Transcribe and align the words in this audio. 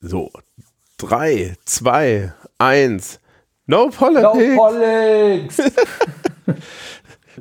So, 0.00 0.30
drei, 0.96 1.54
zwei, 1.64 2.32
eins. 2.58 3.20
No 3.66 3.88
politics. 3.90 4.22
No 4.34 4.56
politics. 4.56 5.56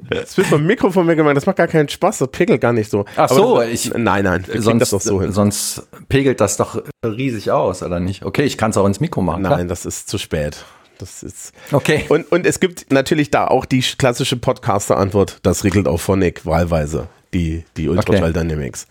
Das 0.09 0.37
wird 0.37 0.47
vom 0.47 0.65
Mikrofon 0.65 1.07
weggemacht, 1.07 1.35
das 1.35 1.45
macht 1.45 1.57
gar 1.57 1.67
keinen 1.67 1.89
Spaß, 1.89 2.19
das 2.19 2.29
pegelt 2.31 2.61
gar 2.61 2.71
nicht 2.71 2.89
so. 2.89 3.03
Ach 3.17 3.27
so, 3.27 3.57
das, 3.57 3.67
ich- 3.69 3.93
Nein, 3.93 4.23
nein, 4.23 4.45
wir 4.47 4.61
sonst, 4.61 4.79
das 4.81 4.89
doch 4.91 5.01
so 5.01 5.21
hin. 5.21 5.33
sonst 5.33 5.83
pegelt 6.07 6.39
das 6.39 6.55
doch 6.55 6.81
riesig 7.03 7.51
aus, 7.51 7.83
oder 7.83 7.99
nicht? 7.99 8.23
Okay, 8.23 8.43
ich 8.43 8.57
kann 8.57 8.71
es 8.71 8.77
auch 8.77 8.85
ins 8.85 9.01
Mikro 9.01 9.21
machen. 9.21 9.41
Nein, 9.41 9.67
das 9.67 9.85
ist 9.85 10.07
zu 10.07 10.17
spät. 10.17 10.63
Das 10.99 11.21
ist. 11.23 11.51
Klar. 11.67 11.81
Okay. 11.81 12.05
Und, 12.07 12.31
und 12.31 12.45
es 12.45 12.59
gibt 12.61 12.93
natürlich 12.93 13.29
da 13.29 13.47
auch 13.47 13.65
die 13.65 13.81
klassische 13.81 14.37
Podcaster-Antwort, 14.37 15.39
das 15.43 15.63
regelt 15.65 15.87
auf 15.87 16.01
Phonic 16.01 16.45
wahlweise. 16.45 17.07
Die, 17.33 17.63
die 17.77 17.89
Ultraschall 17.89 18.33
Dynamics. 18.33 18.87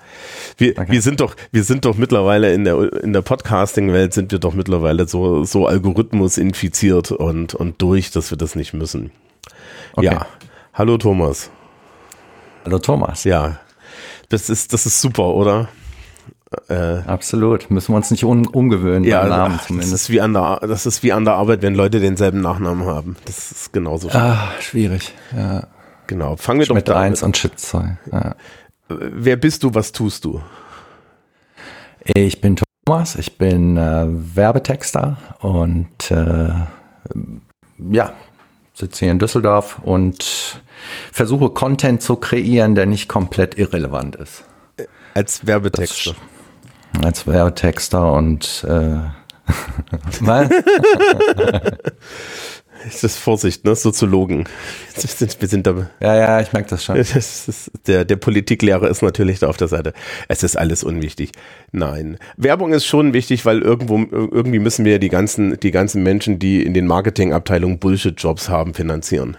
Wir, 0.56 0.74
wir 0.86 1.02
sind 1.02 1.18
doch, 1.20 1.34
wir 1.50 1.64
sind 1.64 1.84
doch 1.84 1.96
mittlerweile 1.96 2.52
in 2.52 2.64
der, 2.64 2.92
in 3.02 3.12
der 3.12 3.22
Podcasting-Welt 3.22 4.14
sind 4.14 4.30
wir 4.30 4.38
doch 4.38 4.54
mittlerweile 4.54 5.08
so, 5.08 5.42
so 5.44 5.66
Algorithmus 5.66 6.38
infiziert 6.38 7.10
und, 7.10 7.54
und 7.54 7.82
durch, 7.82 8.12
dass 8.12 8.30
wir 8.30 8.38
das 8.38 8.54
nicht 8.54 8.74
müssen. 8.74 9.10
Okay. 9.94 10.06
Ja. 10.06 10.26
Hallo 10.72 10.98
Thomas. 10.98 11.50
Hallo 12.64 12.78
Thomas. 12.78 13.24
Ja. 13.24 13.58
Das 14.28 14.48
ist, 14.48 14.72
das 14.72 14.86
ist 14.86 15.00
super, 15.00 15.34
oder? 15.34 15.68
Absolut. 17.06 17.70
Müssen 17.70 17.92
wir 17.92 17.96
uns 17.96 18.10
nicht 18.10 18.24
un 18.24 18.46
umgewöhnen 18.46 19.04
Ja, 19.04 19.20
beim 19.20 19.28
Namen 19.30 19.54
ach, 19.54 19.58
das 19.58 19.66
zumindest. 19.66 19.94
ist 19.94 20.10
wie 20.10 20.20
an 20.20 20.32
der, 20.32 20.60
das 20.62 20.86
ist 20.86 21.02
wie 21.02 21.12
an 21.12 21.24
der 21.24 21.34
Arbeit, 21.34 21.62
wenn 21.62 21.74
Leute 21.74 22.00
denselben 22.00 22.40
Nachnamen 22.40 22.86
haben. 22.86 23.16
Das 23.26 23.50
ist 23.50 23.72
genauso. 23.72 24.08
Ah, 24.10 24.52
schwierig. 24.60 25.12
Ja. 25.36 25.66
Genau. 26.08 26.36
Fangen 26.36 26.58
wir 26.58 26.66
doch 26.66 26.74
Mit 26.74 26.88
da 26.88 26.94
an. 26.96 27.02
eins 27.04 27.22
und 27.22 27.36
Shit 27.36 27.60
2. 27.60 27.98
Ja. 28.10 28.34
Wer 28.88 29.36
bist 29.36 29.62
du, 29.62 29.74
was 29.74 29.92
tust 29.92 30.24
du? 30.24 30.42
Ich 32.02 32.40
bin 32.40 32.56
Thomas, 32.86 33.14
ich 33.16 33.36
bin 33.38 33.76
äh, 33.76 34.06
Werbetexter 34.08 35.18
und 35.40 36.10
äh, 36.10 36.48
ja, 37.90 38.12
sitze 38.72 39.04
hier 39.04 39.12
in 39.12 39.18
Düsseldorf 39.18 39.80
und 39.82 40.62
versuche 41.12 41.50
Content 41.50 42.00
zu 42.02 42.16
kreieren, 42.16 42.74
der 42.74 42.86
nicht 42.86 43.08
komplett 43.08 43.58
irrelevant 43.58 44.16
ist. 44.16 44.44
Als 45.12 45.46
Werbetexter. 45.46 46.14
Als 47.04 47.26
Werbetexter 47.26 48.12
und 48.14 48.64
äh, 48.66 48.96
was? 50.20 50.48
Das 52.84 53.04
ist 53.04 53.18
Vorsicht, 53.18 53.64
ne? 53.64 53.74
Soziologen. 53.74 54.44
Wir 54.94 55.08
sind, 55.08 55.40
wir 55.40 55.48
sind 55.48 55.66
da. 55.66 55.90
Ja, 56.00 56.16
ja, 56.16 56.40
ich 56.40 56.52
merke 56.52 56.70
das 56.70 56.84
schon. 56.84 56.96
Das 57.14 57.48
ist, 57.48 57.70
der, 57.86 58.04
der 58.04 58.16
Politiklehrer 58.16 58.88
ist 58.88 59.02
natürlich 59.02 59.40
da 59.40 59.48
auf 59.48 59.56
der 59.56 59.68
Seite. 59.68 59.92
Es 60.28 60.42
ist 60.42 60.56
alles 60.56 60.84
unwichtig. 60.84 61.32
Nein. 61.72 62.18
Werbung 62.36 62.72
ist 62.72 62.86
schon 62.86 63.12
wichtig, 63.12 63.44
weil 63.44 63.60
irgendwo, 63.60 63.96
irgendwie 63.98 64.58
müssen 64.58 64.84
wir 64.84 64.92
ja 64.92 64.98
die 64.98 65.08
ganzen, 65.08 65.58
die 65.60 65.70
ganzen 65.70 66.02
Menschen, 66.02 66.38
die 66.38 66.62
in 66.62 66.74
den 66.74 66.86
Marketingabteilungen 66.86 67.78
Bullshit-Jobs 67.78 68.48
haben, 68.48 68.74
finanzieren. 68.74 69.36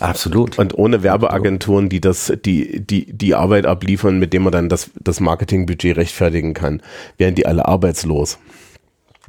Absolut. 0.00 0.58
Und 0.58 0.76
ohne 0.76 1.02
Werbeagenturen, 1.02 1.88
die 1.88 2.00
das, 2.00 2.32
die, 2.44 2.80
die, 2.80 3.12
die 3.12 3.34
Arbeit 3.34 3.66
abliefern, 3.66 4.18
mit 4.18 4.32
dem 4.32 4.42
man 4.42 4.52
dann 4.52 4.68
das, 4.68 4.90
das 4.98 5.20
Marketingbudget 5.20 5.96
rechtfertigen 5.96 6.54
kann, 6.54 6.82
wären 7.18 7.34
die 7.34 7.46
alle 7.46 7.66
arbeitslos. 7.66 8.38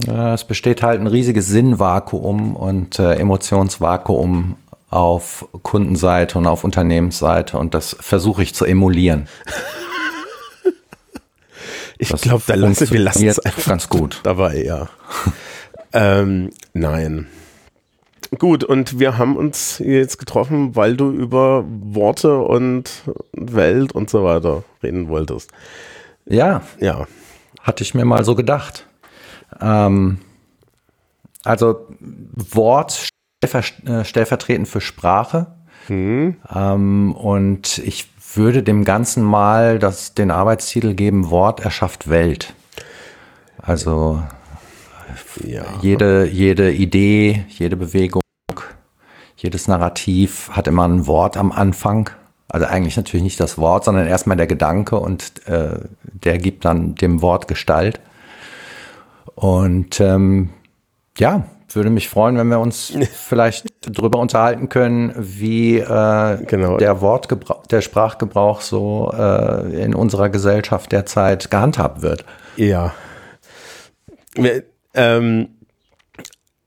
Es 0.07 0.43
besteht 0.45 0.81
halt 0.83 0.99
ein 0.99 1.07
riesiges 1.07 1.47
Sinnvakuum 1.47 2.55
und 2.55 2.99
äh, 2.99 3.13
Emotionsvakuum 3.15 4.55
auf 4.89 5.47
Kundenseite 5.63 6.37
und 6.37 6.47
auf 6.47 6.63
Unternehmensseite 6.63 7.57
und 7.57 7.73
das 7.73 7.95
versuche 7.99 8.43
ich 8.43 8.53
zu 8.53 8.65
emulieren. 8.65 9.27
Ich 11.97 12.09
glaube, 12.09 12.41
da 12.47 12.55
lassen 12.55 12.89
wir 12.89 12.99
lassen 12.99 13.27
es 13.27 13.37
einfach 13.39 13.65
ganz 13.65 13.87
gut. 13.87 14.21
dabei, 14.23 14.63
ja. 14.63 14.89
ähm, 15.93 16.49
nein. 16.73 17.27
Gut, 18.39 18.63
und 18.63 18.99
wir 18.99 19.17
haben 19.17 19.35
uns 19.35 19.77
jetzt 19.79 20.17
getroffen, 20.17 20.75
weil 20.75 20.95
du 20.95 21.11
über 21.11 21.63
Worte 21.67 22.39
und 22.39 23.03
Welt 23.33 23.91
und 23.91 24.09
so 24.09 24.23
weiter 24.23 24.63
reden 24.81 25.09
wolltest. 25.09 25.51
Ja, 26.25 26.61
Ja. 26.79 27.07
hatte 27.61 27.83
ich 27.83 27.93
mir 27.93 28.05
mal 28.05 28.23
so 28.25 28.33
gedacht. 28.35 28.87
Ähm, 29.59 30.19
also 31.43 31.87
Wort 31.99 33.09
äh, 33.41 34.03
stellvertretend 34.03 34.67
für 34.67 34.81
Sprache. 34.81 35.47
Ähm, 36.53 37.13
und 37.13 37.79
ich 37.79 38.07
würde 38.35 38.63
dem 38.63 38.83
Ganzen 38.85 39.23
mal 39.23 39.79
das, 39.79 40.13
den 40.13 40.31
Arbeitstitel 40.31 40.93
geben, 40.93 41.29
Wort 41.29 41.59
erschafft 41.59 42.09
Welt. 42.09 42.53
Also 43.61 44.21
Ja. 45.45 45.63
jede, 45.81 46.25
jede 46.27 46.71
Idee, 46.71 47.45
jede 47.49 47.75
Bewegung, 47.75 48.21
jedes 49.35 49.67
Narrativ 49.67 50.49
hat 50.51 50.67
immer 50.67 50.87
ein 50.87 51.07
Wort 51.07 51.35
am 51.35 51.51
Anfang. 51.51 52.09
Also 52.47 52.65
eigentlich 52.65 52.97
natürlich 52.97 53.23
nicht 53.23 53.39
das 53.39 53.57
Wort, 53.57 53.85
sondern 53.85 54.07
erstmal 54.07 54.37
der 54.37 54.47
Gedanke 54.47 54.97
und 54.97 55.47
äh, 55.47 55.79
der 56.03 56.37
gibt 56.37 56.65
dann 56.65 56.95
dem 56.95 57.21
Wort 57.21 57.47
Gestalt. 57.47 57.99
Und 59.41 59.99
ähm, 59.99 60.49
ja, 61.17 61.45
würde 61.73 61.89
mich 61.89 62.09
freuen, 62.09 62.37
wenn 62.37 62.49
wir 62.49 62.59
uns 62.59 62.93
vielleicht 63.11 63.65
darüber 63.81 64.19
unterhalten 64.19 64.69
können, 64.69 65.13
wie 65.17 65.79
äh, 65.79 66.45
Genau. 66.45 66.77
der 66.77 67.01
Wortgebrauch, 67.01 67.65
der 67.65 67.81
Sprachgebrauch 67.81 68.61
so 68.61 69.11
äh, 69.11 69.83
in 69.83 69.95
unserer 69.95 70.29
Gesellschaft 70.29 70.91
derzeit 70.91 71.49
gehandhabt 71.49 72.03
wird. 72.03 72.23
Ja. 72.55 72.93
Wir, 74.35 74.61
ähm, 74.93 75.49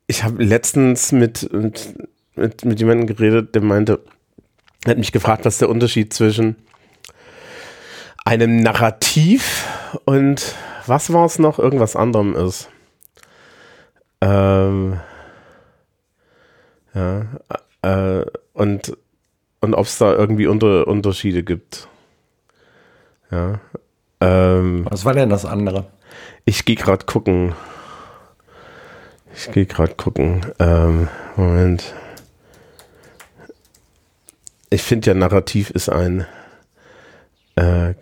ich 0.09 0.25
habe 0.25 0.43
letztens 0.43 1.13
mit, 1.13 1.53
mit, 1.53 1.95
mit, 2.35 2.65
mit 2.65 2.81
jemandem 2.81 3.07
geredet, 3.07 3.55
der 3.55 3.63
meinte, 3.63 4.01
er 4.85 4.91
hat 4.91 4.99
mich 4.99 5.13
gefragt, 5.13 5.45
was 5.45 5.59
der 5.59 5.69
Unterschied 5.69 6.13
zwischen 6.13 6.57
einem 8.25 8.57
Narrativ 8.57 9.65
und 10.07 10.57
was 10.87 11.13
war 11.13 11.27
es 11.27 11.39
noch? 11.39 11.59
Irgendwas 11.59 11.97
anderem 11.97 12.35
ist. 12.35 12.69
Ähm, 14.21 15.01
ja, 16.95 17.27
äh, 17.83 18.25
und, 18.53 18.97
und 19.61 19.75
ob 19.75 19.87
es 19.87 19.99
da 19.99 20.13
irgendwie 20.13 20.47
unter, 20.47 20.87
Unterschiede 20.87 21.43
gibt. 21.43 21.89
Ja. 23.31 23.61
Ähm, 24.21 24.87
Was 24.89 25.05
war 25.05 25.15
denn 25.15 25.29
das 25.29 25.45
andere? 25.45 25.87
ich 26.45 26.65
gehe 26.65 26.77
gerade 26.77 27.07
gucken. 27.07 27.55
Ich 29.35 29.51
gehe 29.51 29.67
gerade 29.67 29.95
gucken. 29.95 30.47
Ähm, 30.59 31.09
Moment. 31.37 31.95
Ich 34.71 34.83
finde 34.83 35.09
ja, 35.09 35.15
Narrativ 35.15 35.71
ist 35.71 35.89
ein. 35.89 36.27
Äh, 37.57 37.95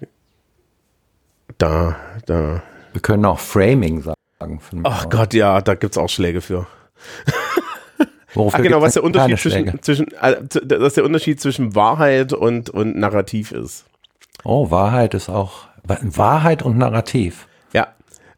da, 1.59 1.97
da. 2.26 2.62
Wir 2.92 3.00
können 3.00 3.25
auch 3.25 3.38
Framing 3.38 4.03
sagen. 4.03 4.60
Ach 4.84 5.08
Gott, 5.08 5.34
ja, 5.34 5.60
da 5.60 5.75
gibt 5.75 5.92
es 5.94 5.98
auch 5.98 6.08
Schläge 6.08 6.41
für. 6.41 6.66
Wofür 8.34 8.58
Ah, 8.58 8.62
genau, 8.62 8.80
was 8.80 8.94
der 8.94 9.04
Unterschied 9.04 9.38
zwischen, 9.38 9.82
zwischen 9.82 10.06
z- 10.48 10.62
dass 10.70 10.94
der 10.94 11.04
Unterschied 11.04 11.41
zwischen 11.41 11.75
Wahrheit 11.75 12.32
und, 12.32 12.70
und 12.70 12.97
Narrativ 12.97 13.52
ist. 13.52 13.84
Oh, 14.42 14.70
Wahrheit 14.70 15.12
ist 15.14 15.28
auch. 15.28 15.69
Wahrheit 15.84 16.62
und 16.62 16.78
Narrativ. 16.78 17.47
Ja. 17.75 17.88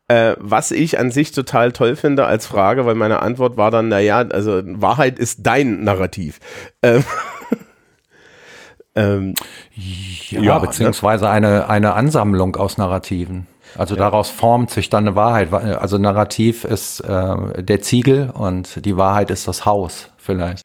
Äh, 0.08 0.34
was 0.38 0.72
ich 0.72 0.98
an 0.98 1.10
sich 1.12 1.30
total 1.32 1.72
toll 1.72 1.94
finde 1.96 2.26
als 2.26 2.46
Frage, 2.46 2.84
weil 2.86 2.96
meine 2.96 3.22
Antwort 3.22 3.56
war 3.56 3.70
dann, 3.70 3.88
naja, 3.88 4.18
also 4.18 4.60
Wahrheit 4.64 5.18
ist 5.18 5.46
dein 5.46 5.84
Narrativ. 5.84 6.40
Ähm, 6.82 7.04
ähm, 8.94 9.34
Ja, 9.74 10.40
Ja, 10.40 10.58
beziehungsweise 10.58 11.28
eine, 11.30 11.68
eine 11.68 11.94
Ansammlung 11.94 12.56
aus 12.56 12.78
Narrativen. 12.78 13.46
Also 13.76 13.96
daraus 13.96 14.30
formt 14.30 14.70
sich 14.70 14.88
dann 14.90 15.06
eine 15.06 15.16
Wahrheit. 15.16 15.52
Also 15.52 15.98
Narrativ 15.98 16.64
ist 16.64 17.00
äh, 17.00 17.62
der 17.62 17.80
Ziegel 17.82 18.30
und 18.30 18.84
die 18.84 18.96
Wahrheit 18.96 19.30
ist 19.30 19.48
das 19.48 19.64
Haus 19.66 20.10
vielleicht. 20.16 20.62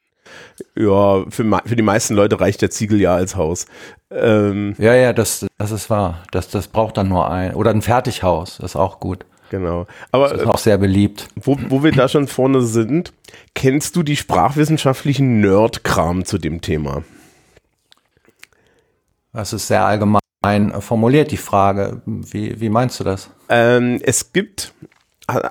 ja, 0.76 1.24
für, 1.30 1.62
für 1.66 1.76
die 1.76 1.82
meisten 1.84 2.14
Leute 2.16 2.40
reicht 2.40 2.62
der 2.62 2.70
Ziegel 2.70 3.02
ja 3.02 3.16
als 3.16 3.36
Haus. 3.36 3.66
Ähm, 4.12 4.76
Ja, 4.78 4.94
ja, 4.94 5.14
das, 5.14 5.48
das 5.58 5.72
ist 5.72 5.90
wahr. 5.90 6.24
Das, 6.32 6.50
das 6.50 6.68
braucht 6.68 6.98
dann 6.98 7.10
nur 7.10 7.30
ein. 7.30 7.56
Oder 7.56 7.72
ein 7.72 7.82
Fertighaus, 7.82 8.58
das 8.58 8.72
ist 8.72 8.76
auch 8.76 9.00
gut. 9.00 9.26
genau. 9.50 9.88
Aber 10.12 10.30
Das 10.30 10.42
ist 10.42 10.48
auch 10.48 10.58
sehr 10.60 10.78
beliebt. 10.78 11.28
wo, 11.36 11.58
wo 11.70 11.84
wir 11.84 11.92
da 11.92 12.08
schon 12.08 12.28
vorne 12.28 12.62
sind, 12.62 13.12
kennst 13.56 13.96
du 13.96 14.04
die 14.04 14.16
sprachwissenschaftlichen 14.16 15.42
Nerd-Kram 15.42 16.26
zu 16.26 16.38
dem 16.38 16.62
Thema? 16.62 17.04
Das 19.34 19.54
ist 19.54 19.68
sehr 19.68 19.84
allgemein 19.86 20.19
formuliert, 20.80 21.32
die 21.32 21.38
Frage. 21.38 22.02
Wie, 22.06 22.60
wie 22.60 22.70
meinst 22.70 23.00
du 23.00 23.04
das? 23.04 23.30
Ähm, 23.50 24.00
es 24.04 24.32
gibt 24.34 24.74
äh, 25.28 25.50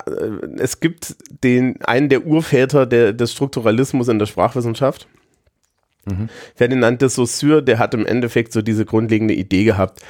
es 0.58 0.80
gibt 0.80 1.16
den 1.42 1.82
einen 1.82 2.08
der 2.08 2.26
Urväter 2.26 2.86
der, 2.86 3.12
des 3.12 3.32
Strukturalismus 3.32 4.08
in 4.08 4.18
der 4.18 4.26
Sprachwissenschaft. 4.26 5.08
Ferdinand 6.54 7.02
de 7.02 7.08
Saussure, 7.08 7.62
der 7.62 7.78
hat 7.78 7.94
im 7.94 8.06
Endeffekt 8.06 8.52
so 8.52 8.62
diese 8.62 8.84
grundlegende 8.84 9.34
Idee 9.34 9.64
gehabt, 9.64 10.00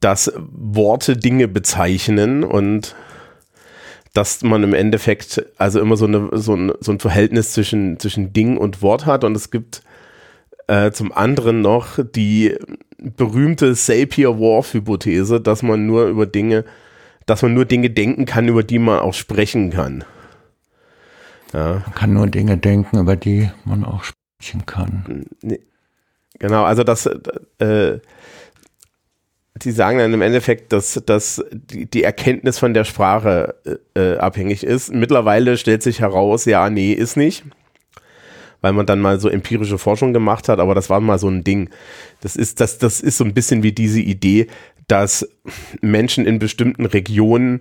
dass 0.00 0.32
Worte 0.36 1.16
Dinge 1.16 1.48
bezeichnen 1.48 2.44
und 2.44 2.94
dass 4.12 4.42
man 4.42 4.62
im 4.62 4.74
Endeffekt 4.74 5.44
also 5.58 5.80
immer 5.80 5.96
so, 5.96 6.06
eine, 6.06 6.30
so, 6.32 6.54
ein, 6.54 6.72
so 6.80 6.92
ein 6.92 7.00
Verhältnis 7.00 7.52
zwischen, 7.52 7.98
zwischen 7.98 8.32
Ding 8.32 8.56
und 8.56 8.82
Wort 8.82 9.06
hat 9.06 9.24
und 9.24 9.36
es 9.36 9.50
gibt 9.50 9.82
äh, 10.66 10.92
zum 10.92 11.12
anderen 11.12 11.60
noch 11.60 11.98
die 12.02 12.56
berühmte 13.16 13.74
Sapir-Whorf-Hypothese, 13.74 15.40
dass 15.40 15.62
man 15.62 15.86
nur 15.86 16.06
über 16.06 16.26
Dinge, 16.26 16.64
dass 17.26 17.42
man 17.42 17.54
nur 17.54 17.64
Dinge 17.64 17.90
denken 17.90 18.24
kann, 18.24 18.48
über 18.48 18.62
die 18.62 18.78
man 18.78 18.98
auch 18.98 19.14
sprechen 19.14 19.70
kann. 19.70 20.04
Ja. 21.52 21.82
Man 21.84 21.94
kann 21.94 22.12
nur 22.12 22.26
Dinge 22.26 22.58
denken, 22.58 22.98
über 22.98 23.16
die 23.16 23.50
man 23.64 23.84
auch 23.84 24.04
sprechen 24.04 24.66
kann. 24.66 25.26
Genau, 26.38 26.64
also 26.64 26.82
das, 26.82 27.06
äh, 27.58 28.00
die 29.56 29.70
sagen 29.70 29.98
dann 29.98 30.12
im 30.12 30.22
Endeffekt, 30.22 30.72
dass, 30.72 31.00
dass 31.06 31.44
die, 31.52 31.86
die 31.86 32.02
Erkenntnis 32.02 32.58
von 32.58 32.74
der 32.74 32.84
Sprache 32.84 33.54
äh, 33.94 34.16
abhängig 34.16 34.64
ist. 34.64 34.92
Mittlerweile 34.92 35.56
stellt 35.56 35.82
sich 35.82 36.00
heraus, 36.00 36.44
ja, 36.44 36.68
nee, 36.70 36.92
ist 36.92 37.16
nicht. 37.16 37.44
Weil 38.64 38.72
man 38.72 38.86
dann 38.86 38.98
mal 39.00 39.20
so 39.20 39.28
empirische 39.28 39.76
Forschung 39.76 40.14
gemacht 40.14 40.48
hat, 40.48 40.58
aber 40.58 40.74
das 40.74 40.88
war 40.88 40.98
mal 40.98 41.18
so 41.18 41.28
ein 41.28 41.44
Ding. 41.44 41.68
Das 42.22 42.34
ist, 42.34 42.60
das, 42.60 42.78
das 42.78 43.02
ist 43.02 43.18
so 43.18 43.24
ein 43.24 43.34
bisschen 43.34 43.62
wie 43.62 43.72
diese 43.72 44.00
Idee, 44.00 44.46
dass 44.88 45.28
Menschen 45.82 46.24
in 46.24 46.38
bestimmten 46.38 46.86
Regionen 46.86 47.58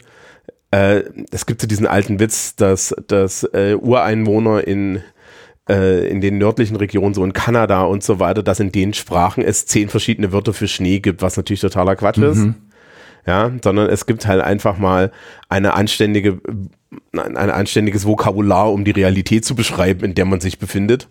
äh, 0.72 1.04
es 1.30 1.46
gibt 1.46 1.60
so 1.60 1.68
diesen 1.68 1.88
alten 1.88 2.22
Witz, 2.22 2.56
dass, 2.56 2.96
dass 3.08 3.44
äh, 3.44 3.76
Ureinwohner 3.76 4.66
in 4.66 5.04
äh, 5.70 6.08
in 6.08 6.22
den 6.22 6.38
nördlichen 6.38 6.78
Regionen, 6.78 7.14
so 7.14 7.24
in 7.26 7.34
Kanada 7.34 7.84
und 7.84 8.02
so 8.02 8.22
weiter, 8.22 8.42
dass 8.42 8.62
in 8.62 8.72
den 8.72 8.94
Sprachen 8.94 9.44
es 9.44 9.66
zehn 9.66 9.90
verschiedene 9.90 10.32
Wörter 10.32 10.54
für 10.54 10.70
Schnee 10.70 11.02
gibt, 11.02 11.22
was 11.22 11.36
natürlich 11.36 11.60
totaler 11.60 11.98
Quatsch 11.98 12.18
mhm. 12.18 12.24
ist. 12.24 12.48
Ja, 13.26 13.52
sondern 13.62 13.90
es 13.90 14.06
gibt 14.06 14.26
halt 14.26 14.42
einfach 14.42 14.78
mal 14.78 15.12
eine 15.50 15.74
anständige, 15.74 16.40
ein, 17.14 17.38
ein 17.38 17.50
anständiges 17.50 18.06
Vokabular, 18.06 18.72
um 18.72 18.84
die 18.86 18.92
Realität 18.92 19.46
zu 19.46 19.56
beschreiben, 19.56 20.04
in 20.04 20.16
der 20.16 20.26
man 20.26 20.40
sich 20.40 20.60
befindet. 20.60 21.08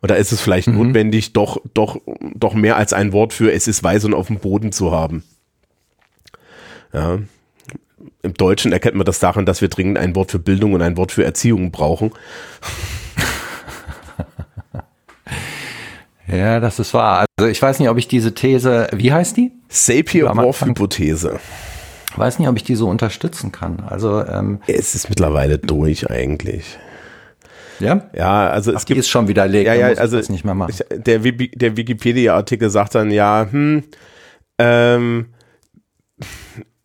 Und 0.00 0.10
da 0.10 0.14
ist 0.14 0.32
es 0.32 0.40
vielleicht 0.40 0.68
mhm. 0.68 0.78
notwendig, 0.78 1.32
doch, 1.32 1.60
doch, 1.74 1.98
doch 2.34 2.54
mehr 2.54 2.76
als 2.76 2.92
ein 2.92 3.12
Wort 3.12 3.32
für 3.32 3.52
es 3.52 3.68
ist 3.68 3.82
weiß 3.82 4.04
und 4.04 4.14
auf 4.14 4.28
dem 4.28 4.38
Boden 4.38 4.72
zu 4.72 4.92
haben. 4.92 5.24
Ja. 6.92 7.18
Im 8.22 8.34
Deutschen 8.34 8.72
erkennt 8.72 8.96
man 8.96 9.04
das 9.04 9.18
daran, 9.18 9.46
dass 9.46 9.60
wir 9.60 9.68
dringend 9.68 9.98
ein 9.98 10.14
Wort 10.14 10.30
für 10.30 10.38
Bildung 10.38 10.72
und 10.74 10.82
ein 10.82 10.96
Wort 10.96 11.12
für 11.12 11.24
Erziehung 11.24 11.70
brauchen. 11.70 12.12
Ja, 16.32 16.60
das 16.60 16.78
ist 16.78 16.94
wahr. 16.94 17.26
Also 17.36 17.50
ich 17.50 17.60
weiß 17.60 17.80
nicht, 17.80 17.88
ob 17.88 17.98
ich 17.98 18.06
diese 18.06 18.34
These, 18.34 18.88
wie 18.92 19.12
heißt 19.12 19.36
die? 19.36 19.50
Sapir-Whorf-Hypothese. 19.68 21.40
Weiß 22.16 22.38
nicht, 22.38 22.48
ob 22.48 22.56
ich 22.56 22.64
die 22.64 22.74
so 22.74 22.88
unterstützen 22.88 23.52
kann. 23.52 23.80
Also 23.80 24.24
ähm, 24.24 24.60
es 24.66 24.94
ist 24.94 25.08
mittlerweile 25.08 25.58
durch 25.58 26.10
eigentlich. 26.10 26.78
Ja? 27.78 28.10
Ja, 28.14 28.48
also 28.50 28.72
es 28.72 28.82
Ach, 28.82 28.84
gibt, 28.84 29.00
ist 29.00 29.08
schon 29.08 29.28
widerlegt. 29.28 29.66
Ja, 29.66 29.74
ja, 29.74 29.86
also 29.88 30.16
das 30.16 30.28
nicht 30.28 30.44
mehr 30.44 30.54
machen. 30.54 30.74
der, 30.90 31.18
der 31.18 31.76
Wikipedia-Artikel 31.76 32.68
sagt 32.70 32.94
dann 32.94 33.10
ja, 33.10 33.46
hm, 33.50 33.84
ähm, 34.58 35.26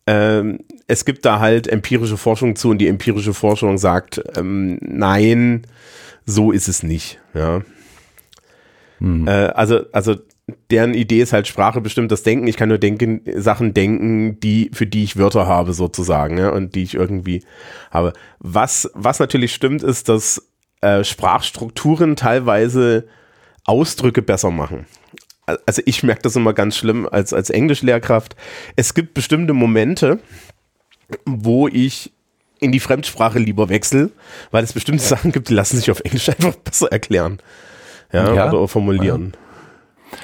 ähm, 0.06 0.60
es 0.86 1.04
gibt 1.04 1.24
da 1.24 1.40
halt 1.40 1.66
empirische 1.66 2.16
Forschung 2.16 2.56
zu 2.56 2.70
und 2.70 2.78
die 2.78 2.88
empirische 2.88 3.34
Forschung 3.34 3.76
sagt, 3.76 4.22
ähm, 4.36 4.78
nein, 4.80 5.66
so 6.24 6.52
ist 6.52 6.68
es 6.68 6.82
nicht. 6.82 7.20
Ja. 7.34 7.62
Mhm. 9.00 9.28
Äh, 9.28 9.48
also, 9.48 9.80
also 9.92 10.16
deren 10.70 10.94
Idee 10.94 11.20
ist 11.20 11.32
halt 11.32 11.48
Sprache 11.48 11.80
bestimmt 11.80 12.12
das 12.12 12.22
Denken. 12.22 12.46
Ich 12.46 12.56
kann 12.56 12.68
nur 12.68 12.78
denken, 12.78 13.22
Sachen 13.34 13.74
denken, 13.74 14.38
die, 14.40 14.70
für 14.72 14.86
die 14.86 15.02
ich 15.02 15.16
Wörter 15.16 15.46
habe, 15.46 15.72
sozusagen, 15.72 16.38
ja, 16.38 16.50
und 16.50 16.74
die 16.74 16.84
ich 16.84 16.94
irgendwie 16.94 17.42
habe. 17.90 18.12
Was, 18.38 18.90
was 18.94 19.18
natürlich 19.18 19.52
stimmt, 19.52 19.82
ist, 19.82 20.08
dass 20.08 20.48
äh, 20.82 21.02
Sprachstrukturen 21.02 22.14
teilweise 22.14 23.08
Ausdrücke 23.64 24.22
besser 24.22 24.52
machen. 24.52 24.86
Also 25.64 25.82
ich 25.84 26.02
merke 26.02 26.22
das 26.22 26.36
immer 26.36 26.52
ganz 26.54 26.76
schlimm 26.76 27.08
als, 27.10 27.32
als 27.32 27.50
Englischlehrkraft. 27.50 28.36
Es 28.74 28.94
gibt 28.94 29.14
bestimmte 29.14 29.52
Momente, 29.52 30.18
wo 31.24 31.68
ich 31.68 32.12
in 32.58 32.72
die 32.72 32.80
Fremdsprache 32.80 33.38
lieber 33.38 33.68
wechsle, 33.68 34.10
weil 34.50 34.64
es 34.64 34.72
bestimmte 34.72 35.04
Sachen 35.04 35.30
gibt, 35.30 35.48
die 35.48 35.54
lassen 35.54 35.76
sich 35.76 35.90
auf 35.90 36.00
Englisch 36.00 36.28
einfach 36.30 36.56
besser 36.56 36.90
erklären 36.90 37.38
ja, 38.12 38.32
ja. 38.32 38.48
oder 38.48 38.66
formulieren. 38.68 39.36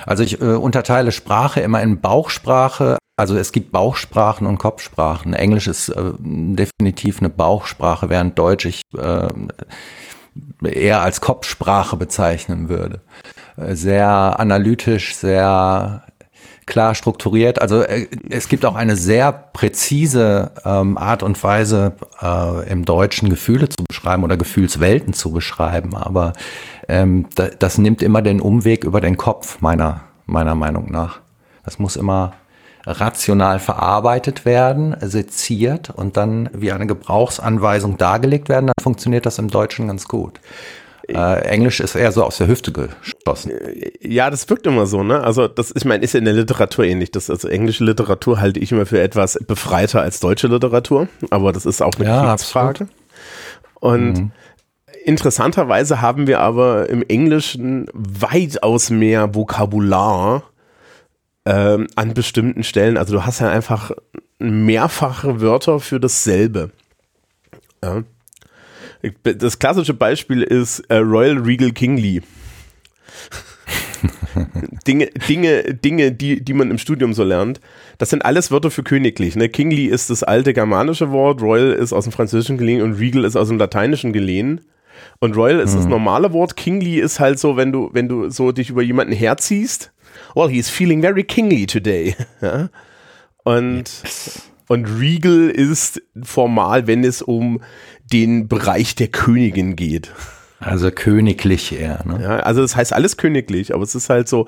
Also 0.06 0.22
ich 0.22 0.40
äh, 0.40 0.44
unterteile 0.44 1.12
Sprache 1.12 1.60
immer 1.60 1.82
in 1.82 2.00
Bauchsprache. 2.00 2.98
Also 3.16 3.36
es 3.36 3.52
gibt 3.52 3.72
Bauchsprachen 3.72 4.46
und 4.46 4.58
Kopfsprachen. 4.58 5.34
Englisch 5.34 5.66
ist 5.66 5.90
äh, 5.90 6.12
definitiv 6.18 7.20
eine 7.20 7.28
Bauchsprache, 7.28 8.08
während 8.08 8.38
Deutsch 8.38 8.64
ich 8.64 8.82
äh, 8.96 9.28
eher 10.64 11.02
als 11.02 11.20
Kopfsprache 11.20 11.96
bezeichnen 11.96 12.68
würde. 12.68 13.00
Äh, 13.56 13.74
sehr 13.74 14.08
analytisch, 14.40 15.14
sehr 15.14 16.04
klar 16.66 16.94
strukturiert. 16.94 17.60
Also 17.60 17.82
äh, 17.82 18.06
es 18.30 18.48
gibt 18.48 18.64
auch 18.64 18.74
eine 18.74 18.96
sehr 18.96 19.32
präzise 19.32 20.52
ähm, 20.64 20.96
Art 20.96 21.22
und 21.22 21.42
Weise, 21.42 21.94
äh, 22.20 22.70
im 22.70 22.84
Deutschen 22.84 23.28
Gefühle 23.28 23.68
zu 23.68 23.84
beschreiben 23.88 24.24
oder 24.24 24.36
Gefühlswelten 24.36 25.12
zu 25.12 25.32
beschreiben. 25.32 25.94
Aber 25.96 26.32
ähm, 26.88 27.26
da, 27.34 27.48
das 27.48 27.78
nimmt 27.78 28.02
immer 28.02 28.22
den 28.22 28.40
Umweg 28.40 28.84
über 28.84 29.00
den 29.00 29.16
Kopf, 29.16 29.60
meiner, 29.60 30.02
meiner 30.26 30.54
Meinung 30.54 30.90
nach. 30.90 31.20
Das 31.64 31.78
muss 31.78 31.96
immer 31.96 32.32
rational 32.84 33.58
verarbeitet 33.60 34.44
werden, 34.44 34.96
seziert 35.00 35.90
und 35.90 36.16
dann 36.16 36.50
wie 36.52 36.72
eine 36.72 36.86
Gebrauchsanweisung 36.86 37.96
dargelegt 37.96 38.48
werden, 38.48 38.66
dann 38.66 38.82
funktioniert 38.82 39.26
das 39.26 39.38
im 39.38 39.48
Deutschen 39.48 39.86
ganz 39.86 40.08
gut. 40.08 40.40
Äh, 41.08 41.42
Englisch 41.46 41.80
ist 41.80 41.94
eher 41.94 42.12
so 42.12 42.24
aus 42.24 42.38
der 42.38 42.46
Hüfte 42.46 42.72
geschossen. 42.72 43.52
Ja, 44.00 44.30
das 44.30 44.48
wirkt 44.48 44.66
immer 44.66 44.86
so, 44.86 45.02
ne? 45.02 45.20
Also 45.22 45.48
das, 45.48 45.72
ich 45.74 45.84
meine, 45.84 46.04
ist 46.04 46.14
in 46.14 46.24
der 46.24 46.34
Literatur 46.34 46.84
ähnlich. 46.84 47.10
Das, 47.10 47.28
also 47.28 47.48
englische 47.48 47.84
Literatur 47.84 48.40
halte 48.40 48.60
ich 48.60 48.70
immer 48.70 48.86
für 48.86 49.00
etwas 49.00 49.38
befreiter 49.46 50.00
als 50.00 50.20
deutsche 50.20 50.46
Literatur, 50.46 51.08
aber 51.30 51.52
das 51.52 51.66
ist 51.66 51.82
auch 51.82 51.94
eine 51.96 52.04
ja, 52.06 52.36
Frage. 52.36 52.88
Und 53.80 54.12
mhm. 54.12 54.30
Interessanterweise 55.04 56.00
haben 56.00 56.26
wir 56.26 56.40
aber 56.40 56.88
im 56.88 57.02
Englischen 57.08 57.86
weitaus 57.92 58.90
mehr 58.90 59.34
Vokabular 59.34 60.44
ähm, 61.44 61.88
an 61.96 62.14
bestimmten 62.14 62.62
Stellen. 62.62 62.96
Also 62.96 63.14
du 63.14 63.26
hast 63.26 63.40
ja 63.40 63.50
einfach 63.50 63.90
mehrfache 64.38 65.40
Wörter 65.40 65.80
für 65.80 66.00
dasselbe. 66.00 66.70
Ja. 67.82 68.02
Das 69.22 69.58
klassische 69.58 69.94
Beispiel 69.94 70.42
ist 70.42 70.80
äh, 70.88 70.98
Royal 70.98 71.38
Regal 71.38 71.72
Kingly. 71.72 72.22
Dinge, 74.86 75.06
Dinge, 75.28 75.74
Dinge, 75.74 76.12
die, 76.12 76.44
die 76.44 76.54
man 76.54 76.70
im 76.70 76.78
Studium 76.78 77.12
so 77.12 77.24
lernt. 77.24 77.60
Das 77.98 78.10
sind 78.10 78.24
alles 78.24 78.50
Wörter 78.50 78.70
für 78.70 78.82
königlich. 78.82 79.36
Ne? 79.36 79.48
Kingly 79.48 79.86
ist 79.86 80.10
das 80.10 80.22
alte 80.22 80.52
germanische 80.52 81.10
Wort, 81.10 81.42
Royal 81.42 81.72
ist 81.72 81.92
aus 81.92 82.04
dem 82.04 82.12
Französischen 82.12 82.58
geliehen 82.58 82.82
und 82.82 82.94
Regal 82.94 83.24
ist 83.24 83.36
aus 83.36 83.48
dem 83.48 83.58
Lateinischen 83.58 84.12
geliehen. 84.12 84.60
Und 85.18 85.36
Royal 85.36 85.60
ist 85.60 85.72
mhm. 85.72 85.76
das 85.76 85.86
normale 85.86 86.32
Wort. 86.32 86.56
Kingly 86.56 86.98
ist 86.98 87.20
halt 87.20 87.38
so, 87.38 87.56
wenn 87.56 87.72
du, 87.72 87.90
wenn 87.92 88.08
du 88.08 88.30
so 88.30 88.52
dich 88.52 88.70
über 88.70 88.82
jemanden 88.82 89.12
herziehst. 89.12 89.92
Well, 90.34 90.48
he's 90.48 90.68
feeling 90.68 91.02
very 91.02 91.24
kingly 91.24 91.66
today. 91.66 92.14
ja? 92.40 92.68
Und, 93.44 93.90
yes. 94.02 94.42
und 94.68 94.86
Regal 94.86 95.48
ist 95.50 96.02
formal, 96.22 96.86
wenn 96.86 97.04
es 97.04 97.22
um 97.22 97.60
den 98.12 98.48
Bereich 98.48 98.94
der 98.94 99.08
Königin 99.08 99.76
geht. 99.76 100.12
Also 100.60 100.90
königlich 100.92 101.72
eher, 101.72 102.04
ne? 102.06 102.22
Ja, 102.22 102.36
also 102.36 102.62
das 102.62 102.76
heißt 102.76 102.92
alles 102.92 103.16
königlich, 103.16 103.74
aber 103.74 103.82
es 103.82 103.96
ist 103.96 104.08
halt 104.08 104.28
so, 104.28 104.46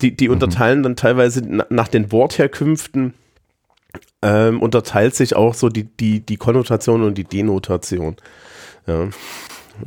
die, 0.00 0.14
die 0.14 0.28
mhm. 0.28 0.34
unterteilen 0.34 0.82
dann 0.84 0.94
teilweise 0.94 1.42
nach 1.42 1.88
den 1.88 2.12
Wortherkünften, 2.12 3.14
ähm, 4.22 4.62
unterteilt 4.62 5.16
sich 5.16 5.34
auch 5.34 5.54
so 5.54 5.68
die, 5.68 5.84
die, 5.84 6.20
die 6.20 6.36
Konnotation 6.36 7.02
und 7.02 7.18
die 7.18 7.24
Denotation. 7.24 8.16
Ja. 8.86 9.08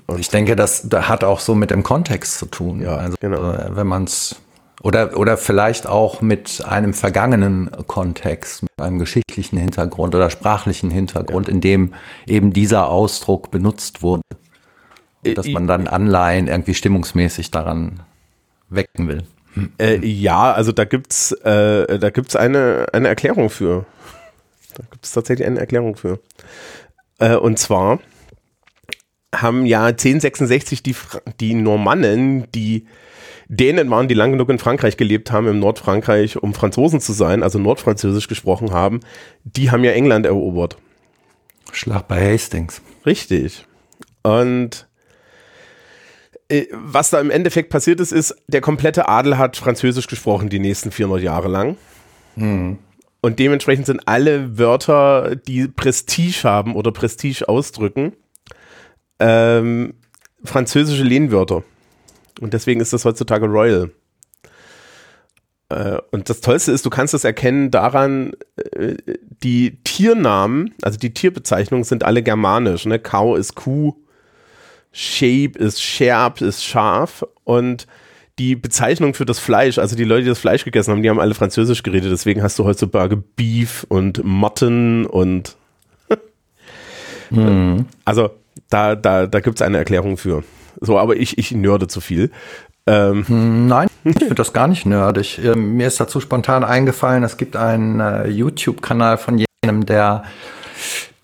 Und 0.07 0.19
ich 0.19 0.29
denke, 0.29 0.55
das, 0.55 0.87
hat 0.91 1.23
auch 1.23 1.39
so 1.39 1.55
mit 1.55 1.71
dem 1.71 1.83
Kontext 1.83 2.37
zu 2.37 2.45
tun. 2.45 2.81
Ja, 2.81 2.95
also, 2.95 3.17
genau. 3.19 3.51
Äh, 3.51 3.75
wenn 3.75 3.87
man 3.87 4.05
es 4.05 4.35
oder, 4.83 5.15
oder 5.17 5.37
vielleicht 5.37 5.85
auch 5.85 6.21
mit 6.21 6.63
einem 6.65 6.93
vergangenen 6.93 7.69
Kontext, 7.85 8.63
mit 8.63 8.71
einem 8.81 8.97
geschichtlichen 8.97 9.57
Hintergrund 9.57 10.15
oder 10.15 10.29
sprachlichen 10.31 10.89
Hintergrund, 10.89 11.47
ja. 11.47 11.53
in 11.53 11.61
dem 11.61 11.93
eben 12.25 12.51
dieser 12.51 12.89
Ausdruck 12.89 13.51
benutzt 13.51 14.01
wurde. 14.01 14.23
Dass 15.23 15.47
man 15.47 15.67
dann 15.67 15.87
Anleihen 15.87 16.47
irgendwie 16.47 16.73
stimmungsmäßig 16.73 17.51
daran 17.51 17.99
wecken 18.69 19.07
will. 19.07 19.23
Äh, 19.77 20.03
ja, 20.03 20.51
also 20.51 20.71
da 20.71 20.85
gibt's, 20.85 21.31
äh, 21.31 21.99
da 21.99 22.09
gibt's 22.09 22.35
eine, 22.35 22.87
eine 22.91 23.07
Erklärung 23.07 23.51
für. 23.51 23.85
Da 24.75 24.83
gibt 24.89 25.05
es 25.05 25.11
tatsächlich 25.11 25.45
eine 25.45 25.59
Erklärung 25.59 25.95
für. 25.95 26.19
Äh, 27.19 27.35
und 27.35 27.59
zwar 27.59 27.99
haben 29.33 29.65
ja 29.65 29.85
1066 29.85 30.83
die, 30.83 30.95
die 31.39 31.53
Normannen, 31.53 32.47
die 32.53 32.85
Dänen 33.47 33.89
waren, 33.89 34.07
die 34.07 34.13
lang 34.13 34.31
genug 34.31 34.49
in 34.49 34.59
Frankreich 34.59 34.95
gelebt 34.95 35.31
haben, 35.31 35.47
im 35.47 35.59
Nordfrankreich, 35.59 36.41
um 36.41 36.53
Franzosen 36.53 37.01
zu 37.01 37.11
sein, 37.11 37.43
also 37.43 37.59
Nordfranzösisch 37.59 38.27
gesprochen 38.27 38.71
haben, 38.71 39.01
die 39.43 39.71
haben 39.71 39.83
ja 39.83 39.91
England 39.91 40.25
erobert. 40.25 40.77
Schlag 41.73 42.07
bei 42.07 42.33
Hastings. 42.33 42.81
Richtig. 43.05 43.65
Und 44.23 44.87
äh, 46.47 46.67
was 46.71 47.09
da 47.09 47.19
im 47.19 47.29
Endeffekt 47.29 47.69
passiert 47.69 47.99
ist, 47.99 48.11
ist, 48.11 48.35
der 48.47 48.61
komplette 48.61 49.07
Adel 49.07 49.37
hat 49.37 49.57
Französisch 49.57 50.07
gesprochen 50.07 50.49
die 50.49 50.59
nächsten 50.59 50.91
400 50.91 51.21
Jahre 51.21 51.47
lang. 51.47 51.77
Mhm. 52.35 52.77
Und 53.21 53.39
dementsprechend 53.39 53.85
sind 53.85 54.07
alle 54.07 54.57
Wörter, 54.57 55.35
die 55.35 55.67
Prestige 55.67 56.41
haben 56.43 56.75
oder 56.75 56.91
Prestige 56.91 57.47
ausdrücken, 57.47 58.13
ähm, 59.21 59.93
französische 60.43 61.03
Lehnwörter. 61.03 61.63
Und 62.41 62.53
deswegen 62.53 62.81
ist 62.81 62.91
das 62.91 63.05
heutzutage 63.05 63.45
Royal. 63.45 63.91
Äh, 65.69 65.99
und 66.11 66.29
das 66.29 66.41
Tollste 66.41 66.71
ist, 66.71 66.85
du 66.85 66.89
kannst 66.89 67.13
es 67.13 67.23
erkennen 67.23 67.71
daran, 67.71 68.33
äh, 68.73 68.95
die 69.43 69.77
Tiernamen, 69.83 70.73
also 70.81 70.97
die 70.97 71.13
Tierbezeichnungen 71.13 71.83
sind 71.83 72.03
alle 72.03 72.23
germanisch. 72.23 72.85
Ne? 72.85 72.99
Kau 72.99 73.35
ist 73.35 73.55
Kuh, 73.55 73.93
Shape 74.91 75.57
ist 75.57 75.81
Scherb, 75.81 76.41
ist 76.41 76.65
Schaf 76.65 77.23
und 77.43 77.87
die 78.39 78.55
Bezeichnung 78.55 79.13
für 79.13 79.25
das 79.25 79.39
Fleisch, 79.39 79.77
also 79.77 79.95
die 79.95 80.03
Leute, 80.03 80.23
die 80.23 80.29
das 80.29 80.39
Fleisch 80.39 80.65
gegessen 80.65 80.91
haben, 80.91 81.03
die 81.03 81.09
haben 81.09 81.19
alle 81.19 81.35
Französisch 81.35 81.83
geredet, 81.83 82.11
deswegen 82.11 82.41
hast 82.41 82.57
du 82.57 82.65
heutzutage 82.65 83.15
Beef 83.17 83.85
und 83.87 84.23
Mutton 84.23 85.05
und 85.05 85.57
hm. 87.29 87.85
also 88.03 88.31
da, 88.69 88.95
da, 88.95 89.27
da 89.27 89.39
gibt 89.39 89.57
es 89.57 89.61
eine 89.61 89.77
Erklärung 89.77 90.17
für. 90.17 90.43
So, 90.79 90.97
aber 90.97 91.15
ich, 91.15 91.37
ich 91.37 91.51
nörde 91.51 91.87
zu 91.87 92.01
viel. 92.01 92.31
Ähm. 92.87 93.27
Hm, 93.27 93.67
nein, 93.67 93.87
ich 94.03 94.17
finde 94.17 94.35
das 94.35 94.53
gar 94.53 94.67
nicht 94.67 94.85
nerdig. 94.85 95.39
Ähm, 95.43 95.77
mir 95.77 95.87
ist 95.87 95.99
dazu 95.99 96.19
spontan 96.19 96.63
eingefallen, 96.63 97.23
es 97.23 97.37
gibt 97.37 97.55
einen 97.55 97.99
äh, 97.99 98.27
YouTube-Kanal 98.27 99.17
von 99.17 99.43
jenem, 99.63 99.85
der 99.85 100.23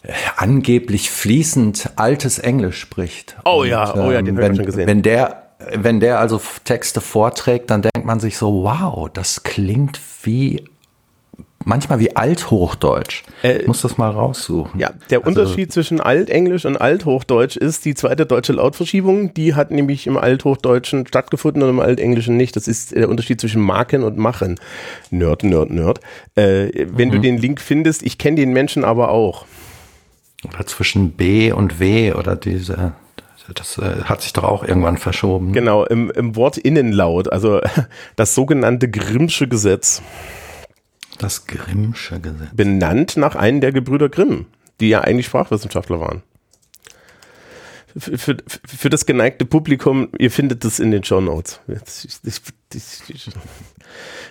äh, 0.04 0.12
angeblich 0.36 1.10
fließend 1.10 1.92
altes 1.96 2.40
Englisch 2.40 2.80
spricht. 2.80 3.38
Oh 3.46 3.62
Und, 3.62 3.70
ja, 3.70 3.96
oh 3.96 4.12
ja, 4.12 4.22
den 4.22 4.38
ähm, 4.38 4.44
habe 4.44 4.54
ich 4.54 4.58
schon 4.58 4.66
gesehen. 4.68 4.88
Wenn 4.88 5.02
der, 5.02 5.44
wenn 5.74 6.00
der 6.00 6.20
also 6.20 6.40
Texte 6.64 7.02
vorträgt, 7.02 7.72
dann 7.72 7.82
denkt 7.82 8.06
man 8.06 8.20
sich 8.20 8.38
so, 8.38 8.64
wow, 8.64 9.10
das 9.12 9.42
klingt 9.44 10.00
wie 10.24 10.64
manchmal 11.68 12.00
wie 12.00 12.16
Althochdeutsch. 12.16 13.24
Äh, 13.44 13.58
ich 13.58 13.68
muss 13.68 13.82
das 13.82 13.98
mal 13.98 14.10
raussuchen. 14.10 14.80
Ja, 14.80 14.92
der 15.10 15.20
also, 15.20 15.30
Unterschied 15.30 15.72
zwischen 15.72 16.00
Altenglisch 16.00 16.66
und 16.66 16.78
Althochdeutsch 16.78 17.58
ist 17.58 17.86
die 17.86 17.94
zweite 17.94 18.26
deutsche 18.26 18.54
Lautverschiebung. 18.54 19.34
Die 19.34 19.54
hat 19.54 19.70
nämlich 19.70 20.08
im 20.08 20.18
Althochdeutschen 20.18 21.06
stattgefunden 21.06 21.62
und 21.64 21.70
im 21.70 21.80
Altenglischen 21.80 22.38
nicht. 22.38 22.56
Das 22.56 22.68
ist 22.68 22.96
der 22.96 23.10
Unterschied 23.10 23.42
zwischen 23.42 23.62
Marken 23.62 24.04
und 24.04 24.18
Machen. 24.18 24.60
Nerd, 25.12 25.44
Nerd, 25.44 25.70
Nerd. 25.70 26.00
Äh, 26.36 26.88
wenn 26.94 27.10
mhm. 27.10 27.14
du 27.14 27.20
den 27.20 27.38
Link 27.38 27.60
findest, 27.60 28.04
ich 28.04 28.18
kenne 28.18 28.38
den 28.38 28.54
Menschen 28.54 28.84
aber 28.84 29.10
auch. 29.10 29.46
Oder 30.48 30.66
zwischen 30.66 31.12
B 31.12 31.52
und 31.52 31.80
W 31.80 32.14
oder 32.14 32.36
diese 32.36 32.94
das 33.56 33.78
äh, 33.78 34.04
hat 34.04 34.22
sich 34.22 34.34
doch 34.34 34.44
auch 34.44 34.64
irgendwann 34.66 34.98
verschoben. 34.98 35.54
Genau, 35.54 35.86
im, 35.86 36.12
im 36.12 36.36
Wort 36.36 36.58
Innenlaut, 36.58 37.32
also 37.32 37.62
das 38.18 38.36
sogenannte 38.36 38.90
Grimmsche 38.90 39.48
Gesetz. 39.48 40.02
Das 41.18 41.48
Grimmsche 41.48 42.20
Gesetz. 42.20 42.50
Benannt 42.54 43.18
nach 43.18 43.36
einem 43.36 43.62
der 43.62 43.72
Gebrüder 43.72 44.10
Grimm, 44.10 44.46
die 44.80 44.90
ja 44.90 45.02
eigentlich 45.02 45.26
Sprachwissenschaftler 45.26 46.00
waren. 46.00 46.24
Für, 47.98 48.18
für, 48.18 48.38
für 48.48 48.90
das 48.92 49.08
geneigte 49.08 49.46
Publikum, 49.46 50.10
ihr 50.20 50.30
findet 50.30 50.64
das 50.64 50.80
in 50.80 50.92
den 50.92 51.04
Show 51.04 51.20
Notes. 51.20 51.60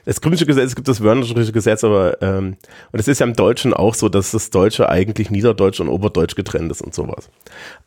Das 0.04 0.20
Grimmsche 0.20 0.46
Gesetz 0.46 0.76
gibt 0.76 0.86
das 0.86 1.00
Wörnerische 1.02 1.50
Gesetz, 1.52 1.82
aber 1.82 2.22
ähm, 2.22 2.56
und 2.92 3.00
es 3.00 3.08
ist 3.08 3.18
ja 3.18 3.26
im 3.26 3.32
Deutschen 3.34 3.74
auch 3.74 3.94
so, 3.94 4.08
dass 4.08 4.30
das 4.30 4.50
Deutsche 4.50 4.88
eigentlich 4.88 5.30
Niederdeutsch 5.30 5.80
und 5.80 5.88
Oberdeutsch 5.88 6.36
getrennt 6.36 6.70
ist 6.70 6.80
und 6.80 6.94
sowas. 6.94 7.28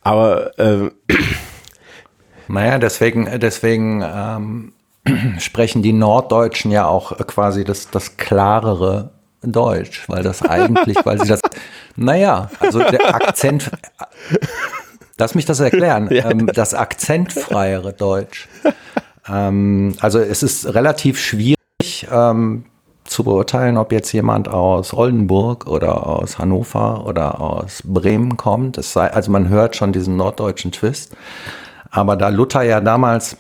Aber 0.02 0.52
ähm, 0.58 0.92
naja, 2.50 2.78
deswegen, 2.80 3.40
deswegen 3.40 4.04
ähm, 4.04 4.74
sprechen 5.40 5.82
die 5.82 5.94
Norddeutschen 5.94 6.72
ja 6.72 6.88
auch 6.88 7.16
quasi 7.28 7.64
das, 7.64 7.90
das 7.90 8.18
klarere 8.18 9.12
Deutsch, 9.42 10.08
weil 10.08 10.24
das 10.24 10.42
eigentlich, 10.42 10.98
weil 11.06 11.20
sie 11.20 11.28
das, 11.28 11.42
naja, 11.96 12.50
also 12.60 12.80
der 12.80 13.16
Akzent, 13.16 13.72
lass 15.18 15.36
mich 15.36 15.46
das 15.46 15.60
erklären, 15.60 16.10
ja. 16.12 16.30
ähm, 16.30 16.48
das 16.48 16.74
akzentfreiere 16.74 17.94
Deutsch. 17.94 18.50
Ähm, 19.28 19.96
also 20.02 20.20
es 20.20 20.44
ist 20.44 20.74
relativ 20.74 21.20
schwierig 21.20 21.56
ähm, 22.12 22.66
zu 23.06 23.24
beurteilen, 23.24 23.78
ob 23.78 23.92
jetzt 23.92 24.12
jemand 24.12 24.48
aus 24.48 24.94
Oldenburg 24.94 25.68
oder 25.68 26.06
aus 26.06 26.38
Hannover 26.38 27.06
oder 27.06 27.42
aus 27.42 27.82
Bremen 27.84 28.38
kommt. 28.38 28.78
Es 28.78 28.94
sei, 28.94 29.12
also 29.12 29.32
man 29.32 29.50
hört 29.50 29.76
schon 29.76 29.92
diesen 29.92 30.16
norddeutschen 30.16 30.72
Twist. 30.72 31.16
Aber 31.92 32.16
da 32.16 32.30
Luther 32.30 32.62
ja 32.62 32.82
damals 32.82 33.36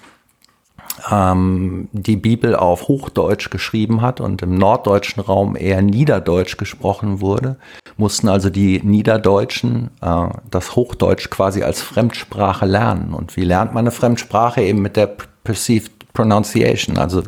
ähm, 1.11 1.89
die 1.91 2.15
Bibel 2.15 2.55
auf 2.55 2.87
Hochdeutsch 2.87 3.49
geschrieben 3.49 4.01
hat 4.01 4.21
und 4.21 4.41
im 4.41 4.55
norddeutschen 4.55 5.21
Raum 5.21 5.55
eher 5.55 5.81
Niederdeutsch 5.81 6.57
gesprochen 6.57 7.21
wurde, 7.21 7.57
mussten 7.97 8.29
also 8.29 8.49
die 8.49 8.81
Niederdeutschen 8.81 9.89
äh, 10.01 10.27
das 10.49 10.75
Hochdeutsch 10.75 11.29
quasi 11.29 11.63
als 11.63 11.81
Fremdsprache 11.81 12.65
lernen. 12.65 13.13
Und 13.13 13.35
wie 13.37 13.43
lernt 13.43 13.73
man 13.73 13.83
eine 13.83 13.91
Fremdsprache? 13.91 14.61
Eben 14.61 14.81
mit 14.81 14.95
der 14.95 15.15
Perceived 15.43 16.13
Pronunciation. 16.13 16.97
Also 16.97 17.23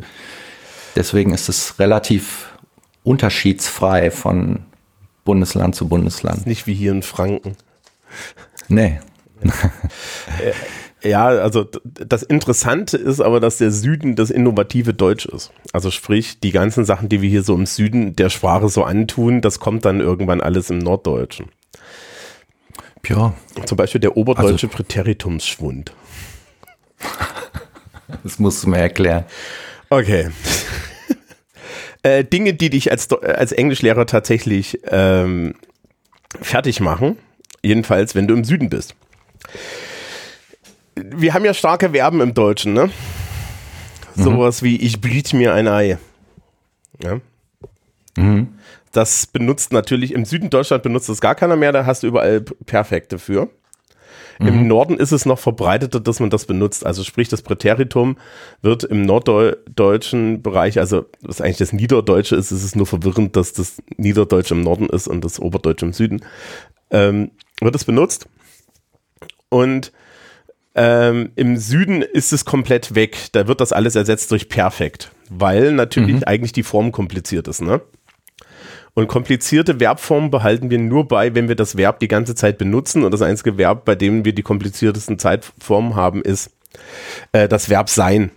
deswegen 0.95 1.33
ist 1.33 1.49
es 1.49 1.79
relativ 1.79 2.49
unterschiedsfrei 3.03 4.11
von 4.11 4.65
Bundesland 5.23 5.75
zu 5.75 5.87
Bundesland. 5.87 6.45
Nicht 6.45 6.67
wie 6.67 6.73
hier 6.73 6.91
in 6.91 7.03
Franken. 7.03 7.55
Nee. 8.67 8.99
Ja, 11.03 11.27
also 11.27 11.65
das 11.83 12.21
Interessante 12.21 12.95
ist 12.95 13.21
aber, 13.21 13.39
dass 13.39 13.57
der 13.57 13.71
Süden 13.71 14.15
das 14.15 14.29
innovative 14.29 14.93
Deutsch 14.93 15.25
ist. 15.25 15.51
Also 15.73 15.89
sprich, 15.89 16.39
die 16.39 16.51
ganzen 16.51 16.85
Sachen, 16.85 17.09
die 17.09 17.21
wir 17.21 17.29
hier 17.29 17.43
so 17.43 17.55
im 17.55 17.65
Süden 17.65 18.15
der 18.15 18.29
Sprache 18.29 18.69
so 18.69 18.83
antun, 18.83 19.41
das 19.41 19.59
kommt 19.59 19.85
dann 19.85 19.99
irgendwann 19.99 20.41
alles 20.41 20.69
im 20.69 20.77
Norddeutschen. 20.77 21.47
Ja. 23.07 23.33
Zum 23.65 23.77
Beispiel 23.77 23.99
der 23.99 24.15
oberdeutsche 24.15 24.67
also, 24.67 24.77
Präteritumsschwund. 24.77 25.93
Das 28.23 28.39
musst 28.39 28.61
du 28.61 28.69
mir 28.69 28.77
erklären. 28.77 29.23
Okay. 29.89 30.31
äh, 32.03 32.25
Dinge, 32.25 32.53
die 32.53 32.69
dich 32.69 32.91
als, 32.91 33.09
als 33.13 33.53
Englischlehrer 33.53 34.05
tatsächlich 34.05 34.81
ähm, 34.83 35.55
fertig 36.41 36.81
machen, 36.81 37.17
jedenfalls 37.63 38.13
wenn 38.13 38.27
du 38.27 38.33
im 38.33 38.43
Süden 38.43 38.69
bist 38.69 38.95
wir 40.95 41.33
haben 41.33 41.45
ja 41.45 41.53
starke 41.53 41.91
Verben 41.91 42.21
im 42.21 42.33
Deutschen, 42.33 42.73
ne? 42.73 42.89
Mhm. 44.15 44.23
Sowas 44.23 44.63
wie 44.63 44.77
ich 44.77 45.01
briet 45.01 45.33
mir 45.33 45.53
ein 45.53 45.67
Ei. 45.67 45.97
Ja. 47.01 47.19
Mhm. 48.17 48.55
Das 48.91 49.25
benutzt 49.25 49.71
natürlich, 49.71 50.13
im 50.13 50.25
Süden 50.25 50.49
Deutschland 50.49 50.83
benutzt 50.83 51.07
das 51.07 51.21
gar 51.21 51.35
keiner 51.35 51.55
mehr, 51.55 51.71
da 51.71 51.85
hast 51.85 52.03
du 52.03 52.07
überall 52.07 52.41
Perfekte 52.41 53.19
für. 53.19 53.49
Mhm. 54.39 54.47
Im 54.47 54.67
Norden 54.67 54.97
ist 54.97 55.11
es 55.11 55.25
noch 55.25 55.39
verbreiteter, 55.39 55.99
dass 55.99 56.19
man 56.19 56.29
das 56.29 56.45
benutzt. 56.45 56.85
Also 56.85 57.03
sprich, 57.03 57.29
das 57.29 57.41
Präteritum 57.41 58.17
wird 58.61 58.83
im 58.83 59.03
norddeutschen 59.03 60.41
Bereich, 60.41 60.79
also 60.79 61.05
was 61.21 61.41
eigentlich 61.41 61.57
das 61.57 61.73
Niederdeutsche 61.73 62.35
ist, 62.35 62.51
ist 62.51 62.63
es 62.63 62.75
nur 62.75 62.87
verwirrend, 62.87 63.35
dass 63.35 63.53
das 63.53 63.81
Niederdeutsche 63.97 64.55
im 64.55 64.61
Norden 64.61 64.89
ist 64.89 65.07
und 65.07 65.23
das 65.23 65.39
Oberdeutsche 65.39 65.85
im 65.85 65.93
Süden, 65.93 66.25
ähm, 66.89 67.31
wird 67.61 67.75
es 67.75 67.85
benutzt. 67.85 68.27
Und 69.49 69.91
ähm, 70.73 71.31
Im 71.35 71.57
Süden 71.57 72.01
ist 72.01 72.31
es 72.31 72.45
komplett 72.45 72.95
weg. 72.95 73.27
Da 73.33 73.47
wird 73.47 73.59
das 73.59 73.73
alles 73.73 73.95
ersetzt 73.95 74.31
durch 74.31 74.47
perfekt, 74.47 75.11
weil 75.29 75.71
natürlich 75.71 76.17
mhm. 76.17 76.23
eigentlich 76.25 76.53
die 76.53 76.63
Form 76.63 76.91
kompliziert 76.91 77.47
ist. 77.47 77.61
Ne? 77.61 77.81
Und 78.93 79.07
komplizierte 79.07 79.79
Verbformen 79.79 80.31
behalten 80.31 80.69
wir 80.69 80.79
nur 80.79 81.07
bei, 81.07 81.35
wenn 81.35 81.47
wir 81.47 81.55
das 81.55 81.77
Verb 81.77 81.99
die 81.99 82.07
ganze 82.07 82.35
Zeit 82.35 82.57
benutzen. 82.57 83.03
Und 83.03 83.11
das 83.11 83.21
einzige 83.21 83.57
Verb, 83.57 83.83
bei 83.85 83.95
dem 83.95 84.23
wir 84.23 84.33
die 84.33 84.43
kompliziertesten 84.43 85.19
Zeitformen 85.19 85.95
haben, 85.95 86.21
ist 86.21 86.51
äh, 87.33 87.47
das 87.47 87.69
Verb 87.69 87.89
sein. 87.89 88.31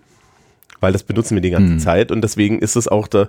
Weil 0.81 0.93
das 0.93 1.05
benutzen 1.05 1.37
wir 1.37 1.41
die 1.41 1.50
ganze 1.50 1.75
mhm. 1.75 1.79
Zeit. 1.79 2.11
Und 2.11 2.23
deswegen 2.23 2.59
ist 2.59 2.76
es 2.76 2.88
auch 2.88 3.07
da, 3.07 3.29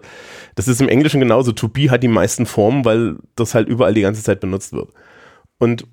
das 0.55 0.67
ist 0.67 0.81
im 0.81 0.89
Englischen 0.89 1.19
genauso. 1.19 1.51
To 1.51 1.67
be 1.67 1.91
hat 1.91 2.01
die 2.01 2.07
meisten 2.07 2.45
Formen, 2.45 2.85
weil 2.85 3.17
das 3.35 3.53
halt 3.53 3.69
überall 3.69 3.93
die 3.93 4.01
ganze 4.01 4.23
Zeit 4.23 4.39
benutzt 4.39 4.73
wird. 4.73 4.89
Und 5.59 5.85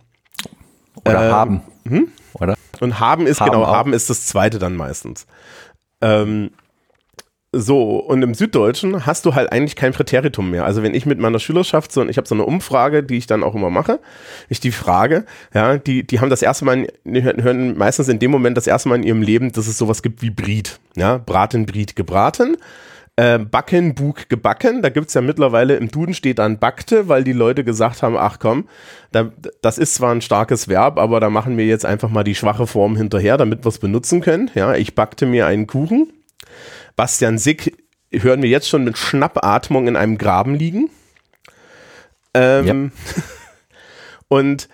oder 1.04 1.28
äh, 1.28 1.31
haben. 1.31 1.62
Hm? 1.87 2.09
Oder? 2.35 2.57
Und 2.82 2.98
haben 2.98 3.28
ist, 3.28 3.40
haben 3.40 3.52
genau, 3.52 3.62
auch. 3.62 3.76
haben 3.76 3.92
ist 3.92 4.10
das 4.10 4.26
zweite 4.26 4.58
dann 4.58 4.74
meistens. 4.74 5.28
Ähm, 6.00 6.50
so, 7.52 7.98
und 7.98 8.22
im 8.22 8.34
Süddeutschen 8.34 9.06
hast 9.06 9.24
du 9.24 9.36
halt 9.36 9.52
eigentlich 9.52 9.76
kein 9.76 9.92
Präteritum 9.92 10.50
mehr. 10.50 10.64
Also 10.64 10.82
wenn 10.82 10.92
ich 10.92 11.06
mit 11.06 11.20
meiner 11.20 11.38
Schülerschaft 11.38 11.92
so, 11.92 12.04
ich 12.08 12.16
habe 12.16 12.26
so 12.26 12.34
eine 12.34 12.44
Umfrage, 12.44 13.04
die 13.04 13.18
ich 13.18 13.28
dann 13.28 13.44
auch 13.44 13.54
immer 13.54 13.70
mache, 13.70 14.00
ich 14.48 14.58
die 14.58 14.72
frage, 14.72 15.26
ja, 15.54 15.78
die, 15.78 16.04
die 16.04 16.18
haben 16.18 16.28
das 16.28 16.42
erste 16.42 16.64
Mal, 16.64 16.88
die 17.04 17.22
hören 17.22 17.78
meistens 17.78 18.08
in 18.08 18.18
dem 18.18 18.32
Moment 18.32 18.56
das 18.56 18.66
erste 18.66 18.88
Mal 18.88 18.96
in 18.96 19.04
ihrem 19.04 19.22
Leben, 19.22 19.52
dass 19.52 19.68
es 19.68 19.78
sowas 19.78 20.02
gibt 20.02 20.20
wie 20.20 20.30
Briet, 20.30 20.80
ja, 20.96 21.18
Braten, 21.18 21.66
Briet, 21.66 21.94
gebraten. 21.94 22.56
Äh, 23.16 23.38
backen, 23.38 23.95
Bug, 23.95 24.31
gebacken. 24.31 24.81
Da 24.81 24.88
gibt 24.88 25.09
es 25.09 25.14
ja 25.14 25.21
mittlerweile 25.21 25.76
im 25.76 25.90
Duden 25.90 26.14
steht 26.14 26.38
dann 26.38 26.59
backte, 26.59 27.09
weil 27.09 27.25
die 27.25 27.35
Leute 27.35 27.62
gesagt 27.62 28.02
haben, 28.02 28.16
ach 28.16 28.38
komm, 28.38 28.69
da, 29.11 29.31
das 29.61 29.76
ist 29.76 29.95
zwar 29.95 30.14
ein 30.14 30.23
starkes 30.23 30.66
Verb, 30.66 30.99
aber 30.99 31.21
da 31.21 31.28
machen 31.28 31.59
wir 31.59 31.66
jetzt 31.66 31.85
einfach 31.85 32.09
mal 32.09 32.25
die 32.25 32.35
schwache 32.35 32.66
Form 32.66 32.97
hinterher, 32.97 33.37
damit 33.37 33.66
wir 33.66 33.69
es 33.69 33.78
benutzen 33.78 34.23
können. 34.23 34.50
Ja, 34.54 34.75
ich 34.75 34.95
backte 34.95 35.26
mir 35.26 35.47
einen 35.47 35.66
Kuchen. 35.66 36.11
Bastian 36.97 37.37
Sick 37.37 37.76
hören 38.11 38.40
wir 38.40 38.49
jetzt 38.49 38.69
schon 38.69 38.85
mit 38.85 38.97
Schnappatmung 38.97 39.88
in 39.88 39.97
einem 39.97 40.16
Graben 40.16 40.54
liegen. 40.54 40.88
Ähm, 42.33 42.66
ja. 42.66 42.75
Und 44.28 44.71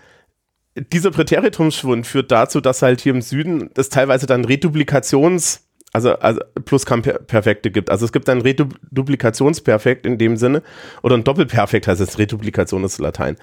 dieser 0.77 1.11
Präteritumsschwund 1.11 2.07
führt 2.07 2.31
dazu, 2.31 2.61
dass 2.61 2.83
halt 2.83 3.01
hier 3.01 3.15
im 3.15 3.23
Süden 3.23 3.71
das 3.75 3.89
teilweise 3.89 4.27
dann 4.27 4.47
Reduplikations- 4.47 5.63
also, 5.93 6.15
also 6.19 6.41
Plusquamperfekte 6.65 7.71
gibt. 7.71 7.91
Also 7.91 8.05
es 8.05 8.13
gibt 8.13 8.29
ein 8.29 8.41
Reduplikationsperfekt 8.43 10.07
in 10.07 10.19
dem 10.19 10.37
Sinne 10.37 10.63
oder 11.03 11.17
ein 11.17 11.25
Doppelperfekt 11.25 11.89
heißt 11.89 12.01
es, 12.01 12.19
Reduplikation 12.19 12.85
ist 12.85 12.99
Latein. 12.99 13.37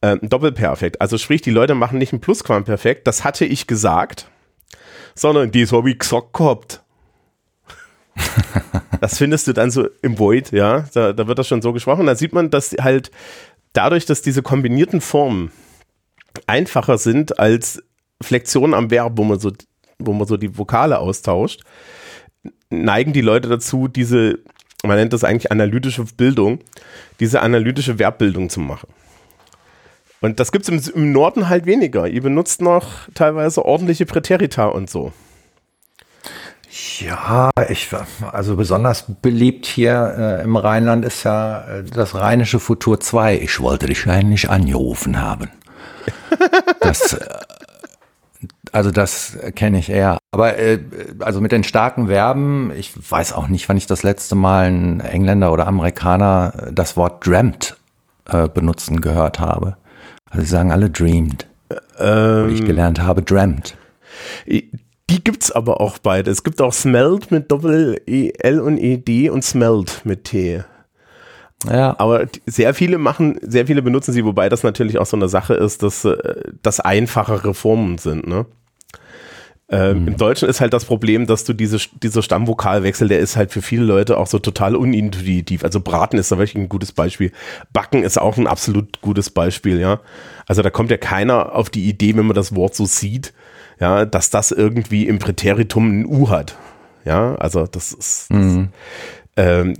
Äh, 0.00 0.18
ein 0.22 0.28
Doppelperfekt. 0.28 1.00
Also 1.00 1.18
sprich, 1.18 1.42
die 1.42 1.50
Leute 1.50 1.74
machen 1.74 1.98
nicht 1.98 2.12
ein 2.12 2.20
Plusquamperfekt, 2.20 3.06
das 3.06 3.24
hatte 3.24 3.44
ich 3.44 3.66
gesagt, 3.66 4.28
sondern 5.14 5.50
die 5.50 5.66
habe 5.66 5.90
ich 5.90 5.98
gesagt 5.98 6.32
gehabt. 6.32 6.82
das 9.00 9.18
findest 9.18 9.46
du 9.46 9.52
dann 9.52 9.70
so 9.70 9.88
im 10.02 10.18
Void, 10.18 10.52
ja, 10.52 10.86
da, 10.94 11.12
da 11.12 11.26
wird 11.26 11.38
das 11.38 11.48
schon 11.48 11.62
so 11.62 11.72
gesprochen. 11.72 12.06
Da 12.06 12.14
sieht 12.14 12.32
man, 12.32 12.50
dass 12.50 12.74
halt 12.80 13.10
dadurch, 13.72 14.06
dass 14.06 14.22
diese 14.22 14.42
kombinierten 14.42 15.00
Formen 15.00 15.50
einfacher 16.46 16.98
sind 16.98 17.38
als 17.38 17.82
Flexion 18.22 18.74
am 18.74 18.90
Verb, 18.90 19.12
wo 19.16 19.24
man 19.24 19.38
so 19.38 19.52
wo 19.98 20.12
man 20.12 20.26
so 20.26 20.36
die 20.36 20.56
Vokale 20.56 20.98
austauscht, 20.98 21.62
neigen 22.70 23.12
die 23.12 23.20
Leute 23.20 23.48
dazu, 23.48 23.88
diese, 23.88 24.38
man 24.84 24.96
nennt 24.96 25.12
das 25.12 25.24
eigentlich 25.24 25.50
analytische 25.50 26.04
Bildung, 26.04 26.60
diese 27.20 27.40
analytische 27.40 27.96
Verbbildung 27.96 28.50
zu 28.50 28.60
machen. 28.60 28.88
Und 30.20 30.40
das 30.40 30.50
gibt 30.50 30.68
es 30.68 30.88
im, 30.88 31.02
im, 31.02 31.12
Norden 31.12 31.48
halt 31.48 31.66
weniger. 31.66 32.08
Ihr 32.08 32.22
benutzt 32.22 32.60
noch 32.60 33.08
teilweise 33.14 33.64
ordentliche 33.64 34.04
Präterita 34.04 34.66
und 34.66 34.90
so. 34.90 35.12
Ja, 36.98 37.50
ich, 37.68 37.88
also 38.30 38.56
besonders 38.56 39.04
beliebt 39.22 39.64
hier 39.64 40.14
äh, 40.18 40.44
im 40.44 40.56
Rheinland 40.56 41.04
ist 41.04 41.24
ja 41.24 41.66
äh, 41.66 41.84
das 41.84 42.14
rheinische 42.14 42.60
Futur 42.60 43.00
2. 43.00 43.38
Ich 43.38 43.60
wollte 43.60 43.86
dich 43.86 44.06
eigentlich 44.06 44.50
angerufen 44.50 45.20
haben. 45.20 45.50
Das, 46.80 47.14
äh, 47.14 47.26
also 48.72 48.90
das 48.90 49.36
kenne 49.54 49.78
ich 49.78 49.90
eher. 49.90 50.18
Aber 50.32 50.58
äh, 50.58 50.78
also 51.20 51.40
mit 51.40 51.52
den 51.52 51.64
starken 51.64 52.08
Verben, 52.08 52.72
ich 52.76 52.92
weiß 53.10 53.32
auch 53.32 53.48
nicht, 53.48 53.68
wann 53.68 53.76
ich 53.76 53.86
das 53.86 54.02
letzte 54.02 54.34
Mal 54.34 54.66
einen 54.66 55.00
Engländer 55.00 55.52
oder 55.52 55.66
Amerikaner 55.66 56.68
das 56.72 56.96
Wort 56.96 57.26
dreamt 57.26 57.76
äh, 58.26 58.48
benutzen 58.48 59.00
gehört 59.00 59.40
habe. 59.40 59.76
Also 60.30 60.44
sie 60.44 60.50
sagen 60.50 60.72
alle 60.72 60.90
dreamed. 60.90 61.46
Ähm, 61.98 62.50
ich 62.50 62.64
gelernt 62.64 63.00
habe 63.00 63.22
dreamt. 63.22 63.76
Die 64.46 65.24
gibt's 65.24 65.50
aber 65.50 65.80
auch 65.80 65.98
beide. 65.98 66.30
Es 66.30 66.44
gibt 66.44 66.60
auch 66.60 66.72
smelled 66.72 67.30
mit 67.30 67.50
Doppel 67.50 68.00
E 68.06 68.30
L 68.38 68.60
und 68.60 68.78
E 68.78 68.98
D 68.98 69.30
und 69.30 69.42
smelled 69.42 70.02
mit 70.04 70.24
T. 70.24 70.62
Ja. 71.68 71.96
Aber 71.98 72.26
sehr 72.46 72.72
viele 72.74 72.98
machen, 72.98 73.38
sehr 73.42 73.66
viele 73.66 73.82
benutzen 73.82 74.12
sie, 74.12 74.24
wobei 74.24 74.48
das 74.48 74.62
natürlich 74.62 74.98
auch 74.98 75.06
so 75.06 75.16
eine 75.16 75.28
Sache 75.28 75.54
ist, 75.54 75.82
dass 75.82 76.04
äh, 76.04 76.16
das 76.62 76.78
einfachere 76.80 77.52
Formen 77.54 77.98
sind, 77.98 78.26
ne? 78.26 78.46
Ähm, 79.70 80.02
mhm. 80.02 80.08
Im 80.08 80.16
Deutschen 80.16 80.48
ist 80.48 80.60
halt 80.60 80.72
das 80.72 80.86
Problem, 80.86 81.26
dass 81.26 81.44
du 81.44 81.52
diese, 81.52 81.78
dieser 82.02 82.22
Stammvokalwechsel, 82.22 83.08
der 83.08 83.18
ist 83.18 83.36
halt 83.36 83.52
für 83.52 83.60
viele 83.60 83.84
Leute 83.84 84.16
auch 84.16 84.26
so 84.26 84.38
total 84.38 84.74
unintuitiv. 84.74 85.62
Also 85.62 85.80
Braten 85.80 86.18
ist 86.18 86.32
da 86.32 86.38
wirklich 86.38 86.56
ein 86.56 86.70
gutes 86.70 86.92
Beispiel. 86.92 87.32
Backen 87.72 88.02
ist 88.02 88.18
auch 88.18 88.38
ein 88.38 88.46
absolut 88.46 89.02
gutes 89.02 89.28
Beispiel, 89.30 89.78
ja. 89.78 90.00
Also 90.46 90.62
da 90.62 90.70
kommt 90.70 90.90
ja 90.90 90.96
keiner 90.96 91.54
auf 91.54 91.68
die 91.68 91.86
Idee, 91.86 92.16
wenn 92.16 92.26
man 92.26 92.34
das 92.34 92.54
Wort 92.54 92.74
so 92.74 92.86
sieht, 92.86 93.34
ja, 93.78 94.06
dass 94.06 94.30
das 94.30 94.52
irgendwie 94.52 95.06
im 95.06 95.18
Präteritum 95.18 96.00
ein 96.00 96.06
U 96.06 96.30
hat. 96.30 96.56
Ja, 97.04 97.34
also 97.36 97.66
das 97.66 97.92
ist, 97.92 98.30
mhm. 98.32 98.70
ähm, 99.36 99.74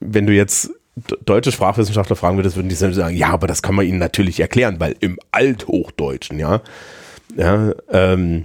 wenn 0.00 0.26
du 0.26 0.32
jetzt 0.32 0.70
deutsche 1.24 1.52
Sprachwissenschaftler 1.52 2.16
fragen 2.16 2.38
würdest, 2.38 2.56
würden 2.56 2.70
die 2.70 2.74
sagen, 2.74 3.16
ja, 3.16 3.28
aber 3.28 3.46
das 3.46 3.62
kann 3.62 3.74
man 3.74 3.86
ihnen 3.86 3.98
natürlich 3.98 4.40
erklären, 4.40 4.80
weil 4.80 4.96
im 5.00 5.18
Althochdeutschen, 5.30 6.38
ja, 6.38 6.62
ja, 7.36 7.72
ähm, 7.90 8.44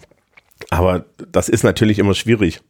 aber 0.71 1.05
das 1.31 1.49
ist 1.49 1.63
natürlich 1.63 1.99
immer 1.99 2.15
schwierig. 2.15 2.61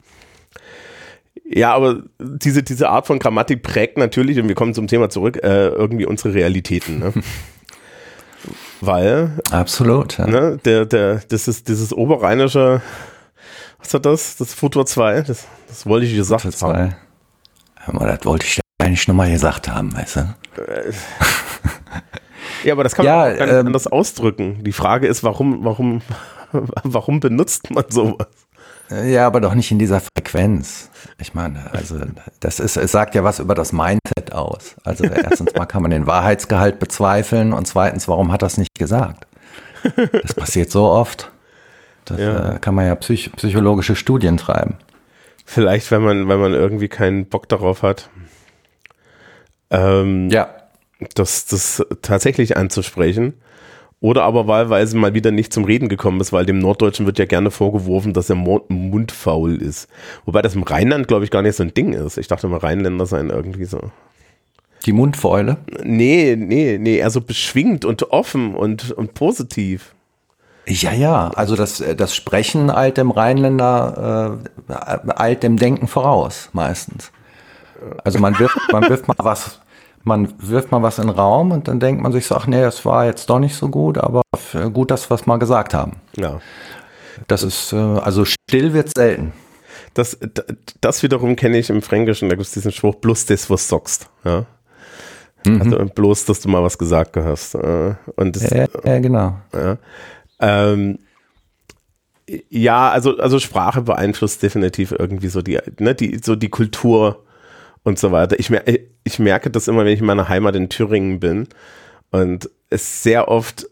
Ja, 1.46 1.74
aber 1.74 2.02
diese, 2.20 2.64
diese 2.64 2.90
Art 2.90 3.08
von 3.08 3.20
Grammatik 3.20 3.62
prägt 3.62 3.98
natürlich, 3.98 4.40
und 4.40 4.48
wir 4.48 4.56
kommen 4.56 4.74
zum 4.74 4.88
Thema 4.88 5.10
zurück, 5.10 5.38
äh, 5.44 5.68
irgendwie 5.68 6.06
unsere 6.06 6.34
Realitäten. 6.34 7.00
Ne? 7.00 7.14
Weil. 8.82 9.38
Absolut. 9.52 10.18
Ja. 10.18 10.28
Ne, 10.28 10.60
der, 10.66 10.86
der, 10.86 11.22
das 11.30 11.48
ist 11.48 11.68
dieses 11.68 11.94
oberrheinische, 11.94 12.82
was 13.78 13.94
hat 13.94 14.06
das? 14.06 14.38
Das 14.38 14.54
Futur 14.54 14.86
2, 14.86 15.22
das, 15.22 15.48
das 15.68 15.86
wollte 15.86 16.08
ich 16.08 16.16
gesagt 16.16 16.42
Futur 16.42 16.76
haben. 16.76 16.96
Hör 17.76 17.94
mal, 17.94 18.18
das 18.18 18.26
wollte 18.26 18.46
ich 18.46 18.60
eigentlich 18.80 19.08
nochmal 19.08 19.32
gesagt 19.32 19.68
haben, 19.68 19.96
weißt 19.96 20.16
du? 20.16 20.20
Äh, 20.58 20.92
ja, 22.64 22.74
aber 22.74 22.84
das 22.84 22.96
kann 22.96 23.06
ja, 23.06 23.18
man 23.18 23.36
auch 23.36 23.48
ähm, 23.48 23.68
anders 23.68 23.88
ausdrücken. 23.88 24.64
Die 24.64 24.72
Frage 24.72 25.08
ist, 25.08 25.24
warum, 25.24 25.64
warum, 25.64 26.02
warum 26.84 27.20
benutzt 27.20 27.72
man 27.72 27.86
sowas? 27.90 28.28
Ja, 29.06 29.26
aber 29.26 29.40
doch 29.40 29.54
nicht 29.54 29.72
in 29.72 29.80
dieser 29.80 30.02
Frequenz. 30.02 30.90
Ich 31.18 31.34
meine, 31.34 31.72
also 31.74 31.98
das 32.42 32.60
ist, 32.60 32.76
es 32.76 32.92
sagt 32.92 33.16
ja 33.16 33.24
was 33.24 33.40
über 33.40 33.56
das 33.56 33.72
Mindset 33.72 34.34
aus. 34.34 34.76
Also 34.84 35.06
erstens 35.06 35.54
mal 35.56 35.66
kann 35.66 35.82
man 35.82 35.92
den 35.92 36.08
Wahrheitsgehalt 36.08 36.80
bezweifeln 36.80 37.54
und 37.54 37.68
zweitens, 37.68 38.08
warum 38.10 38.32
hat 38.34 38.42
das 38.42 38.58
nicht 38.58 38.78
gesagt? 38.78 39.28
Das 39.96 40.34
passiert 40.34 40.72
so 40.72 40.86
oft. 40.86 41.32
Da 42.06 42.16
ja. 42.18 42.56
äh, 42.56 42.60
kann 42.60 42.76
man 42.76 42.86
ja 42.86 42.96
psych 42.96 43.32
psychologische 43.36 43.96
Studien 43.96 44.38
treiben. 44.38 44.76
Vielleicht, 45.46 45.90
wenn 45.92 46.02
man, 46.02 46.28
wenn 46.28 46.40
man 46.40 46.54
irgendwie 46.54 46.88
keinen 46.88 47.28
Bock 47.28 47.48
darauf 47.50 47.84
hat. 47.84 48.10
Ähm, 49.70 50.30
ja. 50.30 50.50
Das, 51.16 51.46
das 51.46 51.84
tatsächlich 52.02 52.58
anzusprechen. 52.58 53.34
Oder 54.02 54.24
aber 54.24 54.48
wahlweise 54.48 54.98
mal 54.98 55.14
wieder 55.14 55.30
nicht 55.30 55.54
zum 55.54 55.64
Reden 55.64 55.88
gekommen 55.88 56.20
ist, 56.22 56.34
weil 56.34 56.44
dem 56.46 56.58
Norddeutschen 56.58 57.06
wird 57.06 57.20
ja 57.20 57.26
gerne 57.26 57.52
vorgeworfen, 57.52 58.14
dass 58.14 58.32
er 58.32 58.36
mundfaul 58.36 59.62
ist. 59.62 59.88
Wobei 60.26 60.42
das 60.42 60.56
im 60.56 60.64
Rheinland, 60.64 61.08
glaube 61.08 61.24
ich, 61.24 61.30
gar 61.30 61.44
nicht 61.44 61.56
so 61.56 61.62
ein 61.62 61.76
Ding 61.76 61.94
ist. 61.94 62.18
Ich 62.18 62.28
dachte 62.28 62.48
immer, 62.48 62.64
Rheinländer 62.64 63.06
seien 63.06 63.30
irgendwie 63.30 63.66
so. 63.66 63.80
Die 64.88 64.92
Mundfäule? 64.92 65.58
Nee, 65.84 66.36
nee, 66.36 66.80
nee, 66.80 66.98
eher 66.98 67.12
so 67.12 67.22
beschwingt 67.22 67.86
und 67.86 68.10
offen 68.10 68.56
und, 68.56 68.92
und 68.92 69.14
positiv. 69.14 69.94
Ja, 70.66 70.94
ja, 70.94 71.30
also 71.36 71.56
das, 71.56 71.84
das 71.96 72.16
Sprechen 72.16 72.72
eilt 72.72 72.98
dem 72.98 73.12
Rheinländer, 73.12 74.40
äh, 74.68 75.12
eilt 75.16 75.44
dem 75.44 75.58
Denken 75.58 75.88
voraus, 75.88 76.50
meistens. 76.54 77.12
Also 78.04 78.18
man 78.18 78.38
wirft, 78.40 78.58
man 78.72 78.90
wirft 78.90 79.08
mal 79.08 79.16
was 79.20 79.62
man 80.04 80.34
wirft 80.40 80.72
mal 80.72 80.82
was 80.82 81.00
in 81.00 81.08
den 81.08 81.16
Raum 81.16 81.52
und 81.52 81.68
dann 81.68 81.80
denkt 81.80 82.02
man 82.02 82.12
sich 82.12 82.26
so, 82.26 82.36
ach 82.36 82.48
nee, 82.48 82.62
das 82.62 82.86
war 82.86 83.06
jetzt 83.06 83.30
doch 83.30 83.40
nicht 83.40 83.56
so 83.56 83.70
gut, 83.70 83.98
aber 83.98 84.22
gut, 84.74 84.92
dass 84.92 85.10
wir 85.10 85.16
es 85.16 85.26
mal 85.26 85.38
gesagt 85.38 85.74
haben. 85.74 85.98
Ja. 86.16 86.40
Das 87.28 87.44
ist, 87.44 87.74
äh, 87.74 87.76
also 87.76 88.26
still 88.26 88.74
wird 88.74 88.92
selten. 88.96 89.34
Das, 89.94 90.18
das 90.80 91.04
wiederum 91.04 91.36
kenne 91.36 91.58
ich 91.58 91.70
im 91.70 91.82
Fränkischen, 91.82 92.30
da 92.30 92.36
gibt 92.36 92.48
es 92.48 92.54
diesen 92.54 92.72
Spruch, 92.72 92.96
bloß 92.96 93.26
das, 93.26 93.50
was 93.50 93.68
sagst. 93.68 94.10
Ja. 94.24 94.46
Mhm. 95.46 95.62
Also 95.62 95.86
bloß, 95.86 96.26
dass 96.26 96.40
du 96.40 96.50
mal 96.50 96.64
was 96.64 96.78
gesagt 96.78 97.18
hast. 97.18 97.56
Äh, 97.56 97.96
und 98.16 98.36
das, 98.36 98.50
ja, 98.50 98.68
ja, 98.84 99.00
genau. 99.00 99.36
Ja. 99.54 99.78
Ähm, 100.40 101.00
ja, 102.50 102.90
also, 102.90 103.18
also 103.18 103.40
Sprache 103.40 103.82
beeinflusst 103.82 104.42
definitiv 104.42 104.94
irgendwie 104.98 105.28
so 105.28 105.42
die, 105.42 105.60
ne, 105.80 105.94
die, 105.94 106.20
so 106.24 106.36
die 106.36 106.50
Kultur 106.50 107.24
und 107.84 108.00
so 108.00 108.12
weiter. 108.12 108.40
Ich, 108.40 108.50
mer 108.50 108.64
ich 109.04 109.20
merke 109.20 109.50
das 109.50 109.68
immer, 109.68 109.86
wenn 109.86 109.94
ich 109.94 110.00
in 110.00 110.06
meiner 110.06 110.30
Heimat 110.30 110.56
in 110.56 110.70
Thüringen 110.70 111.20
bin 111.20 111.48
und 112.12 112.50
es 112.70 113.04
sehr 113.04 113.28
oft 113.28 113.68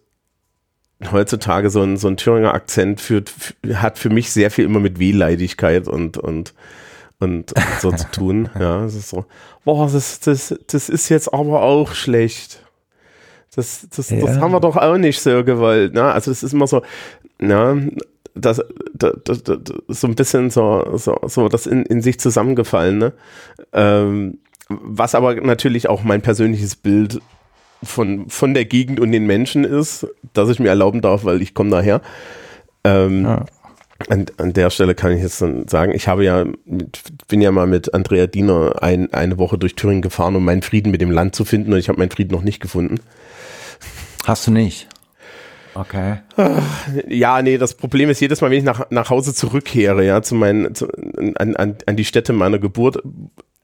heutzutage 1.11 1.69
so 1.69 1.81
ein, 1.81 1.97
so 1.97 2.07
ein 2.07 2.17
Thüringer 2.17 2.53
Akzent 2.53 2.99
führt, 2.99 3.31
hat 3.73 3.97
für 3.97 4.09
mich 4.09 4.31
sehr 4.31 4.51
viel 4.51 4.65
immer 4.65 4.79
mit 4.79 4.99
Wehleidigkeit 4.99 5.87
und, 5.87 6.17
und, 6.17 6.53
und, 7.19 7.53
so 7.79 7.91
zu 7.91 8.07
tun. 8.11 8.49
Ja, 8.59 8.85
es 8.85 8.95
ist 8.95 9.09
so, 9.09 9.25
boah, 9.63 9.89
das, 9.89 10.19
das, 10.19 10.53
das 10.67 10.89
ist 10.89 11.09
jetzt 11.09 11.33
aber 11.33 11.61
auch 11.61 11.93
schlecht. 11.93 12.65
Das, 13.55 13.87
das, 13.95 14.09
ja. 14.09 14.19
das 14.19 14.39
haben 14.39 14.51
wir 14.51 14.59
doch 14.59 14.77
auch 14.77 14.97
nicht 14.97 15.21
so 15.21 15.43
gewollt. 15.43 15.93
Ne? 15.93 16.03
Also 16.03 16.31
es 16.31 16.43
ist 16.43 16.53
immer 16.53 16.67
so, 16.67 16.83
ja, 17.41 17.77
das, 18.35 18.61
das, 18.93 19.13
das, 19.23 19.43
das, 19.43 19.59
so 19.87 20.07
ein 20.07 20.15
bisschen 20.15 20.49
so, 20.49 20.97
so, 20.97 21.17
so 21.25 21.49
das 21.49 21.67
in, 21.67 21.83
in 21.85 22.01
sich 22.01 22.19
zusammengefallen. 22.19 22.97
Ne? 22.97 23.13
Ähm, 23.73 24.39
was 24.69 25.15
aber 25.15 25.35
natürlich 25.35 25.89
auch 25.89 26.03
mein 26.03 26.21
persönliches 26.21 26.75
Bild 26.75 27.21
von, 27.83 28.29
von 28.29 28.53
der 28.53 28.65
Gegend 28.65 28.99
und 28.99 29.11
den 29.11 29.25
Menschen 29.25 29.63
ist, 29.63 30.07
dass 30.33 30.49
ich 30.49 30.59
mir 30.59 30.69
erlauben 30.69 31.01
darf, 31.01 31.25
weil 31.25 31.41
ich 31.41 31.53
komme 31.53 31.71
daher. 31.71 32.01
Ähm, 32.83 33.23
ja. 33.23 33.45
an, 34.09 34.25
an 34.37 34.53
der 34.53 34.69
Stelle 34.69 34.95
kann 34.95 35.11
ich 35.11 35.21
jetzt 35.21 35.41
dann 35.41 35.67
sagen, 35.67 35.93
ich 35.93 36.07
habe 36.07 36.23
ja, 36.23 36.45
mit, 36.65 37.01
bin 37.27 37.41
ja 37.41 37.51
mal 37.51 37.67
mit 37.67 37.93
Andrea 37.93 38.27
Diener 38.27 38.81
ein, 38.81 39.13
eine 39.13 39.37
Woche 39.37 39.57
durch 39.57 39.75
Thüringen 39.75 40.01
gefahren, 40.01 40.35
um 40.35 40.45
meinen 40.45 40.61
Frieden 40.61 40.91
mit 40.91 41.01
dem 41.01 41.11
Land 41.11 41.35
zu 41.35 41.45
finden 41.45 41.73
und 41.73 41.79
ich 41.79 41.89
habe 41.89 41.99
meinen 41.99 42.11
Frieden 42.11 42.33
noch 42.33 42.43
nicht 42.43 42.59
gefunden. 42.59 42.99
Hast 44.25 44.47
du 44.47 44.51
nicht? 44.51 44.87
Okay. 45.79 46.17
Ja, 47.07 47.41
nee, 47.41 47.57
das 47.57 47.73
Problem 47.73 48.09
ist 48.09 48.19
jedes 48.19 48.41
Mal, 48.41 48.51
wenn 48.51 48.57
ich 48.57 48.63
nach, 48.65 48.89
nach 48.89 49.09
Hause 49.09 49.33
zurückkehre, 49.33 50.05
ja, 50.05 50.21
zu 50.21 50.35
meinen, 50.35 50.75
zu, 50.75 50.87
an, 51.35 51.55
an, 51.55 51.77
an 51.85 51.95
die 51.95 52.03
Stätte 52.03 52.33
meiner 52.33 52.59
Geburt, 52.59 53.01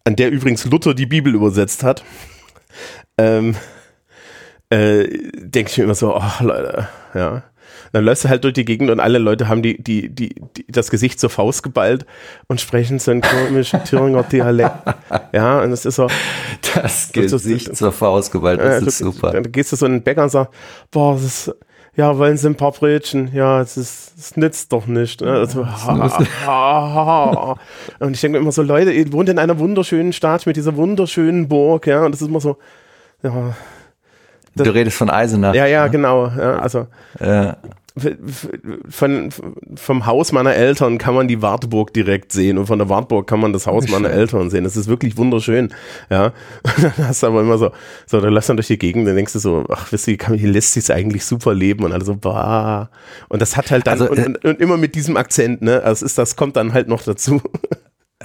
an 0.06 0.16
der 0.16 0.32
übrigens 0.32 0.64
Luther 0.66 0.94
die 0.94 1.08
Bibel 1.08 1.36
übersetzt 1.36 1.84
hat, 1.84 2.06
ähm, 3.18 3.56
äh, 4.70 5.08
denke 5.40 5.72
ich 5.72 5.78
mir 5.78 5.84
immer 5.84 5.96
so, 5.96 6.16
ach 6.16 6.40
Leute, 6.40 6.88
ja. 7.14 7.44
Dann 7.92 8.04
läufst 8.04 8.26
du 8.26 8.30
halt 8.30 8.44
durch 8.44 8.54
die 8.54 8.66
Gegend 8.66 8.90
und 8.90 9.00
alle 9.00 9.20
Leute 9.20 9.48
haben 9.48 9.62
die, 9.62 9.82
die, 9.82 10.10
die, 10.10 10.36
die 10.58 10.66
das 10.68 10.90
Gesicht 10.90 11.20
zur 11.20 11.30
Faust 11.30 11.64
geballt 11.64 12.06
und 12.48 12.60
sprechen 12.60 13.00
so 13.00 13.12
einen 13.12 13.22
komischen 13.22 13.84
Thüringer 13.86 14.24
Dialekt. 14.24 14.76
Ja, 15.32 15.62
und 15.62 15.72
es 15.72 15.86
ist 15.86 15.96
so. 15.96 16.08
Das 16.76 17.12
Gesicht 17.14 17.68
so, 17.68 17.74
zur 17.74 17.92
Faust 17.94 18.32
geballt, 18.34 18.60
das 18.60 18.84
äh, 18.84 18.88
ist 18.88 19.00
du, 19.00 19.12
super. 19.12 19.32
Dann 19.32 19.50
gehst 19.50 19.72
du 19.72 19.78
so 19.78 19.86
in 19.86 19.94
den 19.94 20.04
Bäcker 20.04 20.24
und 20.24 20.30
sagst, 20.30 20.54
boah, 20.92 21.14
das 21.14 21.24
ist, 21.24 21.56
ja, 21.96 22.18
wollen 22.18 22.38
Sie 22.38 22.48
ein 22.48 22.56
paar 22.56 22.72
Brötchen? 22.72 23.32
Ja, 23.34 23.62
es 23.62 23.78
ist, 23.78 24.14
es 24.18 24.36
nützt 24.38 24.72
doch 24.72 24.86
nicht. 24.88 25.22
Ne? 25.22 25.32
Also, 25.32 25.66
ha, 25.66 26.26
ha, 26.46 26.46
ha, 26.46 27.56
und 28.00 28.14
ich 28.14 28.22
denke 28.22 28.38
mir 28.38 28.42
immer 28.42 28.52
so, 28.52 28.62
Leute, 28.62 28.92
ihr 28.92 29.12
wohnt 29.14 29.30
in 29.30 29.40
einer 29.40 29.60
wunderschönen 29.60 30.14
Stadt 30.14 30.46
mit 30.46 30.56
dieser 30.58 30.76
wunderschönen 30.76 31.48
Burg, 31.48 31.88
ja, 31.88 32.04
und 32.04 32.12
das 32.12 32.22
ist 32.22 32.28
immer 32.28 32.42
so, 32.42 32.58
ja. 33.24 33.56
Das, 34.56 34.66
du 34.66 34.74
redest 34.74 34.98
von 34.98 35.10
Eisenach. 35.10 35.54
Ja, 35.54 35.66
ja, 35.66 35.88
genau. 35.88 36.28
Ja, 36.28 36.60
also, 36.60 36.88
Ja. 37.20 37.58
Von, 38.90 39.30
vom 39.76 40.06
Haus 40.06 40.34
meiner 40.34 40.54
Eltern 40.54 40.98
kann 40.98 41.16
man 41.16 41.30
die 41.30 41.42
Wartburg 41.42 41.94
direkt 41.94 42.34
sehen 42.34 42.58
und 42.58 42.66
von 42.66 42.78
der 42.78 42.90
Wartburg 42.90 43.26
kann 43.26 43.40
man 43.40 43.54
das 43.54 43.68
Haus 43.68 43.88
meiner 43.88 44.10
Eltern 44.10 44.50
sehen. 44.50 44.66
Das 44.66 44.76
ist 44.76 44.88
wirklich 44.88 45.18
wunderschön. 45.18 45.74
Ja, 46.10 46.34
und 46.64 46.84
dann 46.84 47.08
hast 47.08 47.24
du 47.24 47.28
aber 47.28 47.42
immer 47.42 47.58
so, 47.58 47.72
so, 48.06 48.20
dann 48.20 48.34
läufst 48.34 48.50
du 48.50 48.52
dann 48.52 48.58
durch 48.58 48.68
die 48.68 48.78
Gegend, 48.78 49.08
dann 49.08 49.16
denkst 49.16 49.34
du 49.34 49.40
so, 49.40 49.66
ach, 49.70 49.92
wisst 49.92 50.08
ihr, 50.08 50.18
hier 50.18 50.50
lässt 50.50 50.74
sich 50.74 50.92
eigentlich 50.92 51.26
super 51.26 51.54
leben 51.54 51.86
und 51.86 51.94
alle 51.94 52.04
so, 52.04 52.16
bah. 52.16 52.90
Und 53.30 53.42
das 53.42 53.56
hat 53.56 53.72
halt 53.72 53.88
dann, 53.88 54.02
Also, 54.02 54.10
und, 54.12 54.26
und, 54.26 54.46
und 54.46 54.60
immer 54.60 54.76
mit 54.76 54.96
diesem 54.96 55.16
Akzent, 55.16 55.62
ne, 55.62 55.82
also 55.82 56.06
ist, 56.06 56.18
das 56.18 56.36
kommt 56.36 56.58
dann 56.58 56.74
halt 56.74 56.88
noch 56.88 57.04
dazu. 57.04 57.42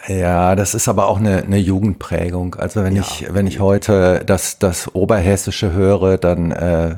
Ja, 0.08 0.56
das 0.56 0.74
ist 0.74 0.88
aber 0.88 1.08
auch 1.08 1.18
eine, 1.18 1.42
eine 1.42 1.58
Jugendprägung. 1.58 2.54
Also 2.54 2.82
wenn 2.82 2.96
ich, 2.96 3.26
wenn 3.30 3.46
ich 3.46 3.60
heute 3.60 4.22
das, 4.24 4.58
das 4.58 4.94
Oberhessische 4.94 5.72
höre, 5.72 6.16
dann, 6.16 6.52
äh, 6.52 6.96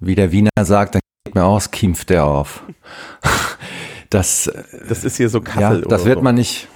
wie 0.00 0.14
der 0.14 0.32
Wiener 0.32 0.50
sagt, 0.62 0.96
dann 0.96 1.00
mir 1.34 1.44
aus, 1.44 1.70
kimpft 1.70 2.10
der 2.10 2.24
auf. 2.24 2.62
Das, 4.10 4.50
Das 4.88 5.04
ist 5.04 5.16
hier 5.16 5.28
so 5.28 5.38
ja, 5.38 5.44
Kassel 5.44 5.80
das 5.82 6.02
oder 6.02 6.04
wird 6.04 6.18
so. 6.18 6.22
man 6.22 6.34
nicht, 6.36 6.68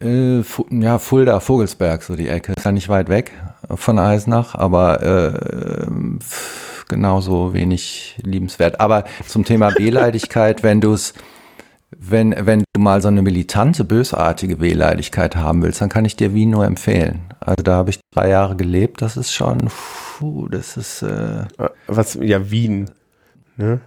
äh, 0.00 0.42
ja, 0.70 0.98
Fulda, 0.98 1.40
Vogelsberg, 1.40 2.02
so 2.02 2.16
die 2.16 2.28
Ecke, 2.28 2.52
ist 2.52 2.64
ja 2.64 2.72
nicht 2.72 2.88
weit 2.88 3.08
weg 3.08 3.32
von 3.74 3.98
Eisenach, 3.98 4.54
aber 4.54 5.02
äh, 5.02 5.86
genauso 6.88 7.54
wenig 7.54 8.16
liebenswert. 8.22 8.80
Aber 8.80 9.04
zum 9.26 9.44
Thema 9.44 9.74
Wehleidigkeit, 9.76 10.62
wenn 10.62 10.80
du 10.80 10.92
es, 10.92 11.14
wenn, 11.96 12.34
wenn 12.38 12.64
du 12.72 12.80
mal 12.80 13.00
so 13.00 13.08
eine 13.08 13.22
militante, 13.22 13.84
bösartige 13.84 14.60
Wehleidigkeit 14.60 15.36
haben 15.36 15.62
willst, 15.62 15.80
dann 15.80 15.88
kann 15.88 16.04
ich 16.04 16.16
dir 16.16 16.34
Wien 16.34 16.50
nur 16.50 16.64
empfehlen. 16.66 17.22
Also 17.40 17.62
da 17.62 17.76
habe 17.76 17.90
ich 17.90 18.00
drei 18.12 18.28
Jahre 18.28 18.56
gelebt, 18.56 19.00
das 19.00 19.16
ist 19.16 19.32
schon, 19.32 19.70
puh, 20.18 20.48
das 20.48 20.76
ist, 20.76 21.02
äh, 21.02 21.44
was, 21.86 22.18
ja, 22.20 22.50
Wien. 22.50 22.90
Ne? 23.56 23.80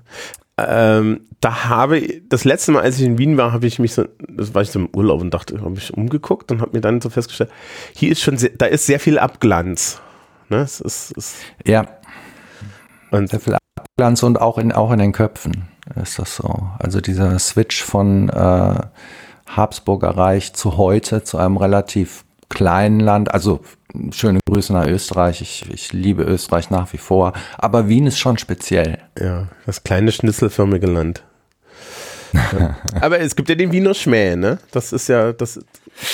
Ähm, 0.58 1.22
da 1.40 1.66
habe 1.66 2.00
ich, 2.00 2.22
das 2.30 2.44
letzte 2.44 2.72
Mal, 2.72 2.82
als 2.82 3.00
ich 3.00 3.06
in 3.06 3.18
Wien 3.20 3.38
war, 3.38 3.52
habe 3.52 3.68
ich 3.68 3.78
mich 3.78 3.94
so, 3.94 4.06
das 4.28 4.56
war 4.56 4.64
ich 4.64 4.72
so 4.72 4.80
im 4.80 4.90
Urlaub 4.96 5.22
und 5.22 5.34
dachte, 5.34 5.62
habe 5.62 5.78
ich 5.78 5.94
umgeguckt 5.94 6.52
und 6.52 6.62
habe 6.62 6.72
mir 6.74 6.82
dann 6.82 7.00
so 7.00 7.10
festgestellt, 7.10 7.52
hier 7.94 8.12
ist 8.12 8.22
schon, 8.22 8.38
sehr, 8.38 8.50
da 8.58 8.66
ist 8.66 8.88
sehr 8.88 9.00
viel 9.00 9.20
Abglanz. 9.20 10.02
Ne? 10.50 10.58
Es 10.58 10.82
ist, 10.82 11.16
es, 11.16 11.36
ja, 11.66 11.86
und 13.12 13.30
sehr 13.30 13.40
viel 13.40 13.56
Abglanz 13.76 14.24
und 14.24 14.42
auch 14.42 14.58
in, 14.58 14.72
auch 14.72 14.92
in 14.92 15.00
den 15.00 15.12
Köpfen 15.12 15.68
ist 15.96 16.20
das 16.20 16.36
so. 16.36 16.70
Also 16.80 17.02
dieser 17.02 17.38
Switch 17.40 17.84
von 17.84 18.30
äh, 18.30 18.80
Habsburger 19.48 20.10
Reich 20.10 20.54
zu 20.54 20.78
heute, 20.78 21.24
zu 21.24 21.38
einem 21.38 21.58
relativ 21.58 22.26
kleinen 22.50 23.00
Land. 23.00 23.34
Also 23.34 23.62
schöne 24.12 24.40
Grüße 24.48 24.74
nach 24.74 24.88
Österreich. 24.88 25.42
Ich, 25.42 25.66
ich 25.72 25.94
liebe 25.94 26.24
Österreich 26.24 26.70
nach 26.70 26.92
wie 26.94 26.98
vor. 26.98 27.34
Aber 27.58 27.88
Wien 27.88 28.08
ist 28.08 28.20
schon 28.20 28.38
speziell. 28.38 29.00
ja, 29.20 29.48
das 29.66 29.84
kleine 29.84 30.12
schnitzelförmige 30.12 30.88
Land. 30.88 31.24
Ja. 32.34 32.78
Aber 33.02 33.20
es 33.20 33.36
gibt 33.36 33.50
ja 33.50 33.56
den 33.56 33.72
Wiener 33.72 33.94
Schmäh, 33.94 34.36
ne? 34.36 34.60
Das 34.72 34.94
ist 34.94 35.08
ja, 35.08 35.34
das, 35.34 35.60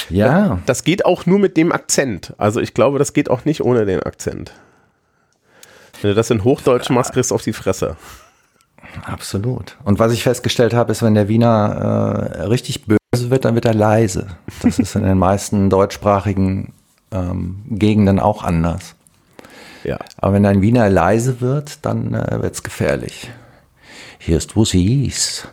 Ja, 0.10 0.60
das 0.66 0.84
geht 0.84 1.06
auch 1.06 1.26
nur 1.26 1.40
mit 1.40 1.58
dem 1.58 1.72
Akzent. 1.72 2.34
Also 2.38 2.60
ich 2.62 2.74
glaube, 2.74 3.00
das 3.00 3.14
geht 3.14 3.30
auch 3.30 3.46
nicht 3.46 3.62
ohne 3.62 3.86
den 3.86 4.02
Akzent. 4.02 4.54
Wenn 6.02 6.10
du 6.10 6.16
das 6.16 6.30
in 6.30 6.44
Hochdeutsch 6.44 6.90
machst, 6.90 7.14
kriegst 7.14 7.32
du 7.32 7.36
auf 7.36 7.44
die 7.44 7.54
Fresse. 7.54 7.96
absolut. 9.06 9.78
Und 9.84 10.00
was 10.00 10.12
ich 10.12 10.24
festgestellt 10.24 10.74
habe, 10.74 10.92
ist, 10.92 11.02
wenn 11.02 11.16
der 11.16 11.28
Wiener 11.28 12.30
äh, 12.36 12.42
richtig 12.44 12.86
böse 12.86 12.98
wird, 13.30 13.46
dann 13.46 13.56
wird 13.56 13.66
er 13.66 13.74
leise. 13.74 14.28
Das 14.62 14.80
ist 14.80 14.96
in 14.96 15.04
den 15.04 15.18
meisten 15.18 15.70
deutschsprachigen 15.70 16.74
ähm, 17.12 17.64
Gegenden 17.70 18.20
auch 18.20 18.44
anders. 18.44 18.96
Ja. 19.84 20.00
Aber 20.18 20.34
wenn 20.34 20.46
ein 20.46 20.62
Wiener 20.62 20.90
leise 20.90 21.42
wird, 21.42 21.86
dann 21.86 22.14
äh, 22.14 22.42
wird's 22.42 22.64
gefährlich. 22.64 23.30
Hier 24.18 24.38
ist, 24.38 24.56
wo 24.56 24.66
sie 24.66 25.06
ist. 25.06 25.50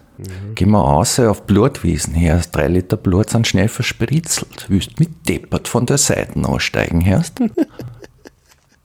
Geh 0.55 0.67
mal 0.67 0.81
raus 0.81 1.19
auf 1.19 1.47
Blutwiesen. 1.47 2.15
Hier 2.15 2.37
ist 2.37 2.51
drei 2.53 2.69
Liter 2.69 2.97
Blut 2.97 3.31
sind 3.31 3.47
schnell 3.47 3.69
verspritzelt. 3.69 4.67
Willst 4.69 5.01
mit 5.01 5.29
deppert 5.29 5.67
von 5.67 5.87
der 5.87 5.99
Seite 5.99 6.39
aussteigen, 6.45 7.05
hörst? 7.05 7.41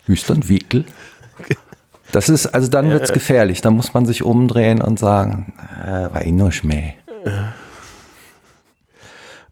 Willst 0.05 0.29
du 0.29 0.33
einen 0.35 0.47
Wickel? 0.47 0.85
Das 2.11 2.29
ist, 2.29 2.47
also 2.47 2.69
dann 2.69 2.89
wird's 2.89 3.11
gefährlich. 3.11 3.61
Da 3.61 3.71
muss 3.71 3.93
man 3.93 4.05
sich 4.05 4.23
umdrehen 4.23 4.81
und 4.81 4.97
sagen, 4.97 5.53
äh, 5.83 6.13
war 6.13 6.23
eh 6.23 6.31
nur 6.31 6.51
Schmäh. 6.51 6.93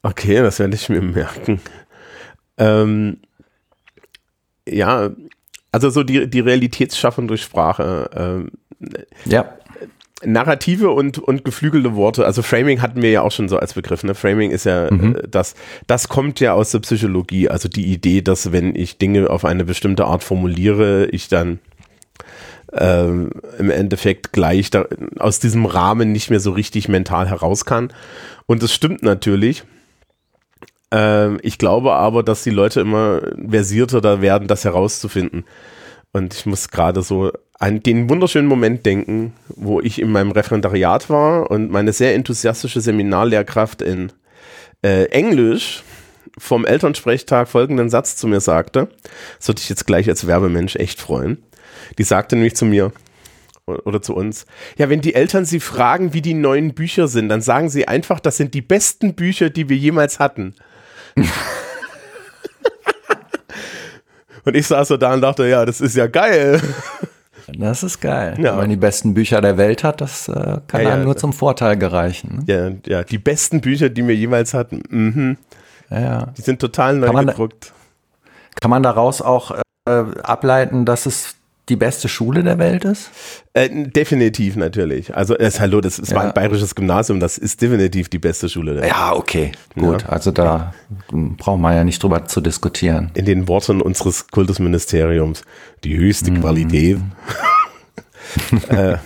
Okay, 0.03 0.35
das 0.41 0.59
werde 0.59 0.75
ich 0.75 0.89
mir 0.89 1.01
merken. 1.01 1.61
Ähm, 2.57 3.17
ja, 4.67 5.09
also 5.71 5.89
so 5.89 6.03
die, 6.03 6.29
die 6.29 6.39
Realitätsschaffung 6.41 7.27
durch 7.27 7.41
Sprache. 7.41 8.09
Ähm, 8.15 8.51
Ja, 9.25 9.57
Narrative 10.25 10.91
und, 10.91 11.17
und 11.17 11.43
geflügelte 11.43 11.95
Worte, 11.95 12.25
also 12.25 12.41
Framing 12.41 12.81
hatten 12.81 13.01
wir 13.01 13.11
ja 13.11 13.21
auch 13.21 13.31
schon 13.31 13.49
so 13.49 13.57
als 13.57 13.73
Begriff. 13.73 14.03
Ne? 14.03 14.15
Framing 14.15 14.51
ist 14.51 14.65
ja 14.65 14.87
äh, 14.87 15.27
das, 15.29 15.55
das 15.87 16.07
kommt 16.07 16.39
ja 16.39 16.53
aus 16.53 16.71
der 16.71 16.79
Psychologie, 16.79 17.49
also 17.49 17.67
die 17.67 17.85
Idee, 17.85 18.21
dass 18.21 18.51
wenn 18.51 18.75
ich 18.75 18.97
Dinge 18.97 19.29
auf 19.29 19.45
eine 19.45 19.65
bestimmte 19.65 20.05
Art 20.05 20.23
formuliere, 20.23 21.07
ich 21.07 21.27
dann 21.27 21.59
ähm, 22.73 23.31
im 23.59 23.69
Endeffekt 23.69 24.33
gleich 24.33 24.69
da, 24.69 24.85
aus 25.19 25.39
diesem 25.39 25.65
Rahmen 25.65 26.11
nicht 26.11 26.29
mehr 26.29 26.39
so 26.39 26.51
richtig 26.51 26.87
mental 26.87 27.29
heraus 27.29 27.65
kann. 27.65 27.91
Und 28.45 28.63
das 28.63 28.73
stimmt 28.73 29.03
natürlich. 29.03 29.63
Ähm, 30.93 31.39
ich 31.41 31.57
glaube 31.57 31.93
aber, 31.93 32.23
dass 32.23 32.43
die 32.43 32.51
Leute 32.51 32.79
immer 32.79 33.21
versierter 33.49 33.99
da 33.99 34.21
werden, 34.21 34.47
das 34.47 34.63
herauszufinden. 34.63 35.43
Und 36.13 36.33
ich 36.35 36.45
muss 36.45 36.69
gerade 36.69 37.01
so 37.01 37.31
an 37.59 37.81
den 37.81 38.09
wunderschönen 38.09 38.47
Moment 38.47 38.85
denken, 38.85 39.33
wo 39.47 39.81
ich 39.81 39.99
in 39.99 40.11
meinem 40.11 40.31
Referendariat 40.31 41.09
war 41.09 41.49
und 41.49 41.71
meine 41.71 41.93
sehr 41.93 42.13
enthusiastische 42.13 42.81
Seminarlehrkraft 42.81 43.81
in 43.81 44.11
äh, 44.83 45.05
Englisch 45.05 45.83
vom 46.37 46.65
Elternsprechtag 46.65 47.47
folgenden 47.47 47.89
Satz 47.89 48.15
zu 48.15 48.27
mir 48.27 48.41
sagte. 48.41 48.89
Das 49.39 49.47
würde 49.47 49.61
ich 49.61 49.69
jetzt 49.69 49.87
gleich 49.87 50.07
als 50.09 50.27
Werbemensch 50.27 50.75
echt 50.75 51.01
freuen. 51.01 51.41
Die 51.97 52.03
sagte 52.03 52.35
nämlich 52.35 52.55
zu 52.55 52.65
mir 52.65 52.91
oder 53.65 54.01
zu 54.01 54.13
uns, 54.13 54.45
ja, 54.77 54.89
wenn 54.89 55.01
die 55.01 55.15
Eltern 55.15 55.45
sie 55.45 55.59
fragen, 55.59 56.13
wie 56.13 56.21
die 56.21 56.33
neuen 56.33 56.73
Bücher 56.73 57.07
sind, 57.07 57.29
dann 57.29 57.41
sagen 57.41 57.69
sie 57.69 57.87
einfach, 57.87 58.19
das 58.19 58.37
sind 58.37 58.53
die 58.53 58.61
besten 58.61 59.13
Bücher, 59.15 59.49
die 59.49 59.69
wir 59.69 59.77
jemals 59.77 60.19
hatten. 60.19 60.53
und 64.45 64.55
ich 64.55 64.67
saß 64.67 64.87
so 64.89 64.97
da 64.97 65.13
und 65.13 65.21
dachte, 65.21 65.47
ja, 65.47 65.65
das 65.65 65.81
ist 65.81 65.95
ja 65.95 66.07
geil. 66.07 66.61
das 67.57 67.83
ist 67.83 67.99
geil. 68.01 68.35
Ja. 68.39 68.51
Wenn 68.51 68.57
man 68.59 68.69
die 68.69 68.75
besten 68.77 69.13
Bücher 69.13 69.41
der 69.41 69.57
Welt 69.57 69.83
hat, 69.83 70.01
das 70.01 70.27
äh, 70.27 70.59
kann 70.67 70.81
Ja, 70.81 70.89
ja. 70.89 70.93
einem 70.95 71.03
nur 71.05 71.17
zum 71.17 71.33
Vorteil 71.33 71.77
gereichen. 71.77 72.43
Ne? 72.47 72.79
Ja, 72.87 72.97
ja, 72.97 73.03
die 73.03 73.17
besten 73.17 73.61
Bücher, 73.61 73.89
die 73.89 74.07
wir 74.07 74.15
jemals 74.15 74.53
hatten. 74.53 74.83
Mhm. 74.89 75.37
Ja, 75.89 75.99
ja. 75.99 76.25
Die 76.37 76.41
sind 76.41 76.59
total 76.59 76.97
neu 76.97 77.07
Kann 77.07 77.15
man 77.15 77.27
da- 77.27 77.33
gedruckt. 77.33 77.73
Kann 78.59 78.69
man 78.69 78.83
daraus 78.83 79.21
auch 79.21 79.51
äh, 79.87 79.91
ableiten, 80.23 80.85
dass 80.85 81.05
es 81.05 81.35
die 81.69 81.75
beste 81.77 82.09
Schule 82.09 82.43
der 82.43 82.57
Welt 82.57 82.83
ist? 82.85 83.09
Äh, 83.53 83.69
definitiv 83.89 84.55
natürlich. 84.57 85.15
Also 85.15 85.37
es, 85.37 85.59
hallo, 85.59 85.79
das, 85.81 85.97
es 85.97 86.13
war 86.13 86.23
Ja. 86.23 86.29
ein 86.29 86.33
bayerisches 86.33 86.75
Gymnasium, 86.75 87.19
das 87.19 87.37
ist 87.37 87.61
definitiv 87.61 88.09
die 88.09 88.19
beste 88.19 88.49
Schule. 88.49 88.73
Der 88.73 88.81
Welt. 88.83 88.91
Ja, 88.91 89.13
okay, 89.15 89.51
gut. 89.75 90.01
Ja. 90.01 90.09
Also 90.09 90.31
da 90.31 90.73
braucht 91.09 91.59
man 91.61 91.73
ja 91.75 91.83
nicht 91.83 92.03
drüber 92.03 92.25
zu 92.25 92.41
diskutieren. 92.41 93.11
In 93.13 93.25
den 93.25 93.47
Worten 93.47 93.81
unseres 93.81 94.27
Kultusministeriums, 94.27 95.43
die 95.83 95.95
höchste 95.97 96.31
Mhm. 96.31 96.41
Qualität. 96.41 96.97
äh, 98.69 98.97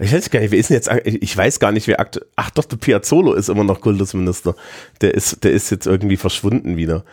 Ich 0.00 0.12
weiß 0.12 0.30
gar 0.30 0.38
nicht, 0.40 0.52
wer 0.52 0.58
ist 0.60 0.70
denn 0.70 0.76
jetzt, 0.76 0.88
ich 1.04 1.36
weiß 1.36 1.58
gar 1.58 1.72
nicht, 1.72 1.88
wer 1.88 1.98
aktuell, 1.98 2.26
ach 2.36 2.50
doch, 2.50 2.64
der 2.66 2.76
Piazzolo 2.76 3.32
ist 3.34 3.48
immer 3.48 3.64
noch 3.64 3.80
Kultusminister. 3.80 4.54
Der 5.00 5.12
ist, 5.14 5.42
der 5.42 5.50
ist 5.50 5.70
jetzt 5.70 5.86
irgendwie 5.88 6.16
verschwunden 6.16 6.76
wieder. 6.76 7.04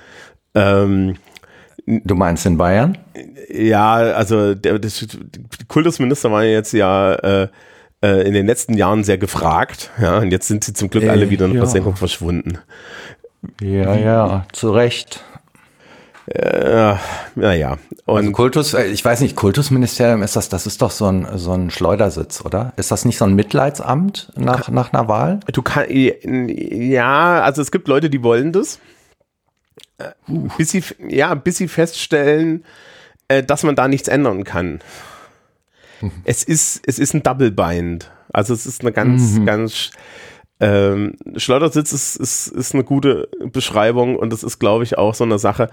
Ähm, 0.54 1.16
du 1.86 2.16
meinst 2.16 2.46
in 2.46 2.58
Bayern? 2.58 2.98
Ja, 3.50 3.96
also 3.96 4.56
der, 4.56 4.80
der 4.80 4.92
Kultusminister 5.68 6.32
waren 6.32 6.46
jetzt 6.46 6.74
ja 6.74 7.14
äh, 7.16 7.48
äh, 8.02 8.28
in 8.28 8.34
den 8.34 8.46
letzten 8.46 8.76
Jahren 8.76 9.04
sehr 9.04 9.18
gefragt, 9.18 9.92
ja, 10.02 10.18
und 10.20 10.32
jetzt 10.32 10.48
sind 10.48 10.64
sie 10.64 10.74
zum 10.74 10.90
Glück 10.90 11.04
äh, 11.04 11.10
alle 11.10 11.30
wieder 11.30 11.46
in 11.46 11.52
der 11.52 11.62
ja. 11.62 11.66
Versenkung 11.66 11.96
verschwunden. 11.96 12.60
Ja, 13.62 13.96
ja, 13.96 14.46
zu 14.52 14.72
Recht. 14.72 15.24
Äh, 16.28 16.96
naja. 17.36 17.78
Und 18.06 18.18
also 18.18 18.32
Kultus, 18.32 18.74
äh, 18.74 18.86
ich 18.86 19.06
weiß 19.06 19.22
nicht, 19.22 19.36
Kultusministerium 19.36 20.24
ist 20.24 20.36
das, 20.36 20.50
das 20.50 20.66
ist 20.66 20.82
doch 20.82 20.90
so 20.90 21.06
ein, 21.06 21.28
so 21.36 21.52
ein 21.52 21.70
Schleudersitz, 21.70 22.44
oder? 22.44 22.74
Ist 22.78 22.92
das 22.92 23.06
nicht 23.06 23.18
so 23.18 23.26
ein 23.26 23.36
Mitleidsamt 23.36 24.32
nach, 24.36 24.70
nach 24.70 24.92
einer 24.92 25.08
Wahl? 25.08 25.40
Du 25.52 25.62
kannst, 25.62 25.92
ja, 25.92 27.42
also 27.42 27.62
es 27.62 27.72
gibt 27.72 27.88
Leute, 27.88 28.10
die 28.10 28.24
wollen 28.24 28.52
das. 28.52 28.80
Uh. 30.28 30.50
Bis 30.58 30.72
sie, 30.72 30.84
ja, 31.08 31.34
bis 31.36 31.58
sie 31.58 31.68
feststellen, 31.68 32.66
äh, 33.28 33.44
dass 33.44 33.64
man 33.64 33.76
da 33.76 33.88
nichts 33.88 34.08
ändern 34.08 34.44
kann. 34.44 34.80
Mhm. 36.02 36.12
Es 36.26 36.44
ist, 36.44 36.82
es 36.86 37.00
ist 37.00 37.14
ein 37.14 37.24
Double 37.24 37.52
Bind. 37.52 38.12
Also 38.34 38.54
es 38.54 38.66
ist 38.66 38.82
eine 38.82 38.92
ganz, 38.92 39.34
mhm. 39.34 39.46
ganz, 39.46 39.92
ähm, 40.60 41.16
Schleudersitz 41.38 41.92
ist, 41.92 42.16
ist, 42.16 42.48
ist 42.48 42.74
eine 42.74 42.84
gute 42.84 43.30
Beschreibung 43.52 44.16
und 44.16 44.32
das 44.32 44.44
ist, 44.44 44.60
glaube 44.60 44.84
ich, 44.84 44.98
auch 44.98 45.14
so 45.14 45.24
eine 45.24 45.40
Sache 45.40 45.70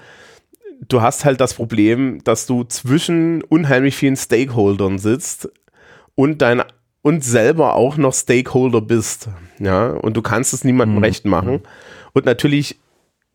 du 0.89 1.03
hast 1.03 1.25
halt 1.25 1.41
das 1.41 1.55
Problem, 1.55 2.23
dass 2.25 2.47
du 2.47 2.65
zwischen 2.65 3.43
unheimlich 3.45 3.97
vielen 3.97 4.17
Stakeholdern 4.17 4.99
sitzt 4.99 5.49
und 6.15 6.43
dein 6.43 6.63
und 7.03 7.25
selber 7.25 7.75
auch 7.75 7.97
noch 7.97 8.15
Stakeholder 8.15 8.81
bist, 8.81 9.29
ja, 9.59 9.89
und 9.89 10.17
du 10.17 10.23
kannst 10.23 10.53
es 10.55 10.63
niemandem 10.63 10.99
mhm. 10.99 11.05
recht 11.05 11.25
machen. 11.25 11.61
Und 12.13 12.27
natürlich 12.27 12.79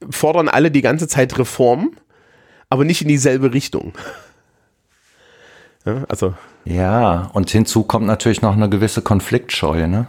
fordern 0.09 0.49
alle 0.49 0.71
die 0.71 0.81
ganze 0.81 1.07
Zeit 1.07 1.37
Reform, 1.37 1.91
aber 2.69 2.85
nicht 2.85 3.01
in 3.01 3.07
dieselbe 3.07 3.53
Richtung. 3.53 3.93
Ja, 5.85 6.03
also. 6.09 6.33
Ja, 6.65 7.29
und 7.33 7.49
hinzu 7.49 7.83
kommt 7.83 8.05
natürlich 8.05 8.41
noch 8.41 8.55
eine 8.55 8.69
gewisse 8.69 9.01
Konfliktscheue, 9.01 9.87
ne? 9.87 10.07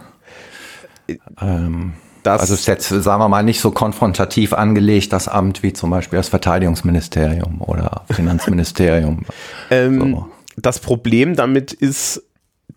Äh, 1.07 1.17
ähm. 1.41 1.93
Das 2.23 2.41
also 2.41 2.53
ist 2.53 2.67
jetzt, 2.67 2.89
sagen 2.89 3.21
wir 3.21 3.29
mal, 3.29 3.43
nicht 3.43 3.61
so 3.61 3.71
konfrontativ 3.71 4.51
angelegt, 4.51 5.13
das 5.13 5.29
Amt 5.29 5.63
wie 5.63 5.71
zum 5.71 5.89
Beispiel 5.89 6.17
das 6.17 6.27
Verteidigungsministerium 6.27 7.61
oder 7.61 8.03
Finanzministerium. 8.11 9.25
ähm, 9.69 9.99
so. 9.99 10.31
Das 10.57 10.79
Problem 10.79 11.37
damit 11.37 11.71
ist, 11.71 12.21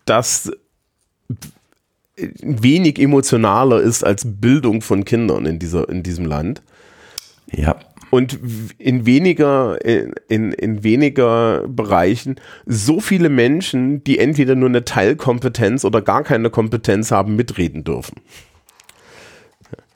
dass 0.05 0.49
wenig 2.15 2.99
emotionaler 2.99 3.81
ist 3.81 4.03
als 4.03 4.23
Bildung 4.25 4.81
von 4.81 5.03
Kindern 5.03 5.45
in, 5.45 5.59
dieser, 5.59 5.89
in 5.89 6.03
diesem 6.03 6.25
Land. 6.25 6.61
Ja. 7.51 7.75
Und 8.09 8.39
in 8.77 9.07
weniger, 9.07 9.83
in, 9.83 10.51
in 10.51 10.83
weniger 10.83 11.67
Bereichen 11.67 12.35
so 12.65 12.99
viele 12.99 13.29
Menschen, 13.29 14.03
die 14.03 14.19
entweder 14.19 14.53
nur 14.53 14.69
eine 14.69 14.85
Teilkompetenz 14.85 15.83
oder 15.83 16.01
gar 16.01 16.23
keine 16.23 16.51
Kompetenz 16.51 17.11
haben, 17.11 17.35
mitreden 17.35 17.83
dürfen. 17.83 18.21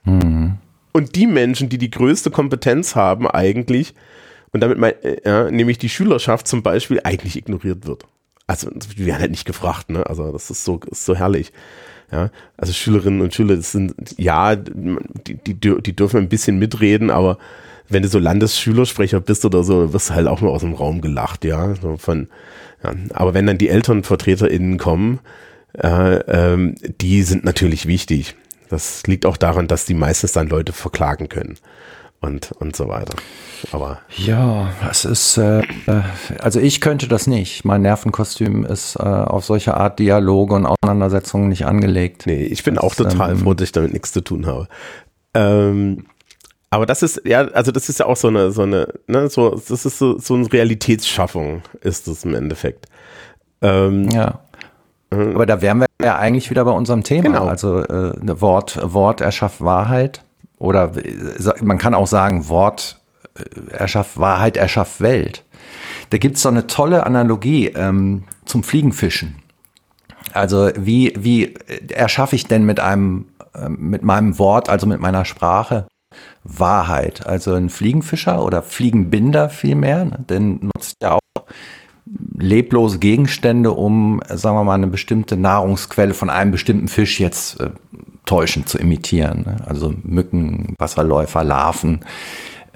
Mhm. 0.04 0.58
Und 0.94 1.16
die 1.16 1.28
Menschen, 1.28 1.70
die 1.70 1.78
die 1.78 1.92
größte 1.92 2.32
Kompetenz 2.32 2.96
haben, 2.96 3.28
eigentlich, 3.28 3.94
und 4.52 4.62
damit 4.62 4.80
mein, 4.80 4.94
äh, 5.04 5.22
ja, 5.24 5.52
nämlich 5.52 5.78
die 5.78 5.90
Schülerschaft 5.90 6.48
zum 6.48 6.64
Beispiel, 6.64 7.02
eigentlich 7.04 7.36
ignoriert 7.36 7.86
wird. 7.86 8.06
Also, 8.48 8.72
wir 8.96 9.06
werden 9.06 9.20
halt 9.20 9.32
nicht 9.32 9.46
gefragt, 9.46 9.92
ne? 9.92 10.08
Also, 10.08 10.32
das 10.32 10.50
ist 10.50 10.64
so, 10.64 10.80
ist 10.90 11.06
so 11.06 11.16
herrlich. 11.16 11.54
Ja, 12.12 12.30
also 12.56 12.72
Schülerinnen 12.72 13.22
und 13.22 13.34
Schüler, 13.34 13.58
das 13.58 13.74
sind, 13.74 13.94
ja, 14.18 14.56
die, 14.56 15.36
die, 15.36 15.82
die 15.82 15.96
dürfen 15.96 16.18
ein 16.18 16.30
bisschen 16.30 16.58
mitreden, 16.58 17.10
aber 17.10 17.38
wenn 17.90 18.02
du 18.02 18.08
so 18.08 18.18
Landesschülersprecher 18.20 19.20
bist 19.20 19.44
oder 19.44 19.64
so, 19.64 19.92
wirst 19.94 20.10
du 20.10 20.14
halt 20.14 20.28
auch 20.28 20.40
mal 20.42 20.50
aus 20.50 20.62
dem 20.62 20.74
Raum 20.74 21.02
gelacht, 21.02 21.44
ja. 21.44 21.76
So 21.76 21.98
von, 21.98 22.28
ja. 22.84 22.94
Aber 23.14 23.34
wenn 23.34 23.46
dann 23.46 23.58
die 23.58 23.70
ElternvertreterInnen 23.70 24.78
kommen, 24.78 25.20
äh, 25.74 26.16
ähm, 26.28 26.76
die 27.02 27.24
sind 27.24 27.44
natürlich 27.44 27.88
wichtig. 27.88 28.36
Das 28.70 29.06
liegt 29.08 29.26
auch 29.26 29.38
daran, 29.38 29.68
dass 29.68 29.86
die 29.86 29.94
meistens 29.94 30.34
dann 30.34 30.48
Leute 30.48 30.74
verklagen 30.74 31.30
können 31.30 31.58
und, 32.22 32.52
und 32.60 32.76
so 32.76 32.88
weiter. 32.88 33.16
Aber 33.72 34.00
ja, 34.16 34.72
es 34.90 35.06
ist, 35.06 35.38
äh, 35.38 35.60
äh, 35.60 36.02
also 36.40 36.60
ich 36.60 36.82
könnte 36.82 37.08
das 37.08 37.28
nicht. 37.28 37.66
Mein 37.66 37.82
Nervenkostüm 37.82 38.66
ist 38.66 38.96
äh, 38.96 39.04
auf 39.04 39.46
solche 39.46 39.76
Art 39.76 40.00
Dialoge 40.00 40.56
und 40.56 40.66
Auseinandersetzungen 40.66 41.50
nicht 41.50 41.66
angelegt. 41.66 42.26
Nee, 42.26 42.44
ich 42.44 42.64
bin 42.64 42.76
das, 42.76 42.84
auch 42.84 42.96
total 42.96 43.32
ähm, 43.32 43.40
froh, 43.40 43.54
dass 43.54 43.66
ich 43.66 43.72
damit 43.72 43.94
nichts 43.94 44.12
zu 44.12 44.22
tun 44.22 44.46
habe. 44.46 44.68
Ähm, 45.34 46.06
aber 46.70 46.86
das 46.86 47.02
ist, 47.02 47.22
ja, 47.26 47.42
also 47.48 47.72
das 47.72 47.90
ist 47.90 48.00
ja 48.00 48.06
auch 48.06 48.18
so 48.18 48.28
eine, 48.28 48.52
so 48.52 48.64
eine, 48.64 48.88
ne, 49.08 49.30
so, 49.30 49.52
das 49.52 49.86
ist 49.86 49.98
so, 49.98 50.20
so 50.20 50.34
eine 50.36 50.52
Realitätsschaffung, 50.52 51.62
ist 51.82 52.08
es 52.08 52.26
im 52.26 52.36
Endeffekt. 52.36 52.88
Ähm, 53.62 54.10
ja. 54.10 54.40
Mhm. 55.12 55.36
Aber 55.36 55.46
da 55.46 55.62
wären 55.62 55.80
wir 55.80 55.88
ja 56.04 56.18
eigentlich 56.18 56.50
wieder 56.50 56.66
bei 56.66 56.72
unserem 56.72 57.04
Thema. 57.04 57.24
Genau. 57.24 57.46
Also 57.46 57.80
äh, 57.84 58.42
Wort, 58.42 58.80
Wort 58.82 59.22
erschafft 59.22 59.62
Wahrheit. 59.62 60.24
Oder 60.60 60.96
äh, 60.98 61.64
man 61.64 61.78
kann 61.78 61.94
auch 61.94 62.08
sagen, 62.08 62.50
Wort 62.50 63.02
äh, 63.36 63.72
erschafft 63.72 64.20
Wahrheit, 64.20 64.58
erschafft 64.58 65.02
Welt. 65.02 65.44
Da 66.10 66.18
gibt 66.18 66.38
es 66.38 66.42
so 66.42 66.50
eine 66.50 66.68
tolle 66.68 67.06
Analogie 67.06 67.68
ähm, 67.68 68.24
zum 68.46 68.64
Fliegenfischen. 68.64 69.36
Also 70.34 70.70
wie, 70.78 71.14
wie 71.18 71.56
erschaffe 71.90 72.36
ich 72.36 72.46
denn 72.46 72.66
mit 72.66 72.80
einem, 72.80 73.26
äh, 73.54 73.70
mit 73.70 74.04
meinem 74.04 74.40
Wort, 74.40 74.70
also 74.70 74.88
mit 74.88 75.00
meiner 75.00 75.26
Sprache, 75.26 75.88
Wahrheit? 76.44 77.26
Also 77.26 77.54
ein 77.54 77.70
Fliegenfischer 77.70 78.44
oder 78.44 78.62
Fliegenbinder 78.62 79.50
vielmehr, 79.50 80.06
ne, 80.06 80.26
denn 80.30 80.72
nutzt 80.76 80.98
ja 81.02 81.14
auch 81.14 81.20
leblose 82.38 83.00
Gegenstände, 83.00 83.72
um, 83.72 84.22
sagen 84.30 84.56
wir 84.56 84.64
mal, 84.64 84.76
eine 84.76 84.88
bestimmte 84.88 85.36
Nahrungsquelle 85.36 86.14
von 86.14 86.30
einem 86.30 86.52
bestimmten 86.52 86.88
Fisch 86.88 87.20
jetzt 87.20 87.60
äh, 87.60 87.70
täuschend 88.28 88.70
zu 88.70 88.78
imitieren. 88.78 89.44
Ne? 89.46 89.58
Also 89.66 89.94
Mücken, 90.04 90.76
Wasserläufer, 90.78 91.44
Larven, 91.44 92.02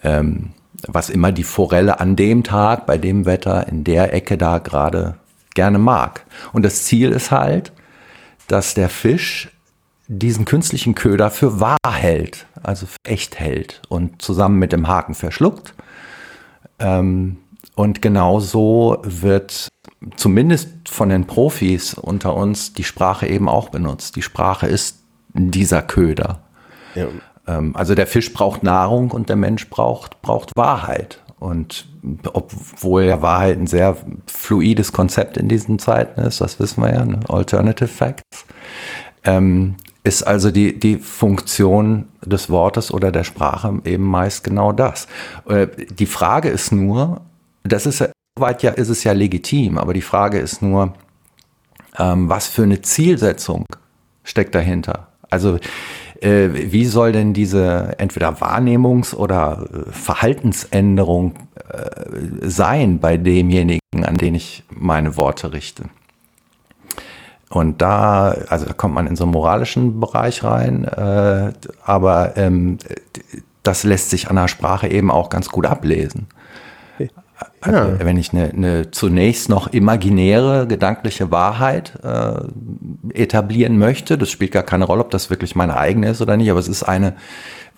ähm, 0.04 0.50
was 0.88 1.10
immer 1.10 1.32
die 1.32 1.44
Forelle 1.44 2.00
an 2.00 2.16
dem 2.16 2.44
Tag, 2.44 2.88
bei 2.88 2.98
dem 2.98 3.26
Wetter, 3.26 3.68
in 3.68 3.84
der 3.84 4.14
Ecke 4.14 4.38
da 4.38 4.58
gerade 4.58 5.16
gerne 5.54 5.78
mag. 5.78 6.26
Und 6.54 6.64
das 6.64 6.86
Ziel 6.86 7.12
ist 7.12 7.30
halt, 7.30 7.72
dass 8.48 8.74
der 8.74 8.90
Fisch 8.90 9.50
diesen 10.08 10.46
künstlichen 10.46 10.96
Köder 10.96 11.30
für 11.30 11.60
wahr 11.60 11.78
hält, 11.90 12.46
also 12.64 12.86
für 12.86 12.98
echt 13.04 13.40
hält 13.40 13.82
und 13.88 14.22
zusammen 14.22 14.60
mit 14.60 14.74
dem 14.74 14.88
Haken 14.88 15.14
verschluckt. 15.14 15.74
Ähm, 16.80 17.38
und 17.76 18.02
genau 18.02 18.40
so 18.40 19.02
wird 19.04 19.70
zumindest 20.16 20.90
von 20.90 21.10
den 21.10 21.28
Profis 21.28 21.94
unter 21.94 22.36
uns 22.36 22.74
die 22.74 22.84
Sprache 22.84 23.28
eben 23.28 23.48
auch 23.48 23.70
benutzt. 23.70 24.16
Die 24.16 24.22
Sprache 24.22 24.68
ist 24.68 25.01
dieser 25.34 25.82
Köder. 25.82 26.40
Ja. 26.96 27.08
Ähm, 27.48 27.76
also 27.76 27.96
der 27.96 28.08
Fisch 28.08 28.34
braucht 28.34 28.64
Nahrung 28.64 29.12
und 29.12 29.30
der 29.30 29.36
Mensch 29.36 29.70
braucht, 29.70 30.22
braucht 30.22 30.52
Wahrheit. 30.56 31.22
Und 31.40 31.88
obwohl 32.34 33.04
ja 33.04 33.22
Wahrheit 33.24 33.58
ein 33.58 33.66
sehr 33.66 33.98
fluides 34.28 34.92
Konzept 34.92 35.38
in 35.38 35.48
diesen 35.48 35.80
Zeiten 35.80 36.22
ist, 36.22 36.40
das 36.40 36.60
wissen 36.60 36.84
wir 36.84 36.94
ja, 36.94 37.04
ne? 37.04 37.20
Alternative 37.30 37.88
Facts, 37.88 38.46
ähm, 39.24 39.76
ist 40.04 40.24
also 40.24 40.52
die, 40.52 40.80
die 40.80 40.98
Funktion 40.98 42.08
des 42.24 42.50
Wortes 42.50 42.92
oder 42.92 43.12
der 43.12 43.24
Sprache 43.24 43.80
eben 43.86 44.04
meist 44.04 44.44
genau 44.44 44.72
das. 44.72 45.08
Äh, 45.48 45.68
die 45.90 46.06
Frage 46.06 46.50
ist 46.50 46.72
nur, 46.72 47.22
das 47.64 47.86
ist 47.86 48.08
soweit 48.38 48.64
ja, 48.64 48.72
ist 48.72 48.90
es 48.90 49.04
ja 49.04 49.14
legitim, 49.14 49.78
aber 49.78 49.94
die 49.94 50.02
Frage 50.02 50.40
ist 50.40 50.62
nur, 50.62 50.94
ähm, 51.98 52.30
was 52.30 52.48
für 52.48 52.64
eine 52.64 52.82
Zielsetzung 52.82 53.66
steckt 54.24 54.56
dahinter? 54.56 55.11
Also 55.32 55.58
äh, 56.22 56.50
wie 56.54 56.86
soll 56.86 57.12
denn 57.12 57.34
diese 57.34 57.96
entweder 57.98 58.30
Wahrnehmungs- 58.34 59.16
oder 59.16 59.66
äh, 59.74 59.92
Verhaltensänderung 59.92 61.34
äh, 61.70 62.48
sein 62.48 63.00
bei 63.00 63.18
demjenigen, 63.18 63.80
an 64.06 64.18
den 64.18 64.36
ich 64.36 64.64
meine 64.70 65.18
Worte 65.18 65.52
richte? 65.52 65.86
Und 67.50 67.82
da, 67.82 68.36
also 68.48 68.66
da 68.66 68.74
kommt 68.74 68.94
man 68.94 69.08
in 69.08 69.16
so 69.16 69.24
einen 69.24 69.34
moralischen 69.34 70.00
Bereich 70.00 70.44
rein, 70.44 70.86
äh, 70.86 71.52
aber 71.84 72.38
ähm, 72.38 72.78
das 73.64 73.84
lässt 73.84 74.10
sich 74.10 74.30
an 74.30 74.38
der 74.38 74.48
Sprache 74.48 74.88
eben 74.88 75.12
auch 75.12 75.30
ganz 75.30 75.50
gut 75.50 75.66
ablesen. 75.66 76.28
Also, 77.62 77.78
ja. 77.78 78.00
Wenn 78.00 78.18
ich 78.18 78.34
eine, 78.34 78.50
eine 78.50 78.92
zunächst 78.92 79.48
noch 79.48 79.68
imaginäre 79.68 80.66
gedankliche 80.66 81.30
Wahrheit 81.30 81.94
äh, 82.04 82.42
etablieren 83.14 83.78
möchte, 83.78 84.18
das 84.18 84.32
spielt 84.32 84.52
gar 84.52 84.64
keine 84.64 84.86
Rolle, 84.86 85.02
ob 85.02 85.12
das 85.12 85.30
wirklich 85.30 85.56
meine 85.56 85.78
eigene 85.78 86.10
ist 86.10 86.22
oder 86.22 86.38
nicht, 86.38 86.50
aber 86.50 86.60
es 86.60 86.68
ist 86.68 86.84
eine, 86.84 87.14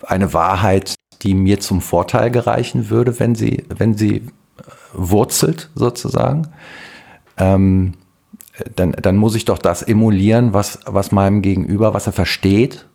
eine 0.01 0.33
Wahrheit, 0.33 0.95
die 1.21 1.33
mir 1.33 1.59
zum 1.59 1.81
Vorteil 1.81 2.31
gereichen 2.31 2.89
würde, 2.89 3.19
wenn 3.19 3.35
sie, 3.35 3.65
wenn 3.69 3.97
sie 3.97 4.23
wurzelt 4.93 5.69
sozusagen. 5.75 6.47
Ähm, 7.37 7.93
dann, 8.75 8.91
dann 8.91 9.17
muss 9.17 9.35
ich 9.35 9.45
doch 9.45 9.57
das 9.57 9.81
emulieren, 9.81 10.53
was, 10.53 10.79
was 10.85 11.11
meinem 11.11 11.41
Gegenüber, 11.41 11.93
was 11.93 12.07
er 12.07 12.13
versteht, 12.13 12.85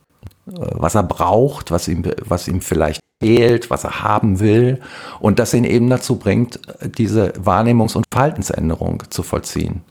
äh, 0.47 0.53
was 0.57 0.95
er 0.95 1.03
braucht, 1.03 1.71
was 1.71 1.87
ihm, 1.87 2.05
was 2.25 2.49
ihm 2.49 2.63
vielleicht 2.63 3.01
fehlt, 3.21 3.71
was 3.71 3.85
er 3.85 4.03
haben 4.03 4.41
will 4.41 4.81
und 5.21 5.39
das 5.39 5.55
ihn 5.55 5.65
eben 5.65 5.91
dazu 5.91 6.17
bringt, 6.17 6.61
diese 6.83 7.33
Wahrnehmungs- 7.33 7.97
und 7.97 8.05
Verhaltensänderung 8.11 9.03
zu 9.11 9.23
vollziehen. 9.23 9.83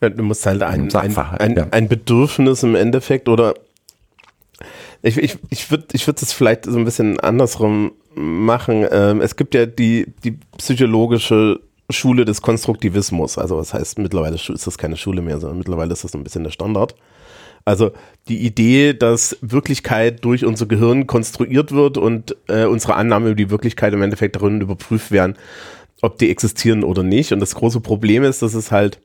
Ja, 0.00 0.08
du 0.10 0.22
musst 0.22 0.44
halt 0.46 0.62
ein, 0.62 0.94
ein, 0.94 1.16
ein, 1.16 1.72
ein 1.72 1.88
Bedürfnis 1.88 2.62
im 2.62 2.74
Endeffekt 2.74 3.28
oder 3.28 3.54
ich, 5.02 5.16
ich, 5.16 5.38
ich 5.50 5.70
würde 5.70 5.86
ich 5.92 6.06
würd 6.06 6.20
das 6.20 6.32
vielleicht 6.32 6.64
so 6.64 6.76
ein 6.76 6.84
bisschen 6.84 7.20
andersrum 7.20 7.92
machen. 8.14 8.86
Ähm, 8.90 9.20
es 9.20 9.36
gibt 9.36 9.54
ja 9.54 9.66
die, 9.66 10.12
die 10.24 10.38
psychologische 10.56 11.60
Schule 11.90 12.24
des 12.24 12.42
Konstruktivismus. 12.42 13.38
Also 13.38 13.56
was 13.58 13.72
heißt, 13.72 13.98
mittlerweile 13.98 14.34
ist 14.34 14.66
das 14.66 14.78
keine 14.78 14.96
Schule 14.96 15.22
mehr, 15.22 15.38
sondern 15.38 15.58
mittlerweile 15.58 15.92
ist 15.92 16.04
das 16.04 16.14
ein 16.14 16.24
bisschen 16.24 16.44
der 16.44 16.50
Standard. 16.50 16.94
Also 17.68 17.92
die 18.28 18.38
Idee, 18.38 18.94
dass 18.94 19.36
Wirklichkeit 19.42 20.24
durch 20.24 20.46
unser 20.46 20.64
Gehirn 20.64 21.06
konstruiert 21.06 21.70
wird 21.70 21.98
und 21.98 22.34
äh, 22.48 22.64
unsere 22.64 22.94
Annahme 22.94 23.26
über 23.26 23.34
die 23.34 23.50
Wirklichkeit 23.50 23.92
im 23.92 24.00
Endeffekt 24.00 24.36
darin 24.36 24.62
überprüft 24.62 25.10
werden, 25.10 25.36
ob 26.00 26.16
die 26.16 26.30
existieren 26.30 26.82
oder 26.82 27.02
nicht. 27.02 27.30
Und 27.30 27.40
das 27.40 27.54
große 27.54 27.80
Problem 27.80 28.22
ist, 28.22 28.40
dass 28.40 28.54
es 28.54 28.72
halt 28.72 29.02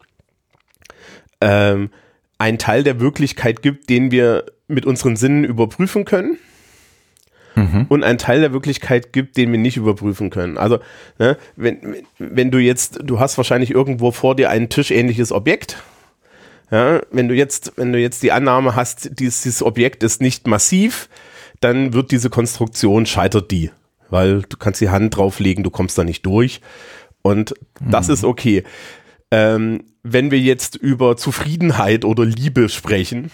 ähm, 1.41 1.89
einen 2.37 2.57
Teil 2.57 2.83
der 2.83 3.01
Wirklichkeit 3.01 3.63
gibt, 3.63 3.89
den 3.89 4.11
wir 4.11 4.45
mit 4.69 4.85
unseren 4.85 5.17
Sinnen 5.17 5.43
überprüfen 5.43 6.05
können. 6.05 6.37
Mhm. 7.55 7.87
Und 7.89 8.03
einen 8.03 8.17
Teil 8.17 8.39
der 8.39 8.53
Wirklichkeit 8.53 9.11
gibt, 9.11 9.35
den 9.35 9.51
wir 9.51 9.59
nicht 9.59 9.75
überprüfen 9.75 10.29
können. 10.29 10.57
Also, 10.57 10.79
ne, 11.19 11.35
wenn, 11.57 11.97
wenn 12.17 12.49
du 12.49 12.59
jetzt, 12.59 13.01
du 13.03 13.19
hast 13.19 13.35
wahrscheinlich 13.35 13.71
irgendwo 13.71 14.11
vor 14.11 14.37
dir 14.37 14.49
ein 14.49 14.69
tischähnliches 14.69 15.33
Objekt. 15.33 15.83
Ja, 16.73 17.01
wenn 17.11 17.27
du 17.27 17.35
jetzt, 17.35 17.73
wenn 17.75 17.93
du 17.93 17.99
jetzt 17.99 18.23
die 18.23 18.31
Annahme 18.31 18.75
hast, 18.75 19.19
dieses 19.19 19.61
Objekt 19.61 20.01
ist 20.01 20.21
nicht 20.21 20.47
massiv, 20.47 21.07
dann 21.59 21.93
wird 21.93 22.09
diese 22.09 22.31
Konstruktion 22.31 23.05
scheitert 23.05 23.51
die, 23.51 23.69
weil 24.09 24.41
du 24.41 24.57
kannst 24.57 24.81
die 24.81 24.89
Hand 24.89 25.15
drauflegen, 25.15 25.63
du 25.63 25.69
kommst 25.69 25.99
da 25.99 26.03
nicht 26.03 26.25
durch. 26.25 26.61
Und 27.21 27.53
das 27.79 28.07
mhm. 28.07 28.13
ist 28.15 28.23
okay. 28.23 28.63
Ähm, 29.29 29.83
wenn 30.01 30.31
wir 30.31 30.39
jetzt 30.39 30.75
über 30.75 31.15
Zufriedenheit 31.15 32.05
oder 32.05 32.25
Liebe 32.25 32.67
sprechen, 32.69 33.29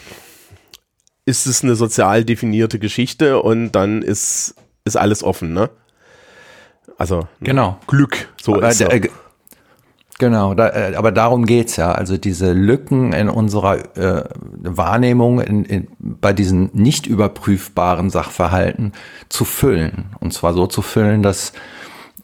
ist 1.23 1.45
es 1.45 1.63
eine 1.63 1.78
sozial 1.78 2.25
definierte 2.25 2.78
Geschichte 2.78 3.41
und 3.41 3.71
dann 3.71 4.02
ist, 4.02 4.56
ist 4.84 4.97
alles 4.97 5.23
offen, 5.23 5.54
ne? 5.54 5.69
Also 6.97 7.30
genau. 7.39 7.80
Glück, 7.88 8.28
so 8.41 8.56
aber 8.56 8.67
ist 8.67 8.82
der, 8.82 8.99
Genau, 10.19 10.53
da, 10.53 10.67
äh, 10.67 10.95
aber 10.95 11.13
darum 11.13 11.45
geht's 11.45 11.77
ja. 11.77 11.93
Also 11.93 12.17
diese 12.17 12.51
Lücken 12.51 13.13
in 13.13 13.29
unserer 13.29 13.97
äh, 13.97 14.25
Wahrnehmung 14.62 15.39
in, 15.39 15.63
in, 15.63 15.88
bei 15.97 16.34
diesen 16.34 16.69
nicht 16.73 17.08
überprüfbaren 17.08 18.10
Sachverhalten 18.10 18.91
zu 19.29 19.45
füllen. 19.45 20.08
Und 20.19 20.34
zwar 20.34 20.53
so 20.53 20.67
zu 20.67 20.82
füllen, 20.82 21.23
dass 21.23 21.53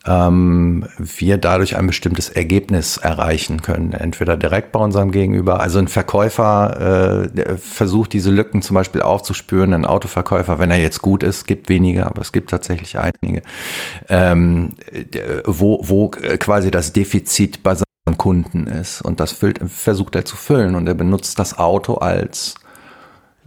ähm, 0.06 0.86
wir 0.98 1.38
dadurch 1.38 1.78
ein 1.78 1.88
bestimmtes 1.88 2.30
Ergebnis 2.30 2.98
erreichen 2.98 3.62
können. 3.62 3.94
Entweder 3.94 4.36
direkt 4.36 4.74
bei 4.74 4.80
unserem 4.80 5.12
Gegenüber, 5.12 5.62
also 5.62 5.80
ein 5.80 5.88
Verkäufer 5.88 7.30
äh, 7.34 7.58
versucht 7.58 8.12
diese 8.12 8.30
Lücken 8.30 8.62
zum 8.62 8.76
Beispiel 8.76 9.04
aufzuspüren, 9.04 9.74
ein 9.74 9.86
Autoverkäufer, 9.86 10.60
wenn 10.60 10.70
er 10.70 10.80
jetzt 10.80 11.02
gut 11.02 11.24
ist, 11.24 11.48
gibt 11.48 11.70
wenige, 11.70 12.06
aber 12.06 12.22
es 12.22 12.32
gibt 12.32 12.50
tatsächlich 12.50 12.98
einige, 13.00 13.42
ähm, 14.10 14.72
wo, 15.46 15.80
wo 15.82 16.10
quasi 16.10 16.72
das 16.72 16.94
Defizit 16.94 17.64
bei 17.64 17.85
seinem 18.06 18.18
Kunden 18.18 18.68
ist. 18.68 19.02
Und 19.02 19.20
das 19.20 19.32
füllt, 19.32 19.60
versucht 19.68 20.16
er 20.16 20.26
zu 20.26 20.36
füllen 20.36 20.76
und 20.76 20.88
er 20.88 20.94
benutzt 20.94 21.40
das 21.40 21.58
Auto 21.58 21.96
als 21.96 22.56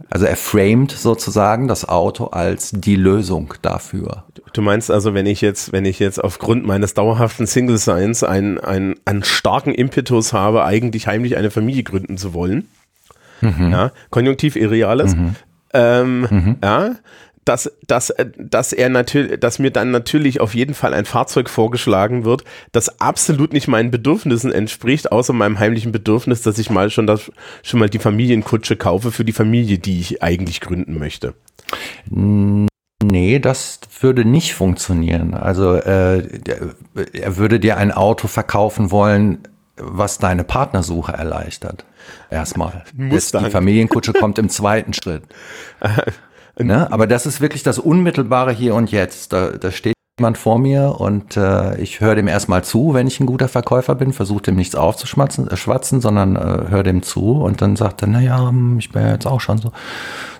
also 0.09 0.25
er 0.25 0.37
framed 0.37 0.91
sozusagen 0.91 1.67
das 1.67 1.87
Auto 1.87 2.27
als 2.27 2.71
die 2.73 2.95
Lösung 2.95 3.53
dafür. 3.61 4.23
Du 4.53 4.61
meinst 4.61 4.89
also, 4.89 5.13
wenn 5.13 5.25
ich 5.25 5.41
jetzt, 5.41 5.73
wenn 5.73 5.83
ich 5.83 5.99
jetzt 5.99 6.23
aufgrund 6.23 6.65
meines 6.65 6.93
dauerhaften 6.93 7.45
Single-Seins 7.45 8.23
einen, 8.23 8.59
einen, 8.59 8.95
einen 9.03 9.23
starken 9.23 9.73
Impetus 9.73 10.31
habe, 10.31 10.63
eigentlich 10.63 11.07
heimlich 11.07 11.35
eine 11.35 11.51
Familie 11.51 11.83
gründen 11.83 12.17
zu 12.17 12.33
wollen, 12.33 12.69
mhm. 13.41 13.71
ja, 13.71 13.91
Konjunktiv 14.09 14.55
irreales, 14.55 15.15
mhm. 15.15 15.35
Ähm, 15.71 16.21
mhm. 16.21 16.55
ja, 16.63 16.95
dass, 17.45 17.71
dass, 17.87 18.13
dass 18.37 18.73
er 18.73 18.89
natürlich, 18.89 19.39
dass 19.39 19.59
mir 19.59 19.71
dann 19.71 19.91
natürlich 19.91 20.39
auf 20.39 20.53
jeden 20.53 20.73
Fall 20.73 20.93
ein 20.93 21.05
Fahrzeug 21.05 21.49
vorgeschlagen 21.49 22.25
wird, 22.25 22.43
das 22.71 22.99
absolut 23.01 23.53
nicht 23.53 23.67
meinen 23.67 23.91
Bedürfnissen 23.91 24.51
entspricht, 24.51 25.11
außer 25.11 25.33
meinem 25.33 25.59
heimlichen 25.59 25.91
Bedürfnis, 25.91 26.41
dass 26.41 26.59
ich 26.59 26.69
mal 26.69 26.89
schon 26.89 27.07
das, 27.07 27.31
schon 27.63 27.79
mal 27.79 27.89
die 27.89 27.99
Familienkutsche 27.99 28.75
kaufe 28.75 29.11
für 29.11 29.25
die 29.25 29.31
Familie, 29.31 29.79
die 29.79 29.99
ich 29.99 30.21
eigentlich 30.21 30.61
gründen 30.61 30.97
möchte. 30.99 31.33
Nee, 33.01 33.39
das 33.39 33.79
würde 34.01 34.25
nicht 34.25 34.53
funktionieren. 34.53 35.33
Also 35.33 35.75
äh, 35.75 36.27
er 37.13 37.37
würde 37.37 37.59
dir 37.59 37.77
ein 37.77 37.91
Auto 37.91 38.27
verkaufen 38.27 38.91
wollen, 38.91 39.39
was 39.77 40.17
deine 40.17 40.43
Partnersuche 40.43 41.13
erleichtert. 41.13 41.85
Erstmal. 42.29 42.83
Muss 42.93 43.31
die 43.31 43.49
Familienkutsche 43.49 44.13
kommt 44.13 44.37
im 44.37 44.49
zweiten 44.49 44.93
Schritt. 44.93 45.23
Ne? 46.61 46.91
Aber 46.91 47.07
das 47.07 47.25
ist 47.25 47.41
wirklich 47.41 47.63
das 47.63 47.79
Unmittelbare 47.79 48.51
hier 48.51 48.75
und 48.75 48.91
jetzt. 48.91 49.33
Da, 49.33 49.51
da 49.51 49.71
steht 49.71 49.93
jemand 50.19 50.37
vor 50.37 50.59
mir 50.59 50.99
und 50.99 51.37
äh, 51.37 51.77
ich 51.79 52.01
höre 52.01 52.15
dem 52.15 52.27
erstmal 52.27 52.63
zu, 52.63 52.93
wenn 52.93 53.07
ich 53.07 53.19
ein 53.19 53.25
guter 53.25 53.47
Verkäufer 53.47 53.95
bin, 53.95 54.11
versuche 54.11 54.43
dem 54.43 54.55
nichts 54.55 54.75
aufzuschwatzen, 54.75 55.49
äh, 55.49 55.55
schwatzen, 55.55 56.01
sondern 56.01 56.35
äh, 56.35 56.69
höre 56.69 56.83
dem 56.83 57.01
zu 57.01 57.41
und 57.41 57.61
dann 57.61 57.77
sagt 57.77 58.01
er, 58.01 58.09
naja, 58.09 58.49
hm, 58.49 58.77
ich 58.79 58.91
bin 58.91 59.01
ja 59.01 59.13
jetzt 59.13 59.25
auch 59.25 59.39
schon 59.39 59.59
so 59.59 59.71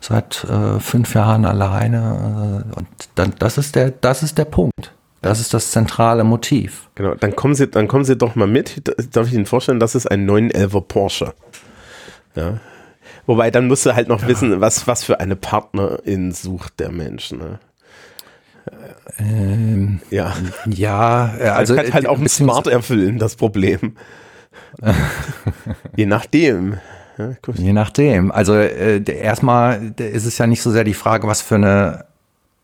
seit 0.02 0.44
äh, 0.44 0.80
fünf 0.80 1.14
Jahren 1.16 1.46
alleine. 1.46 2.66
Äh, 2.68 2.78
und 2.78 2.88
dann, 3.16 3.34
das 3.40 3.58
ist 3.58 3.76
der, 3.76 3.92
das 3.92 4.22
ist 4.22 4.38
der 4.38 4.46
Punkt. 4.46 4.94
Das 5.22 5.40
ist 5.40 5.54
das 5.54 5.72
zentrale 5.72 6.24
Motiv. 6.24 6.90
Genau, 6.96 7.16
dann 7.16 7.36
kommen 7.36 7.56
Sie, 7.56 7.68
dann 7.68 7.88
kommen 7.88 8.06
Sie 8.06 8.18
doch 8.18 8.36
mal 8.36 8.48
mit. 8.48 8.82
Darf 9.14 9.28
ich 9.28 9.34
Ihnen 9.34 9.46
vorstellen, 9.46 9.80
das 9.80 9.96
ist 9.96 10.10
ein 10.10 10.30
911er 10.30 10.82
Porsche. 10.82 11.34
Ja, 12.36 12.60
Wobei, 13.30 13.52
dann 13.52 13.68
musst 13.68 13.86
du 13.86 13.94
halt 13.94 14.08
noch 14.08 14.24
ja. 14.24 14.28
wissen, 14.28 14.60
was, 14.60 14.88
was 14.88 15.04
für 15.04 15.20
eine 15.20 15.36
Partnerin 15.36 16.32
sucht 16.32 16.80
der 16.80 16.92
Mensch. 16.92 17.32
Ne? 17.32 17.60
Ähm, 19.20 20.00
ja. 20.10 20.34
Ja, 20.66 21.36
also. 21.54 21.76
Das 21.76 21.86
kann 21.86 21.94
halt 21.94 22.08
auch 22.08 22.18
ein 22.18 22.28
Smart 22.28 22.66
erfüllen, 22.66 23.20
das 23.20 23.36
Problem. 23.36 23.96
Je 25.96 26.08
nachdem. 26.08 26.80
Ja, 27.20 27.36
Je 27.54 27.72
nachdem. 27.72 28.32
Also 28.32 28.56
äh, 28.56 29.04
erstmal 29.04 29.94
ist 30.00 30.26
es 30.26 30.40
ja 30.40 30.48
nicht 30.48 30.64
so 30.64 30.72
sehr 30.72 30.84
die 30.84 30.96
Frage, 30.96 31.28
was 31.28 31.44
für 31.44 31.54
eine 31.54 32.06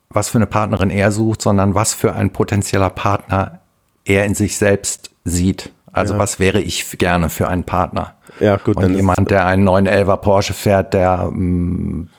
was 0.10 0.30
für 0.30 0.40
eine 0.40 0.48
Partnerin 0.48 0.90
er 0.90 1.12
sucht, 1.12 1.44
sondern 1.44 1.76
was 1.76 1.94
für 1.94 2.16
ein 2.16 2.32
potenzieller 2.32 2.90
Partner 2.90 3.60
er 4.04 4.26
in 4.26 4.34
sich 4.34 4.58
selbst 4.58 5.12
sieht. 5.26 5.72
Also 5.96 6.14
ja. 6.14 6.20
was 6.20 6.40
wäre 6.40 6.60
ich 6.60 6.98
gerne 6.98 7.30
für 7.30 7.48
einen 7.48 7.64
Partner? 7.64 8.16
Ja, 8.42 8.58
gut. 8.58 8.76
Und 8.76 8.96
jemand, 8.96 9.32
der 9.32 9.46
einen 9.46 9.68
911er 9.68 10.18
Porsche 10.18 10.54
fährt, 10.54 10.94
der, 10.94 11.30
mm, 11.32 12.10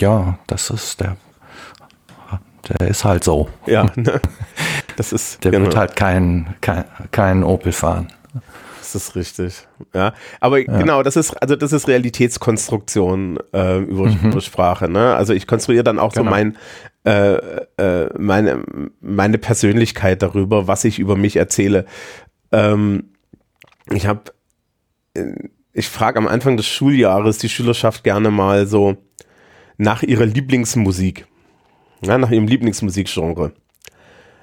ja, 0.00 0.38
das 0.46 0.70
ist 0.70 1.00
der, 1.00 1.16
der 2.80 2.88
ist 2.88 3.04
halt 3.04 3.24
so. 3.24 3.50
Ja, 3.66 3.86
ne? 3.96 4.20
das 4.96 5.12
ist. 5.12 5.44
Der 5.44 5.50
genau. 5.50 5.66
wird 5.66 5.76
halt 5.76 5.94
kein, 5.94 6.54
kein, 6.62 6.84
kein 7.10 7.44
Opel 7.44 7.72
fahren. 7.72 8.08
Das 8.78 8.94
ist 8.94 9.14
richtig. 9.14 9.68
Ja, 9.94 10.14
aber 10.40 10.60
ja. 10.60 10.78
genau, 10.78 11.02
das 11.02 11.16
ist 11.16 11.34
also 11.42 11.54
das 11.54 11.74
ist 11.74 11.86
Realitätskonstruktion 11.86 13.38
äh, 13.52 13.80
über, 13.80 14.06
mhm. 14.06 14.30
über, 14.30 14.40
Sprache. 14.40 14.88
Ne? 14.88 15.14
Also 15.14 15.34
ich 15.34 15.46
konstruiere 15.46 15.84
dann 15.84 15.98
auch 15.98 16.14
genau. 16.14 16.24
so 16.24 16.30
mein 16.30 16.56
äh, 17.04 17.34
äh, 17.76 18.08
meine 18.18 18.64
meine 19.02 19.36
Persönlichkeit 19.36 20.22
darüber, 20.22 20.66
was 20.66 20.84
ich 20.84 20.98
über 20.98 21.16
mich 21.16 21.36
erzähle. 21.36 21.84
Ähm, 22.50 23.10
ich 23.90 24.06
habe 24.06 24.32
ich 25.72 25.88
frage 25.88 26.18
am 26.18 26.28
Anfang 26.28 26.56
des 26.56 26.66
Schuljahres 26.66 27.38
die 27.38 27.48
Schülerschaft 27.48 28.04
gerne 28.04 28.30
mal 28.30 28.66
so 28.66 28.96
nach 29.76 30.02
ihrer 30.02 30.26
Lieblingsmusik, 30.26 31.26
ja, 32.02 32.18
nach 32.18 32.30
ihrem 32.30 32.46
Lieblingsmusikgenre. 32.46 33.52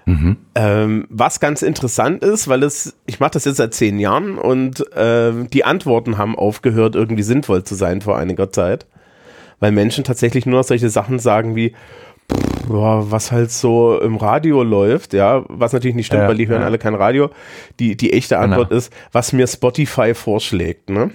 Mhm. 0.05 0.37
Ähm, 0.53 1.07
was 1.09 1.39
ganz 1.39 1.61
interessant 1.61 2.23
ist, 2.23 2.47
weil 2.47 2.63
es, 2.63 2.95
ich 3.07 3.19
mache 3.19 3.31
das 3.31 3.45
jetzt 3.45 3.57
seit 3.57 3.73
zehn 3.73 3.99
Jahren 3.99 4.37
und 4.37 4.91
äh, 4.95 5.33
die 5.51 5.65
Antworten 5.65 6.17
haben 6.17 6.35
aufgehört, 6.37 6.95
irgendwie 6.95 7.23
sinnvoll 7.23 7.63
zu 7.63 7.75
sein 7.75 8.01
vor 8.01 8.17
einiger 8.17 8.51
Zeit, 8.51 8.85
weil 9.59 9.71
Menschen 9.71 10.03
tatsächlich 10.03 10.45
nur 10.45 10.59
noch 10.59 10.67
solche 10.67 10.89
Sachen 10.89 11.17
sagen 11.17 11.55
wie, 11.55 11.73
boah, 12.67 13.11
was 13.11 13.31
halt 13.31 13.51
so 13.51 13.99
im 13.99 14.17
Radio 14.17 14.63
läuft, 14.63 15.13
ja, 15.13 15.43
was 15.47 15.73
natürlich 15.73 15.95
nicht 15.95 16.07
stimmt, 16.07 16.23
ja, 16.23 16.27
weil 16.27 16.37
die 16.37 16.47
hören 16.47 16.61
ja. 16.61 16.67
alle 16.67 16.77
kein 16.77 16.95
Radio. 16.95 17.29
Die, 17.79 17.95
die 17.95 18.13
echte 18.13 18.37
Antwort 18.37 18.69
genau. 18.69 18.77
ist, 18.77 18.93
was 19.11 19.33
mir 19.33 19.47
Spotify 19.47 20.13
vorschlägt, 20.13 20.89
ne? 20.89 21.11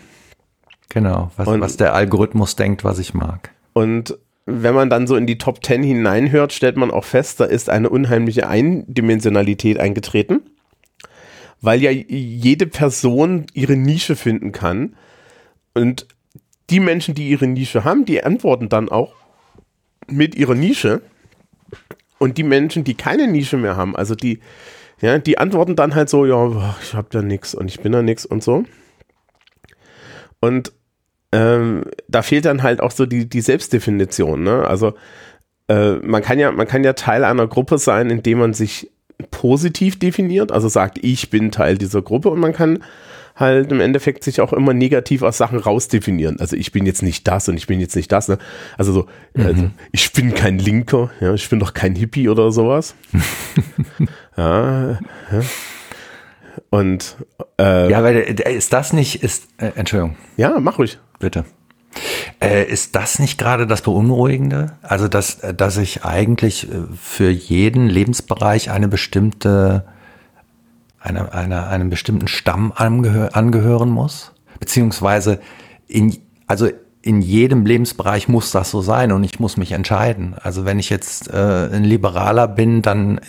Genau, 0.88 1.30
was, 1.36 1.46
und, 1.46 1.60
was 1.60 1.76
der 1.76 1.94
Algorithmus 1.94 2.56
denkt, 2.56 2.84
was 2.84 2.98
ich 2.98 3.14
mag. 3.14 3.50
Und 3.72 4.18
wenn 4.46 4.74
man 4.74 4.90
dann 4.90 5.06
so 5.06 5.16
in 5.16 5.26
die 5.26 5.38
Top 5.38 5.64
10 5.64 5.82
hineinhört, 5.82 6.52
stellt 6.52 6.76
man 6.76 6.90
auch 6.90 7.04
fest, 7.04 7.40
da 7.40 7.44
ist 7.44 7.70
eine 7.70 7.90
unheimliche 7.90 8.48
Eindimensionalität 8.48 9.78
eingetreten, 9.78 10.40
weil 11.60 11.80
ja 11.82 11.90
jede 11.90 12.66
Person 12.66 13.46
ihre 13.54 13.76
Nische 13.76 14.16
finden 14.16 14.50
kann 14.50 14.96
und 15.74 16.06
die 16.70 16.80
Menschen, 16.80 17.14
die 17.14 17.28
ihre 17.28 17.46
Nische 17.46 17.84
haben, 17.84 18.04
die 18.04 18.22
antworten 18.22 18.68
dann 18.68 18.88
auch 18.88 19.14
mit 20.08 20.34
ihrer 20.34 20.54
Nische. 20.54 21.02
Und 22.20 22.36
die 22.36 22.42
Menschen, 22.44 22.84
die 22.84 22.94
keine 22.94 23.26
Nische 23.26 23.56
mehr 23.56 23.76
haben, 23.76 23.96
also 23.96 24.14
die, 24.14 24.40
ja, 25.00 25.18
die 25.18 25.38
antworten 25.38 25.74
dann 25.74 25.94
halt 25.94 26.10
so, 26.10 26.26
ja, 26.26 26.76
ich 26.82 26.94
hab 26.94 27.10
da 27.10 27.22
nix 27.22 27.54
und 27.54 27.68
ich 27.68 27.80
bin 27.80 27.92
da 27.92 28.02
nix 28.02 28.26
und 28.26 28.44
so. 28.44 28.64
Und 30.38 30.72
ähm, 31.32 31.84
da 32.08 32.22
fehlt 32.22 32.44
dann 32.44 32.62
halt 32.62 32.80
auch 32.80 32.90
so 32.90 33.06
die, 33.06 33.28
die 33.28 33.40
Selbstdefinition, 33.40 34.42
ne? 34.42 34.66
Also 34.66 34.94
äh, 35.68 35.92
man 35.94 36.22
kann 36.22 36.38
ja, 36.38 36.52
man 36.52 36.66
kann 36.66 36.84
ja 36.84 36.92
Teil 36.92 37.24
einer 37.24 37.46
Gruppe 37.46 37.78
sein, 37.78 38.10
indem 38.10 38.38
man 38.38 38.52
sich 38.52 38.90
positiv 39.30 39.98
definiert, 39.98 40.52
also 40.52 40.68
sagt, 40.68 40.98
ich 41.02 41.30
bin 41.30 41.50
Teil 41.50 41.78
dieser 41.78 42.02
Gruppe 42.02 42.28
und 42.28 42.40
man 42.40 42.52
kann 42.52 42.82
halt 43.40 43.72
im 43.72 43.80
Endeffekt 43.80 44.22
sich 44.22 44.40
auch 44.40 44.52
immer 44.52 44.74
negativ 44.74 45.22
aus 45.22 45.38
Sachen 45.38 45.58
rausdefinieren. 45.58 46.38
Also 46.38 46.56
ich 46.56 46.72
bin 46.72 46.86
jetzt 46.86 47.02
nicht 47.02 47.26
das 47.26 47.48
und 47.48 47.56
ich 47.56 47.66
bin 47.66 47.80
jetzt 47.80 47.96
nicht 47.96 48.12
das. 48.12 48.28
Ne? 48.28 48.38
Also 48.78 48.92
so, 48.92 49.06
mhm. 49.34 49.46
also 49.46 49.70
ich 49.92 50.12
bin 50.12 50.34
kein 50.34 50.58
Linker, 50.58 51.10
ja, 51.20 51.34
ich 51.34 51.48
bin 51.48 51.58
doch 51.58 51.74
kein 51.74 51.94
Hippie 51.94 52.28
oder 52.28 52.52
sowas. 52.52 52.94
ja, 54.36 54.92
ja. 54.92 54.98
Und 56.68 57.16
äh, 57.58 57.90
ja, 57.90 57.98
aber 57.98 58.12
ist 58.12 58.72
das 58.72 58.92
nicht, 58.92 59.22
ist, 59.22 59.48
äh, 59.58 59.72
Entschuldigung. 59.74 60.16
Ja, 60.36 60.58
mach 60.60 60.78
ruhig. 60.78 60.98
Bitte. 61.18 61.44
Äh, 62.40 62.64
ist 62.64 62.94
das 62.94 63.18
nicht 63.18 63.38
gerade 63.38 63.66
das 63.66 63.82
Beunruhigende? 63.82 64.72
Also, 64.82 65.08
dass, 65.08 65.40
dass 65.56 65.76
ich 65.76 66.04
eigentlich 66.04 66.70
äh, 66.70 66.76
für 67.00 67.30
jeden 67.30 67.88
Lebensbereich 67.88 68.70
eine 68.70 68.88
bestimmte, 68.88 69.84
eine, 71.00 71.32
eine, 71.32 71.66
einem 71.66 71.90
bestimmten 71.90 72.28
Stamm 72.28 72.72
angehör, 72.74 73.34
angehören 73.34 73.90
muss? 73.90 74.32
Beziehungsweise 74.58 75.40
in, 75.88 76.16
also 76.46 76.68
in 77.02 77.22
jedem 77.22 77.64
Lebensbereich 77.64 78.28
muss 78.28 78.50
das 78.50 78.70
so 78.70 78.82
sein 78.82 79.12
und 79.12 79.24
ich 79.24 79.40
muss 79.40 79.56
mich 79.56 79.72
entscheiden. 79.72 80.36
Also 80.40 80.64
wenn 80.64 80.78
ich 80.78 80.90
jetzt 80.90 81.28
äh, 81.28 81.68
ein 81.72 81.84
Liberaler 81.84 82.46
bin, 82.46 82.82
dann 82.82 83.20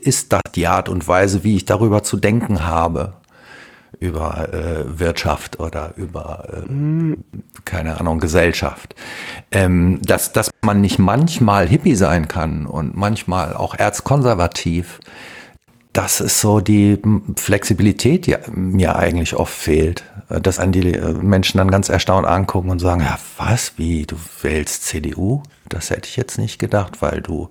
ist 0.00 0.32
das 0.32 0.40
die 0.54 0.66
Art 0.66 0.88
und 0.88 1.06
Weise, 1.06 1.44
wie 1.44 1.56
ich 1.56 1.64
darüber 1.64 2.02
zu 2.02 2.16
denken 2.16 2.64
habe 2.66 3.14
über 3.98 4.52
äh, 4.52 4.98
Wirtschaft 4.98 5.60
oder 5.60 5.92
über, 5.96 6.44
äh, 6.48 7.16
keine 7.66 8.00
Ahnung, 8.00 8.18
Gesellschaft. 8.18 8.94
Ähm, 9.52 10.00
dass, 10.02 10.32
dass 10.32 10.50
man 10.62 10.80
nicht 10.80 10.98
manchmal 10.98 11.68
Hippie 11.68 11.94
sein 11.94 12.26
kann 12.26 12.66
und 12.66 12.96
manchmal 12.96 13.54
auch 13.54 13.74
erzkonservativ, 13.74 15.00
das 15.92 16.20
ist 16.20 16.40
so 16.40 16.60
die 16.60 17.00
Flexibilität, 17.36 18.26
die 18.26 18.36
mir 18.52 18.96
eigentlich 18.96 19.34
oft 19.34 19.52
fehlt. 19.52 20.04
Dass 20.28 20.60
an 20.60 20.70
die 20.70 20.94
äh, 20.94 21.12
Menschen 21.14 21.58
dann 21.58 21.70
ganz 21.70 21.88
erstaunt 21.88 22.26
angucken 22.26 22.70
und 22.70 22.78
sagen, 22.78 23.00
ja, 23.00 23.18
was, 23.36 23.72
wie, 23.78 24.06
du 24.06 24.14
wählst 24.42 24.84
CDU? 24.84 25.42
Das 25.68 25.90
hätte 25.90 26.08
ich 26.08 26.16
jetzt 26.16 26.38
nicht 26.38 26.60
gedacht, 26.60 27.02
weil 27.02 27.20
du 27.20 27.50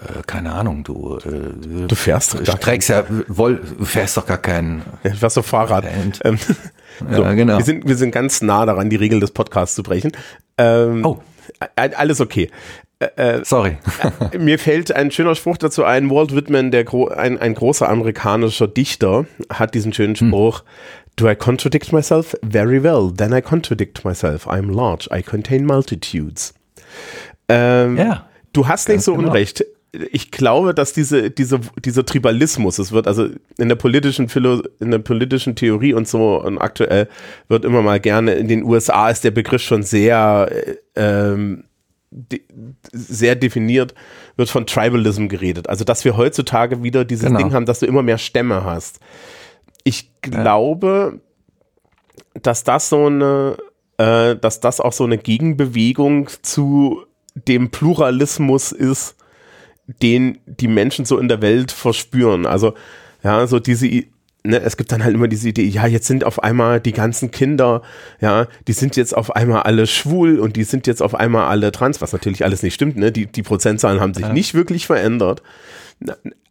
äh, 0.00 0.22
keine 0.26 0.52
Ahnung, 0.52 0.84
du, 0.84 1.18
äh, 1.18 1.86
du 1.86 1.94
fährst 1.94 2.34
doch 2.34 2.44
gar 2.44 2.56
streckst 2.56 2.88
ja, 2.88 3.04
woll, 3.28 3.62
fährst 3.82 4.16
doch 4.16 4.26
gar 4.26 4.38
keinen. 4.38 4.82
Ja, 5.04 5.10
du 5.10 5.16
fährst 5.16 5.36
doch 5.36 5.44
Fahrrad. 5.44 5.84
Ähm, 6.24 6.38
so, 7.10 7.22
ja, 7.22 7.32
genau. 7.34 7.58
Wir 7.58 7.64
sind, 7.64 7.86
wir 7.86 7.96
sind 7.96 8.10
ganz 8.10 8.42
nah 8.42 8.66
daran, 8.66 8.90
die 8.90 8.96
Regeln 8.96 9.20
des 9.20 9.30
Podcasts 9.30 9.74
zu 9.74 9.82
brechen. 9.82 10.12
Ähm, 10.58 11.04
oh. 11.04 11.22
Alles 11.76 12.20
okay. 12.20 12.50
Äh, 12.98 13.38
äh 13.38 13.44
Sorry. 13.44 13.76
mir 14.38 14.58
fällt 14.58 14.92
ein 14.92 15.10
schöner 15.10 15.34
Spruch 15.34 15.56
dazu 15.58 15.84
ein. 15.84 16.10
Walt 16.10 16.34
Whitman, 16.34 16.70
der 16.70 16.84
gro 16.84 17.08
ein, 17.08 17.38
ein 17.38 17.54
großer 17.54 17.88
amerikanischer 17.88 18.68
Dichter, 18.68 19.26
hat 19.50 19.74
diesen 19.74 19.92
schönen 19.92 20.14
hm. 20.14 20.28
Spruch. 20.28 20.60
Hm. 20.60 20.66
Do 21.16 21.30
I 21.30 21.34
contradict 21.34 21.92
myself? 21.92 22.36
Very 22.42 22.82
well. 22.82 23.10
Then 23.14 23.32
I 23.32 23.40
contradict 23.40 24.04
myself. 24.04 24.46
I'm 24.46 24.70
large. 24.70 25.08
I 25.10 25.22
contain 25.22 25.64
multitudes. 25.64 26.52
Ähm, 27.48 27.96
ja. 27.96 28.28
Du 28.52 28.68
hast 28.68 28.88
nicht 28.88 29.02
so 29.02 29.14
genau. 29.14 29.28
Unrecht 29.28 29.64
ich 30.12 30.30
glaube, 30.30 30.74
dass 30.74 30.92
diese, 30.92 31.30
diese, 31.30 31.60
dieser 31.84 32.04
Tribalismus, 32.04 32.78
es 32.78 32.92
wird 32.92 33.06
also 33.06 33.28
in 33.58 33.68
der 33.68 33.76
politischen 33.76 34.28
Philo, 34.28 34.62
in 34.80 34.90
der 34.90 34.98
politischen 34.98 35.56
Theorie 35.56 35.94
und 35.94 36.08
so 36.08 36.40
und 36.42 36.58
aktuell 36.58 37.08
wird 37.48 37.64
immer 37.64 37.82
mal 37.82 38.00
gerne, 38.00 38.34
in 38.34 38.48
den 38.48 38.62
USA 38.62 39.10
ist 39.10 39.24
der 39.24 39.30
Begriff 39.30 39.62
schon 39.62 39.82
sehr, 39.82 40.48
äh, 40.50 40.76
ähm, 40.96 41.64
de, 42.16 42.40
sehr 42.92 43.36
definiert, 43.36 43.94
wird 44.36 44.48
von 44.48 44.66
Tribalism 44.66 45.28
geredet. 45.28 45.68
Also, 45.68 45.84
dass 45.84 46.04
wir 46.04 46.16
heutzutage 46.16 46.82
wieder 46.82 47.04
dieses 47.04 47.26
genau. 47.26 47.38
Ding 47.38 47.52
haben, 47.52 47.66
dass 47.66 47.80
du 47.80 47.86
immer 47.86 48.02
mehr 48.02 48.18
Stämme 48.18 48.64
hast. 48.64 49.00
Ich 49.84 50.10
glaube, 50.22 51.20
ja. 52.34 52.40
dass 52.42 52.64
das 52.64 52.88
so 52.88 53.06
eine, 53.06 53.58
äh, 53.98 54.34
dass 54.36 54.60
das 54.60 54.80
auch 54.80 54.92
so 54.92 55.04
eine 55.04 55.18
Gegenbewegung 55.18 56.28
zu 56.42 57.04
dem 57.34 57.70
Pluralismus 57.70 58.72
ist, 58.72 59.16
den 60.02 60.38
die 60.46 60.68
Menschen 60.68 61.04
so 61.04 61.18
in 61.18 61.28
der 61.28 61.42
Welt 61.42 61.70
verspüren. 61.70 62.46
Also, 62.46 62.74
ja, 63.22 63.46
so 63.46 63.60
diese, 63.60 64.04
ne, 64.46 64.60
es 64.60 64.76
gibt 64.76 64.92
dann 64.92 65.04
halt 65.04 65.14
immer 65.14 65.28
diese 65.28 65.48
Idee, 65.48 65.64
ja, 65.64 65.86
jetzt 65.86 66.06
sind 66.06 66.24
auf 66.24 66.42
einmal 66.42 66.80
die 66.80 66.92
ganzen 66.92 67.30
Kinder, 67.30 67.82
ja, 68.20 68.46
die 68.66 68.72
sind 68.72 68.96
jetzt 68.96 69.16
auf 69.16 69.34
einmal 69.34 69.62
alle 69.62 69.86
schwul 69.86 70.38
und 70.38 70.56
die 70.56 70.64
sind 70.64 70.86
jetzt 70.86 71.02
auf 71.02 71.14
einmal 71.14 71.48
alle 71.48 71.72
trans, 71.72 72.00
was 72.00 72.12
natürlich 72.12 72.44
alles 72.44 72.62
nicht 72.62 72.74
stimmt, 72.74 72.96
ne? 72.96 73.12
Die, 73.12 73.26
die 73.26 73.42
Prozentzahlen 73.42 74.00
haben 74.00 74.14
sich 74.14 74.24
ja. 74.24 74.32
nicht 74.32 74.54
wirklich 74.54 74.86
verändert. 74.86 75.42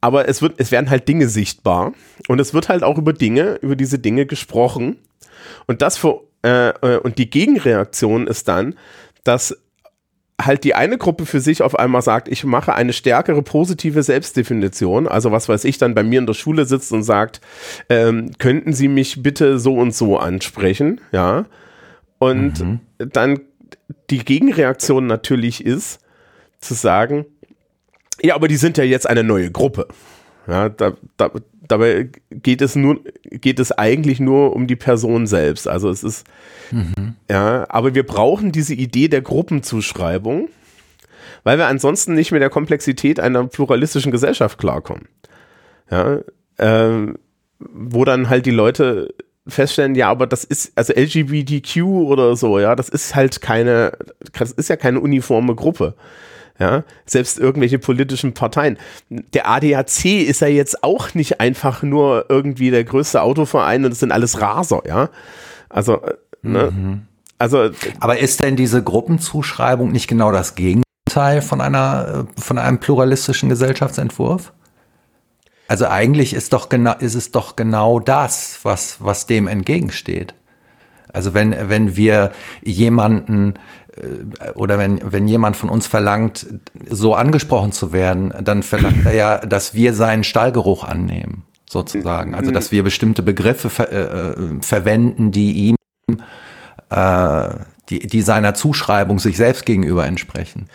Aber 0.01 0.27
es 0.27 0.41
wird, 0.41 0.55
es 0.57 0.71
werden 0.71 0.89
halt 0.89 1.07
Dinge 1.07 1.29
sichtbar 1.29 1.93
und 2.27 2.39
es 2.39 2.53
wird 2.53 2.69
halt 2.69 2.83
auch 2.83 2.97
über 2.97 3.13
Dinge, 3.13 3.55
über 3.61 3.75
diese 3.75 3.99
Dinge 3.99 4.25
gesprochen. 4.25 4.97
Und 5.67 5.81
das 5.81 5.97
für, 5.97 6.21
äh, 6.43 6.69
äh 6.69 6.97
und 6.97 7.17
die 7.17 7.29
Gegenreaktion 7.29 8.27
ist 8.27 8.47
dann, 8.47 8.75
dass 9.23 9.57
halt 10.41 10.63
die 10.63 10.75
eine 10.75 10.97
Gruppe 10.97 11.25
für 11.25 11.39
sich 11.39 11.61
auf 11.61 11.77
einmal 11.77 12.01
sagt, 12.01 12.27
ich 12.27 12.43
mache 12.43 12.73
eine 12.73 12.93
stärkere 12.93 13.41
positive 13.41 14.03
Selbstdefinition, 14.03 15.07
also 15.07 15.31
was 15.31 15.47
weiß 15.47 15.63
ich, 15.63 15.77
dann 15.77 15.95
bei 15.95 16.03
mir 16.03 16.19
in 16.19 16.25
der 16.25 16.33
Schule 16.33 16.65
sitzt 16.65 16.91
und 16.91 17.03
sagt, 17.03 17.41
ähm, 17.89 18.31
könnten 18.37 18.73
Sie 18.73 18.87
mich 18.87 19.23
bitte 19.23 19.59
so 19.59 19.75
und 19.75 19.95
so 19.95 20.17
ansprechen, 20.17 20.99
ja, 21.11 21.45
und 22.19 22.59
mhm. 22.59 22.79
dann 22.97 23.39
die 24.09 24.19
Gegenreaktion 24.19 25.07
natürlich 25.07 25.65
ist, 25.65 25.99
zu 26.59 26.73
sagen, 26.73 27.25
ja, 28.21 28.35
aber 28.35 28.47
die 28.47 28.55
sind 28.55 28.77
ja 28.77 28.83
jetzt 28.83 29.07
eine 29.07 29.23
neue 29.23 29.51
Gruppe. 29.51 29.87
Ja, 30.47 30.69
da, 30.69 30.93
da, 31.17 31.31
dabei 31.67 32.09
geht 32.31 32.61
es 32.61 32.75
nur, 32.75 32.99
geht 33.23 33.59
es 33.59 33.71
eigentlich 33.71 34.19
nur 34.19 34.55
um 34.55 34.67
die 34.67 34.75
Person 34.75 35.27
selbst. 35.27 35.67
Also 35.67 35.89
es 35.89 36.03
ist, 36.03 36.25
mhm. 36.71 37.15
ja, 37.29 37.65
aber 37.69 37.95
wir 37.95 38.05
brauchen 38.05 38.51
diese 38.51 38.73
Idee 38.73 39.07
der 39.07 39.21
Gruppenzuschreibung, 39.21 40.49
weil 41.43 41.57
wir 41.57 41.67
ansonsten 41.67 42.13
nicht 42.13 42.31
mit 42.31 42.41
der 42.41 42.49
Komplexität 42.49 43.19
einer 43.19 43.45
pluralistischen 43.45 44.11
Gesellschaft 44.11 44.57
klarkommen. 44.57 45.07
Ja, 45.89 46.19
ähm, 46.57 47.17
wo 47.59 48.05
dann 48.05 48.29
halt 48.29 48.45
die 48.45 48.51
Leute 48.51 49.13
feststellen, 49.47 49.95
ja, 49.95 50.09
aber 50.09 50.27
das 50.27 50.43
ist, 50.43 50.71
also 50.75 50.93
LGBTQ 50.93 51.83
oder 51.83 52.35
so, 52.35 52.59
ja, 52.59 52.75
das 52.75 52.89
ist 52.89 53.15
halt 53.15 53.41
keine, 53.41 53.91
das 54.33 54.51
ist 54.51 54.69
ja 54.69 54.75
keine 54.75 54.99
uniforme 54.99 55.55
Gruppe. 55.55 55.95
Ja, 56.57 56.83
selbst 57.05 57.37
irgendwelche 57.37 57.79
politischen 57.79 58.33
Parteien. 58.33 58.77
Der 59.09 59.49
ADAC 59.49 60.05
ist 60.05 60.39
ja 60.39 60.47
jetzt 60.47 60.83
auch 60.83 61.13
nicht 61.13 61.41
einfach 61.41 61.83
nur 61.83 62.27
irgendwie 62.29 62.71
der 62.71 62.85
größte 62.85 63.21
Autoverein 63.21 63.83
und 63.83 63.91
es 63.91 63.99
sind 63.99 64.13
alles 64.13 64.39
Raser, 64.39 64.81
ja. 64.87 65.09
Also, 65.67 66.01
äh, 66.01 66.13
ne? 66.43 66.71
Mhm. 66.71 67.01
Also, 67.37 67.71
aber 67.99 68.19
ist 68.19 68.41
denn 68.41 68.55
diese 68.55 68.81
Gruppenzuschreibung 68.81 69.91
nicht 69.91 70.07
genau 70.07 70.31
das 70.31 70.55
Gegenteil 70.55 71.41
von 71.41 71.59
einer, 71.59 72.25
äh, 72.37 72.41
von 72.41 72.57
einem 72.57 72.79
pluralistischen 72.79 73.49
Gesellschaftsentwurf? 73.49 74.53
Also 75.67 75.87
eigentlich 75.87 76.33
ist 76.33 76.53
doch 76.53 76.69
genau, 76.69 76.93
ist 76.99 77.15
es 77.15 77.31
doch 77.31 77.55
genau 77.55 77.99
das, 77.99 78.59
was, 78.63 78.97
was 78.99 79.25
dem 79.25 79.47
entgegensteht. 79.47 80.35
Also 81.11 81.33
wenn, 81.33 81.55
wenn 81.69 81.95
wir 81.95 82.31
jemanden 82.61 83.55
oder 84.55 84.77
wenn, 84.77 84.99
wenn 85.03 85.27
jemand 85.27 85.55
von 85.55 85.69
uns 85.69 85.87
verlangt, 85.87 86.45
so 86.89 87.15
angesprochen 87.15 87.71
zu 87.71 87.93
werden, 87.93 88.33
dann 88.41 88.63
verlangt 88.63 89.05
er 89.05 89.13
ja, 89.13 89.37
dass 89.39 89.73
wir 89.73 89.93
seinen 89.93 90.23
Stallgeruch 90.23 90.83
annehmen, 90.83 91.43
sozusagen. 91.69 92.35
Also 92.35 92.51
dass 92.51 92.71
wir 92.71 92.83
bestimmte 92.83 93.23
Begriffe 93.23 93.69
ver, 93.69 93.91
äh, 93.91 94.31
äh, 94.31 94.61
verwenden, 94.61 95.31
die 95.31 95.69
ihm, 95.69 95.75
äh, 96.89 97.49
die, 97.89 97.99
die 97.99 98.21
seiner 98.21 98.53
Zuschreibung 98.53 99.19
sich 99.19 99.37
selbst 99.37 99.65
gegenüber 99.65 100.05
entsprechen. 100.05 100.67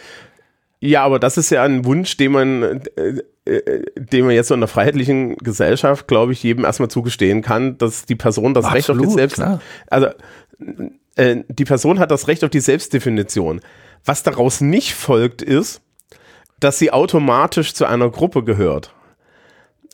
Ja, 0.81 1.05
aber 1.05 1.19
das 1.19 1.37
ist 1.37 1.51
ja 1.51 1.63
ein 1.63 1.85
Wunsch, 1.85 2.17
den 2.17 2.33
man, 2.33 2.81
äh, 2.97 3.21
äh, 3.45 3.85
den 3.97 4.25
man 4.25 4.35
jetzt 4.35 4.49
so 4.49 4.55
in 4.55 4.61
einer 4.61 4.69
freiheitlichen 4.69 5.37
Gesellschaft, 5.37 6.09
glaube 6.09 6.33
ich, 6.33 6.43
jedem 6.43 6.65
erstmal 6.65 6.89
zugestehen 6.89 7.43
kann, 7.43 7.77
dass 7.77 8.07
die 8.07 8.15
Person 8.15 8.55
das 8.55 8.65
Absolut, 8.65 8.77
Recht 8.77 8.91
auf 8.91 8.99
sich 8.99 9.15
selbst, 9.15 9.35
klar. 9.35 9.61
also 9.89 10.09
äh, 11.17 11.43
die 11.49 11.65
Person 11.65 11.99
hat 11.99 12.11
das 12.11 12.29
Recht 12.29 12.45
auf 12.45 12.51
die 12.51 12.61
Selbstdefinition. 12.61 13.61
Was 14.05 14.23
daraus 14.23 14.61
nicht 14.61 14.95
folgt, 14.95 15.43
ist, 15.43 15.83
dass 16.59 16.79
sie 16.79 16.93
automatisch 16.93 17.75
zu 17.75 17.87
einer 17.87 18.11
Gruppe 18.11 18.45
gehört. 18.45 18.95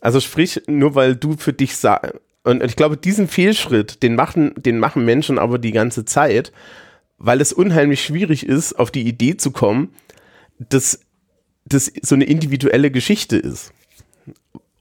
Also 0.01 0.19
sprich, 0.19 0.61
nur 0.67 0.95
weil 0.95 1.15
du 1.15 1.35
für 1.37 1.53
dich 1.53 1.75
sagst, 1.75 2.13
Und 2.43 2.63
ich 2.63 2.75
glaube, 2.75 2.97
diesen 2.97 3.27
Fehlschritt, 3.27 4.03
den 4.03 4.15
machen, 4.15 4.53
den 4.55 4.79
machen 4.79 5.03
Menschen 5.03 5.39
aber 5.39 5.57
die 5.59 5.71
ganze 5.71 6.05
Zeit, 6.05 6.51
weil 7.17 7.41
es 7.41 7.51
unheimlich 7.51 8.03
schwierig 8.03 8.45
ist, 8.45 8.73
auf 8.73 8.91
die 8.91 9.07
Idee 9.07 9.37
zu 9.37 9.51
kommen, 9.51 9.89
dass 10.59 10.99
das 11.65 11.91
so 12.01 12.15
eine 12.15 12.25
individuelle 12.25 12.91
Geschichte 12.91 13.37
ist. 13.37 13.73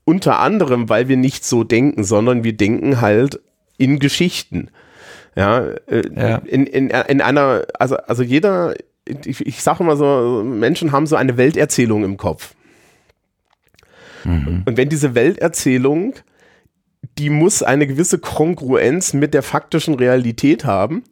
Unter 0.05 0.39
anderem, 0.39 0.89
weil 0.89 1.09
wir 1.09 1.16
nicht 1.16 1.45
so 1.45 1.64
denken, 1.64 2.05
sondern 2.05 2.45
wir 2.45 2.53
denken 2.53 3.01
halt 3.01 3.41
in 3.78 3.99
Geschichten. 3.99 4.70
Ja, 5.37 5.68
äh, 5.87 6.03
ja. 6.14 6.37
In, 6.39 6.66
in, 6.66 6.91
in 6.91 7.20
einer, 7.20 7.66
also, 7.78 7.97
also 7.97 8.22
jeder, 8.22 8.74
ich, 9.05 9.47
ich 9.47 9.62
sage 9.62 9.84
immer 9.84 9.97
so, 9.97 10.43
Menschen 10.43 10.93
haben 10.93 11.07
so 11.07 11.16
eine 11.16 11.37
Welterzählung 11.37 12.05
im 12.05 12.16
Kopf. 12.16 12.55
Mhm. 14.24 14.62
Und 14.64 14.76
wenn 14.76 14.89
diese 14.89 15.14
Welterzählung, 15.14 16.14
die 17.18 17.30
muss 17.30 17.62
eine 17.62 17.87
gewisse 17.87 18.18
Kongruenz 18.18 19.12
mit 19.12 19.34
der 19.34 19.43
faktischen 19.43 19.95
Realität 19.95 20.64
haben. 20.64 21.05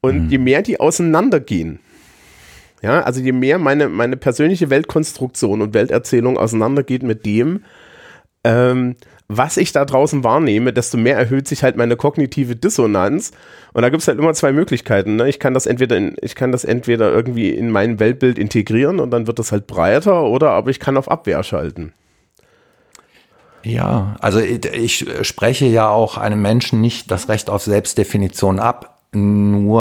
Und 0.00 0.24
mhm. 0.24 0.30
je 0.30 0.38
mehr 0.38 0.62
die 0.62 0.78
auseinandergehen, 0.78 1.80
ja, 2.82 3.00
also 3.00 3.20
je 3.20 3.32
mehr 3.32 3.58
meine, 3.58 3.88
meine 3.88 4.16
persönliche 4.16 4.70
Weltkonstruktion 4.70 5.60
und 5.60 5.74
Welterzählung 5.74 6.38
auseinandergeht 6.38 7.02
mit 7.02 7.26
dem, 7.26 7.64
ähm, 8.44 8.94
was 9.28 9.58
ich 9.58 9.72
da 9.72 9.84
draußen 9.84 10.24
wahrnehme, 10.24 10.72
desto 10.72 10.96
mehr 10.96 11.18
erhöht 11.18 11.46
sich 11.46 11.62
halt 11.62 11.76
meine 11.76 11.96
kognitive 11.96 12.56
Dissonanz. 12.56 13.32
Und 13.74 13.82
da 13.82 13.90
gibt 13.90 14.00
es 14.00 14.08
halt 14.08 14.18
immer 14.18 14.32
zwei 14.32 14.52
Möglichkeiten. 14.52 15.16
Ne? 15.16 15.28
Ich 15.28 15.38
kann 15.38 15.52
das 15.52 15.66
entweder 15.66 15.98
in, 15.98 16.16
ich 16.22 16.34
kann 16.34 16.50
das 16.50 16.64
entweder 16.64 17.12
irgendwie 17.12 17.50
in 17.50 17.70
mein 17.70 18.00
Weltbild 18.00 18.38
integrieren 18.38 19.00
und 19.00 19.10
dann 19.10 19.26
wird 19.26 19.38
das 19.38 19.52
halt 19.52 19.66
breiter, 19.66 20.24
oder 20.24 20.50
aber 20.52 20.70
ich 20.70 20.80
kann 20.80 20.96
auf 20.96 21.10
Abwehr 21.10 21.42
schalten. 21.42 21.92
Ja, 23.62 24.16
also 24.20 24.38
ich 24.40 25.06
spreche 25.22 25.66
ja 25.66 25.90
auch 25.90 26.16
einem 26.16 26.40
Menschen 26.40 26.80
nicht 26.80 27.10
das 27.10 27.28
Recht 27.28 27.50
auf 27.50 27.62
Selbstdefinition 27.62 28.58
ab, 28.58 29.00
nur 29.12 29.80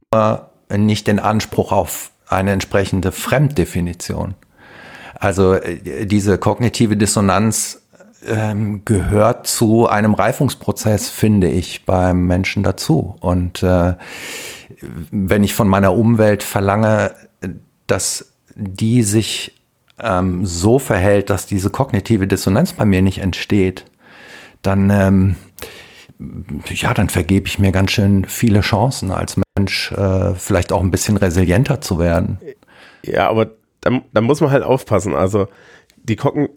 nicht 0.75 1.07
den 1.07 1.19
Anspruch 1.19 1.71
auf 1.71 2.11
eine 2.27 2.51
entsprechende 2.51 3.13
Fremddefinition. 3.13 4.35
Also 5.19 5.53
äh, 5.53 6.05
diese 6.05 6.37
kognitive 6.37 6.97
Dissonanz 6.97 7.81
ähm, 8.27 8.83
gehört 8.85 9.47
zu 9.47 9.87
einem 9.87 10.13
Reifungsprozess, 10.13 11.09
finde 11.09 11.49
ich, 11.49 11.85
beim 11.85 12.25
Menschen 12.27 12.63
dazu. 12.63 13.15
Und 13.19 13.63
äh, 13.63 13.95
wenn 15.11 15.43
ich 15.43 15.53
von 15.53 15.67
meiner 15.67 15.93
Umwelt 15.93 16.43
verlange, 16.43 17.13
dass 17.87 18.33
die 18.55 19.03
sich 19.03 19.61
ähm, 19.99 20.45
so 20.45 20.79
verhält, 20.79 21.29
dass 21.29 21.45
diese 21.45 21.69
kognitive 21.69 22.27
Dissonanz 22.27 22.73
bei 22.73 22.85
mir 22.85 23.01
nicht 23.01 23.19
entsteht, 23.19 23.85
dann 24.61 24.89
ähm, 24.89 25.35
ja, 26.69 26.93
dann 26.93 27.09
vergebe 27.09 27.47
ich 27.47 27.59
mir 27.59 27.71
ganz 27.71 27.91
schön 27.91 28.25
viele 28.25 28.61
Chancen 28.61 29.11
als 29.11 29.39
Mensch, 29.55 29.91
äh, 29.91 30.33
vielleicht 30.33 30.71
auch 30.71 30.81
ein 30.81 30.91
bisschen 30.91 31.17
resilienter 31.17 31.79
zu 31.81 31.99
werden. 31.99 32.39
Ja, 33.03 33.29
aber 33.29 33.51
da, 33.81 34.01
da 34.11 34.21
muss 34.21 34.41
man 34.41 34.51
halt 34.51 34.63
aufpassen. 34.63 35.13
Also 35.13 35.47
die 35.97 36.15
Kogn 36.15 36.49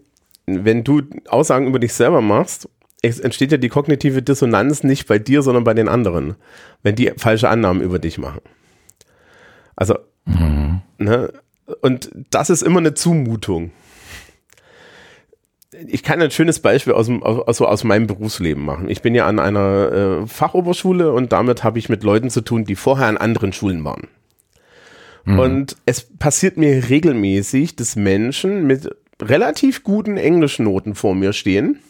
wenn 0.64 0.84
du 0.84 1.02
Aussagen 1.28 1.66
über 1.66 1.78
dich 1.78 1.92
selber 1.94 2.20
machst, 2.20 2.68
entsteht 3.02 3.52
ja 3.52 3.58
die 3.58 3.68
kognitive 3.68 4.22
Dissonanz 4.22 4.82
nicht 4.82 5.06
bei 5.06 5.18
dir, 5.18 5.42
sondern 5.42 5.64
bei 5.64 5.74
den 5.74 5.88
anderen, 5.88 6.36
wenn 6.82 6.96
die 6.96 7.12
falsche 7.16 7.48
Annahmen 7.48 7.82
über 7.82 7.98
dich 7.98 8.18
machen. 8.18 8.42
Also, 9.76 9.98
mhm. 10.26 10.82
ne, 10.98 11.32
und 11.80 12.10
das 12.30 12.50
ist 12.50 12.62
immer 12.62 12.80
eine 12.80 12.94
Zumutung. 12.94 13.70
Ich 15.86 16.02
kann 16.02 16.20
ein 16.20 16.30
schönes 16.30 16.60
Beispiel 16.60 16.92
aus, 16.92 17.08
aus, 17.08 17.60
aus 17.62 17.84
meinem 17.84 18.06
Berufsleben 18.06 18.62
machen. 18.62 18.90
Ich 18.90 19.00
bin 19.00 19.14
ja 19.14 19.26
an 19.26 19.38
einer 19.38 20.22
äh, 20.22 20.26
Fachoberschule 20.26 21.12
und 21.12 21.32
damit 21.32 21.64
habe 21.64 21.78
ich 21.78 21.88
mit 21.88 22.02
Leuten 22.02 22.28
zu 22.28 22.42
tun, 22.42 22.64
die 22.64 22.74
vorher 22.74 23.06
an 23.06 23.16
anderen 23.16 23.54
Schulen 23.54 23.82
waren. 23.84 24.08
Mhm. 25.24 25.38
Und 25.38 25.76
es 25.86 26.02
passiert 26.18 26.58
mir 26.58 26.90
regelmäßig, 26.90 27.76
dass 27.76 27.96
Menschen 27.96 28.66
mit 28.66 28.90
relativ 29.22 29.82
guten 29.82 30.16
Englischnoten 30.16 30.94
vor 30.94 31.14
mir 31.14 31.32
stehen, 31.32 31.80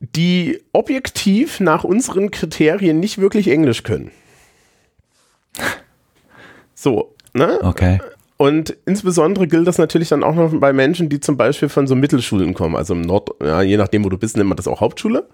die 0.00 0.60
objektiv 0.72 1.60
nach 1.60 1.84
unseren 1.84 2.30
Kriterien 2.30 3.00
nicht 3.00 3.18
wirklich 3.18 3.48
Englisch 3.48 3.82
können. 3.82 4.10
So, 6.74 7.14
ne? 7.32 7.60
Okay. 7.62 8.00
Und 8.36 8.76
insbesondere 8.86 9.46
gilt 9.46 9.68
das 9.68 9.78
natürlich 9.78 10.08
dann 10.08 10.24
auch 10.24 10.34
noch 10.34 10.52
bei 10.58 10.72
Menschen, 10.72 11.08
die 11.08 11.20
zum 11.20 11.36
Beispiel 11.36 11.68
von 11.68 11.86
so 11.86 11.94
Mittelschulen 11.94 12.54
kommen. 12.54 12.74
Also 12.74 12.94
im 12.94 13.02
Nord, 13.02 13.30
ja, 13.40 13.62
je 13.62 13.76
nachdem, 13.76 14.04
wo 14.04 14.08
du 14.08 14.18
bist, 14.18 14.36
nennt 14.36 14.48
man 14.48 14.56
das 14.56 14.66
auch 14.66 14.80
Hauptschule. 14.80 15.28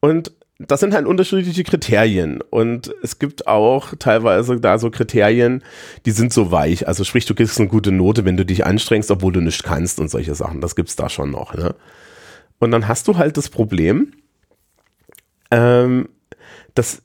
Und 0.00 0.32
das 0.58 0.80
sind 0.80 0.92
halt 0.92 1.06
unterschiedliche 1.06 1.62
Kriterien. 1.62 2.40
Und 2.50 2.92
es 3.02 3.18
gibt 3.20 3.46
auch 3.46 3.94
teilweise 3.98 4.60
da 4.60 4.78
so 4.78 4.90
Kriterien, 4.90 5.62
die 6.04 6.10
sind 6.10 6.32
so 6.32 6.50
weich. 6.50 6.88
Also 6.88 7.04
sprich, 7.04 7.26
du 7.26 7.34
kriegst 7.34 7.60
eine 7.60 7.68
gute 7.68 7.92
Note, 7.92 8.24
wenn 8.24 8.36
du 8.36 8.44
dich 8.44 8.66
anstrengst, 8.66 9.10
obwohl 9.10 9.32
du 9.32 9.40
nicht 9.40 9.62
kannst 9.62 10.00
und 10.00 10.10
solche 10.10 10.34
Sachen. 10.34 10.60
Das 10.60 10.74
gibt's 10.74 10.96
da 10.96 11.08
schon 11.08 11.30
noch. 11.30 11.54
Ne? 11.54 11.76
Und 12.58 12.72
dann 12.72 12.88
hast 12.88 13.06
du 13.06 13.16
halt 13.16 13.36
das 13.36 13.48
Problem, 13.50 14.12
ähm, 15.52 16.08
dass 16.74 17.02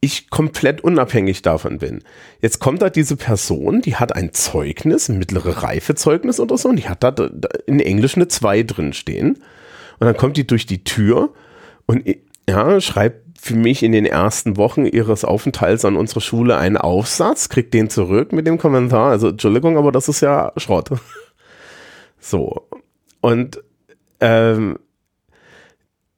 ich 0.00 0.28
komplett 0.28 0.82
unabhängig 0.82 1.42
davon 1.42 1.78
bin. 1.78 2.04
Jetzt 2.40 2.60
kommt 2.60 2.82
da 2.82 2.90
diese 2.90 3.16
Person, 3.16 3.80
die 3.80 3.96
hat 3.96 4.14
ein 4.14 4.32
Zeugnis, 4.32 5.08
ein 5.08 5.18
mittlere 5.18 5.62
Reifezeugnis 5.62 6.38
oder 6.38 6.56
so, 6.56 6.68
und 6.68 6.76
die 6.76 6.88
hat 6.88 7.02
da 7.02 7.14
in 7.66 7.80
Englisch 7.80 8.14
eine 8.14 8.28
2 8.28 8.62
drin 8.62 8.92
stehen. 8.92 9.38
Und 9.98 10.06
dann 10.06 10.16
kommt 10.16 10.36
die 10.36 10.46
durch 10.46 10.66
die 10.66 10.84
Tür 10.84 11.32
und 11.86 12.06
ja, 12.48 12.80
schreibt 12.80 13.38
für 13.38 13.54
mich 13.54 13.82
in 13.82 13.92
den 13.92 14.06
ersten 14.06 14.56
Wochen 14.56 14.86
ihres 14.86 15.24
Aufenthalts 15.24 15.84
an 15.84 15.96
unserer 15.96 16.22
Schule 16.22 16.56
einen 16.56 16.78
Aufsatz, 16.78 17.48
kriegt 17.48 17.74
den 17.74 17.90
zurück 17.90 18.32
mit 18.32 18.46
dem 18.46 18.58
Kommentar, 18.58 19.10
also 19.10 19.28
Entschuldigung, 19.28 19.76
aber 19.76 19.92
das 19.92 20.08
ist 20.08 20.20
ja 20.20 20.52
Schrott. 20.56 20.90
So. 22.20 22.66
Und 23.20 23.62
ähm, 24.18 24.80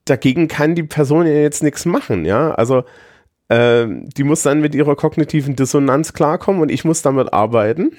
dagegen 0.06 0.48
kann 0.48 0.74
die 0.74 0.82
Person 0.82 1.26
ja 1.26 1.34
jetzt 1.34 1.62
nichts 1.62 1.84
machen, 1.84 2.24
ja. 2.24 2.52
Also 2.52 2.84
ähm, 3.50 4.08
die 4.08 4.24
muss 4.24 4.42
dann 4.42 4.62
mit 4.62 4.74
ihrer 4.74 4.96
kognitiven 4.96 5.56
Dissonanz 5.56 6.14
klarkommen 6.14 6.62
und 6.62 6.70
ich 6.70 6.86
muss 6.86 7.02
damit 7.02 7.34
arbeiten. 7.34 7.92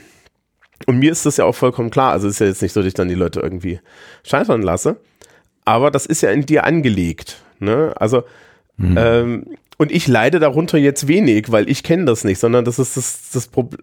Und 0.87 0.97
mir 0.97 1.11
ist 1.11 1.27
das 1.27 1.37
ja 1.37 1.45
auch 1.45 1.55
vollkommen 1.55 1.91
klar. 1.91 2.11
Also 2.11 2.27
ist 2.27 2.39
ja 2.39 2.47
jetzt 2.47 2.63
nicht 2.63 2.73
so, 2.73 2.79
dass 2.79 2.87
ich 2.87 2.95
dann 2.95 3.07
die 3.07 3.13
Leute 3.13 3.39
irgendwie 3.39 3.79
scheitern 4.23 4.63
lasse. 4.63 4.97
Aber 5.63 5.91
das 5.91 6.07
ist 6.07 6.21
ja 6.21 6.31
in 6.31 6.45
dir 6.45 6.63
angelegt. 6.63 7.43
Ne? 7.61 7.93
Also, 7.95 8.23
mhm. 8.77 8.95
ähm, 8.97 9.45
und 9.77 9.91
ich 9.91 10.07
leide 10.07 10.39
darunter 10.39 10.77
jetzt 10.77 11.07
wenig, 11.07 11.51
weil 11.51 11.69
ich 11.69 11.83
kenne 11.83 12.05
das 12.05 12.23
nicht, 12.23 12.39
sondern 12.39 12.65
das 12.65 12.77
ist 12.77 12.97
das, 12.97 13.31
das 13.31 13.47
Problem. 13.47 13.81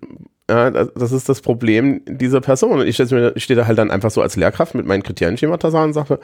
Ja, 0.50 0.70
das 0.70 1.12
ist 1.12 1.28
das 1.28 1.42
Problem 1.42 2.00
dieser 2.06 2.40
Person. 2.40 2.80
Und 2.80 2.86
ich 2.86 2.94
stehe 2.94 3.34
steh 3.36 3.54
da 3.54 3.66
halt 3.66 3.76
dann 3.76 3.90
einfach 3.90 4.10
so 4.10 4.22
als 4.22 4.36
Lehrkraft 4.36 4.74
mit 4.74 4.86
meinen 4.86 5.02
Kriterienschemata 5.02 5.68
und 5.84 5.92
sage, 5.92 6.20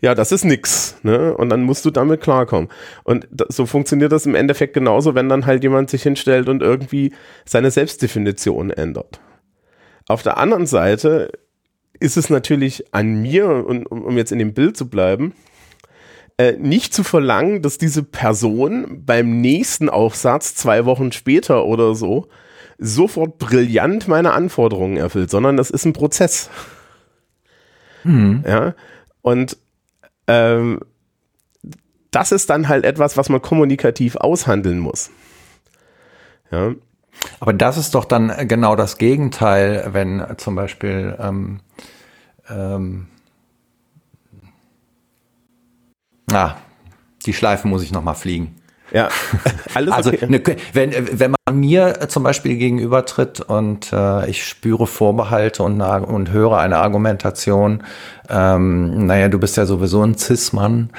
ja, 0.00 0.14
das 0.16 0.32
ist 0.32 0.44
nix. 0.44 0.96
Ne? 1.04 1.36
Und 1.36 1.50
dann 1.50 1.62
musst 1.62 1.84
du 1.84 1.90
damit 1.90 2.20
klarkommen. 2.20 2.68
Und 3.04 3.28
so 3.48 3.66
funktioniert 3.66 4.10
das 4.10 4.26
im 4.26 4.34
Endeffekt 4.34 4.74
genauso, 4.74 5.14
wenn 5.14 5.28
dann 5.28 5.46
halt 5.46 5.62
jemand 5.62 5.88
sich 5.88 6.02
hinstellt 6.02 6.48
und 6.48 6.62
irgendwie 6.62 7.12
seine 7.44 7.70
Selbstdefinition 7.70 8.70
ändert. 8.70 9.20
Auf 10.08 10.24
der 10.24 10.38
anderen 10.38 10.66
Seite 10.66 11.30
ist 12.00 12.16
es 12.16 12.30
natürlich 12.30 12.92
an 12.92 13.22
mir, 13.22 13.46
und, 13.48 13.86
um 13.86 14.16
jetzt 14.16 14.32
in 14.32 14.40
dem 14.40 14.54
Bild 14.54 14.76
zu 14.76 14.88
bleiben, 14.88 15.34
äh, 16.40 16.56
nicht 16.58 16.94
zu 16.94 17.04
verlangen, 17.04 17.60
dass 17.60 17.76
diese 17.76 18.02
Person 18.02 19.04
beim 19.04 19.42
nächsten 19.42 19.90
Aufsatz 19.90 20.54
zwei 20.54 20.86
Wochen 20.86 21.12
später 21.12 21.66
oder 21.66 21.94
so 21.94 22.28
sofort 22.78 23.36
brillant 23.36 24.08
meine 24.08 24.32
Anforderungen 24.32 24.96
erfüllt, 24.96 25.28
sondern 25.28 25.58
das 25.58 25.68
ist 25.68 25.84
ein 25.84 25.92
Prozess. 25.92 26.48
Mhm. 28.04 28.42
Ja, 28.46 28.74
und 29.20 29.58
ähm, 30.28 30.80
das 32.10 32.32
ist 32.32 32.48
dann 32.48 32.68
halt 32.68 32.86
etwas, 32.86 33.18
was 33.18 33.28
man 33.28 33.42
kommunikativ 33.42 34.16
aushandeln 34.16 34.78
muss. 34.78 35.10
Ja. 36.50 36.72
Aber 37.38 37.52
das 37.52 37.76
ist 37.76 37.94
doch 37.94 38.06
dann 38.06 38.32
genau 38.48 38.76
das 38.76 38.96
Gegenteil, 38.96 39.90
wenn 39.92 40.24
zum 40.38 40.54
Beispiel 40.54 41.18
ähm, 41.20 41.60
ähm, 42.48 43.08
Ah, 46.32 46.56
die 47.26 47.32
Schleife 47.32 47.68
muss 47.68 47.82
ich 47.82 47.92
nochmal 47.92 48.14
fliegen. 48.14 48.56
Ja, 48.92 49.08
alles 49.74 49.92
also 49.92 50.10
okay. 50.10 50.26
ne, 50.28 50.42
wenn, 50.72 50.92
wenn 51.20 51.34
man 51.46 51.60
mir 51.60 52.08
zum 52.08 52.22
Beispiel 52.22 52.56
gegenübertritt 52.56 53.40
und 53.40 53.92
äh, 53.92 54.28
ich 54.28 54.44
spüre 54.44 54.86
Vorbehalte 54.86 55.62
und, 55.62 55.80
und 55.80 56.30
höre 56.32 56.58
eine 56.58 56.78
Argumentation, 56.78 57.84
ähm, 58.28 59.06
naja, 59.06 59.28
du 59.28 59.38
bist 59.38 59.56
ja 59.56 59.66
sowieso 59.66 60.02
ein 60.02 60.16
Cis-Mann 60.16 60.90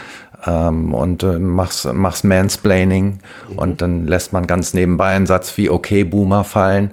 ähm, 0.45 0.93
und 0.93 1.23
äh, 1.23 1.37
machst, 1.39 1.91
machst 1.91 2.23
Mansplaining 2.23 3.19
mhm. 3.49 3.57
und 3.57 3.81
dann 3.81 4.07
lässt 4.07 4.33
man 4.33 4.47
ganz 4.47 4.73
nebenbei 4.73 5.09
einen 5.09 5.27
Satz 5.27 5.57
wie 5.57 5.69
okay, 5.69 6.03
Boomer 6.03 6.43
fallen. 6.43 6.91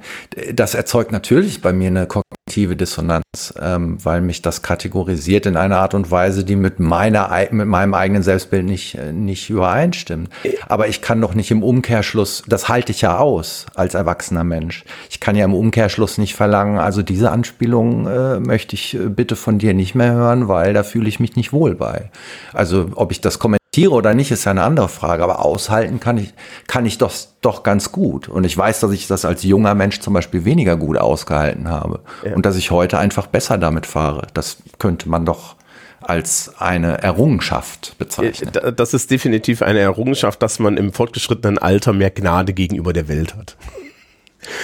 Das 0.52 0.74
erzeugt 0.74 1.12
natürlich 1.12 1.62
bei 1.62 1.72
mir 1.72 1.88
eine 1.88 2.06
kognitive 2.48 2.76
Dissonanz, 2.76 3.54
ähm, 3.60 3.98
weil 4.02 4.20
mich 4.20 4.42
das 4.42 4.62
kategorisiert 4.62 5.46
in 5.46 5.56
einer 5.56 5.78
Art 5.78 5.94
und 5.94 6.10
Weise, 6.10 6.44
die 6.44 6.56
mit 6.56 6.80
meiner 6.80 7.30
mit 7.50 7.66
meinem 7.66 7.94
eigenen 7.94 8.22
Selbstbild 8.22 8.64
nicht 8.64 8.94
äh, 8.94 9.12
nicht 9.12 9.50
übereinstimmt. 9.50 10.30
Aber 10.66 10.88
ich 10.88 11.02
kann 11.02 11.20
doch 11.20 11.34
nicht 11.34 11.50
im 11.50 11.62
Umkehrschluss, 11.62 12.42
das 12.46 12.68
halte 12.68 12.92
ich 12.92 13.02
ja 13.02 13.18
aus 13.18 13.66
als 13.74 13.94
erwachsener 13.94 14.44
Mensch. 14.44 14.84
Ich 15.10 15.20
kann 15.20 15.36
ja 15.36 15.44
im 15.44 15.54
Umkehrschluss 15.54 16.18
nicht 16.18 16.34
verlangen, 16.34 16.78
also 16.78 17.02
diese 17.02 17.30
Anspielung 17.30 18.06
äh, 18.06 18.40
möchte 18.40 18.74
ich 18.74 18.94
äh, 18.94 19.08
bitte 19.08 19.36
von 19.36 19.58
dir 19.58 19.74
nicht 19.74 19.94
mehr 19.94 20.12
hören, 20.12 20.48
weil 20.48 20.72
da 20.72 20.82
fühle 20.82 21.08
ich 21.08 21.20
mich 21.20 21.36
nicht 21.36 21.52
wohl 21.52 21.74
bei. 21.74 22.10
Also 22.54 22.90
ob 22.94 23.12
ich 23.12 23.20
das 23.20 23.38
kommentiere 23.38 23.57
oder 23.88 24.14
nicht, 24.14 24.30
ist 24.30 24.44
ja 24.44 24.50
eine 24.50 24.62
andere 24.62 24.88
Frage. 24.88 25.22
Aber 25.22 25.44
aushalten 25.44 26.00
kann 26.00 26.18
ich, 26.18 26.32
kann 26.66 26.84
ich 26.84 26.98
doch, 26.98 27.12
doch 27.40 27.62
ganz 27.62 27.92
gut. 27.92 28.28
Und 28.28 28.44
ich 28.44 28.56
weiß, 28.56 28.80
dass 28.80 28.90
ich 28.90 29.06
das 29.06 29.24
als 29.24 29.44
junger 29.44 29.74
Mensch 29.74 30.00
zum 30.00 30.14
Beispiel 30.14 30.44
weniger 30.44 30.76
gut 30.76 30.98
ausgehalten 30.98 31.68
habe. 31.68 32.00
Ja. 32.24 32.34
Und 32.34 32.44
dass 32.44 32.56
ich 32.56 32.70
heute 32.70 32.98
einfach 32.98 33.28
besser 33.28 33.58
damit 33.58 33.86
fahre. 33.86 34.26
Das 34.34 34.56
könnte 34.78 35.08
man 35.08 35.24
doch 35.24 35.54
als 36.00 36.54
eine 36.58 37.02
Errungenschaft 37.02 37.96
bezeichnen. 37.98 38.52
Das 38.76 38.94
ist 38.94 39.10
definitiv 39.10 39.62
eine 39.62 39.80
Errungenschaft, 39.80 40.42
dass 40.42 40.58
man 40.58 40.76
im 40.76 40.92
fortgeschrittenen 40.92 41.58
Alter 41.58 41.92
mehr 41.92 42.10
Gnade 42.10 42.52
gegenüber 42.52 42.92
der 42.92 43.08
Welt 43.08 43.36
hat. 43.36 43.56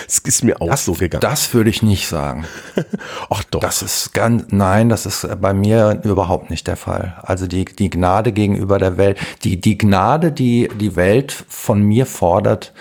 Es 0.07 0.18
ist 0.18 0.45
mir 0.45 0.61
auch 0.61 0.68
das, 0.68 0.85
so 0.85 0.93
gegangen. 0.93 1.20
Das 1.20 1.55
würde 1.55 1.70
ich 1.70 1.82
nicht 1.82 2.09
sagen. 2.09 2.45
Ach 3.30 3.45
doch. 3.45 3.61
Das 3.61 3.82
ist 3.82 4.12
ganz, 4.12 4.47
nein, 4.51 4.89
das 4.89 5.07
ist 5.07 5.26
bei 5.41 5.53
mir 5.53 6.01
überhaupt 6.05 6.51
nicht 6.51 6.66
der 6.66 6.76
Fall. 6.76 7.16
Also 7.22 7.47
die, 7.47 7.64
die 7.64 7.91
Gnade 7.91 8.32
gegenüber 8.32 8.78
der 8.78 8.97
Welt, 8.97 9.18
die, 9.43 9.61
die 9.61 9.78
Gnade, 9.78 10.32
die 10.32 10.68
die 10.78 10.97
Welt 10.97 11.32
von 11.32 11.82
mir 11.82 12.07
fordert, 12.07 12.72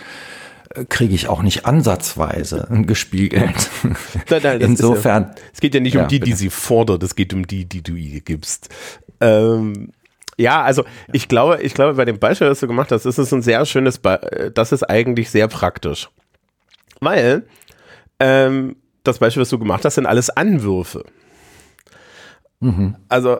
äh, 0.76 0.86
kriege 0.86 1.14
ich 1.14 1.28
auch 1.28 1.42
nicht 1.42 1.66
ansatzweise 1.66 2.68
gespiegelt. 2.88 3.70
Nein, 4.30 4.42
nein, 4.44 4.62
Insofern. 4.62 5.24
Ja, 5.24 5.36
es 5.54 5.60
geht 5.60 5.76
ja 5.76 5.82
nicht 5.82 5.96
ja, 5.96 6.04
um 6.04 6.08
die, 6.08 6.20
bitte. 6.20 6.32
die 6.32 6.38
sie 6.38 6.50
fordert, 6.50 7.04
es 7.04 7.16
geht 7.16 7.34
um 7.34 7.48
die, 7.48 7.66
die 7.66 7.82
du 7.82 7.96
ihr 7.96 8.22
gibst. 8.22 8.70
Ähm, 9.20 9.92
ja, 10.38 10.64
also 10.64 10.84
ich 11.12 11.28
glaube, 11.28 11.62
ich 11.62 11.74
glaube, 11.74 11.94
bei 11.94 12.06
dem 12.06 12.20
Beispiel, 12.20 12.48
das 12.48 12.60
du 12.60 12.68
gemacht 12.68 12.92
hast, 12.92 13.06
ist 13.06 13.18
es 13.18 13.32
ein 13.32 13.42
sehr 13.42 13.66
schönes, 13.66 14.00
Be 14.00 14.52
das 14.54 14.72
ist 14.72 14.84
eigentlich 14.84 15.30
sehr 15.30 15.48
praktisch. 15.48 16.10
Weil 17.04 17.44
ähm, 18.20 18.76
das 19.04 19.20
Beispiel, 19.20 19.42
was 19.42 19.50
du 19.50 19.60
gemacht 19.60 19.86
hast, 19.86 19.96
sind 19.96 20.06
alles 20.06 20.30
Anwürfe. 20.30 21.04
Mhm. 22.60 22.96
Also 23.10 23.40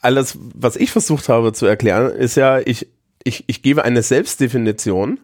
alles, 0.00 0.38
was 0.54 0.76
ich 0.76 0.90
versucht 0.90 1.28
habe 1.28 1.52
zu 1.52 1.66
erklären, 1.66 2.10
ist 2.10 2.36
ja, 2.36 2.60
ich, 2.60 2.88
ich, 3.24 3.44
ich 3.46 3.62
gebe 3.62 3.84
eine 3.84 4.02
Selbstdefinition, 4.02 5.20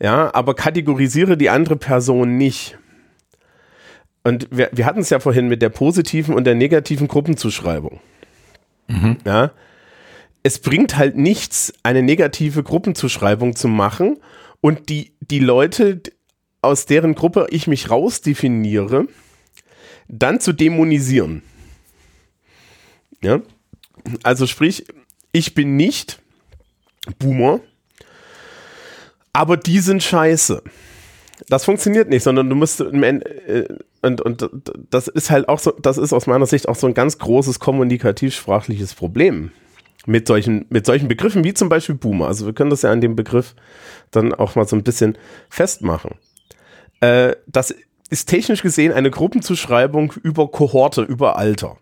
ja, 0.00 0.32
aber 0.34 0.54
kategorisiere 0.54 1.36
die 1.36 1.50
andere 1.50 1.76
Person 1.76 2.36
nicht. 2.36 2.78
Und 4.24 4.48
wir, 4.50 4.70
wir 4.72 4.86
hatten 4.86 5.00
es 5.00 5.10
ja 5.10 5.20
vorhin 5.20 5.48
mit 5.48 5.62
der 5.62 5.70
positiven 5.70 6.34
und 6.34 6.44
der 6.44 6.54
negativen 6.54 7.08
Gruppenzuschreibung. 7.08 8.00
Mhm. 8.88 9.18
Ja. 9.24 9.52
Es 10.42 10.60
bringt 10.60 10.96
halt 10.96 11.16
nichts, 11.16 11.72
eine 11.82 12.02
negative 12.02 12.62
Gruppenzuschreibung 12.62 13.56
zu 13.56 13.68
machen 13.68 14.18
und 14.60 14.88
die, 14.88 15.12
die 15.20 15.40
Leute, 15.40 16.00
aus 16.62 16.86
deren 16.86 17.14
Gruppe 17.14 17.46
ich 17.50 17.66
mich 17.66 17.90
rausdefiniere, 17.90 19.06
dann 20.08 20.40
zu 20.40 20.52
dämonisieren. 20.52 21.42
Ja? 23.22 23.40
Also 24.22 24.46
sprich, 24.46 24.86
ich 25.32 25.54
bin 25.54 25.76
nicht 25.76 26.20
Boomer, 27.18 27.60
aber 29.32 29.56
die 29.56 29.80
sind 29.80 30.02
scheiße. 30.02 30.62
Das 31.48 31.64
funktioniert 31.64 32.08
nicht, 32.08 32.22
sondern 32.22 32.50
du 32.50 32.56
musst 32.56 32.80
im 32.80 33.02
Ende, 33.02 33.26
äh, 33.46 33.68
und, 34.02 34.20
und 34.20 34.50
das 34.90 35.08
ist 35.08 35.30
halt 35.30 35.48
auch 35.48 35.58
so, 35.58 35.70
das 35.70 35.98
ist 35.98 36.12
aus 36.12 36.26
meiner 36.26 36.46
Sicht 36.46 36.68
auch 36.68 36.76
so 36.76 36.86
ein 36.86 36.94
ganz 36.94 37.18
großes 37.18 37.60
kommunikativ-sprachliches 37.60 38.94
Problem 38.94 39.52
mit 40.06 40.26
solchen, 40.26 40.66
mit 40.70 40.86
solchen 40.86 41.08
Begriffen 41.08 41.44
wie 41.44 41.54
zum 41.54 41.68
Beispiel 41.68 41.94
Boomer. 41.94 42.26
Also 42.26 42.46
wir 42.46 42.52
können 42.52 42.70
das 42.70 42.82
ja 42.82 42.90
an 42.90 43.00
dem 43.00 43.14
Begriff 43.14 43.54
dann 44.10 44.34
auch 44.34 44.54
mal 44.54 44.66
so 44.66 44.74
ein 44.74 44.82
bisschen 44.82 45.16
festmachen. 45.50 46.12
Äh, 47.00 47.36
das 47.46 47.74
ist 48.10 48.26
technisch 48.26 48.62
gesehen 48.62 48.92
eine 48.92 49.10
Gruppenzuschreibung 49.10 50.12
über 50.22 50.48
Kohorte, 50.48 51.02
über 51.02 51.36
Alter. 51.36 51.76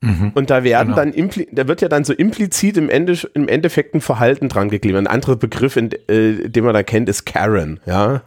Mhm, 0.00 0.32
und 0.34 0.50
da 0.50 0.62
werden 0.62 0.94
genau. 0.94 1.10
dann, 1.12 1.46
da 1.52 1.68
wird 1.68 1.80
ja 1.80 1.88
dann 1.88 2.04
so 2.04 2.12
implizit 2.12 2.76
im, 2.76 2.90
Ende, 2.90 3.18
im 3.34 3.48
Endeffekt 3.48 3.94
ein 3.94 4.00
Verhalten 4.00 4.48
dran 4.48 4.68
geklebt. 4.68 4.96
Ein 4.96 5.06
anderer 5.06 5.36
Begriff, 5.36 5.76
in, 5.76 5.90
äh, 6.08 6.48
den 6.48 6.64
man 6.64 6.74
da 6.74 6.82
kennt, 6.82 7.08
ist 7.08 7.24
Karen, 7.24 7.80
ja. 7.86 8.22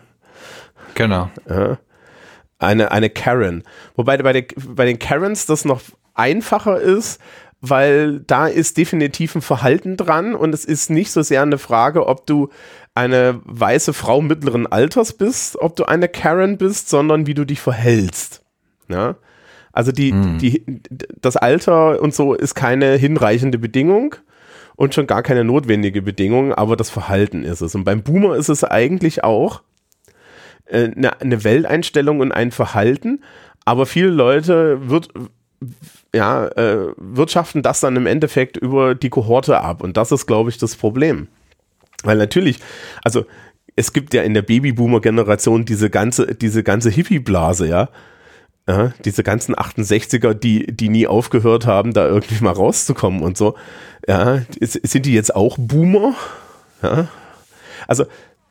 Genau. 0.95 1.29
Ja. 1.47 1.77
Eine, 2.57 2.91
eine 2.91 3.09
Karen. 3.09 3.63
Wobei 3.95 4.17
bei, 4.17 4.33
der, 4.33 4.45
bei 4.67 4.85
den 4.85 4.99
Karens 4.99 5.45
das 5.45 5.63
noch 5.63 5.81
einfacher 6.15 6.79
ist, 6.79 7.21
weil 7.61 8.19
da 8.21 8.47
ist 8.47 8.77
definitiv 8.77 9.35
ein 9.35 9.41
Verhalten 9.41 9.97
dran 9.97 10.33
und 10.35 10.53
es 10.53 10.65
ist 10.65 10.89
nicht 10.89 11.11
so 11.11 11.21
sehr 11.21 11.41
eine 11.41 11.57
Frage, 11.57 12.07
ob 12.07 12.25
du 12.25 12.49
eine 12.95 13.39
weiße 13.45 13.93
Frau 13.93 14.21
mittleren 14.21 14.67
Alters 14.67 15.13
bist, 15.13 15.57
ob 15.59 15.75
du 15.75 15.85
eine 15.85 16.09
Karen 16.09 16.57
bist, 16.57 16.89
sondern 16.89 17.27
wie 17.27 17.33
du 17.33 17.45
dich 17.45 17.61
verhältst. 17.61 18.43
Ja? 18.89 19.15
Also 19.71 19.91
die, 19.91 20.11
mhm. 20.11 20.37
die, 20.39 20.81
das 21.21 21.37
Alter 21.37 22.01
und 22.01 22.13
so 22.13 22.33
ist 22.33 22.55
keine 22.55 22.95
hinreichende 22.95 23.57
Bedingung 23.57 24.15
und 24.75 24.93
schon 24.93 25.07
gar 25.07 25.23
keine 25.23 25.43
notwendige 25.43 26.01
Bedingung, 26.01 26.53
aber 26.53 26.75
das 26.75 26.89
Verhalten 26.89 27.43
ist 27.43 27.61
es. 27.61 27.75
Und 27.75 27.83
beim 27.83 28.01
Boomer 28.01 28.35
ist 28.35 28.49
es 28.49 28.63
eigentlich 28.63 29.23
auch 29.23 29.61
äh, 30.65 30.91
eine, 30.95 31.21
eine 31.21 31.43
Welteinstellung 31.43 32.19
und 32.19 32.31
ein 32.31 32.51
Verhalten, 32.51 33.23
aber 33.65 33.85
viele 33.85 34.09
Leute 34.09 34.89
wird, 34.89 35.09
ja, 36.13 36.47
äh, 36.47 36.93
wirtschaften 36.97 37.61
das 37.61 37.81
dann 37.81 37.95
im 37.95 38.07
Endeffekt 38.07 38.57
über 38.57 38.95
die 38.95 39.09
Kohorte 39.09 39.59
ab. 39.61 39.83
Und 39.83 39.95
das 39.97 40.11
ist, 40.11 40.25
glaube 40.25 40.49
ich, 40.49 40.57
das 40.57 40.75
Problem. 40.75 41.27
Weil 42.03 42.17
natürlich, 42.17 42.59
also 43.03 43.25
es 43.75 43.93
gibt 43.93 44.13
ja 44.13 44.23
in 44.23 44.33
der 44.33 44.41
Babyboomer-Generation 44.41 45.65
diese 45.65 45.89
ganze, 45.89 46.35
diese 46.35 46.63
ganze 46.63 46.89
Hippie-Blase, 46.89 47.67
ja. 47.67 47.89
ja. 48.67 48.93
Diese 49.05 49.23
ganzen 49.23 49.55
68er, 49.55 50.33
die, 50.33 50.67
die 50.67 50.89
nie 50.89 51.07
aufgehört 51.07 51.65
haben, 51.65 51.93
da 51.93 52.07
irgendwie 52.07 52.43
mal 52.43 52.51
rauszukommen 52.51 53.21
und 53.21 53.37
so. 53.37 53.55
Ja, 54.07 54.41
sind 54.59 55.05
die 55.05 55.13
jetzt 55.13 55.35
auch 55.35 55.57
Boomer? 55.57 56.13
Ja. 56.81 57.07
Also, 57.87 58.05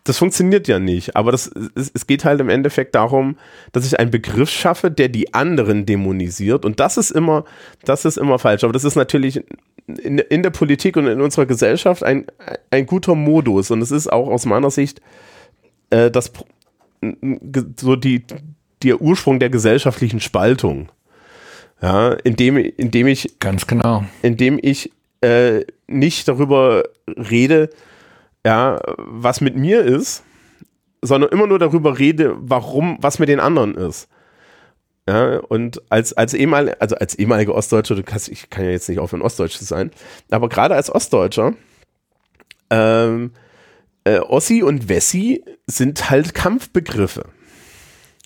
das 0.05 0.17
funktioniert 0.17 0.69
ja 0.69 0.79
nicht, 0.79 1.17
aber 1.17 1.33
das, 1.33 1.51
es, 1.75 1.91
es 1.93 2.07
geht 2.07 2.25
halt 2.25 2.41
im 2.41 2.49
Endeffekt 2.49 2.95
darum, 2.95 3.37
dass 3.73 3.85
ich 3.85 3.99
einen 3.99 4.11
Begriff 4.11 4.49
schaffe, 4.49 4.91
der 4.91 5.09
die 5.09 5.35
anderen 5.35 5.85
dämonisiert 5.85 6.65
und 6.65 6.81
das 6.81 6.97
ist 6.97 7.11
immer, 7.11 7.45
das 7.85 8.07
ist 8.07 8.17
immer 8.17 8.39
falsch, 8.39 8.65
aber 8.65 8.73
das 8.73 8.85
ist 8.85 8.97
natürlich 8.97 9.45
in, 9.89 10.19
in 10.19 10.43
der 10.43 10.51
Politik 10.51 10.97
und 10.97 11.07
in 11.07 11.21
unserer 11.21 11.47
Gesellschaft 11.47 12.03
ein, 12.03 12.27
ein 12.71 12.87
guter 12.87 13.15
Modus 13.15 13.71
und 13.71 13.83
es 13.83 13.91
ist 13.91 14.13
auch 14.13 14.29
aus 14.29 14.47
meiner 14.47 14.71
Sicht 14.71 15.01
äh, 15.91 16.11
das 16.11 16.33
so 17.81 17.97
die, 17.97 18.25
der 18.83 19.01
Ursprung 19.01 19.39
der 19.39 19.51
gesellschaftlichen 19.51 20.21
Spaltung. 20.21 20.89
Ja, 21.81 22.13
indem, 22.25 22.57
indem 22.57 23.07
ich 23.07 23.39
ganz 23.39 23.69
genau, 23.69 24.05
indem 24.23 24.59
ich 24.61 24.91
äh, 25.21 25.65
nicht 25.87 26.27
darüber 26.27 26.83
rede, 27.07 27.71
ja, 28.45 28.81
was 28.97 29.41
mit 29.41 29.57
mir 29.57 29.85
ist, 29.85 30.25
sondern 31.03 31.31
immer 31.31 31.47
nur 31.47 31.61
darüber 31.61 31.99
rede, 31.99 32.35
warum, 32.41 32.99
was 33.01 33.21
mit 33.21 33.29
den 33.29 33.39
anderen 33.39 33.77
ist. 33.77 34.09
Ja, 35.09 35.39
und 35.39 35.81
als, 35.91 36.13
als, 36.13 36.35
ehemal, 36.35 36.75
also 36.81 36.95
als 36.97 37.15
ehemaliger 37.15 37.55
Ostdeutscher, 37.55 37.95
du 37.95 38.03
kannst, 38.03 38.29
ich 38.29 38.51
kann 38.51 38.67
ja 38.67 38.73
jetzt 38.73 38.91
nicht 38.91 38.99
aufhören, 38.99 39.23
Ostdeutsch 39.23 39.57
zu 39.57 39.65
sein, 39.65 39.91
aber 40.31 40.51
gerade 40.51 40.75
als 40.75 40.95
Ostdeutscher, 40.95 41.55
ähm, 42.69 43.31
äh, 44.05 44.19
Ossi 44.19 44.63
und 44.63 44.91
Wessi 44.91 45.43
sind 45.67 46.11
halt 46.11 46.35
Kampfbegriffe. 46.35 47.25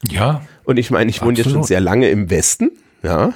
Ja. 0.09 0.45
Und 0.65 0.77
ich 0.77 0.91
meine, 0.91 1.09
ich 1.09 1.23
wohne 1.23 1.39
jetzt 1.39 1.53
schon 1.53 1.63
sehr 1.63 1.81
lange 1.81 2.09
im 2.09 2.31
Westen, 2.31 2.73
ja, 3.05 3.33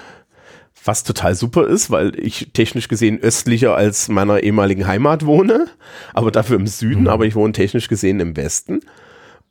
was 0.84 1.04
total 1.04 1.36
super 1.36 1.68
ist, 1.68 1.92
weil 1.92 2.18
ich 2.18 2.50
technisch 2.52 2.88
gesehen 2.88 3.20
östlicher 3.20 3.76
als 3.76 4.08
meiner 4.08 4.42
ehemaligen 4.42 4.88
Heimat 4.88 5.24
wohne, 5.24 5.68
aber 6.14 6.32
dafür 6.32 6.56
im 6.56 6.66
Süden, 6.66 7.02
mhm. 7.02 7.08
aber 7.08 7.26
ich 7.26 7.36
wohne 7.36 7.52
technisch 7.52 7.86
gesehen 7.86 8.18
im 8.18 8.36
Westen. 8.36 8.80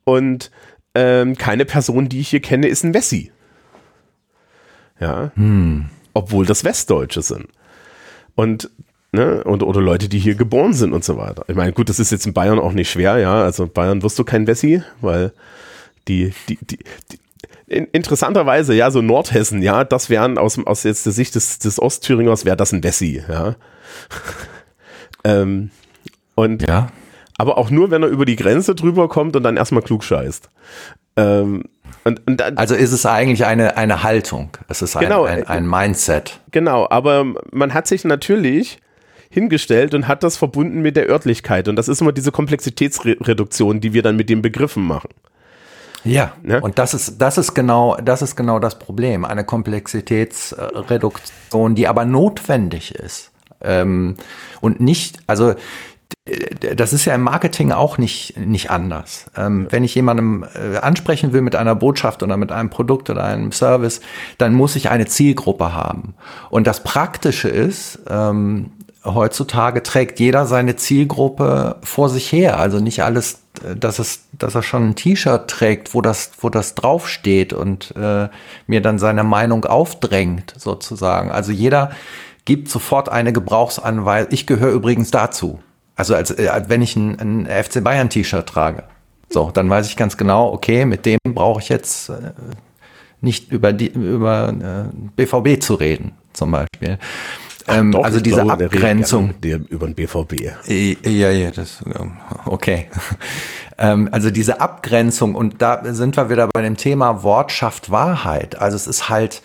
Und 0.04 0.50
ähm, 0.94 1.38
keine 1.38 1.64
Person, 1.64 2.10
die 2.10 2.20
ich 2.20 2.28
hier 2.28 2.40
kenne, 2.42 2.68
ist 2.68 2.84
ein 2.84 2.92
Wessi. 2.92 3.32
Ja. 5.00 5.32
Hm. 5.34 5.86
Obwohl 6.14 6.46
das 6.46 6.64
Westdeutsche 6.64 7.22
sind. 7.22 7.48
Und 8.34 8.70
Ne, 9.12 9.42
und, 9.44 9.62
oder 9.62 9.80
Leute, 9.80 10.10
die 10.10 10.18
hier 10.18 10.34
geboren 10.34 10.74
sind 10.74 10.92
und 10.92 11.02
so 11.02 11.16
weiter. 11.16 11.44
Ich 11.48 11.54
meine, 11.54 11.72
gut, 11.72 11.88
das 11.88 11.98
ist 11.98 12.10
jetzt 12.10 12.26
in 12.26 12.34
Bayern 12.34 12.58
auch 12.58 12.72
nicht 12.72 12.90
schwer, 12.90 13.16
ja. 13.16 13.42
Also 13.44 13.64
in 13.64 13.72
Bayern 13.72 14.02
wirst 14.02 14.18
du 14.18 14.24
kein 14.24 14.46
Wessi, 14.46 14.82
weil 15.00 15.32
die, 16.06 16.34
die, 16.48 16.58
die, 16.60 16.78
die 17.10 17.18
in, 17.66 17.86
interessanterweise, 17.86 18.74
ja, 18.74 18.90
so 18.90 19.02
Nordhessen, 19.02 19.62
ja, 19.62 19.84
das 19.84 20.10
wären 20.10 20.38
aus, 20.38 20.58
aus 20.66 20.82
jetzt 20.82 21.06
der 21.06 21.12
Sicht 21.12 21.34
des, 21.34 21.58
des 21.58 21.80
Ostthüringers 21.80 22.44
wäre 22.44 22.56
das 22.56 22.72
ein 22.72 22.84
Wessi, 22.84 23.22
ja. 23.26 23.56
ähm, 25.24 25.70
und 26.34 26.68
ja. 26.68 26.92
aber 27.38 27.58
auch 27.58 27.70
nur, 27.70 27.90
wenn 27.90 28.02
er 28.02 28.08
über 28.08 28.24
die 28.24 28.36
Grenze 28.36 28.74
drüber 28.74 29.08
kommt 29.08 29.34
und 29.34 29.42
dann 29.42 29.56
erstmal 29.56 29.82
klug 29.82 30.04
scheißt. 30.04 30.50
Ähm, 31.16 31.64
Und, 32.06 32.24
und 32.24 32.38
dann, 32.38 32.56
also 32.56 32.76
ist 32.76 32.92
es 32.92 33.04
eigentlich 33.04 33.44
eine, 33.44 33.76
eine 33.76 34.04
Haltung. 34.04 34.50
Es 34.68 34.80
ist 34.80 34.96
ein, 34.96 35.02
genau, 35.02 35.24
ein, 35.24 35.44
ein 35.48 35.68
Mindset. 35.68 36.38
Genau, 36.52 36.86
aber 36.88 37.26
man 37.50 37.74
hat 37.74 37.88
sich 37.88 38.04
natürlich 38.04 38.78
hingestellt 39.28 39.92
und 39.92 40.06
hat 40.06 40.22
das 40.22 40.36
verbunden 40.36 40.82
mit 40.82 40.96
der 40.96 41.08
Örtlichkeit. 41.08 41.66
Und 41.66 41.74
das 41.74 41.88
ist 41.88 42.00
immer 42.00 42.12
diese 42.12 42.30
Komplexitätsreduktion, 42.30 43.80
die 43.80 43.92
wir 43.92 44.04
dann 44.04 44.14
mit 44.14 44.30
den 44.30 44.40
Begriffen 44.40 44.86
machen. 44.86 45.08
Ja, 46.04 46.34
ja, 46.46 46.60
und 46.60 46.78
das 46.78 46.94
ist, 46.94 47.18
das 47.18 47.38
ist 47.38 47.54
genau, 47.54 47.96
das 47.96 48.22
ist 48.22 48.36
genau 48.36 48.60
das 48.60 48.78
Problem. 48.78 49.24
Eine 49.24 49.42
Komplexitätsreduktion, 49.42 51.74
die 51.74 51.88
aber 51.88 52.04
notwendig 52.04 52.94
ist. 52.94 53.32
Ähm, 53.60 54.14
und 54.60 54.78
nicht, 54.78 55.18
also 55.26 55.56
das 56.74 56.92
ist 56.92 57.04
ja 57.04 57.14
im 57.14 57.22
Marketing 57.22 57.70
auch 57.70 57.98
nicht, 57.98 58.36
nicht 58.36 58.70
anders. 58.70 59.26
Ähm, 59.36 59.68
wenn 59.70 59.84
ich 59.84 59.94
jemandem 59.94 60.44
äh, 60.54 60.78
ansprechen 60.78 61.32
will 61.32 61.40
mit 61.40 61.54
einer 61.54 61.76
Botschaft 61.76 62.22
oder 62.22 62.36
mit 62.36 62.50
einem 62.50 62.68
Produkt 62.68 63.10
oder 63.10 63.24
einem 63.24 63.52
Service, 63.52 64.00
dann 64.38 64.52
muss 64.52 64.74
ich 64.74 64.90
eine 64.90 65.06
Zielgruppe 65.06 65.72
haben. 65.72 66.14
Und 66.50 66.66
das 66.66 66.82
Praktische 66.82 67.48
ist, 67.48 68.00
ähm, 68.08 68.72
heutzutage 69.04 69.84
trägt 69.84 70.18
jeder 70.18 70.46
seine 70.46 70.74
Zielgruppe 70.74 71.76
vor 71.82 72.08
sich 72.08 72.32
her. 72.32 72.58
Also 72.58 72.80
nicht 72.80 73.04
alles, 73.04 73.42
äh, 73.64 73.76
dass 73.76 74.00
es, 74.00 74.24
dass 74.32 74.56
er 74.56 74.62
schon 74.62 74.90
ein 74.90 74.96
T-Shirt 74.96 75.48
trägt, 75.48 75.94
wo 75.94 76.00
das, 76.00 76.32
wo 76.40 76.50
das 76.50 76.74
draufsteht 76.74 77.52
und 77.52 77.94
äh, 77.96 78.28
mir 78.66 78.82
dann 78.82 78.98
seine 78.98 79.22
Meinung 79.22 79.64
aufdrängt, 79.64 80.54
sozusagen. 80.56 81.30
Also 81.30 81.52
jeder 81.52 81.90
gibt 82.44 82.68
sofort 82.68 83.08
eine 83.08 83.32
Gebrauchsanweisung. 83.32 84.32
Ich 84.32 84.46
gehöre 84.46 84.72
übrigens 84.72 85.12
dazu. 85.12 85.60
Also 85.96 86.14
als, 86.14 86.30
äh, 86.38 86.48
als 86.48 86.68
wenn 86.68 86.82
ich 86.82 86.94
ein, 86.94 87.18
ein 87.18 87.64
FC 87.64 87.82
Bayern 87.82 88.10
T-Shirt 88.10 88.46
trage. 88.46 88.84
So, 89.30 89.50
dann 89.50 89.68
weiß 89.68 89.88
ich 89.88 89.96
ganz 89.96 90.16
genau, 90.16 90.52
okay, 90.52 90.84
mit 90.84 91.04
dem 91.04 91.18
brauche 91.24 91.60
ich 91.60 91.68
jetzt 91.68 92.10
äh, 92.10 92.32
nicht 93.20 93.50
über 93.50 93.72
die 93.72 93.88
über 93.88 94.90
äh, 94.92 94.96
BVB 95.16 95.60
zu 95.60 95.74
reden, 95.74 96.12
zum 96.32 96.52
Beispiel. 96.52 96.98
Ähm, 97.68 97.90
doch, 97.90 98.04
also 98.04 98.20
diese 98.20 98.42
glaube, 98.42 98.64
Abgrenzung. 98.64 99.34
Der 99.40 99.58
über 99.68 99.86
den 99.86 99.94
BVB. 99.94 100.40
Ja, 100.68 101.30
ja, 101.30 101.50
das 101.50 101.82
okay. 102.44 102.88
ähm, 103.78 104.08
also 104.12 104.30
diese 104.30 104.60
Abgrenzung 104.60 105.34
und 105.34 105.60
da 105.60 105.82
sind 105.92 106.16
wir 106.16 106.30
wieder 106.30 106.48
bei 106.52 106.62
dem 106.62 106.76
Thema 106.76 107.24
Wort 107.24 107.50
schafft 107.50 107.90
Wahrheit. 107.90 108.56
Also 108.60 108.76
es 108.76 108.86
ist 108.86 109.08
halt, 109.08 109.42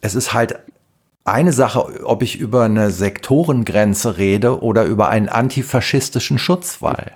es 0.00 0.14
ist 0.14 0.32
halt 0.32 0.60
eine 1.32 1.52
Sache, 1.52 2.04
ob 2.04 2.22
ich 2.22 2.38
über 2.38 2.64
eine 2.64 2.90
Sektorengrenze 2.90 4.18
rede 4.18 4.62
oder 4.62 4.84
über 4.84 5.08
einen 5.08 5.28
antifaschistischen 5.28 6.38
Schutzwall. 6.38 7.12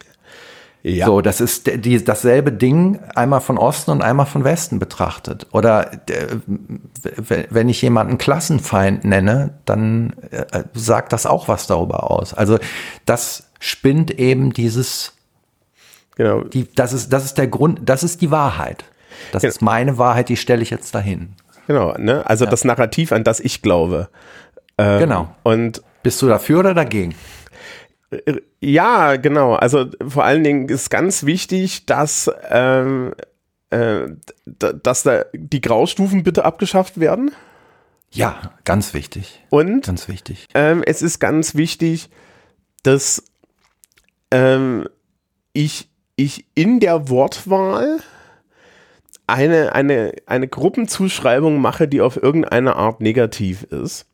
Ja. 0.84 1.06
So, 1.06 1.20
das 1.20 1.40
ist 1.40 1.84
die, 1.84 2.02
dasselbe 2.02 2.50
Ding 2.50 2.98
einmal 3.14 3.40
von 3.40 3.56
Osten 3.56 3.92
und 3.92 4.02
einmal 4.02 4.26
von 4.26 4.42
Westen 4.42 4.80
betrachtet. 4.80 5.46
Oder 5.52 5.92
wenn 7.50 7.68
ich 7.68 7.80
jemanden 7.82 8.18
Klassenfeind 8.18 9.04
nenne, 9.04 9.50
dann 9.64 10.14
äh, 10.32 10.64
sagt 10.74 11.12
das 11.12 11.24
auch 11.24 11.46
was 11.46 11.68
darüber 11.68 12.10
aus. 12.10 12.34
Also 12.34 12.58
das 13.06 13.44
spinnt 13.60 14.10
eben 14.18 14.52
dieses, 14.52 15.12
genau. 16.16 16.42
Die, 16.42 16.66
das 16.74 16.92
ist, 16.92 17.12
das 17.12 17.26
ist 17.26 17.38
der 17.38 17.46
Grund, 17.46 17.82
das 17.84 18.02
ist 18.02 18.20
die 18.20 18.32
Wahrheit. 18.32 18.84
Das 19.30 19.42
genau. 19.42 19.50
ist 19.52 19.62
meine 19.62 19.98
Wahrheit, 19.98 20.28
die 20.28 20.36
stelle 20.36 20.62
ich 20.62 20.70
jetzt 20.70 20.96
dahin. 20.96 21.34
Genau, 21.66 21.94
ne? 21.98 22.26
Also 22.28 22.44
ja. 22.44 22.50
das 22.50 22.64
Narrativ, 22.64 23.12
an 23.12 23.24
das 23.24 23.40
ich 23.40 23.62
glaube. 23.62 24.08
Ähm, 24.78 24.98
genau. 24.98 25.34
Und 25.42 25.82
bist 26.02 26.20
du 26.22 26.28
dafür 26.28 26.60
oder 26.60 26.74
dagegen? 26.74 27.14
Äh, 28.10 28.40
ja, 28.60 29.16
genau. 29.16 29.54
Also 29.54 29.86
vor 30.06 30.24
allen 30.24 30.44
Dingen 30.44 30.68
ist 30.68 30.90
ganz 30.90 31.24
wichtig, 31.24 31.86
dass, 31.86 32.30
ähm, 32.50 33.14
äh, 33.70 34.08
dass 34.46 35.02
da 35.02 35.24
die 35.32 35.60
Graustufen 35.60 36.22
bitte 36.22 36.44
abgeschafft 36.44 37.00
werden. 37.00 37.32
Ja, 38.10 38.52
ganz 38.64 38.92
wichtig. 38.92 39.42
Und 39.48 39.86
ganz 39.86 40.08
wichtig. 40.08 40.48
Ähm, 40.54 40.82
es 40.84 41.00
ist 41.00 41.18
ganz 41.18 41.54
wichtig, 41.54 42.10
dass 42.82 43.24
ähm, 44.30 44.86
ich, 45.54 45.88
ich 46.16 46.44
in 46.54 46.78
der 46.78 47.08
Wortwahl 47.08 48.00
eine, 49.32 49.74
eine, 49.74 50.12
eine 50.26 50.48
Gruppenzuschreibung 50.48 51.60
mache, 51.60 51.88
die 51.88 52.00
auf 52.00 52.22
irgendeine 52.22 52.76
Art 52.76 53.00
negativ 53.00 53.64
ist. 53.64 54.06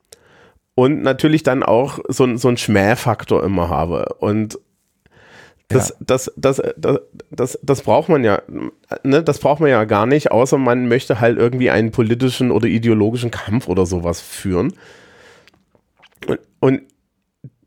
Und 0.74 1.02
natürlich 1.02 1.42
dann 1.42 1.62
auch 1.62 1.98
so, 2.08 2.36
so 2.36 2.48
einen 2.48 2.56
Schmähfaktor 2.56 3.42
immer 3.42 3.68
habe. 3.68 4.14
Und 4.20 4.58
das, 5.66 5.90
ja. 5.90 5.96
das, 6.00 6.32
das, 6.36 6.62
das, 6.76 7.00
das, 7.30 7.58
das 7.62 7.82
braucht 7.82 8.08
man 8.08 8.24
ja, 8.24 8.40
ne, 9.02 9.22
das 9.22 9.38
braucht 9.40 9.60
man 9.60 9.68
ja 9.70 9.84
gar 9.84 10.06
nicht, 10.06 10.30
außer 10.30 10.56
man 10.56 10.88
möchte 10.88 11.20
halt 11.20 11.36
irgendwie 11.36 11.70
einen 11.70 11.90
politischen 11.90 12.50
oder 12.50 12.66
ideologischen 12.68 13.30
Kampf 13.30 13.68
oder 13.68 13.84
sowas 13.86 14.20
führen. 14.20 14.72
Und, 16.26 16.38
und 16.60 16.82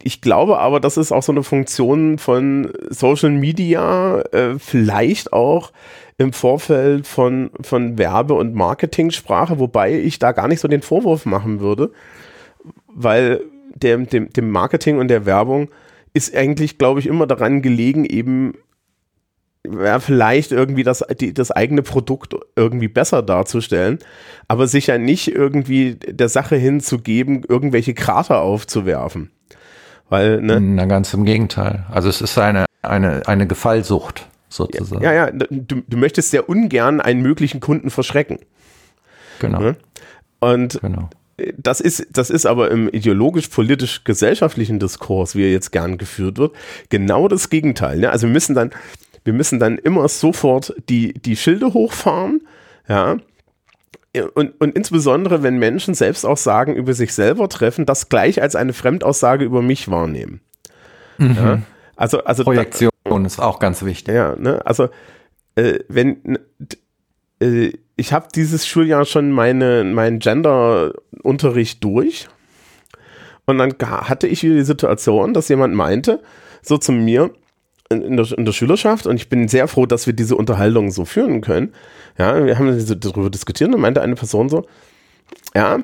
ich 0.04 0.22
glaube 0.22 0.60
aber, 0.60 0.80
das 0.80 0.98
ist 0.98 1.12
auch 1.12 1.24
so 1.24 1.32
eine 1.32 1.44
Funktion 1.44 2.18
von 2.18 2.72
Social 2.90 3.32
Media, 3.32 4.22
äh, 4.32 4.60
vielleicht 4.60 5.34
auch 5.34 5.72
im 6.18 6.34
Vorfeld 6.34 7.08
von, 7.08 7.52
von 7.62 7.98
Werbe- 7.98 8.36
und 8.36 8.54
Marketingsprache, 8.54 9.60
wobei 9.60 10.00
ich 10.00 10.20
da 10.20 10.32
gar 10.32 10.48
nicht 10.48 10.60
so 10.60 10.68
den 10.68 10.82
Vorwurf 10.82 11.26
machen 11.26 11.60
würde, 11.60 11.92
weil 12.88 13.42
dem, 13.76 14.08
dem, 14.08 14.32
dem 14.32 14.52
Marketing 14.52 15.00
und 15.00 15.08
der 15.08 15.26
Werbung 15.26 15.70
ist 16.14 16.36
eigentlich, 16.36 16.78
glaube 16.78 17.00
ich, 17.00 17.08
immer 17.08 17.26
daran 17.26 17.62
gelegen, 17.62 18.06
eben 18.06 18.54
ja, 19.66 20.00
vielleicht 20.00 20.52
irgendwie 20.52 20.84
das, 20.84 21.04
die, 21.20 21.34
das 21.34 21.52
eigene 21.52 21.84
Produkt 21.84 22.36
irgendwie 22.56 22.88
besser 22.88 23.22
darzustellen, 23.22 24.00
aber 24.48 24.68
sich 24.68 24.88
ja 24.88 24.98
nicht 24.98 25.34
irgendwie 25.34 25.96
der 25.96 26.30
Sache 26.30 26.56
hinzugeben, 26.56 27.44
irgendwelche 27.48 27.94
Krater 27.94 28.42
aufzuwerfen. 28.42 29.32
Weil, 30.12 30.42
ne? 30.42 30.60
Na, 30.60 30.86
ganz 30.88 31.14
im 31.14 31.24
Gegenteil. 31.24 31.86
Also 31.90 32.10
es 32.10 32.20
ist 32.20 32.38
eine, 32.38 32.66
eine, 32.82 33.26
eine 33.30 33.48
Gefallsucht 33.48 34.28
sozusagen. 34.50 35.02
Ja, 35.02 35.14
ja, 35.14 35.32
du, 35.32 35.84
du 35.88 35.98
möchtest 35.98 36.32
sehr 36.32 36.50
ungern 36.50 37.00
einen 37.00 37.22
möglichen 37.22 37.62
Kunden 37.62 37.90
verschrecken. 37.90 38.40
Genau. 39.40 39.60
Ne? 39.60 39.76
Und 40.42 40.82
genau. 40.82 41.10
das 41.58 41.80
ist, 41.80 42.08
das 42.12 42.30
ist 42.30 42.46
aber 42.46 42.72
im 42.72 42.90
ideologisch-politisch-gesellschaftlichen 42.90 44.80
Diskurs, 44.80 45.38
wie 45.38 45.44
er 45.44 45.52
jetzt 45.54 45.72
gern 45.72 45.98
geführt 45.98 46.38
wird, 46.38 46.56
genau 46.90 47.30
das 47.30 47.50
Gegenteil. 47.50 48.00
Ne? 48.00 48.10
Also 48.10 48.28
wir 48.28 48.34
müssen 48.34 48.54
dann, 48.54 48.72
wir 49.24 49.32
müssen 49.32 49.60
dann 49.60 49.78
immer 49.78 50.10
sofort 50.10 50.76
die, 50.90 51.14
die 51.14 51.38
Schilde 51.38 51.74
hochfahren, 51.74 52.42
ja, 52.90 53.16
und, 54.34 54.60
und 54.60 54.76
insbesondere, 54.76 55.42
wenn 55.44 55.58
Menschen 55.58 55.94
Selbstaussagen 55.94 56.76
über 56.76 56.94
sich 56.94 57.14
selber 57.14 57.48
treffen, 57.48 57.86
das 57.86 58.10
gleich 58.10 58.42
als 58.42 58.56
eine 58.56 58.74
Fremdaussage 58.74 59.46
über 59.46 59.62
mich 59.62 59.90
wahrnehmen. 59.90 60.42
Mhm. 61.18 61.36
Ja? 61.36 61.62
Also, 61.96 62.24
also 62.24 62.44
Projektion 62.44 62.92
da, 63.04 63.18
ist 63.26 63.40
auch 63.40 63.60
ganz 63.60 63.84
wichtig. 63.84 64.16
Ja, 64.16 64.36
ne? 64.36 64.66
also 64.66 64.90
äh, 65.56 65.80
wenn 65.88 66.40
äh, 67.40 67.72
ich 67.96 68.14
habe 68.14 68.28
dieses 68.34 68.68
Schuljahr 68.68 69.06
schon 69.06 69.32
meine, 69.32 69.84
meinen 69.84 70.20
Gender-Unterricht 70.20 71.84
durch 71.84 72.28
und 73.46 73.60
dann 73.60 73.76
hatte 73.80 74.28
ich 74.28 74.44
wieder 74.44 74.56
die 74.56 74.64
Situation, 74.64 75.34
dass 75.34 75.50
jemand 75.50 75.76
meinte, 75.76 76.22
so 76.62 76.78
zu 76.78 76.92
mir, 76.92 77.32
in 77.92 78.18
der, 78.18 78.32
in 78.38 78.46
der, 78.46 78.54
Schülerschaft 78.54 79.08
und 79.08 79.16
ich 79.16 79.30
bin 79.30 79.48
sehr 79.48 79.68
froh, 79.68 79.86
dass 79.86 80.08
wir 80.08 80.14
diese 80.14 80.36
Unterhaltung 80.36 80.92
so 80.92 81.06
führen 81.06 81.42
können. 81.42 81.74
Ja, 82.18 82.46
wir 82.46 82.58
haben 82.58 83.00
darüber 83.00 83.30
diskutiert 83.30 83.74
und 83.74 83.82
meinte 83.82 84.02
eine 84.02 84.16
Person 84.16 84.50
so, 84.50 84.66
ja, 85.56 85.80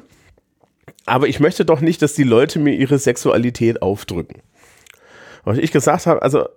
aber 1.05 1.28
ich 1.28 1.39
möchte 1.39 1.66
doch 1.66 1.82
nicht, 1.82 2.01
dass 2.01 2.14
die 2.14 2.24
Leute 2.24 2.60
mir 2.60 2.74
ihre 2.74 2.99
Sexualität 2.99 3.82
aufdrücken. 3.82 4.41
Und 5.45 5.58
ich 5.58 5.72
gesagt 5.72 6.05
habe, 6.05 6.22
also 6.22 6.47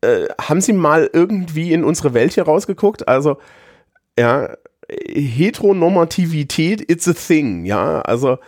äh, 0.00 0.26
haben 0.40 0.60
Sie 0.60 0.72
mal 0.72 1.08
irgendwie 1.12 1.72
in 1.72 1.84
unsere 1.84 2.12
Welt 2.12 2.34
hier 2.34 2.44
rausgeguckt? 2.44 3.06
Also, 3.06 3.38
ja, 4.18 4.56
Heteronormativität, 4.88 6.90
it's 6.90 7.08
a 7.08 7.12
thing, 7.12 7.64
ja, 7.64 8.02
also 8.02 8.38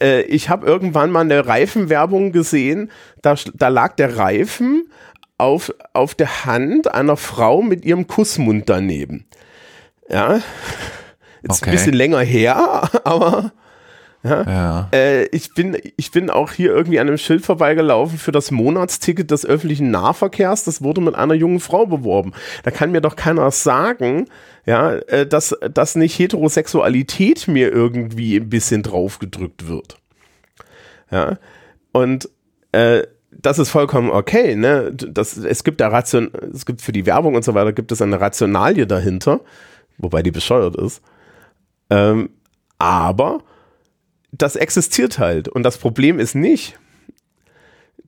äh, 0.00 0.22
ich 0.22 0.48
habe 0.48 0.66
irgendwann 0.66 1.10
mal 1.10 1.20
eine 1.20 1.46
Reifenwerbung 1.46 2.32
gesehen, 2.32 2.90
da, 3.22 3.34
da 3.54 3.68
lag 3.68 3.96
der 3.96 4.16
Reifen 4.16 4.90
auf, 5.38 5.72
auf 5.92 6.14
der 6.14 6.44
Hand 6.44 6.92
einer 6.92 7.16
Frau 7.16 7.62
mit 7.62 7.84
ihrem 7.84 8.06
Kussmund 8.06 8.68
daneben. 8.68 9.26
Ja. 10.08 10.40
Ist 11.42 11.62
okay. 11.62 11.70
ein 11.70 11.72
bisschen 11.72 11.92
länger 11.92 12.20
her, 12.20 12.88
aber 13.04 13.52
ja, 14.26 14.42
ja. 14.42 14.88
Äh, 14.92 15.26
ich, 15.26 15.54
bin, 15.54 15.78
ich 15.96 16.10
bin 16.10 16.30
auch 16.30 16.50
hier 16.52 16.74
irgendwie 16.74 16.98
an 16.98 17.06
einem 17.06 17.18
Schild 17.18 17.44
vorbeigelaufen 17.44 18.18
für 18.18 18.32
das 18.32 18.50
Monatsticket 18.50 19.30
des 19.30 19.46
öffentlichen 19.46 19.90
Nahverkehrs. 19.90 20.64
Das 20.64 20.82
wurde 20.82 21.00
mit 21.00 21.14
einer 21.14 21.34
jungen 21.34 21.60
Frau 21.60 21.86
beworben. 21.86 22.32
Da 22.64 22.72
kann 22.72 22.90
mir 22.90 23.00
doch 23.00 23.14
keiner 23.14 23.50
sagen, 23.52 24.26
ja, 24.64 24.94
äh, 24.94 25.26
dass, 25.26 25.56
dass 25.72 25.94
nicht 25.94 26.18
Heterosexualität 26.18 27.46
mir 27.46 27.72
irgendwie 27.72 28.36
ein 28.36 28.48
bisschen 28.48 28.82
draufgedrückt 28.82 29.68
wird. 29.68 29.98
Ja. 31.10 31.38
Und 31.92 32.28
äh, 32.72 33.04
das 33.42 33.58
ist 33.58 33.70
vollkommen 33.70 34.10
okay, 34.10 34.56
ne? 34.56 34.92
Das, 34.92 35.36
es 35.36 35.64
gibt 35.64 35.80
da 35.80 35.88
Ration, 35.88 36.30
es 36.52 36.66
gibt 36.66 36.80
für 36.80 36.92
die 36.92 37.06
Werbung 37.06 37.34
und 37.34 37.44
so 37.44 37.54
weiter, 37.54 37.72
gibt 37.72 37.92
es 37.92 38.02
eine 38.02 38.20
Rationalie 38.20 38.86
dahinter, 38.86 39.40
wobei 39.98 40.22
die 40.22 40.30
bescheuert 40.30 40.76
ist. 40.76 41.02
Ähm, 41.90 42.30
aber 42.78 43.42
das 44.32 44.56
existiert 44.56 45.18
halt. 45.18 45.48
Und 45.48 45.62
das 45.62 45.78
Problem 45.78 46.18
ist 46.18 46.34
nicht, 46.34 46.78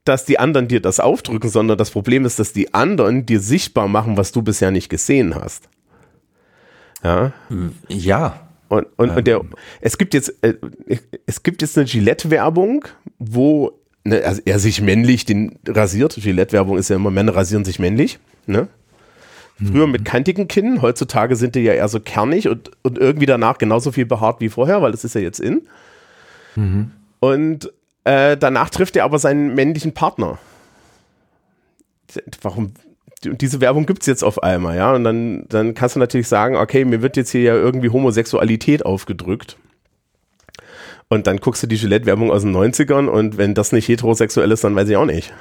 dass 0.05 0.25
die 0.25 0.39
anderen 0.39 0.69
dir 0.69 0.81
das 0.81 1.01
aufdrücken, 1.01 1.51
sondern 1.51 1.77
das 1.77 1.91
Problem 1.91 2.25
ist, 2.25 2.39
dass 2.39 2.53
die 2.53 2.73
anderen 2.75 3.27
dir 3.27 3.41
sichtbar 3.41 3.89
machen, 3.89 4.17
was 4.17 4.33
du 4.33 4.43
bisher 4.43 4.71
nicht 4.71 4.89
gesehen 4.89 5.35
hast. 5.35 5.69
Ja. 7.03 7.33
Ja. 7.89 8.49
Und, 8.69 8.87
und, 8.97 9.11
ähm. 9.11 9.17
und 9.17 9.27
der, 9.27 9.41
es 9.81 9.99
gibt 9.99 10.15
jetzt, 10.15 10.43
äh, 10.43 10.55
es 11.27 11.43
gibt 11.43 11.63
jetzt 11.63 11.77
eine 11.79 11.87
Gillette-Werbung, 11.87 12.85
wo 13.19 13.79
ne, 14.09 14.23
also 14.25 14.43
er 14.45 14.59
sich 14.59 14.81
männlich 14.81 15.25
den 15.25 15.59
rasiert. 15.67 16.15
Gillette-Werbung 16.17 16.79
ist 16.79 16.91
ja 16.91 16.97
immer, 16.97 17.11
Männer 17.11 17.35
rasieren 17.35 17.65
sich 17.65 17.79
männlich. 17.79 18.19
Ne? 18.47 18.69
Früher 19.65 19.89
mit 19.89 20.05
kantigen 20.05 20.47
Kinnen, 20.47 20.83
heutzutage 20.83 21.35
sind 21.35 21.57
die 21.57 21.61
ja 21.61 21.73
eher 21.73 21.89
so 21.89 21.99
kernig 21.99 22.47
und, 22.49 22.71
und 22.83 22.97
irgendwie 22.97 23.27
danach 23.27 23.59
genauso 23.59 23.91
viel 23.91 24.07
behaart 24.07 24.41
wie 24.41 24.49
vorher, 24.49 24.83
weil 24.83 24.93
das 24.93 25.03
ist 25.03 25.17
ja 25.17 25.21
jetzt 25.21 25.41
in. 25.41 25.63
Mhm. 26.55 26.93
Und 27.19 27.73
äh, 28.05 28.37
danach 28.37 28.71
trifft 28.71 28.95
er 28.95 29.05
aber 29.05 29.19
seinen 29.19 29.57
männlichen 29.57 29.95
Partner. 29.95 30.39
Warum? 32.41 32.73
Und 33.27 33.41
diese 33.41 33.61
Werbung 33.61 33.85
gibt 33.85 34.03
es 34.03 34.07
jetzt 34.07 34.23
auf 34.23 34.45
einmal, 34.45 34.77
ja. 34.77 34.95
Und 34.95 35.03
dann, 35.03 35.45
dann 35.49 35.75
kannst 35.75 35.97
du 35.97 36.01
natürlich 36.01 36.29
sagen, 36.29 36.55
okay, 36.55 36.85
mir 36.85 37.03
wird 37.03 37.17
jetzt 37.17 37.31
hier 37.31 37.43
ja 37.43 37.55
irgendwie 37.55 37.91
Homosexualität 37.91 38.87
aufgedrückt. 38.87 39.57
Und 41.09 41.27
dann 41.27 41.39
guckst 41.39 41.63
du 41.63 41.67
die 41.67 41.79
Gillette-Werbung 41.79 42.31
aus 42.31 42.43
den 42.43 42.55
90ern 42.55 43.07
und 43.07 43.39
wenn 43.39 43.55
das 43.55 43.73
nicht 43.73 43.89
heterosexuell 43.89 44.51
ist, 44.53 44.65
dann 44.65 44.77
weiß 44.77 44.89
ich 44.89 44.97
auch 44.97 45.07
nicht. 45.07 45.33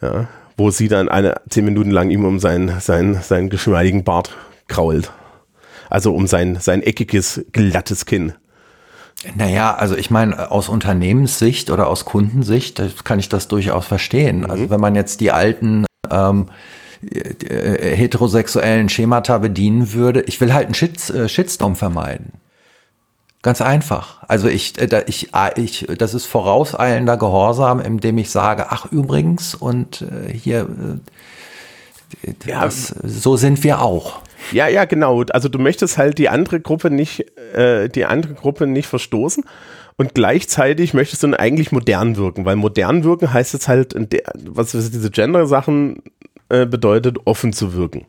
Ja 0.00 0.28
wo 0.56 0.70
sie 0.70 0.88
dann 0.88 1.08
eine 1.08 1.40
zehn 1.48 1.64
Minuten 1.64 1.90
lang 1.90 2.10
ihm 2.10 2.24
um 2.24 2.38
seinen, 2.38 2.80
seinen, 2.80 3.20
seinen 3.20 3.50
geschmeidigen 3.50 4.04
Bart 4.04 4.34
krault. 4.68 5.12
Also 5.90 6.14
um 6.14 6.26
sein, 6.26 6.58
sein 6.60 6.82
eckiges, 6.82 7.44
glattes 7.52 8.06
Kinn. 8.06 8.32
Naja, 9.34 9.74
also 9.74 9.96
ich 9.96 10.10
meine, 10.10 10.50
aus 10.50 10.68
Unternehmenssicht 10.68 11.70
oder 11.70 11.88
aus 11.88 12.04
Kundensicht 12.04 12.82
kann 13.04 13.18
ich 13.18 13.28
das 13.28 13.48
durchaus 13.48 13.86
verstehen. 13.86 14.40
Mhm. 14.40 14.50
Also 14.50 14.70
wenn 14.70 14.80
man 14.80 14.94
jetzt 14.94 15.20
die 15.20 15.30
alten 15.30 15.86
ähm, 16.10 16.48
äh, 17.02 17.96
heterosexuellen 17.96 18.88
Schemata 18.88 19.38
bedienen 19.38 19.92
würde, 19.92 20.22
ich 20.22 20.40
will 20.40 20.52
halt 20.52 20.66
einen 20.66 20.74
Shit, 20.74 21.10
äh, 21.10 21.28
Shitstorm 21.28 21.76
vermeiden. 21.76 22.32
Ganz 23.46 23.60
einfach. 23.60 24.24
Also 24.26 24.48
ich, 24.48 24.76
äh, 24.76 25.04
ich, 25.06 25.32
ah, 25.32 25.52
ich, 25.54 25.86
das 25.98 26.14
ist 26.14 26.26
vorauseilender 26.26 27.16
Gehorsam, 27.16 27.78
indem 27.78 28.18
ich 28.18 28.28
sage, 28.28 28.66
ach 28.70 28.90
übrigens, 28.90 29.54
und 29.54 30.02
äh, 30.02 30.32
hier, 30.32 30.66
äh, 32.24 32.32
das, 32.44 32.88
so 33.04 33.36
sind 33.36 33.62
wir 33.62 33.82
auch. 33.82 34.18
Ja, 34.50 34.66
ja, 34.66 34.84
genau. 34.84 35.22
Also 35.30 35.48
du 35.48 35.60
möchtest 35.60 35.96
halt 35.96 36.18
die 36.18 36.28
andere 36.28 36.58
Gruppe 36.58 36.90
nicht, 36.90 37.24
äh, 37.54 37.88
die 37.88 38.04
andere 38.04 38.34
Gruppe 38.34 38.66
nicht 38.66 38.88
verstoßen. 38.88 39.44
Und 39.96 40.12
gleichzeitig 40.16 40.92
möchtest 40.92 41.22
du 41.22 41.28
dann 41.28 41.38
eigentlich 41.38 41.70
modern 41.70 42.16
wirken, 42.16 42.46
weil 42.46 42.56
modern 42.56 43.04
wirken 43.04 43.32
heißt 43.32 43.52
jetzt 43.52 43.68
halt, 43.68 43.94
was 44.44 44.72
diese 44.72 45.10
Gender-Sachen 45.12 46.02
äh, 46.48 46.66
bedeutet, 46.66 47.18
offen 47.26 47.52
zu 47.52 47.74
wirken. 47.74 48.06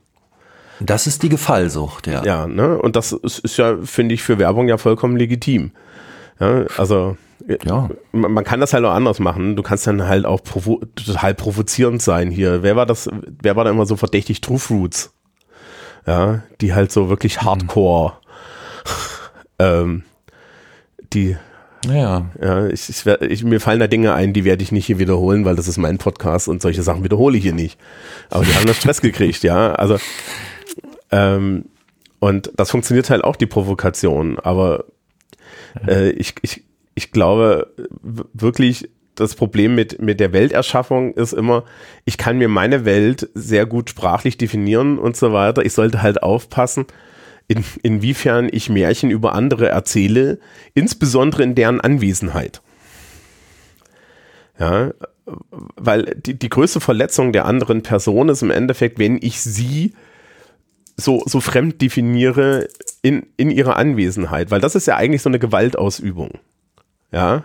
Das 0.80 1.08
ist 1.08 1.24
die 1.24 1.30
Gefallsucht, 1.30 2.08
ja. 2.08 2.24
Ja, 2.24 2.48
ne? 2.48 2.78
Und 2.78 2.96
das 2.96 3.12
ist, 3.12 3.40
ist 3.40 3.58
ja, 3.58 3.78
finde 3.84 4.14
ich, 4.14 4.24
für 4.24 4.38
Werbung 4.38 4.68
ja 4.68 4.78
vollkommen 4.78 5.18
legitim. 5.18 5.72
Ja, 6.40 6.66
also 6.78 7.18
ja. 7.64 7.90
man 8.12 8.44
kann 8.44 8.60
das 8.60 8.74
halt 8.74 8.86
auch 8.86 8.94
anders 8.94 9.20
machen. 9.20 9.56
Du 9.56 9.64
kannst 9.64 9.88
dann 9.88 10.08
halt 10.08 10.26
auch 10.26 10.44
provo 10.44 10.82
total 10.96 11.34
provozierend 11.34 12.02
sein 12.02 12.30
hier. 12.30 12.64
Wer 12.64 12.76
war 12.76 12.86
das, 12.86 13.10
wer 13.42 13.56
war 13.56 13.64
da 13.64 13.72
immer 13.72 13.86
so 13.86 13.96
verdächtig? 13.96 14.42
True 14.42 14.60
Fruits. 14.60 15.14
Ja, 16.06 16.44
die 16.62 16.74
halt 16.74 16.92
so 16.92 17.10
wirklich 17.10 17.42
mhm. 17.42 17.46
hardcore, 17.46 18.14
mhm. 18.14 18.94
ähm, 19.60 20.04
die, 21.14 21.36
ja. 21.86 22.26
ja 22.42 22.68
ich, 22.68 22.90
ich, 22.90 23.06
ich, 23.06 23.44
mir 23.44 23.60
fallen 23.60 23.80
da 23.80 23.88
Dinge 23.88 24.14
ein, 24.14 24.32
die 24.32 24.46
werde 24.46 24.64
ich 24.64 24.72
nicht 24.72 24.86
hier 24.86 25.00
wiederholen, 25.00 25.44
weil 25.44 25.58
das 25.58 25.68
ist 25.68 25.78
mein 25.78 25.98
Podcast 25.98 26.48
und 26.48 26.62
solche 26.62 26.82
Sachen 26.82 27.04
wiederhole 27.04 27.38
ich 27.38 27.44
hier 27.44 27.54
nicht. 27.54 27.78
Aber 28.30 28.46
die 28.46 28.54
haben 28.54 28.66
da 28.66 28.74
Stress 28.74 29.02
gekriegt, 29.02 29.44
ja. 29.44 29.74
Also 29.74 29.98
ähm, 31.12 31.66
und 32.20 32.51
das 32.55 32.72
funktioniert 32.72 33.10
halt 33.10 33.24
auch, 33.24 33.36
die 33.36 33.45
Provokation. 33.45 34.39
Aber 34.39 34.86
äh, 35.88 36.10
ich, 36.12 36.36
ich, 36.41 36.64
ich 36.95 37.12
glaube 37.12 37.74
wirklich, 38.03 38.89
das 39.16 39.36
Problem 39.36 39.76
mit, 39.76 40.01
mit 40.01 40.20
der 40.20 40.34
Welterschaffung 40.34 41.14
ist 41.14 41.34
immer, 41.34 41.64
ich 42.05 42.18
kann 42.18 42.38
mir 42.38 42.49
meine 42.49 42.86
Welt 42.86 43.30
sehr 43.34 43.66
gut 43.66 43.89
sprachlich 43.89 44.38
definieren 44.38 44.99
und 44.99 45.18
so 45.18 45.34
weiter. 45.34 45.66
Ich 45.66 45.74
sollte 45.74 46.01
halt 46.01 46.22
aufpassen, 46.24 46.86
in, 47.47 47.64
inwiefern 47.82 48.49
ich 48.51 48.70
Märchen 48.70 49.10
über 49.10 49.34
andere 49.34 49.70
erzähle, 49.70 50.39
insbesondere 50.74 51.43
in 51.43 51.55
deren 51.55 51.82
Anwesenheit. 51.82 52.62
Ja, 54.60 54.91
weil 55.76 56.16
die, 56.16 56.38
die 56.38 56.49
größte 56.49 56.80
Verletzung 56.80 57.32
der 57.32 57.45
anderen 57.45 57.84
Person 57.84 58.30
ist 58.30 58.41
im 58.41 58.51
Endeffekt, 58.51 58.97
wenn 58.97 59.18
ich 59.22 59.41
sie 59.41 59.93
so, 60.98 61.24
so 61.26 61.39
fremd 61.39 61.82
definiere 61.82 62.68
in, 63.02 63.28
in 63.38 63.52
ihrer 63.52 63.78
Anwesenheit, 63.78 64.52
weil 64.52 64.62
das 64.62 64.76
ist 64.76 64.88
ja 64.88 64.95
eigentlich 64.95 65.22
so 65.22 65.30
eine 65.30 65.39
Gewaltausübung. 65.39 66.32
Ja. 67.12 67.43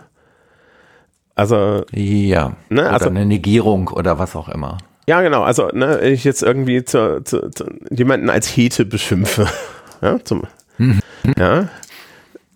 Also. 1.35 1.85
Ja. 1.91 2.55
Ne, 2.69 2.89
also, 2.89 3.09
eine 3.09 3.25
Negierung 3.25 3.87
oder 3.89 4.19
was 4.19 4.35
auch 4.35 4.49
immer. 4.49 4.77
Ja, 5.07 5.21
genau. 5.21 5.43
Also, 5.43 5.67
ne, 5.67 5.99
wenn 6.01 6.13
ich 6.13 6.23
jetzt 6.23 6.43
irgendwie 6.43 6.83
zu, 6.83 7.23
zu, 7.23 7.49
zu 7.51 7.65
jemanden 7.91 8.29
als 8.29 8.47
Hete 8.47 8.85
beschimpfe, 8.85 9.47
ja, 10.01 10.23
zum, 10.23 10.43
mhm. 10.77 11.01
ja, 11.37 11.69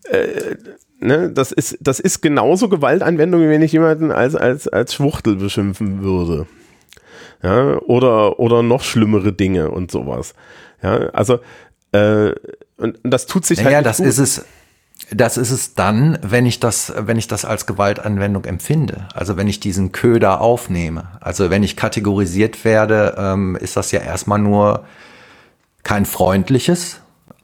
äh, 0.09 0.55
ne, 0.99 1.31
das 1.31 1.51
ist, 1.51 1.77
das 1.81 1.99
ist 1.99 2.21
genauso 2.21 2.69
Gewaltanwendung, 2.69 3.41
wie 3.41 3.49
wenn 3.49 3.61
ich 3.61 3.73
jemanden 3.73 4.11
als, 4.11 4.35
als, 4.35 4.67
als 4.67 4.93
Schwuchtel 4.93 5.35
beschimpfen 5.35 6.01
würde. 6.01 6.47
Ja, 7.43 7.77
oder, 7.81 8.39
oder 8.39 8.63
noch 8.63 8.81
schlimmere 8.81 9.31
Dinge 9.31 9.69
und 9.69 9.91
sowas. 9.91 10.33
Ja, 10.81 11.09
also 11.09 11.39
äh, 11.91 12.33
und, 12.77 13.03
und 13.03 13.11
das 13.11 13.25
tut 13.25 13.45
sich 13.45 13.57
naja, 13.57 13.77
halt. 13.77 13.85
Ja, 13.85 13.89
das 13.89 13.97
gut. 13.97 14.07
ist 14.07 14.17
es. 14.17 14.45
Das 15.11 15.37
ist 15.37 15.51
es 15.51 15.75
dann, 15.75 16.17
wenn 16.23 16.47
ich 16.47 16.59
das, 16.59 16.91
wenn 16.97 17.17
ich 17.17 17.27
das 17.27 17.45
als 17.45 17.67
Gewaltanwendung 17.67 18.45
empfinde. 18.45 19.07
Also 19.13 19.37
wenn 19.37 19.47
ich 19.47 19.59
diesen 19.59 19.91
Köder 19.91 20.41
aufnehme. 20.41 21.09
Also 21.21 21.51
wenn 21.51 21.61
ich 21.61 21.75
kategorisiert 21.75 22.65
werde, 22.65 23.15
ähm, 23.15 23.55
ist 23.55 23.77
das 23.77 23.91
ja 23.91 24.01
erstmal 24.01 24.39
nur 24.39 24.85
kein 25.83 26.05
freundliches, 26.05 26.99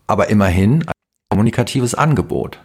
aber 0.07 0.29
immerhin 0.29 0.81
ein 0.81 0.93
kommunikatives 1.29 1.93
Angebot. 1.93 2.59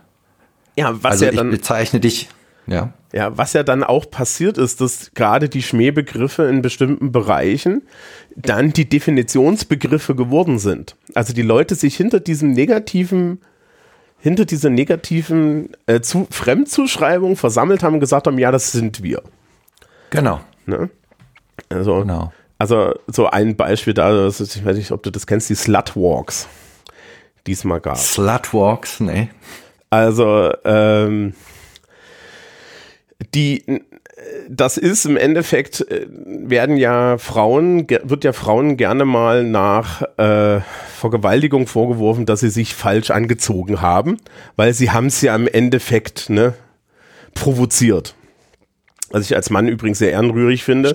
Ja, 0.74 0.94
was 1.02 1.12
also 1.12 1.26
ja 1.26 1.32
dann 1.32 1.52
ich 1.52 1.58
bezeichne 1.58 2.00
dich. 2.00 2.30
Ja. 2.68 2.92
Ja, 3.12 3.36
was 3.38 3.54
ja 3.54 3.62
dann 3.62 3.84
auch 3.84 4.10
passiert 4.10 4.58
ist, 4.58 4.82
dass 4.82 5.12
gerade 5.14 5.48
die 5.48 5.62
Schmähbegriffe 5.62 6.44
in 6.44 6.60
bestimmten 6.60 7.10
Bereichen 7.10 7.82
dann 8.36 8.72
die 8.74 8.86
Definitionsbegriffe 8.86 10.14
geworden 10.14 10.58
sind. 10.58 10.94
Also 11.14 11.32
die 11.32 11.42
Leute 11.42 11.74
sich 11.74 11.96
hinter 11.96 12.20
diesem 12.20 12.52
negativen, 12.52 13.40
hinter 14.18 14.44
dieser 14.44 14.68
negativen 14.68 15.70
äh, 15.86 16.00
zu, 16.00 16.26
Fremdzuschreibung 16.30 17.36
versammelt 17.36 17.82
haben 17.82 17.94
und 17.94 18.00
gesagt 18.00 18.26
haben, 18.26 18.38
ja, 18.38 18.50
das 18.50 18.72
sind 18.72 19.02
wir. 19.02 19.22
Genau. 20.10 20.40
Ne? 20.66 20.90
Also, 21.70 22.00
genau. 22.00 22.30
also 22.58 22.94
so 23.06 23.26
ein 23.26 23.56
Beispiel 23.56 23.94
da, 23.94 24.26
ist, 24.26 24.40
ich 24.40 24.64
weiß 24.64 24.76
nicht, 24.76 24.92
ob 24.92 25.02
du 25.02 25.10
das 25.10 25.26
kennst, 25.26 25.48
die 25.48 25.54
Slutwalks, 25.54 26.46
die 27.46 27.52
es 27.52 27.64
mal 27.64 27.80
gab. 27.80 27.96
Slutwalks, 27.96 29.00
nee. 29.00 29.30
Also, 29.88 30.52
ähm, 30.66 31.32
die 33.34 33.82
das 34.48 34.76
ist 34.76 35.04
im 35.04 35.16
Endeffekt, 35.16 35.80
äh, 35.90 36.06
werden 36.10 36.76
ja 36.76 37.18
Frauen, 37.18 37.88
wird 37.88 38.24
ja 38.24 38.32
Frauen 38.32 38.76
gerne 38.76 39.04
mal 39.04 39.44
nach 39.44 40.02
äh, 40.18 40.60
Vergewaltigung 40.96 41.66
vorgeworfen, 41.66 42.26
dass 42.26 42.40
sie 42.40 42.50
sich 42.50 42.74
falsch 42.74 43.10
angezogen 43.10 43.80
haben, 43.80 44.18
weil 44.56 44.72
sie 44.72 44.90
haben 44.90 45.06
es 45.06 45.20
ja 45.20 45.34
im 45.36 45.46
Endeffekt 45.46 46.30
ne, 46.30 46.54
provoziert. 47.34 48.14
Was 49.10 49.24
ich 49.24 49.36
als 49.36 49.50
Mann 49.50 49.68
übrigens 49.68 49.98
sehr 49.98 50.10
ehrenrührig 50.10 50.64
finde, 50.64 50.94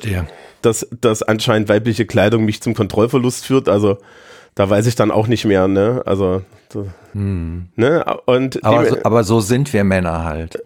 dass, 0.62 0.88
dass 1.02 1.24
anscheinend 1.24 1.70
weibliche 1.70 2.06
Kleidung 2.06 2.46
mich 2.46 2.62
zum 2.62 2.76
Kontrollverlust 2.76 3.46
führt. 3.46 3.70
Also 3.70 3.98
da 4.56 4.70
weiß 4.70 4.86
ich 4.86 4.96
dann 4.96 5.10
auch 5.10 5.28
nicht 5.28 5.46
mehr, 5.46 5.68
ne? 5.68 6.04
Also, 6.06 6.44
so, 6.72 6.88
hm. 7.14 7.70
ne? 7.76 8.06
Und 8.26 8.64
aber, 8.64 8.86
so, 8.86 8.98
aber 9.04 9.24
so 9.24 9.40
sind 9.40 9.74
wir 9.74 9.84
Männer 9.84 10.24
halt. 10.24 10.62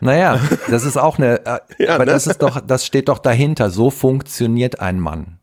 Naja, 0.00 0.40
das 0.70 0.84
ist 0.84 0.96
auch 0.96 1.18
eine, 1.18 1.44
äh, 1.46 1.58
ja, 1.84 1.94
aber 1.94 2.04
ne? 2.04 2.12
das 2.12 2.26
ist 2.26 2.42
doch, 2.42 2.60
das 2.60 2.86
steht 2.86 3.08
doch 3.08 3.18
dahinter. 3.18 3.70
So 3.70 3.90
funktioniert 3.90 4.80
ein 4.80 5.00
Mann. 5.00 5.38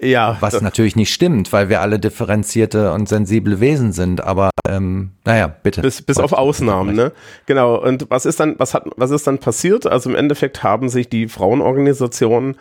Ja. 0.00 0.38
Was 0.40 0.62
natürlich 0.62 0.96
nicht 0.96 1.12
stimmt, 1.12 1.52
weil 1.52 1.68
wir 1.68 1.82
alle 1.82 1.98
differenzierte 1.98 2.92
und 2.92 3.08
sensible 3.08 3.60
Wesen 3.60 3.92
sind, 3.92 4.22
aber 4.22 4.50
ähm, 4.66 5.10
naja, 5.26 5.48
bitte. 5.48 5.82
Bis, 5.82 6.00
bis 6.00 6.18
auf 6.18 6.32
Ausnahmen, 6.32 6.96
ne? 6.96 7.12
Genau. 7.44 7.76
Und 7.82 8.06
was 8.08 8.24
ist 8.24 8.40
dann, 8.40 8.54
was 8.58 8.72
hat, 8.72 8.84
was 8.96 9.10
ist 9.10 9.26
dann 9.26 9.38
passiert? 9.38 9.86
Also 9.86 10.08
im 10.08 10.16
Endeffekt 10.16 10.62
haben 10.62 10.88
sich 10.88 11.10
die 11.10 11.28
Frauenorganisationen 11.28 12.56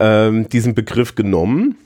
ähm, 0.00 0.48
diesen 0.48 0.74
Begriff 0.74 1.14
genommen 1.14 1.76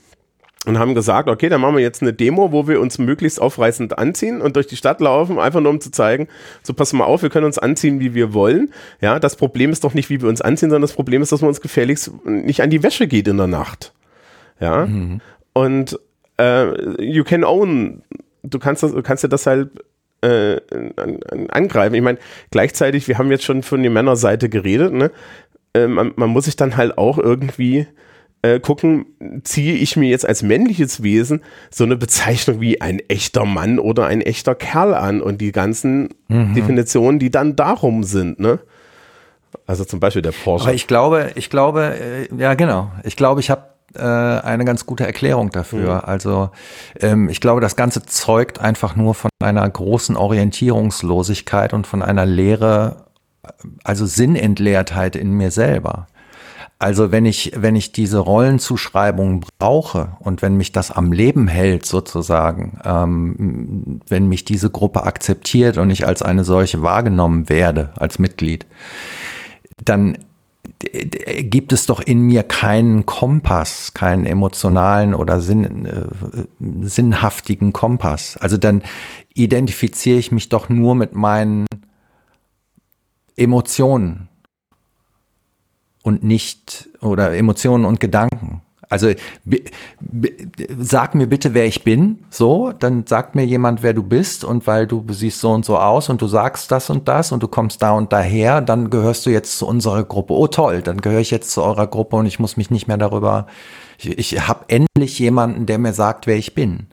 und 0.65 0.79
haben 0.79 0.95
gesagt, 0.95 1.27
okay, 1.27 1.49
dann 1.49 1.61
machen 1.61 1.75
wir 1.75 1.81
jetzt 1.81 2.01
eine 2.01 2.13
Demo, 2.13 2.51
wo 2.51 2.67
wir 2.67 2.79
uns 2.79 2.97
möglichst 2.97 3.41
aufreißend 3.41 3.97
anziehen 3.97 4.41
und 4.41 4.55
durch 4.55 4.67
die 4.67 4.77
Stadt 4.77 5.01
laufen, 5.01 5.39
einfach 5.39 5.59
nur 5.59 5.71
um 5.71 5.81
zu 5.81 5.91
zeigen, 5.91 6.27
so 6.61 6.73
pass 6.73 6.93
mal 6.93 7.03
auf, 7.03 7.21
wir 7.21 7.29
können 7.29 7.45
uns 7.45 7.59
anziehen, 7.59 7.99
wie 7.99 8.13
wir 8.13 8.33
wollen. 8.33 8.71
Ja, 9.01 9.19
das 9.19 9.35
Problem 9.35 9.71
ist 9.71 9.83
doch 9.83 9.93
nicht, 9.93 10.09
wie 10.09 10.21
wir 10.21 10.29
uns 10.29 10.41
anziehen, 10.41 10.69
sondern 10.69 10.83
das 10.83 10.93
Problem 10.93 11.21
ist, 11.21 11.31
dass 11.31 11.41
man 11.41 11.49
uns 11.49 11.61
gefährlichst 11.61 12.11
nicht 12.25 12.61
an 12.61 12.69
die 12.69 12.83
Wäsche 12.83 13.07
geht 13.07 13.27
in 13.27 13.37
der 13.37 13.47
Nacht. 13.47 13.93
Ja, 14.59 14.85
mhm. 14.85 15.19
und 15.53 15.99
äh, 16.37 17.03
you 17.03 17.23
can 17.23 17.43
own, 17.43 18.01
du 18.43 18.59
kannst, 18.59 18.83
das, 18.83 18.93
du 18.93 19.01
kannst 19.01 19.23
dir 19.23 19.29
das 19.29 19.45
halt 19.45 19.69
äh, 20.21 20.61
angreifen. 21.49 21.95
Ich 21.95 22.01
meine, 22.01 22.19
gleichzeitig, 22.51 23.07
wir 23.07 23.17
haben 23.17 23.29
jetzt 23.31 23.43
schon 23.43 23.63
von 23.63 23.81
der 23.81 23.91
Männerseite 23.91 24.47
geredet, 24.47 24.93
ne? 24.93 25.11
Äh, 25.73 25.87
man, 25.87 26.13
man 26.15 26.29
muss 26.29 26.45
sich 26.45 26.55
dann 26.55 26.77
halt 26.77 26.97
auch 26.97 27.17
irgendwie 27.17 27.87
äh, 28.43 28.59
gucken, 28.59 29.05
ziehe 29.43 29.73
ich 29.73 29.95
mir 29.95 30.09
jetzt 30.09 30.27
als 30.27 30.43
männliches 30.43 31.01
Wesen 31.01 31.41
so 31.71 31.83
eine 31.85 31.95
Bezeichnung 31.95 32.61
wie 32.61 32.81
ein 32.81 32.99
echter 33.07 33.45
Mann 33.45 33.79
oder 33.79 34.05
ein 34.05 34.21
echter 34.21 34.53
Kerl 34.53 34.93
an 34.93 35.21
und 35.21 35.39
die 35.39 35.51
ganzen 35.51 36.09
mhm. 36.27 36.53
Definitionen, 36.53 37.19
die 37.19 37.31
dann 37.31 37.55
darum 37.55 38.03
sind, 38.03 38.39
ne? 38.39 38.59
Also 39.65 39.85
zum 39.85 39.99
Beispiel 39.99 40.21
der 40.21 40.31
Porsche. 40.31 40.65
Aber 40.65 40.73
ich 40.73 40.87
glaube, 40.87 41.31
ich 41.35 41.49
glaube, 41.49 41.95
äh, 41.95 42.35
ja 42.35 42.53
genau, 42.55 42.91
ich 43.03 43.15
glaube, 43.15 43.39
ich 43.39 43.49
habe 43.49 43.63
äh, 43.95 44.01
eine 44.01 44.65
ganz 44.65 44.85
gute 44.85 45.05
Erklärung 45.05 45.51
dafür. 45.51 45.95
Mhm. 45.95 46.01
Also 46.03 46.49
ähm, 46.99 47.29
ich 47.29 47.39
glaube, 47.39 47.61
das 47.61 47.75
Ganze 47.75 48.03
zeugt 48.03 48.59
einfach 48.59 48.95
nur 48.95 49.13
von 49.13 49.29
einer 49.41 49.69
großen 49.69 50.17
Orientierungslosigkeit 50.17 51.73
und 51.73 51.87
von 51.87 52.01
einer 52.01 52.25
Leere, 52.25 53.05
also 53.83 54.05
Sinnentleertheit 54.05 55.15
in 55.15 55.31
mir 55.31 55.51
selber. 55.51 56.07
Also 56.83 57.13
wenn 57.13 57.25
ich, 57.25 57.53
wenn 57.55 57.77
ich 57.77 57.93
diese 57.93 58.17
Rollenzuschreibung 58.19 59.45
brauche 59.57 60.17
und 60.19 60.41
wenn 60.41 60.57
mich 60.57 60.73
das 60.73 60.91
am 60.91 61.13
Leben 61.13 61.47
hält 61.47 61.85
sozusagen, 61.85 62.77
ähm, 62.83 64.01
wenn 64.09 64.27
mich 64.27 64.43
diese 64.43 64.69
Gruppe 64.69 65.03
akzeptiert 65.03 65.77
und 65.77 65.89
ich 65.91 66.05
als 66.05 66.21
eine 66.21 66.43
solche 66.43 66.81
wahrgenommen 66.81 67.47
werde, 67.47 67.93
als 67.95 68.19
Mitglied, 68.19 68.65
dann 69.81 70.17
gibt 71.39 71.71
es 71.71 71.85
doch 71.85 72.01
in 72.01 72.19
mir 72.19 72.43
keinen 72.43 73.05
Kompass, 73.05 73.93
keinen 73.93 74.25
emotionalen 74.25 75.13
oder 75.13 75.39
sinn, 75.39 75.85
äh, 75.85 76.03
sinnhaftigen 76.81 77.71
Kompass. 77.71 78.35
Also 78.35 78.57
dann 78.57 78.83
identifiziere 79.33 80.19
ich 80.19 80.33
mich 80.33 80.49
doch 80.49 80.67
nur 80.67 80.95
mit 80.95 81.15
meinen 81.15 81.65
Emotionen 83.37 84.27
und 86.03 86.23
nicht 86.23 86.89
oder 87.01 87.33
Emotionen 87.33 87.85
und 87.85 87.99
Gedanken. 87.99 88.61
Also 88.89 89.11
sag 90.77 91.15
mir 91.15 91.25
bitte, 91.25 91.55
wer 91.55 91.65
ich 91.65 91.83
bin, 91.83 92.19
so, 92.29 92.73
dann 92.77 93.07
sagt 93.07 93.33
mir 93.33 93.43
jemand, 93.43 93.81
wer 93.81 93.95
du 93.95 94.03
bist 94.03 94.43
und 94.43 94.67
weil 94.67 94.85
du 94.85 95.03
siehst 95.09 95.39
so 95.39 95.51
und 95.51 95.65
so 95.65 95.79
aus 95.79 96.09
und 96.09 96.21
du 96.21 96.27
sagst 96.27 96.71
das 96.71 96.91
und 96.91 97.07
das 97.07 97.31
und 97.31 97.41
du 97.41 97.47
kommst 97.47 97.81
da 97.81 97.93
und 97.93 98.13
daher, 98.13 98.61
dann 98.61 98.91
gehörst 98.91 99.25
du 99.25 99.31
jetzt 99.31 99.57
zu 99.57 99.65
unserer 99.65 100.03
Gruppe. 100.03 100.35
Oh 100.35 100.45
toll, 100.45 100.83
dann 100.83 101.01
gehöre 101.01 101.21
ich 101.21 101.31
jetzt 101.31 101.49
zu 101.49 101.63
eurer 101.63 101.87
Gruppe 101.87 102.17
und 102.17 102.27
ich 102.27 102.37
muss 102.37 102.55
mich 102.55 102.69
nicht 102.69 102.87
mehr 102.87 102.97
darüber, 102.97 103.47
ich, 103.97 104.15
ich 104.19 104.47
habe 104.47 104.65
endlich 104.67 105.17
jemanden, 105.17 105.65
der 105.65 105.79
mir 105.79 105.93
sagt, 105.93 106.27
wer 106.27 106.35
ich 106.35 106.53
bin. 106.53 106.85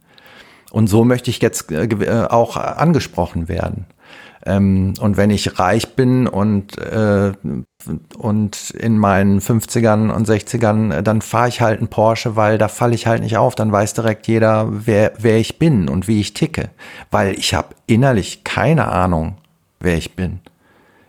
Und 0.70 0.86
so 0.86 1.04
möchte 1.04 1.28
ich 1.28 1.42
jetzt 1.42 1.70
äh, 1.70 1.84
äh 1.84 2.28
auch 2.28 2.56
angesprochen 2.56 3.48
werden. 3.48 3.84
Ähm, 4.46 4.94
und 5.00 5.16
wenn 5.16 5.30
ich 5.30 5.58
reich 5.58 5.94
bin 5.96 6.26
und, 6.26 6.78
äh, 6.78 7.32
und 8.16 8.70
in 8.70 8.96
meinen 8.96 9.40
50ern 9.40 10.10
und 10.10 10.26
60ern, 10.28 10.94
äh, 10.94 11.02
dann 11.02 11.20
fahre 11.20 11.48
ich 11.48 11.60
halt 11.60 11.78
einen 11.78 11.88
Porsche, 11.88 12.36
weil 12.36 12.56
da 12.56 12.68
falle 12.68 12.94
ich 12.94 13.06
halt 13.06 13.22
nicht 13.22 13.36
auf. 13.36 13.54
Dann 13.54 13.70
weiß 13.70 13.94
direkt 13.94 14.26
jeder, 14.28 14.68
wer, 14.70 15.12
wer 15.18 15.38
ich 15.38 15.58
bin 15.58 15.88
und 15.88 16.08
wie 16.08 16.20
ich 16.20 16.32
ticke. 16.32 16.70
Weil 17.10 17.38
ich 17.38 17.52
habe 17.54 17.74
innerlich 17.86 18.44
keine 18.44 18.88
Ahnung, 18.88 19.36
wer 19.78 19.98
ich 19.98 20.16
bin. 20.16 20.40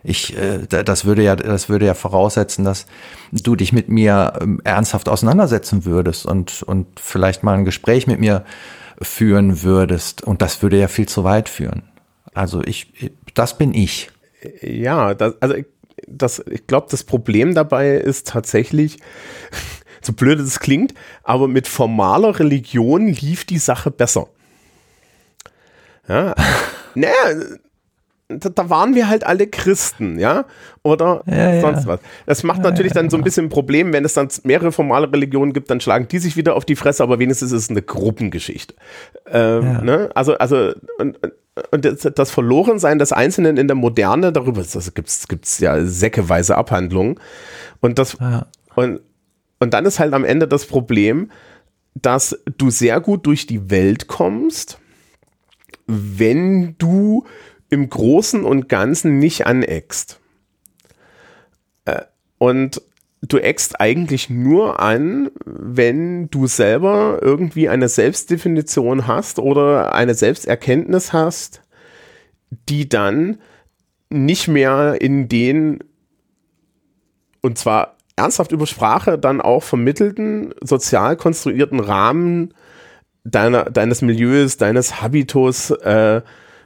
Ich, 0.04 0.36
äh, 0.36 0.66
das 0.66 1.04
würde 1.04 1.22
ja, 1.22 1.36
das 1.36 1.68
würde 1.70 1.86
ja 1.86 1.94
voraussetzen, 1.94 2.64
dass 2.64 2.86
du 3.30 3.56
dich 3.56 3.72
mit 3.72 3.88
mir 3.88 4.34
ähm, 4.40 4.60
ernsthaft 4.64 5.08
auseinandersetzen 5.08 5.86
würdest 5.86 6.26
und, 6.26 6.62
und 6.64 6.86
vielleicht 7.00 7.44
mal 7.44 7.54
ein 7.54 7.64
Gespräch 7.64 8.06
mit 8.06 8.20
mir 8.20 8.44
führen 9.00 9.62
würdest. 9.62 10.22
Und 10.22 10.42
das 10.42 10.62
würde 10.62 10.78
ja 10.78 10.88
viel 10.88 11.08
zu 11.08 11.24
weit 11.24 11.48
führen. 11.48 11.84
Also 12.34 12.62
ich, 12.62 12.92
das 13.34 13.58
bin 13.58 13.74
ich. 13.74 14.10
Ja, 14.60 15.14
das, 15.14 15.34
also 15.40 15.56
das, 16.06 16.42
ich 16.50 16.66
glaube, 16.66 16.88
das 16.90 17.04
Problem 17.04 17.54
dabei 17.54 17.96
ist 17.96 18.28
tatsächlich, 18.28 18.98
so 20.02 20.12
blöd 20.12 20.40
es 20.40 20.60
klingt, 20.60 20.94
aber 21.22 21.48
mit 21.48 21.68
formaler 21.68 22.38
Religion 22.38 23.08
lief 23.08 23.44
die 23.44 23.58
Sache 23.58 23.90
besser. 23.90 24.28
Ja, 26.08 26.34
naja, 26.94 27.14
da, 28.40 28.48
da, 28.48 28.70
waren 28.70 28.94
wir 28.94 29.08
halt 29.08 29.24
alle 29.24 29.46
Christen, 29.46 30.18
ja, 30.18 30.44
oder 30.82 31.22
ja, 31.26 31.60
sonst 31.60 31.84
ja. 31.84 31.86
was. 31.86 32.00
Das 32.26 32.42
macht 32.42 32.62
natürlich 32.62 32.92
dann 32.92 33.10
so 33.10 33.16
ein 33.16 33.24
bisschen 33.24 33.46
ein 33.46 33.48
Problem, 33.48 33.92
wenn 33.92 34.04
es 34.04 34.14
dann 34.14 34.28
mehrere 34.44 34.72
formale 34.72 35.12
Religionen 35.12 35.52
gibt, 35.52 35.70
dann 35.70 35.80
schlagen 35.80 36.08
die 36.08 36.18
sich 36.18 36.36
wieder 36.36 36.54
auf 36.56 36.64
die 36.64 36.76
Fresse, 36.76 37.02
aber 37.02 37.18
wenigstens 37.18 37.52
ist 37.52 37.64
es 37.64 37.70
eine 37.70 37.82
Gruppengeschichte. 37.82 38.74
Ähm, 39.30 39.84
ne? 39.84 40.10
Also, 40.14 40.36
also, 40.38 40.72
und, 40.98 41.18
und 41.70 41.84
das, 41.84 42.08
das 42.14 42.30
Verlorensein 42.30 42.98
des 42.98 43.12
Einzelnen 43.12 43.56
in 43.56 43.66
der 43.66 43.76
Moderne, 43.76 44.32
darüber 44.32 44.62
gibt 44.62 45.08
es 45.08 45.58
ja 45.58 45.84
säckeweise 45.84 46.56
Abhandlungen. 46.56 47.20
Und 47.80 47.98
das, 47.98 48.16
und, 48.74 49.00
und 49.58 49.74
dann 49.74 49.84
ist 49.84 49.98
halt 49.98 50.14
am 50.14 50.24
Ende 50.24 50.48
das 50.48 50.66
Problem, 50.66 51.30
dass 51.94 52.38
du 52.56 52.70
sehr 52.70 53.00
gut 53.00 53.26
durch 53.26 53.46
die 53.46 53.70
Welt 53.70 54.06
kommst, 54.06 54.78
wenn 55.86 56.74
du 56.78 57.24
im 57.72 57.88
Großen 57.88 58.44
und 58.44 58.68
Ganzen 58.68 59.18
nicht 59.18 59.46
aneckst. 59.46 60.20
Äh, 61.86 62.02
und 62.36 62.82
du 63.22 63.38
eckst 63.38 63.80
eigentlich 63.80 64.28
nur 64.28 64.78
an, 64.78 65.30
wenn 65.46 66.28
du 66.28 66.46
selber 66.46 67.20
irgendwie 67.22 67.70
eine 67.70 67.88
Selbstdefinition 67.88 69.06
hast 69.06 69.38
oder 69.38 69.94
eine 69.94 70.12
Selbsterkenntnis 70.14 71.14
hast, 71.14 71.62
die 72.68 72.90
dann 72.90 73.38
nicht 74.10 74.48
mehr 74.48 75.00
in 75.00 75.28
den, 75.28 75.78
und 77.40 77.56
zwar 77.56 77.96
ernsthaft 78.16 78.52
über 78.52 78.66
Sprache, 78.66 79.18
dann 79.18 79.40
auch 79.40 79.62
vermittelten, 79.62 80.52
sozial 80.60 81.16
konstruierten 81.16 81.80
Rahmen 81.80 82.52
deiner, 83.24 83.64
deines 83.64 84.02
Milieus, 84.02 84.58
deines 84.58 85.00
Habitus, 85.00 85.70
äh, 85.70 86.20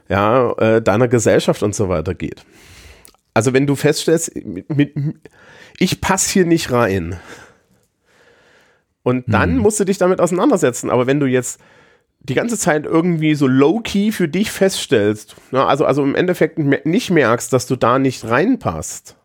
ja, 0.09 0.51
äh, 0.53 0.81
deiner 0.81 1.07
Gesellschaft 1.07 1.63
und 1.63 1.75
so 1.75 1.89
weiter 1.89 2.13
geht. 2.13 2.45
Also 3.33 3.53
wenn 3.53 3.67
du 3.67 3.75
feststellst, 3.75 4.35
mit, 4.45 4.69
mit, 4.75 4.93
ich 5.77 6.01
passe 6.01 6.31
hier 6.31 6.45
nicht 6.45 6.71
rein. 6.71 7.19
Und 9.03 9.25
dann 9.27 9.55
hm. 9.55 9.59
musst 9.59 9.79
du 9.79 9.85
dich 9.85 9.97
damit 9.97 10.19
auseinandersetzen. 10.19 10.89
Aber 10.89 11.07
wenn 11.07 11.19
du 11.19 11.27
jetzt 11.27 11.61
die 12.19 12.33
ganze 12.33 12.57
Zeit 12.57 12.85
irgendwie 12.85 13.35
so 13.35 13.47
low-key 13.47 14.11
für 14.11 14.27
dich 14.27 14.51
feststellst, 14.51 15.35
na, 15.51 15.67
also, 15.67 15.85
also 15.85 16.03
im 16.03 16.15
Endeffekt 16.15 16.57
nicht 16.57 17.09
merkst, 17.09 17.53
dass 17.53 17.67
du 17.67 17.75
da 17.75 17.99
nicht 17.99 18.25
reinpasst, 18.25 19.15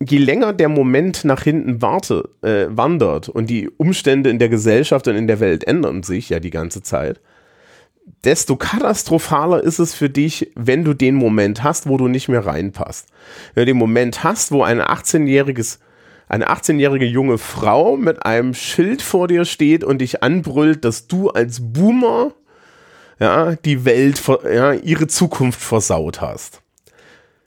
je 0.00 0.18
länger 0.18 0.52
der 0.52 0.68
Moment 0.68 1.24
nach 1.24 1.42
hinten 1.42 1.82
warte, 1.82 2.28
äh, 2.42 2.66
wandert 2.68 3.28
und 3.28 3.50
die 3.50 3.68
Umstände 3.68 4.30
in 4.30 4.38
der 4.38 4.48
Gesellschaft 4.48 5.08
und 5.08 5.16
in 5.16 5.26
der 5.26 5.40
Welt 5.40 5.64
ändern 5.64 6.02
sich 6.02 6.30
ja 6.30 6.40
die 6.40 6.50
ganze 6.50 6.82
Zeit, 6.82 7.20
desto 8.24 8.56
katastrophaler 8.56 9.62
ist 9.62 9.78
es 9.78 9.94
für 9.94 10.10
dich, 10.10 10.50
wenn 10.54 10.84
du 10.84 10.94
den 10.94 11.14
Moment 11.14 11.62
hast, 11.62 11.88
wo 11.88 11.96
du 11.96 12.08
nicht 12.08 12.28
mehr 12.28 12.46
reinpasst. 12.46 13.08
Wenn 13.54 13.62
du 13.62 13.72
den 13.72 13.78
Moment 13.78 14.24
hast, 14.24 14.52
wo 14.52 14.62
ein 14.62 14.80
18-jähriges 14.80 15.78
eine 16.28 16.50
18-jährige 16.50 17.06
junge 17.06 17.38
Frau 17.38 17.96
mit 17.96 18.24
einem 18.24 18.52
Schild 18.52 19.00
vor 19.00 19.28
dir 19.28 19.46
steht 19.46 19.82
und 19.82 19.98
dich 19.98 20.22
anbrüllt, 20.22 20.84
dass 20.84 21.06
du 21.06 21.30
als 21.30 21.72
Boomer 21.72 22.32
ja, 23.18 23.56
die 23.56 23.84
Welt, 23.84 24.20
ja, 24.44 24.72
ihre 24.72 25.06
Zukunft 25.06 25.60
versaut 25.60 26.20
hast. 26.20 26.60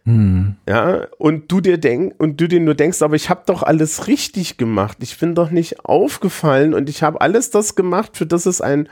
Hm. 0.05 0.55
Ja, 0.67 1.07
und 1.19 1.51
du 1.51 1.61
dir 1.61 1.77
denk 1.77 2.15
und 2.17 2.41
du 2.41 2.47
dir 2.47 2.59
nur 2.59 2.73
denkst, 2.73 3.03
aber 3.03 3.15
ich 3.15 3.29
habe 3.29 3.43
doch 3.45 3.61
alles 3.61 4.07
richtig 4.07 4.57
gemacht. 4.57 4.97
Ich 5.01 5.17
bin 5.19 5.35
doch 5.35 5.51
nicht 5.51 5.85
aufgefallen 5.85 6.73
und 6.73 6.89
ich 6.89 7.03
habe 7.03 7.21
alles 7.21 7.51
das 7.51 7.75
gemacht, 7.75 8.17
für 8.17 8.25
das 8.25 8.47
es 8.47 8.61
ein 8.61 8.89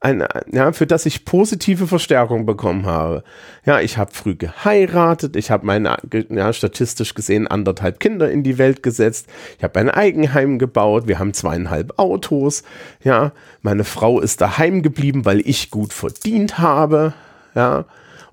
ein, 0.00 0.24
ja, 0.52 0.72
für 0.72 0.86
das 0.86 1.06
ich 1.06 1.24
positive 1.24 1.88
Verstärkung 1.88 2.46
bekommen 2.46 2.86
habe. 2.86 3.24
Ja, 3.64 3.80
ich 3.80 3.98
habe 3.98 4.12
früh 4.14 4.36
geheiratet, 4.36 5.34
ich 5.34 5.50
habe 5.50 5.66
meine, 5.66 5.96
ja, 6.30 6.52
statistisch 6.52 7.14
gesehen 7.14 7.48
anderthalb 7.48 7.98
Kinder 7.98 8.30
in 8.30 8.44
die 8.44 8.58
Welt 8.58 8.82
gesetzt, 8.82 9.26
ich 9.56 9.64
habe 9.64 9.80
ein 9.80 9.90
Eigenheim 9.90 10.58
gebaut, 10.58 11.08
wir 11.08 11.18
haben 11.18 11.34
zweieinhalb 11.34 11.98
Autos, 11.98 12.62
ja, 13.02 13.32
meine 13.62 13.84
Frau 13.84 14.20
ist 14.20 14.40
daheim 14.40 14.82
geblieben, 14.82 15.24
weil 15.24 15.40
ich 15.40 15.70
gut 15.70 15.92
verdient 15.92 16.58
habe, 16.58 17.12
ja, 17.56 17.84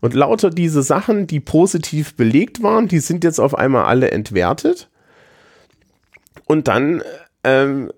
und 0.02 0.14
lauter 0.14 0.52
diese 0.52 0.84
Sachen, 0.84 1.26
die 1.26 1.40
positiv 1.40 2.16
belegt 2.16 2.62
waren, 2.62 2.88
die 2.88 3.00
sind 3.00 3.24
jetzt 3.24 3.40
auf 3.40 3.58
einmal 3.58 3.86
alle 3.86 4.12
entwertet. 4.12 4.88
Und 6.46 6.68
dann 6.68 7.02
ähm, 7.44 7.92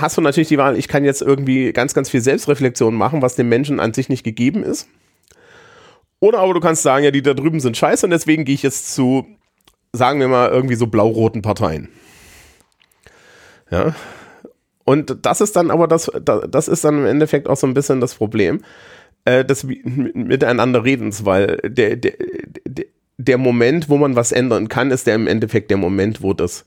hast 0.00 0.16
du 0.16 0.20
natürlich 0.20 0.48
die 0.48 0.58
Wahl, 0.58 0.76
ich 0.76 0.88
kann 0.88 1.04
jetzt 1.04 1.22
irgendwie 1.22 1.72
ganz, 1.72 1.94
ganz 1.94 2.10
viel 2.10 2.20
Selbstreflexion 2.20 2.94
machen, 2.94 3.22
was 3.22 3.36
dem 3.36 3.48
Menschen 3.48 3.80
an 3.80 3.92
sich 3.94 4.08
nicht 4.08 4.24
gegeben 4.24 4.62
ist. 4.62 4.88
Oder 6.20 6.38
aber 6.38 6.54
du 6.54 6.60
kannst 6.60 6.82
sagen, 6.82 7.04
ja, 7.04 7.10
die 7.10 7.22
da 7.22 7.34
drüben 7.34 7.60
sind 7.60 7.76
scheiße 7.76 8.06
und 8.06 8.10
deswegen 8.10 8.44
gehe 8.44 8.54
ich 8.54 8.62
jetzt 8.62 8.94
zu, 8.94 9.26
sagen 9.92 10.20
wir 10.20 10.28
mal, 10.28 10.50
irgendwie 10.50 10.74
so 10.76 10.86
blau-roten 10.86 11.42
Parteien. 11.42 11.88
Ja. 13.70 13.94
Und 14.84 15.18
das 15.22 15.40
ist 15.40 15.56
dann 15.56 15.70
aber 15.70 15.88
das, 15.88 16.10
das 16.22 16.68
ist 16.68 16.84
dann 16.84 16.98
im 16.98 17.06
Endeffekt 17.06 17.48
auch 17.48 17.56
so 17.56 17.66
ein 17.66 17.74
bisschen 17.74 18.00
das 18.00 18.14
Problem 18.14 18.60
äh, 19.24 19.44
des 19.44 19.64
Miteinander 19.64 20.84
Redens, 20.84 21.24
weil 21.24 21.56
der, 21.64 21.96
der, 21.96 22.12
der 23.16 23.38
Moment, 23.38 23.88
wo 23.88 23.96
man 23.96 24.16
was 24.16 24.32
ändern 24.32 24.68
kann, 24.68 24.90
ist 24.90 25.06
der 25.06 25.14
im 25.14 25.26
Endeffekt 25.26 25.70
der 25.70 25.78
Moment, 25.78 26.22
wo 26.22 26.34
das 26.34 26.64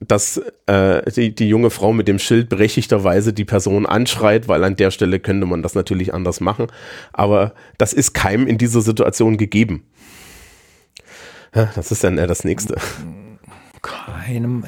dass 0.00 0.40
äh, 0.66 1.10
die, 1.10 1.34
die 1.34 1.48
junge 1.48 1.70
Frau 1.70 1.92
mit 1.92 2.06
dem 2.06 2.18
Schild 2.18 2.48
berechtigterweise 2.48 3.32
die 3.32 3.44
Person 3.44 3.86
anschreit, 3.86 4.48
weil 4.48 4.62
an 4.62 4.76
der 4.76 4.90
Stelle 4.90 5.18
könnte 5.18 5.46
man 5.46 5.62
das 5.62 5.74
natürlich 5.74 6.14
anders 6.14 6.40
machen. 6.40 6.68
Aber 7.12 7.54
das 7.78 7.92
ist 7.92 8.12
keinem 8.12 8.46
in 8.46 8.58
dieser 8.58 8.80
Situation 8.80 9.36
gegeben. 9.36 9.84
Ja, 11.54 11.70
das 11.74 11.90
ist 11.90 12.04
dann 12.04 12.18
eher 12.18 12.26
das 12.26 12.44
Nächste. 12.44 12.76
Keinem. 13.82 14.64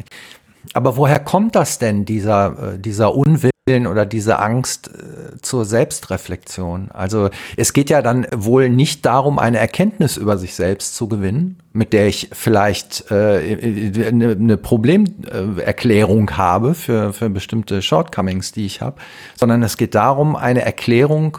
Aber 0.75 0.97
woher 0.97 1.21
kommt 1.21 1.55
das 1.55 1.79
denn, 1.79 2.05
dieser, 2.05 2.75
äh, 2.75 2.79
dieser 2.79 3.15
Unwillen 3.15 3.53
oder 3.87 4.07
diese 4.07 4.39
Angst 4.39 4.89
äh, 4.89 5.41
zur 5.41 5.65
Selbstreflexion? 5.65 6.91
Also 6.93 7.31
es 7.57 7.73
geht 7.73 7.91
ja 7.91 8.03
dann 8.03 8.27
wohl 8.35 8.69
nicht 8.69 9.05
darum, 9.07 9.39
eine 9.39 9.59
Erkenntnis 9.59 10.17
über 10.17 10.39
sich 10.39 10.55
selbst 10.55 10.97
zu 10.97 11.09
gewinnen, 11.09 11.59
mit 11.73 11.93
der 11.93 12.09
ich 12.09 12.31
vielleicht 12.33 13.11
äh, 13.11 14.07
eine, 14.07 14.57
Problemerklärung 14.57 16.37
habe 16.37 16.75
für, 16.75 17.13
für 17.13 17.31
bestimmte 17.31 17.83
Shortcomings, 17.83 18.53
die 18.53 18.67
ich 18.67 18.81
habe, 18.81 19.01
sondern 19.37 19.63
es 19.63 19.77
geht 19.77 19.95
darum, 19.95 20.35
eine 20.35 20.63
Erklärung 20.63 21.39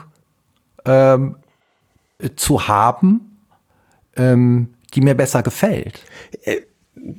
ähm, 0.86 1.36
zu 2.36 2.68
haben, 2.68 3.40
ähm, 4.16 4.70
die 4.94 5.02
mir 5.02 5.16
besser 5.16 5.44
gefällt. 5.44 6.02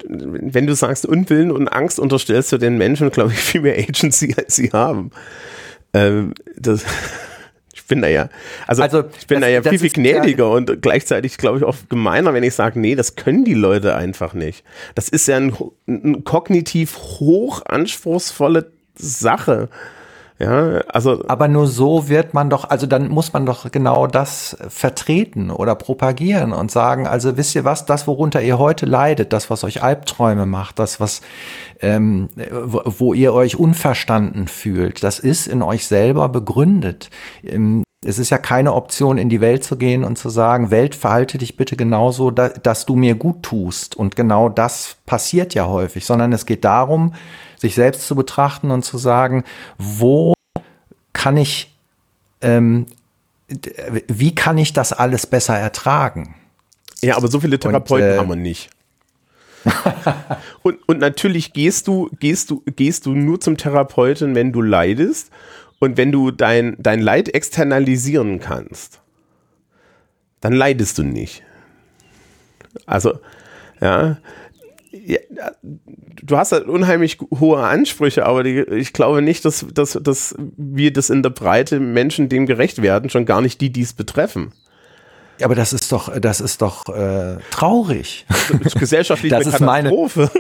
Wenn 0.08 0.66
du 0.66 0.74
sagst 0.74 1.06
Unwillen 1.06 1.50
und 1.50 1.68
Angst, 1.68 1.98
unterstellst 1.98 2.52
du 2.52 2.58
den 2.58 2.78
Menschen, 2.78 3.10
glaube 3.10 3.32
ich, 3.32 3.38
viel 3.38 3.62
mehr 3.62 3.78
Agency, 3.78 4.34
als 4.36 4.56
sie 4.56 4.70
haben. 4.72 5.10
Ähm, 5.92 6.34
das, 6.56 6.84
ich 7.74 7.84
bin 7.86 8.02
da 8.02 8.08
ja, 8.08 8.28
also, 8.66 8.82
also 8.82 9.04
ich 9.18 9.26
bin 9.26 9.40
das, 9.40 9.48
da 9.48 9.52
ja 9.52 9.62
viel, 9.62 9.78
viel 9.78 9.90
gnädiger 9.90 10.44
ja, 10.44 10.50
und 10.50 10.82
gleichzeitig, 10.82 11.36
glaube 11.38 11.58
ich, 11.58 11.64
auch 11.64 11.76
gemeiner, 11.88 12.34
wenn 12.34 12.42
ich 12.42 12.54
sage, 12.54 12.78
nee, 12.78 12.94
das 12.94 13.16
können 13.16 13.44
die 13.44 13.54
Leute 13.54 13.96
einfach 13.96 14.34
nicht. 14.34 14.64
Das 14.94 15.08
ist 15.08 15.26
ja 15.26 15.36
ein, 15.36 15.54
ein 15.86 16.24
kognitiv 16.24 16.96
hoch 16.96 17.62
anspruchsvolle 17.66 18.70
Sache. 18.94 19.68
Ja, 20.40 20.80
also. 20.88 21.22
Aber 21.28 21.48
nur 21.48 21.66
so 21.66 22.08
wird 22.08 22.32
man 22.32 22.48
doch, 22.48 22.64
also 22.64 22.86
dann 22.86 23.08
muss 23.08 23.34
man 23.34 23.44
doch 23.44 23.70
genau 23.70 24.06
das 24.06 24.56
vertreten 24.68 25.50
oder 25.50 25.74
propagieren 25.74 26.52
und 26.54 26.70
sagen, 26.70 27.06
also 27.06 27.36
wisst 27.36 27.54
ihr 27.54 27.64
was, 27.64 27.84
das, 27.84 28.06
worunter 28.06 28.40
ihr 28.40 28.58
heute 28.58 28.86
leidet, 28.86 29.34
das, 29.34 29.50
was 29.50 29.64
euch 29.64 29.82
Albträume 29.82 30.46
macht, 30.46 30.78
das, 30.78 30.98
was, 30.98 31.20
ähm, 31.82 32.30
wo, 32.50 32.80
wo 32.86 33.14
ihr 33.14 33.34
euch 33.34 33.56
unverstanden 33.56 34.48
fühlt, 34.48 35.04
das 35.04 35.18
ist 35.18 35.46
in 35.46 35.60
euch 35.62 35.86
selber 35.86 36.30
begründet. 36.30 37.10
Ähm, 37.44 37.82
es 38.02 38.18
ist 38.18 38.30
ja 38.30 38.38
keine 38.38 38.72
Option, 38.72 39.18
in 39.18 39.28
die 39.28 39.42
Welt 39.42 39.62
zu 39.62 39.76
gehen 39.76 40.04
und 40.04 40.16
zu 40.16 40.30
sagen, 40.30 40.70
Welt, 40.70 40.94
verhalte 40.94 41.36
dich 41.36 41.58
bitte 41.58 41.76
genauso, 41.76 42.30
da, 42.30 42.48
dass 42.48 42.86
du 42.86 42.96
mir 42.96 43.14
gut 43.14 43.42
tust. 43.42 43.94
Und 43.94 44.16
genau 44.16 44.48
das 44.48 44.96
passiert 45.04 45.52
ja 45.52 45.66
häufig, 45.66 46.06
sondern 46.06 46.32
es 46.32 46.46
geht 46.46 46.64
darum, 46.64 47.12
sich 47.60 47.74
selbst 47.74 48.06
zu 48.06 48.14
betrachten 48.14 48.70
und 48.70 48.84
zu 48.84 48.96
sagen, 48.96 49.44
wo 49.76 50.34
kann 51.12 51.36
ich, 51.36 51.76
ähm, 52.40 52.86
wie 54.08 54.34
kann 54.34 54.56
ich 54.56 54.72
das 54.72 54.92
alles 54.92 55.26
besser 55.26 55.58
ertragen? 55.58 56.34
Ja, 57.02 57.16
aber 57.16 57.28
so 57.28 57.40
viele 57.40 57.58
Therapeuten 57.58 58.08
und, 58.08 58.14
äh, 58.14 58.18
haben 58.18 58.28
wir 58.28 58.36
nicht. 58.36 58.70
und, 60.62 60.78
und 60.88 60.98
natürlich 60.98 61.52
gehst 61.52 61.86
du, 61.86 62.08
gehst 62.18 62.50
du, 62.50 62.62
gehst 62.64 63.04
du 63.04 63.14
nur 63.14 63.40
zum 63.40 63.58
Therapeuten, 63.58 64.34
wenn 64.34 64.52
du 64.52 64.62
leidest 64.62 65.30
und 65.80 65.98
wenn 65.98 66.12
du 66.12 66.30
dein, 66.30 66.76
dein 66.78 67.00
Leid 67.00 67.34
externalisieren 67.34 68.40
kannst. 68.40 69.00
Dann 70.40 70.54
leidest 70.54 70.96
du 70.96 71.02
nicht. 71.02 71.42
Also, 72.86 73.18
ja, 73.80 74.02
ja, 74.02 74.16
du 76.22 76.36
hast 76.36 76.52
halt 76.52 76.66
unheimlich 76.66 77.18
hohe 77.38 77.62
Ansprüche, 77.62 78.26
aber 78.26 78.42
die, 78.42 78.60
ich 78.60 78.92
glaube 78.92 79.22
nicht, 79.22 79.44
dass, 79.44 79.66
dass, 79.72 79.98
dass 80.02 80.34
wir 80.56 80.92
das 80.92 81.10
in 81.10 81.22
der 81.22 81.30
Breite 81.30 81.80
Menschen 81.80 82.28
dem 82.28 82.46
gerecht 82.46 82.82
werden, 82.82 83.10
schon 83.10 83.26
gar 83.26 83.40
nicht 83.40 83.60
die, 83.60 83.70
die 83.70 83.82
es 83.82 83.92
betreffen. 83.92 84.52
Ja, 85.40 85.46
aber 85.46 85.54
das 85.54 85.72
ist 85.72 85.90
doch, 85.90 86.12
das 86.20 86.40
ist 86.40 86.60
doch 86.60 86.86
äh, 86.88 87.38
traurig. 87.50 88.26
Das 88.50 88.74
ist 88.74 88.78
gesellschaftlich 88.78 89.30
das 89.32 89.44
Katastrophe. 89.44 90.30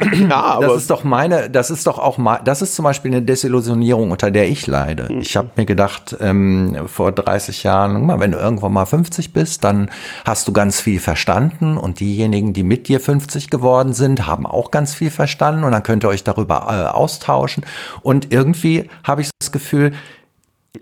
Meine, 0.00 0.28
ja, 0.28 0.40
aber 0.40 0.66
das 0.68 0.76
ist 0.78 0.90
doch 0.90 1.04
meine, 1.04 1.50
das 1.50 1.70
ist 1.70 1.86
doch 1.86 1.98
auch 1.98 2.18
mal, 2.18 2.40
das 2.42 2.62
ist 2.62 2.74
zum 2.74 2.84
Beispiel 2.84 3.12
eine 3.12 3.22
Desillusionierung, 3.22 4.10
unter 4.10 4.30
der 4.30 4.48
ich 4.48 4.66
leide. 4.66 5.12
Mhm. 5.12 5.20
Ich 5.20 5.36
habe 5.36 5.50
mir 5.56 5.66
gedacht, 5.66 6.16
ähm, 6.20 6.76
vor 6.86 7.12
30 7.12 7.62
Jahren, 7.62 8.08
wenn 8.20 8.32
du 8.32 8.38
irgendwann 8.38 8.72
mal 8.72 8.86
50 8.86 9.32
bist, 9.32 9.64
dann 9.64 9.90
hast 10.24 10.48
du 10.48 10.52
ganz 10.52 10.80
viel 10.80 10.98
verstanden 10.98 11.76
und 11.76 12.00
diejenigen, 12.00 12.52
die 12.52 12.62
mit 12.62 12.88
dir 12.88 13.00
50 13.00 13.50
geworden 13.50 13.92
sind, 13.92 14.26
haben 14.26 14.46
auch 14.46 14.70
ganz 14.70 14.94
viel 14.94 15.10
verstanden 15.10 15.64
und 15.64 15.72
dann 15.72 15.82
könnt 15.82 16.04
ihr 16.04 16.08
euch 16.08 16.24
darüber 16.24 16.66
äh, 16.68 16.96
austauschen. 16.96 17.64
Und 18.02 18.32
irgendwie 18.32 18.88
habe 19.04 19.20
ich 19.20 19.30
das 19.38 19.52
Gefühl, 19.52 19.92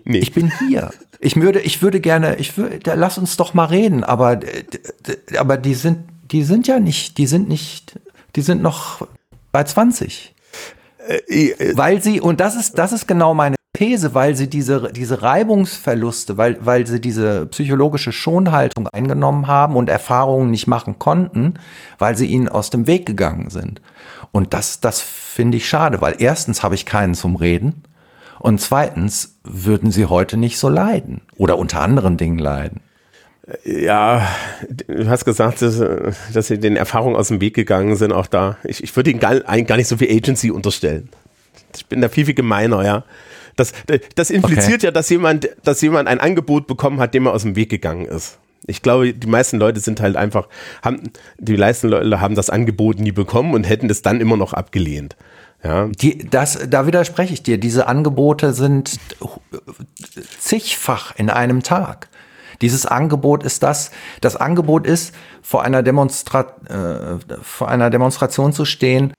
Nee. 0.03 0.19
Ich 0.19 0.33
bin 0.33 0.51
hier. 0.67 0.91
Ich 1.19 1.35
würde, 1.35 1.59
ich 1.59 1.81
würde 1.81 1.99
gerne, 1.99 2.35
ich 2.35 2.57
würde, 2.57 2.79
lass 2.95 3.17
uns 3.17 3.37
doch 3.37 3.53
mal 3.53 3.65
reden, 3.65 4.03
aber, 4.03 4.39
aber 5.37 5.57
die 5.57 5.73
sind, 5.73 6.07
die 6.31 6.43
sind 6.43 6.67
ja 6.67 6.79
nicht, 6.79 7.17
die 7.17 7.27
sind 7.27 7.49
nicht, 7.49 7.99
die 8.35 8.41
sind 8.41 8.61
noch 8.61 9.07
bei 9.51 9.63
20. 9.63 10.35
Äh, 11.07 11.15
äh, 11.27 11.77
weil 11.77 12.01
sie, 12.01 12.21
und 12.21 12.39
das 12.39 12.55
ist, 12.55 12.77
das 12.77 12.91
ist 12.91 13.07
genau 13.07 13.33
meine 13.33 13.55
These, 13.77 14.13
weil 14.13 14.35
sie 14.35 14.49
diese, 14.49 14.91
diese 14.91 15.21
Reibungsverluste, 15.21 16.37
weil, 16.37 16.57
weil 16.65 16.87
sie 16.87 16.99
diese 16.99 17.45
psychologische 17.45 18.11
Schonhaltung 18.11 18.87
eingenommen 18.87 19.47
haben 19.47 19.75
und 19.75 19.89
Erfahrungen 19.89 20.51
nicht 20.51 20.67
machen 20.67 20.99
konnten, 20.99 21.55
weil 21.99 22.17
sie 22.17 22.25
ihnen 22.25 22.49
aus 22.49 22.69
dem 22.69 22.87
Weg 22.87 23.05
gegangen 23.05 23.49
sind. 23.49 23.81
Und 24.31 24.53
das, 24.53 24.79
das 24.79 25.01
finde 25.01 25.57
ich 25.57 25.69
schade, 25.69 26.01
weil 26.01 26.15
erstens 26.19 26.63
habe 26.63 26.75
ich 26.75 26.85
keinen 26.85 27.13
zum 27.13 27.35
Reden. 27.35 27.83
Und 28.39 28.61
zweitens 28.61 29.37
würden 29.43 29.91
sie 29.91 30.05
heute 30.05 30.37
nicht 30.37 30.57
so 30.57 30.69
leiden 30.69 31.21
oder 31.35 31.57
unter 31.57 31.81
anderen 31.81 32.17
Dingen 32.17 32.39
leiden. 32.39 32.81
Ja, 33.63 34.27
du 34.87 35.07
hast 35.07 35.23
gesagt, 35.23 35.61
dass, 35.61 35.81
dass 36.33 36.47
sie 36.47 36.59
den 36.59 36.75
Erfahrungen 36.75 37.15
aus 37.15 37.29
dem 37.29 37.39
Weg 37.39 37.53
gegangen 37.53 37.95
sind, 37.95 38.11
auch 38.11 38.27
da. 38.27 38.57
Ich, 38.65 38.83
ich 38.83 38.93
würde 38.95 39.09
ihnen 39.09 39.21
gar, 39.21 39.39
gar 39.39 39.77
nicht 39.77 39.87
so 39.87 39.97
viel 39.97 40.11
Agency 40.11 40.51
unterstellen. 40.51 41.09
Ich 41.75 41.85
bin 41.85 42.01
da 42.01 42.09
viel, 42.09 42.25
viel 42.25 42.33
gemeiner, 42.33 42.83
ja. 42.83 43.03
Das, 43.55 43.71
das 44.15 44.29
impliziert 44.29 44.79
okay. 44.79 44.85
ja, 44.85 44.91
dass 44.91 45.09
jemand, 45.09 45.49
dass 45.63 45.81
jemand 45.81 46.07
ein 46.07 46.19
Angebot 46.19 46.67
bekommen 46.67 46.99
hat, 46.99 47.13
dem 47.13 47.25
er 47.25 47.33
aus 47.33 47.43
dem 47.43 47.55
Weg 47.55 47.69
gegangen 47.69 48.05
ist. 48.05 48.37
Ich 48.67 48.81
glaube, 48.81 49.13
die 49.13 49.27
meisten 49.27 49.57
Leute 49.57 49.79
sind 49.79 50.01
halt 50.01 50.17
einfach, 50.17 50.49
haben, 50.83 51.03
die 51.39 51.57
meisten 51.57 51.87
Leute 51.87 52.19
haben 52.19 52.35
das 52.35 52.49
Angebot 52.49 52.99
nie 52.99 53.13
bekommen 53.13 53.53
und 53.53 53.63
hätten 53.63 53.89
es 53.89 54.01
dann 54.01 54.19
immer 54.19 54.37
noch 54.37 54.53
abgelehnt. 54.53 55.15
Ja. 55.63 55.87
Die, 55.87 56.17
das, 56.17 56.59
da 56.69 56.85
widerspreche 56.85 57.33
ich 57.33 57.43
dir. 57.43 57.57
Diese 57.57 57.87
Angebote 57.87 58.53
sind 58.53 58.99
zigfach 60.39 61.15
in 61.17 61.29
einem 61.29 61.63
Tag. 61.63 62.09
Dieses 62.61 62.85
Angebot 62.85 63.43
ist 63.43 63.63
das, 63.63 63.91
das 64.21 64.35
Angebot 64.35 64.87
ist, 64.87 65.13
vor 65.41 65.63
einer, 65.63 65.83
Demonstra 65.83 66.47
äh, 66.67 67.37
vor 67.41 67.67
einer 67.67 67.89
Demonstration 67.89 68.53
zu 68.53 68.65
stehen 68.65 69.13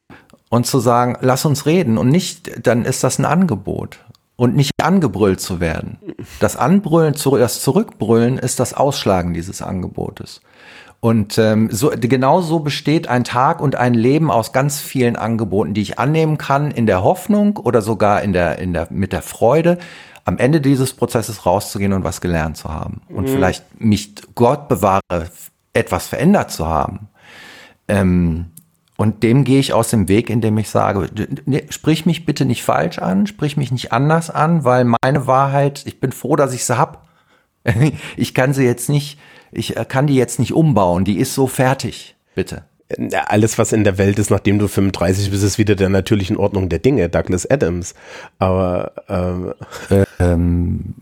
und 0.48 0.66
zu 0.66 0.80
sagen, 0.80 1.16
lass 1.20 1.44
uns 1.44 1.66
reden 1.66 1.98
und 1.98 2.08
nicht, 2.08 2.66
dann 2.66 2.84
ist 2.84 3.04
das 3.04 3.18
ein 3.18 3.24
Angebot 3.24 4.00
und 4.36 4.56
nicht 4.56 4.72
angebrüllt 4.82 5.40
zu 5.40 5.60
werden. 5.60 5.98
Das 6.40 6.56
Anbrüllen, 6.56 7.14
das 7.14 7.60
Zurückbrüllen 7.60 8.38
ist 8.38 8.60
das 8.60 8.74
Ausschlagen 8.74 9.34
dieses 9.34 9.62
Angebotes. 9.62 10.40
Und 11.00 11.38
ähm, 11.38 11.68
so, 11.70 11.92
genau 11.94 12.40
so 12.40 12.58
besteht 12.58 13.08
ein 13.08 13.22
Tag 13.22 13.60
und 13.60 13.76
ein 13.76 13.94
Leben 13.94 14.30
aus 14.32 14.52
ganz 14.52 14.80
vielen 14.80 15.14
Angeboten, 15.14 15.72
die 15.72 15.82
ich 15.82 15.98
annehmen 15.98 16.38
kann, 16.38 16.72
in 16.72 16.86
der 16.86 17.04
Hoffnung 17.04 17.56
oder 17.56 17.82
sogar 17.82 18.22
in 18.22 18.32
der, 18.32 18.58
in 18.58 18.72
der, 18.72 18.88
mit 18.90 19.12
der 19.12 19.22
Freude, 19.22 19.78
am 20.24 20.38
Ende 20.38 20.60
dieses 20.60 20.94
Prozesses 20.94 21.46
rauszugehen 21.46 21.92
und 21.92 22.02
was 22.02 22.20
gelernt 22.20 22.56
zu 22.56 22.68
haben. 22.68 23.00
Und 23.08 23.24
mhm. 23.24 23.28
vielleicht 23.28 23.80
mich, 23.80 24.14
Gott 24.34 24.68
bewahre, 24.68 25.30
etwas 25.72 26.08
verändert 26.08 26.50
zu 26.50 26.66
haben. 26.66 27.08
Ähm, 27.86 28.46
und 28.96 29.22
dem 29.22 29.44
gehe 29.44 29.60
ich 29.60 29.72
aus 29.72 29.90
dem 29.90 30.08
Weg, 30.08 30.28
indem 30.28 30.58
ich 30.58 30.68
sage, 30.68 31.08
sprich 31.70 32.04
mich 32.04 32.26
bitte 32.26 32.44
nicht 32.44 32.64
falsch 32.64 32.98
an, 32.98 33.28
sprich 33.28 33.56
mich 33.56 33.70
nicht 33.70 33.92
anders 33.92 34.28
an, 34.28 34.64
weil 34.64 34.84
meine 34.84 35.28
Wahrheit, 35.28 35.84
ich 35.86 36.00
bin 36.00 36.10
froh, 36.10 36.34
dass 36.34 36.52
ich 36.52 36.64
sie 36.64 36.76
hab. 36.76 37.06
Ich 38.16 38.34
kann 38.34 38.54
sie 38.54 38.64
jetzt 38.64 38.88
nicht 38.88 39.18
ich 39.52 39.76
äh, 39.76 39.84
kann 39.86 40.06
die 40.06 40.14
jetzt 40.14 40.38
nicht 40.38 40.52
umbauen, 40.52 41.04
die 41.04 41.18
ist 41.18 41.34
so 41.34 41.46
fertig, 41.46 42.16
bitte. 42.34 42.64
alles, 43.26 43.58
was 43.58 43.72
in 43.72 43.84
der 43.84 43.98
Welt 43.98 44.18
ist, 44.18 44.30
nachdem 44.30 44.58
du 44.58 44.68
35 44.68 45.30
bist, 45.30 45.44
ist 45.44 45.58
wieder 45.58 45.74
der 45.74 45.88
natürlichen 45.88 46.36
Ordnung 46.36 46.68
der 46.68 46.78
Dinge, 46.78 47.08
Douglas 47.08 47.48
Adams. 47.50 47.94
Aber 48.38 48.92
ähm, 49.08 49.54
ähm, 50.20 50.94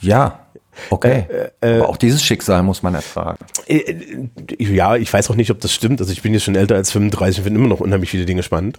ja, 0.00 0.46
okay. 0.90 1.26
Äh, 1.60 1.68
äh, 1.68 1.78
Aber 1.78 1.88
auch 1.90 1.96
dieses 1.96 2.22
Schicksal 2.22 2.62
muss 2.62 2.82
man 2.82 2.94
ertragen. 2.94 3.38
Äh, 3.66 4.28
ja, 4.58 4.96
ich 4.96 5.12
weiß 5.12 5.30
auch 5.30 5.36
nicht, 5.36 5.50
ob 5.50 5.60
das 5.60 5.72
stimmt. 5.72 6.00
Also 6.00 6.12
ich 6.12 6.22
bin 6.22 6.32
jetzt 6.32 6.44
schon 6.44 6.56
älter 6.56 6.76
als 6.76 6.90
35 6.92 7.38
und 7.38 7.44
finde 7.44 7.60
immer 7.60 7.68
noch 7.68 7.80
unheimlich 7.80 8.10
viele 8.10 8.26
Dinge 8.26 8.42
spannend. 8.42 8.78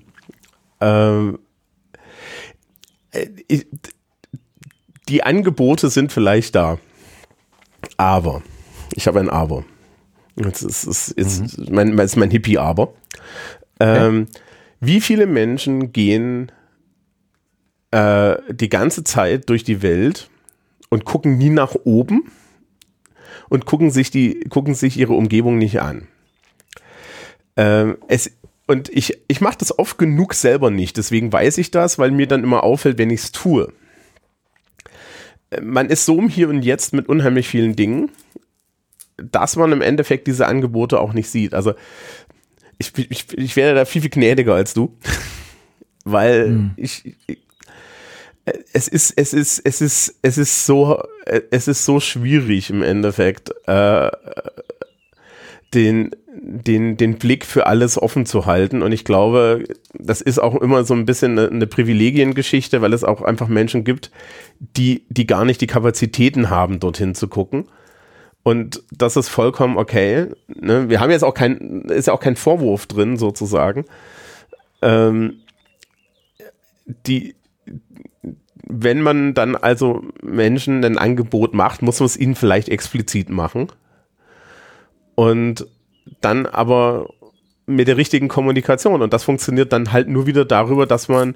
Ähm, 0.82 1.40
äh, 3.12 3.28
die 5.08 5.24
Angebote 5.24 5.90
sind 5.90 6.12
vielleicht 6.12 6.56
da. 6.56 6.78
Aber, 7.96 8.42
ich 8.98 9.06
habe 9.06 9.20
ein 9.20 9.30
Aber. 9.30 9.64
Das 10.36 10.64
ist, 10.64 10.84
ist, 10.84 11.12
ist, 11.12 11.58
mhm. 11.58 11.76
mein, 11.76 11.98
ist 12.00 12.18
mein 12.18 12.32
Hippie-Aber. 12.32 12.94
Ähm, 13.80 14.28
okay. 14.30 14.42
Wie 14.80 15.02
viele 15.02 15.28
Menschen 15.28 15.94
gehen 15.94 16.52
äh, 17.92 18.36
die 18.50 18.70
ganze 18.70 19.04
Zeit 19.04 19.50
durch 19.50 19.64
die 19.64 19.84
Welt 19.84 20.32
und 20.90 21.06
gucken 21.06 21.38
nie 21.38 21.52
nach 21.52 21.76
oben 21.84 22.32
und 23.50 23.68
gucken 23.68 23.92
sich, 23.92 24.10
die, 24.10 24.40
gucken 24.50 24.74
sich 24.74 24.98
ihre 24.98 25.14
Umgebung 25.14 25.60
nicht 25.60 25.80
an? 25.80 26.08
Ähm, 27.56 27.98
es, 28.08 28.32
und 28.66 28.90
ich, 28.90 29.20
ich 29.28 29.42
mache 29.42 29.60
das 29.60 29.78
oft 29.78 30.00
genug 30.00 30.34
selber 30.34 30.72
nicht, 30.72 30.98
deswegen 30.98 31.32
weiß 31.32 31.60
ich 31.60 31.70
das, 31.70 32.00
weil 32.00 32.10
mir 32.10 32.28
dann 32.28 32.44
immer 32.44 32.64
auffällt, 32.64 32.98
wenn 32.98 33.12
ich 33.12 33.22
es 33.22 33.32
tue. 33.32 33.72
Äh, 35.52 35.62
man 35.62 35.88
ist 35.88 36.06
so 36.06 36.18
im 36.18 36.30
Hier 36.30 36.50
und 36.50 36.64
Jetzt 36.64 36.94
mit 36.94 37.08
unheimlich 37.08 37.48
vielen 37.48 37.76
Dingen 37.76 38.10
dass 39.18 39.56
man 39.56 39.72
im 39.72 39.82
Endeffekt 39.82 40.28
diese 40.28 40.48
Angebote 40.48 41.00
auch 41.00 41.14
nicht 41.14 41.30
sieht. 41.30 41.54
Also 41.54 41.74
ich, 42.78 42.92
ich, 42.98 43.38
ich 43.38 43.56
wäre 43.56 43.76
da 43.76 43.86
viel, 43.86 44.02
viel 44.02 44.12
gnädiger 44.12 44.54
als 44.54 44.74
du, 44.74 44.98
weil 46.06 46.46
hm. 46.46 46.72
ich, 46.78 47.16
ich 47.28 47.40
es 48.74 48.88
ist, 48.88 49.14
es 49.18 49.34
ist, 49.34 49.60
es 49.60 49.82
ist, 49.82 50.16
es 50.22 50.38
ist 50.38 50.66
so, 50.66 51.04
es 51.52 51.68
ist 51.68 51.86
so 51.86 52.00
schwierig 52.00 52.70
im 52.70 52.82
Endeffekt, 52.82 53.52
äh, 53.68 54.10
den, 55.74 56.12
den, 56.34 56.96
den 56.96 57.18
Blick 57.18 57.46
für 57.46 57.68
alles 57.68 58.02
offen 58.02 58.26
zu 58.26 58.46
halten. 58.46 58.82
Und 58.82 58.94
ich 58.94 59.04
glaube, 59.04 59.66
das 59.94 60.22
ist 60.22 60.40
auch 60.40 60.56
immer 60.56 60.86
so 60.86 60.94
ein 60.94 61.06
bisschen 61.06 61.38
eine, 61.38 61.50
eine 61.50 61.68
Privilegiengeschichte, 61.68 62.82
weil 62.82 62.94
es 62.94 63.04
auch 63.04 63.22
einfach 63.22 63.50
Menschen 63.50 63.84
gibt, 63.84 64.12
die, 64.60 65.04
die 65.10 65.28
gar 65.28 65.44
nicht 65.44 65.60
die 65.60 65.68
Kapazitäten 65.68 66.50
haben, 66.50 66.80
dorthin 66.80 67.16
zu 67.16 67.28
gucken. 67.28 67.66
Und 68.48 68.82
das 68.92 69.18
ist 69.18 69.28
vollkommen 69.28 69.76
okay. 69.76 70.28
Ne? 70.48 70.88
Wir 70.88 71.02
haben 71.02 71.12
jetzt 71.12 71.26
auch 71.26 71.34
kein, 71.34 71.82
ist 71.90 72.08
ja 72.08 72.14
auch 72.14 72.22
kein 72.22 72.38
Vorwurf 72.38 72.88
drin, 72.88 73.18
sozusagen. 73.18 73.84
Ähm, 74.82 75.42
die, 77.06 77.36
wenn 78.66 79.02
man 79.02 79.34
dann 79.34 79.58
also 79.58 80.02
Menschen 80.22 80.86
ein 80.86 80.98
Angebot 80.98 81.54
macht, 81.54 81.82
muss 81.82 82.00
man 82.00 82.06
es 82.06 82.16
ihnen 82.16 82.36
vielleicht 82.36 82.70
explizit 82.70 83.30
machen. 83.30 83.68
Und 85.16 85.68
dann 86.22 86.46
aber 86.46 87.10
mit 87.66 87.90
der 87.90 87.98
richtigen 87.98 88.30
Kommunikation. 88.30 89.02
Und 89.02 89.12
das 89.12 89.26
funktioniert 89.26 89.74
dann 89.74 89.92
halt 89.92 90.08
nur 90.08 90.26
wieder 90.26 90.46
darüber, 90.46 90.86
dass 90.86 91.10
man 91.10 91.36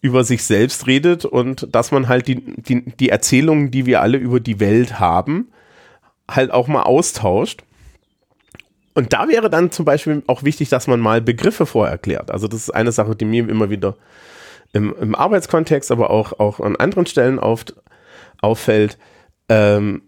über 0.00 0.24
sich 0.24 0.42
selbst 0.42 0.88
redet 0.88 1.24
und 1.24 1.72
dass 1.72 1.92
man 1.92 2.08
halt 2.08 2.26
die, 2.26 2.42
die, 2.56 2.84
die 2.96 3.10
Erzählungen, 3.10 3.70
die 3.70 3.86
wir 3.86 4.02
alle 4.02 4.18
über 4.18 4.40
die 4.40 4.58
Welt 4.58 4.98
haben, 4.98 5.52
halt 6.30 6.50
auch 6.50 6.68
mal 6.68 6.82
austauscht. 6.82 7.62
Und 8.94 9.12
da 9.12 9.28
wäre 9.28 9.48
dann 9.48 9.70
zum 9.70 9.84
Beispiel 9.84 10.22
auch 10.26 10.42
wichtig, 10.42 10.68
dass 10.68 10.86
man 10.86 11.00
mal 11.00 11.20
Begriffe 11.20 11.66
vorerklärt. 11.66 12.30
Also 12.30 12.48
das 12.48 12.62
ist 12.62 12.70
eine 12.70 12.92
Sache, 12.92 13.14
die 13.14 13.24
mir 13.24 13.48
immer 13.48 13.70
wieder 13.70 13.96
im, 14.72 14.94
im 15.00 15.14
Arbeitskontext, 15.14 15.90
aber 15.90 16.10
auch, 16.10 16.38
auch 16.40 16.60
an 16.60 16.76
anderen 16.76 17.06
Stellen 17.06 17.38
auf, 17.38 17.64
auffällt. 18.40 18.98
Ähm, 19.48 20.02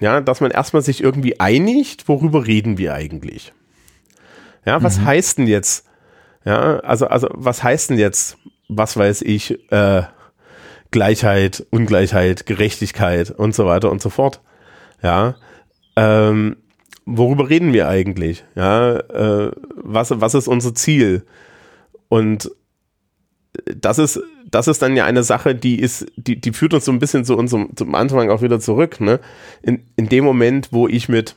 ja, 0.00 0.20
dass 0.20 0.40
man 0.40 0.50
erstmal 0.50 0.82
sich 0.82 1.02
irgendwie 1.02 1.40
einigt, 1.40 2.08
worüber 2.08 2.46
reden 2.46 2.76
wir 2.76 2.94
eigentlich? 2.94 3.52
Ja, 4.66 4.82
was 4.82 4.98
mhm. 4.98 5.06
heißt 5.06 5.38
denn 5.38 5.46
jetzt? 5.46 5.86
Ja, 6.44 6.80
also, 6.80 7.06
also 7.06 7.28
was 7.32 7.62
heißt 7.62 7.90
denn 7.90 7.98
jetzt, 7.98 8.36
was 8.68 8.96
weiß 8.96 9.22
ich, 9.22 9.72
äh, 9.72 10.02
Gleichheit, 10.90 11.66
Ungleichheit, 11.70 12.46
Gerechtigkeit 12.46 13.30
und 13.30 13.54
so 13.54 13.66
weiter 13.66 13.90
und 13.90 14.02
so 14.02 14.10
fort? 14.10 14.40
Ja, 15.02 15.36
ähm, 15.96 16.56
worüber 17.04 17.48
reden 17.48 17.72
wir 17.72 17.88
eigentlich? 17.88 18.44
Ja, 18.54 18.96
äh, 18.96 19.52
was, 19.76 20.12
was 20.20 20.34
ist 20.34 20.48
unser 20.48 20.74
Ziel? 20.74 21.24
Und 22.08 22.50
das 23.64 23.98
ist, 23.98 24.20
das 24.50 24.68
ist 24.68 24.82
dann 24.82 24.96
ja 24.96 25.04
eine 25.04 25.22
Sache, 25.22 25.54
die 25.54 25.80
ist, 25.80 26.06
die, 26.16 26.40
die 26.40 26.52
führt 26.52 26.74
uns 26.74 26.84
so 26.84 26.92
ein 26.92 26.98
bisschen 26.98 27.24
zu 27.24 27.36
unserem, 27.36 27.74
zum 27.76 27.94
Anfang 27.94 28.30
auch 28.30 28.42
wieder 28.42 28.60
zurück, 28.60 29.00
ne? 29.00 29.20
In, 29.62 29.84
in 29.96 30.08
dem 30.08 30.24
Moment, 30.24 30.68
wo 30.72 30.88
ich 30.88 31.08
mit 31.08 31.36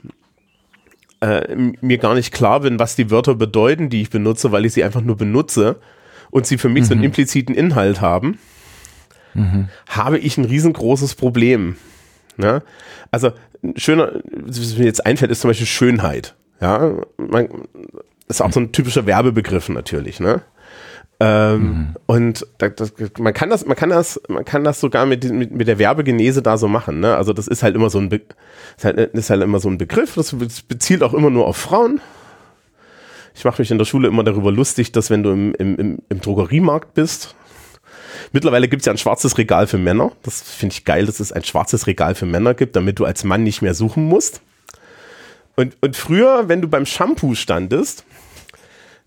äh, 1.22 1.56
mir 1.56 1.98
gar 1.98 2.15
nicht 2.15 2.34
klar 2.34 2.61
bin, 2.61 2.80
was 2.80 2.95
die 2.95 3.11
Wörter 3.11 3.36
bedeuten, 3.36 3.90
die 3.90 4.02
ich 4.02 4.10
benutze, 4.10 4.52
weil 4.52 4.65
ich 4.65 4.73
sie 4.73 4.84
einfach 4.84 5.02
nur 5.02 5.18
benutze 5.18 5.80
und 6.31 6.45
sie 6.45 6.57
für 6.57 6.69
mich 6.69 6.84
mhm. 6.84 6.88
so 6.88 6.91
einen 6.94 7.02
mhm. 7.02 7.06
impliziten 7.06 7.56
Inhalt 7.56 8.02
haben, 8.02 8.40
mhm. 9.34 9.69
habe 9.88 10.19
ich 10.19 10.38
ein 10.38 10.45
riesengroßes 10.45 11.15
Problem. 11.15 11.76
Ja? 12.41 12.61
Also 13.11 13.31
schöner, 13.75 14.21
was 14.23 14.77
mir 14.77 14.85
jetzt 14.85 15.05
einfällt, 15.05 15.31
ist 15.31 15.41
zum 15.41 15.49
Beispiel 15.49 15.67
Schönheit. 15.67 16.35
Ja, 16.61 16.93
man, 17.17 17.47
ist 18.27 18.41
auch 18.41 18.51
so 18.51 18.59
ein 18.59 18.71
typischer 18.71 19.05
Werbebegriff 19.05 19.69
natürlich, 19.69 20.19
ne? 20.19 20.41
Ähm, 21.21 21.61
mhm. 21.61 21.95
Und 22.05 22.47
das, 22.59 22.75
das, 22.75 22.93
man 23.17 23.33
kann 23.33 23.49
das, 23.49 23.65
man 23.65 23.75
kann 23.75 23.89
das, 23.89 24.21
man 24.29 24.45
kann 24.45 24.63
das 24.63 24.79
sogar 24.79 25.05
mit, 25.05 25.29
mit, 25.29 25.51
mit 25.51 25.67
der 25.67 25.77
Werbegenese 25.77 26.41
da 26.41 26.57
so 26.57 26.69
machen. 26.69 27.01
Ne? 27.01 27.15
Also 27.15 27.33
das 27.33 27.47
ist 27.47 27.61
halt 27.61 27.75
immer 27.75 27.89
so 27.89 27.99
ein, 27.99 28.07
Be 28.07 28.21
ist 28.77 28.85
halt, 28.85 28.97
ist 28.97 29.29
halt 29.29 29.43
immer 29.43 29.59
so 29.59 29.69
ein 29.69 29.77
Begriff. 29.77 30.15
Das 30.15 30.33
bezielt 30.67 31.03
auch 31.03 31.13
immer 31.13 31.29
nur 31.29 31.45
auf 31.45 31.57
Frauen. 31.57 31.99
Ich 33.35 33.43
mache 33.43 33.61
mich 33.61 33.69
in 33.69 33.77
der 33.77 33.85
Schule 33.85 34.07
immer 34.07 34.23
darüber 34.23 34.51
lustig, 34.51 34.93
dass 34.93 35.09
wenn 35.09 35.23
du 35.23 35.31
im, 35.31 35.53
im, 35.55 35.75
im, 35.77 35.97
im 36.07 36.21
Drogeriemarkt 36.21 36.93
bist, 36.93 37.35
Mittlerweile 38.31 38.68
gibt 38.68 38.81
es 38.81 38.86
ja 38.86 38.94
ein 38.94 38.98
schwarzes 38.98 39.38
Regal 39.38 39.68
für 39.68 39.77
Männer. 39.77 40.11
Das 40.23 40.41
finde 40.41 40.73
ich 40.73 40.86
geil, 40.86 41.06
dass 41.06 41.19
es 41.19 41.31
ein 41.31 41.44
schwarzes 41.44 41.88
Regal 41.88 42.15
für 42.15 42.26
Männer 42.26 42.53
gibt, 42.53 42.76
damit 42.76 42.99
du 42.99 43.06
als 43.06 43.23
Mann 43.23 43.44
nicht 43.44 43.61
mehr 43.61 43.73
suchen 43.73 44.03
musst. 44.03 44.41
Und, 45.56 45.76
und 45.81 45.98
früher, 45.98 46.48
wenn 46.48 46.61
du 46.61 46.68
beim 46.68 46.86
Shampoo 46.86 47.36
standest, 47.36 48.06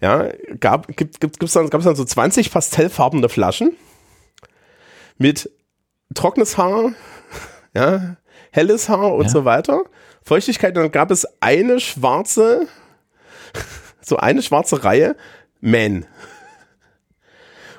ja, 0.03 0.29
gab 0.61 0.91
es 0.91 0.97
gibt, 0.97 1.21
gibt's 1.21 1.53
dann, 1.53 1.71
gab's 1.71 1.85
dann 1.85 1.97
so 1.97 2.05
20 2.05 2.51
pastellfarbene 2.51 3.29
Flaschen 3.29 3.77
mit 5.17 5.49
trockenes 6.15 6.59
Haar, 6.59 6.93
ja, 7.75 8.17
helles 8.51 8.89
Haar 8.89 9.15
und 9.15 9.27
ja. 9.27 9.31
so 9.31 9.45
weiter. 9.45 9.85
Feuchtigkeit, 10.25 10.77
und 10.77 10.83
dann 10.83 10.93
gab 10.93 11.11
es 11.11 11.27
eine 11.41 11.81
schwarze, 11.81 12.67
so 14.03 14.17
eine 14.17 14.43
schwarze 14.43 14.85
Reihe 14.85 15.17
Men. 15.61 16.07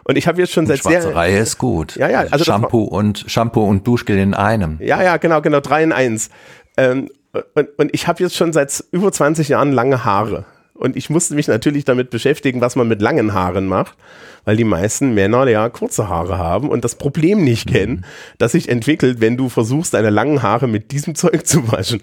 Und 0.03 0.17
ich 0.17 0.27
habe 0.27 0.41
jetzt 0.41 0.51
schon 0.51 0.67
seit 0.67 0.79
Schwarze 0.79 1.01
sehr. 1.01 1.15
Reihe 1.15 1.39
ist 1.39 1.57
gut. 1.57 1.95
Ja, 1.95 2.09
ja. 2.09 2.25
Also 2.29 2.43
Shampoo 2.43 2.83
und 2.83 3.25
Shampoo 3.27 3.63
und 3.63 3.87
Duschgel 3.87 4.17
in 4.17 4.33
einem. 4.33 4.77
Ja, 4.81 5.01
ja, 5.01 5.17
genau, 5.17 5.41
genau, 5.41 5.59
drei 5.59 5.83
in 5.83 5.91
eins. 5.91 6.29
Ähm, 6.77 7.09
und, 7.55 7.69
und 7.77 7.89
ich 7.93 8.07
habe 8.07 8.21
jetzt 8.21 8.35
schon 8.35 8.53
seit 8.53 8.83
über 8.91 9.11
20 9.11 9.49
Jahren 9.49 9.71
lange 9.71 10.05
Haare. 10.05 10.45
Und 10.73 10.97
ich 10.97 11.09
musste 11.09 11.35
mich 11.35 11.47
natürlich 11.47 11.85
damit 11.85 12.09
beschäftigen, 12.09 12.59
was 12.59 12.75
man 12.75 12.87
mit 12.87 13.01
langen 13.01 13.33
Haaren 13.33 13.67
macht, 13.67 13.95
weil 14.43 14.57
die 14.57 14.63
meisten 14.63 15.13
Männer 15.13 15.47
ja 15.47 15.69
kurze 15.69 16.09
Haare 16.09 16.37
haben 16.37 16.69
und 16.69 16.83
das 16.83 16.95
Problem 16.95 17.43
nicht 17.43 17.69
mhm. 17.69 17.73
kennen, 17.73 18.05
das 18.39 18.53
sich 18.53 18.69
entwickelt, 18.69 19.21
wenn 19.21 19.37
du 19.37 19.49
versuchst, 19.49 19.93
deine 19.93 20.09
langen 20.09 20.41
Haare 20.41 20.67
mit 20.67 20.91
diesem 20.91 21.15
Zeug 21.15 21.45
zu 21.45 21.71
waschen. 21.71 22.01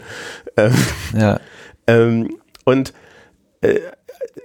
Ähm, 0.56 0.74
ja. 1.16 1.40
Ähm, 1.86 2.36
und 2.64 2.92
äh, 3.60 3.80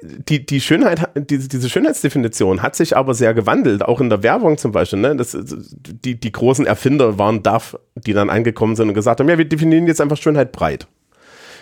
die, 0.01 0.45
die 0.45 0.61
Schönheit, 0.61 1.09
diese, 1.15 1.47
diese 1.47 1.69
Schönheitsdefinition 1.69 2.61
hat 2.61 2.75
sich 2.75 2.97
aber 2.97 3.13
sehr 3.13 3.33
gewandelt, 3.33 3.83
auch 3.83 4.01
in 4.01 4.09
der 4.09 4.23
Werbung 4.23 4.57
zum 4.57 4.71
Beispiel. 4.71 4.99
Ne? 4.99 5.15
Das, 5.15 5.37
die, 5.37 6.19
die 6.19 6.31
großen 6.31 6.65
Erfinder 6.65 7.17
waren 7.17 7.43
DAF, 7.43 7.77
die 7.95 8.13
dann 8.13 8.29
angekommen 8.29 8.75
sind 8.75 8.89
und 8.89 8.93
gesagt 8.93 9.19
haben, 9.19 9.29
ja, 9.29 9.37
wir 9.37 9.45
definieren 9.45 9.87
jetzt 9.87 10.01
einfach 10.01 10.17
Schönheit 10.17 10.51
breit. 10.51 10.87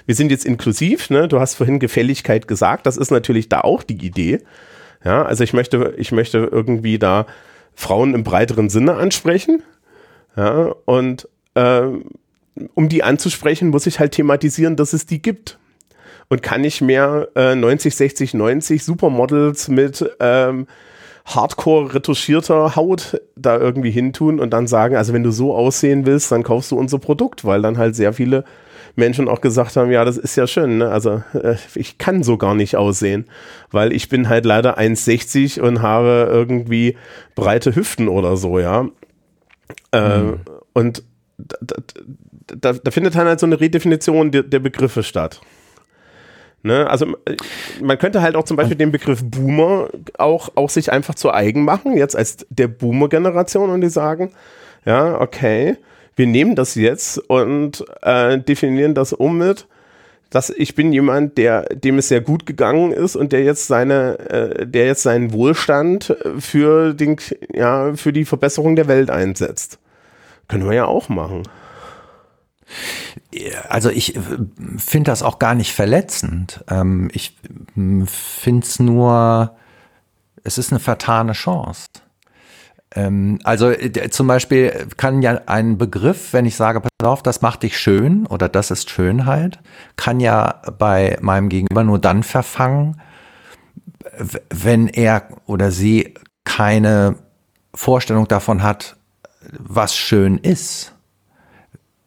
Wir 0.05 0.15
sind 0.15 0.31
jetzt 0.31 0.45
inklusiv, 0.45 1.09
ne? 1.09 1.27
du 1.27 1.39
hast 1.39 1.55
vorhin 1.55 1.79
Gefälligkeit 1.79 2.47
gesagt, 2.47 2.85
das 2.85 2.97
ist 2.97 3.11
natürlich 3.11 3.49
da 3.49 3.61
auch 3.61 3.83
die 3.83 4.05
Idee. 4.05 4.41
Ja, 5.03 5.23
also 5.23 5.43
ich 5.43 5.53
möchte, 5.53 5.93
ich 5.97 6.11
möchte 6.11 6.37
irgendwie 6.37 6.97
da 6.97 7.25
Frauen 7.75 8.13
im 8.13 8.23
breiteren 8.23 8.69
Sinne 8.69 8.95
ansprechen. 8.95 9.63
Ja, 10.35 10.73
und 10.85 11.27
äh, 11.55 11.87
um 12.73 12.89
die 12.89 13.03
anzusprechen, 13.03 13.69
muss 13.69 13.85
ich 13.85 13.99
halt 13.99 14.13
thematisieren, 14.13 14.75
dass 14.75 14.93
es 14.93 15.05
die 15.05 15.21
gibt 15.21 15.57
und 16.29 16.41
kann 16.41 16.61
nicht 16.61 16.81
mehr 16.81 17.29
äh, 17.35 17.55
90, 17.55 17.95
60, 17.95 18.33
90 18.33 18.83
Supermodels 18.83 19.67
mit 19.67 20.05
ähm, 20.19 20.67
hardcore 21.25 21.93
retuschierter 21.93 22.75
Haut 22.75 23.21
da 23.35 23.57
irgendwie 23.57 23.91
hintun 23.91 24.39
und 24.39 24.51
dann 24.51 24.67
sagen, 24.67 24.95
also 24.95 25.13
wenn 25.13 25.23
du 25.23 25.31
so 25.31 25.55
aussehen 25.55 26.05
willst, 26.05 26.31
dann 26.31 26.43
kaufst 26.43 26.71
du 26.71 26.77
unser 26.77 26.99
Produkt, 26.99 27.45
weil 27.45 27.61
dann 27.61 27.77
halt 27.77 27.95
sehr 27.95 28.13
viele 28.13 28.43
Menschen 28.95 29.27
auch 29.27 29.41
gesagt 29.41 29.75
haben, 29.75 29.91
ja, 29.91 30.05
das 30.05 30.17
ist 30.17 30.35
ja 30.35 30.45
schön, 30.45 30.77
ne? 30.77 30.89
also 30.89 31.23
äh, 31.33 31.55
ich 31.75 31.97
kann 31.97 32.23
so 32.23 32.37
gar 32.37 32.53
nicht 32.53 32.75
aussehen, 32.75 33.25
weil 33.71 33.91
ich 33.91 34.09
bin 34.09 34.29
halt 34.29 34.45
leider 34.45 34.77
1,60 34.77 35.61
und 35.61 35.81
habe 35.81 36.27
irgendwie 36.29 36.95
breite 37.35 37.75
Hüften 37.75 38.07
oder 38.07 38.37
so, 38.37 38.59
ja. 38.59 38.87
Äh, 39.91 40.19
mhm. 40.19 40.39
Und 40.73 41.03
da, 41.37 41.57
da, 42.45 42.73
da, 42.73 42.91
findet 42.91 43.15
dann 43.15 43.27
halt 43.27 43.39
so 43.39 43.45
eine 43.45 43.59
Redefinition 43.59 44.31
der, 44.31 44.43
der 44.43 44.59
Begriffe 44.59 45.01
statt. 45.01 45.41
Ne? 46.64 46.90
Also 46.90 47.06
äh, 47.26 47.35
man 47.81 47.99
könnte 47.99 48.22
halt 48.22 48.35
auch 48.35 48.45
zum 48.45 48.57
Beispiel 48.57 48.77
den 48.77 48.91
Begriff 48.91 49.22
Boomer 49.23 49.90
auch, 50.18 50.49
auch 50.56 50.69
sich 50.69 50.91
einfach 50.91 51.14
zu 51.14 51.31
eigen 51.31 51.65
machen, 51.65 51.98
jetzt 51.98 52.15
als 52.15 52.45
der 52.49 52.69
Boomer-Generation 52.69 53.69
und 53.69 53.81
die 53.81 53.90
sagen, 53.90 54.31
ja, 54.85 55.19
okay, 55.19 55.77
wir 56.15 56.26
nehmen 56.26 56.56
das 56.56 56.76
jetzt 56.76 57.18
und 57.18 57.84
äh, 58.02 58.40
definieren 58.40 58.94
das 58.94 59.11
um 59.11 59.38
mit, 59.38 59.68
dass 60.30 60.49
ich 60.49 60.73
bin 60.73 60.94
jemand, 60.94 61.38
der, 61.38 61.64
dem 61.64 61.98
es 61.98 62.07
sehr 62.07 62.22
gut 62.22 62.45
gegangen 62.45 62.91
ist 62.91 63.15
und 63.15 63.34
der 63.34 63.44
jetzt 63.44 63.68
seine, 63.68 64.18
äh, 64.30 64.65
der 64.65 64.85
jetzt 64.85 65.03
seinen 65.03 65.34
Wohlstand 65.34 66.15
für 66.40 66.94
den, 66.94 67.18
ja, 67.53 67.94
für 67.95 68.14
die 68.14 68.26
Verbesserung 68.26 68.76
der 68.76 68.88
Welt 68.88 69.10
einsetzt. 69.10 69.80
Können 70.48 70.65
wir 70.65 70.76
ja 70.76 70.85
auch 70.85 71.10
machen. 71.10 71.44
Also 73.69 73.89
ich 73.89 74.15
äh, 74.15 74.19
finde 74.77 75.11
das 75.11 75.23
auch 75.23 75.39
gar 75.39 75.55
nicht 75.55 75.73
verletzend. 75.73 76.63
Ähm, 76.69 77.09
ich 77.13 77.37
finde 77.75 78.65
es 78.65 78.79
nur, 78.79 79.55
es 80.43 80.57
ist 80.57 80.71
eine 80.71 80.79
vertane 80.79 81.33
Chance. 81.33 81.87
Ähm, 82.95 83.39
also 83.43 83.69
äh, 83.69 84.09
zum 84.09 84.27
Beispiel 84.27 84.87
kann 84.97 85.21
ja 85.21 85.41
ein 85.45 85.77
Begriff, 85.77 86.33
wenn 86.33 86.45
ich 86.45 86.55
sage, 86.55 86.81
pass 86.81 86.91
auf, 87.03 87.23
das 87.23 87.41
macht 87.41 87.63
dich 87.63 87.77
schön 87.77 88.25
oder 88.27 88.49
das 88.49 88.71
ist 88.71 88.89
Schönheit, 88.89 89.59
kann 89.95 90.19
ja 90.19 90.61
bei 90.77 91.17
meinem 91.21 91.49
Gegenüber 91.49 91.83
nur 91.83 91.99
dann 91.99 92.23
verfangen, 92.23 93.01
wenn 94.49 94.87
er 94.87 95.27
oder 95.45 95.71
sie 95.71 96.13
keine 96.43 97.15
Vorstellung 97.73 98.27
davon 98.27 98.61
hat, 98.61 98.95
was 99.57 99.95
schön 99.95 100.37
ist. 100.37 100.92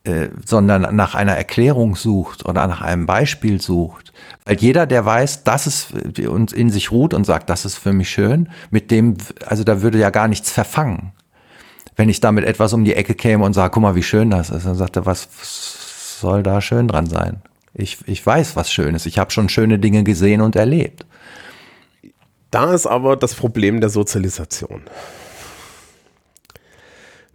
Äh, 0.07 0.28
sondern 0.45 0.95
nach 0.95 1.16
einer 1.16 1.33
Erklärung 1.33 1.97
sucht 1.97 2.47
oder 2.47 2.69
nach 2.69 2.81
einem 2.81 3.07
Beispiel 3.07 3.61
sucht. 3.61 4.12
Weil 4.45 4.57
jeder, 4.57 4.87
der 4.87 5.05
weiß, 5.05 5.43
dass 5.43 5.66
es 5.66 5.89
uns 6.28 6.53
in 6.53 6.70
sich 6.70 6.93
ruht 6.93 7.12
und 7.12 7.24
sagt, 7.24 7.51
das 7.51 7.65
ist 7.65 7.77
für 7.77 7.93
mich 7.93 8.09
schön, 8.09 8.49
mit 8.70 8.93
dem, 8.93 9.16
also 9.47 9.65
da 9.65 9.83
würde 9.83 9.99
ja 9.99 10.11
gar 10.11 10.28
nichts 10.28 10.53
verfangen. 10.53 11.11
Wenn 11.97 12.09
ich 12.09 12.20
damit 12.20 12.45
etwas 12.45 12.73
um 12.73 12.85
die 12.85 12.95
Ecke 12.95 13.15
käme 13.15 13.45
und 13.45 13.55
sage, 13.55 13.73
guck 13.73 13.83
mal, 13.83 13.97
wie 13.97 14.05
schön 14.05 14.31
das 14.31 14.51
ist, 14.51 14.65
dann 14.65 14.77
sagt 14.77 14.95
er, 14.95 15.07
was 15.07 15.28
soll 16.20 16.45
da 16.45 16.61
schön 16.61 16.87
dran 16.87 17.07
sein? 17.07 17.43
Ich, 17.74 17.99
ich 18.07 18.24
weiß, 18.24 18.55
was 18.55 18.70
schön 18.70 18.95
ist. 18.95 19.07
Ich 19.07 19.19
habe 19.19 19.33
schon 19.33 19.49
schöne 19.49 19.81
Dinge 19.81 20.05
gesehen 20.05 20.41
und 20.41 20.55
erlebt. 20.55 21.05
Da 22.53 22.73
ist 22.73 22.87
aber 22.87 23.16
das 23.16 23.35
Problem 23.35 23.81
der 23.81 23.91
Sozialisation 23.91 24.83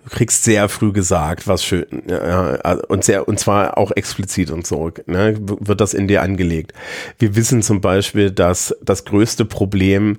du 0.03 0.09
kriegst 0.09 0.43
sehr 0.43 0.69
früh 0.69 0.91
gesagt, 0.91 1.47
was 1.47 1.63
schön, 1.63 1.85
ja, 2.07 2.55
und 2.87 3.03
sehr, 3.03 3.27
und 3.27 3.39
zwar 3.39 3.77
auch 3.77 3.91
explizit 3.91 4.51
und 4.51 4.65
so, 4.65 4.91
ne, 5.05 5.35
wird 5.39 5.81
das 5.81 5.93
in 5.93 6.07
dir 6.07 6.21
angelegt. 6.21 6.73
Wir 7.19 7.35
wissen 7.35 7.61
zum 7.61 7.81
Beispiel, 7.81 8.31
dass 8.31 8.75
das 8.81 9.05
größte 9.05 9.45
Problem, 9.45 10.17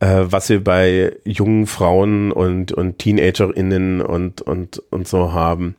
äh, 0.00 0.24
was 0.24 0.48
wir 0.48 0.62
bei 0.62 1.16
jungen 1.24 1.66
Frauen 1.66 2.32
und, 2.32 2.72
und 2.72 2.98
TeenagerInnen 2.98 4.00
und, 4.00 4.40
und, 4.42 4.82
und 4.90 5.08
so 5.08 5.32
haben, 5.32 5.76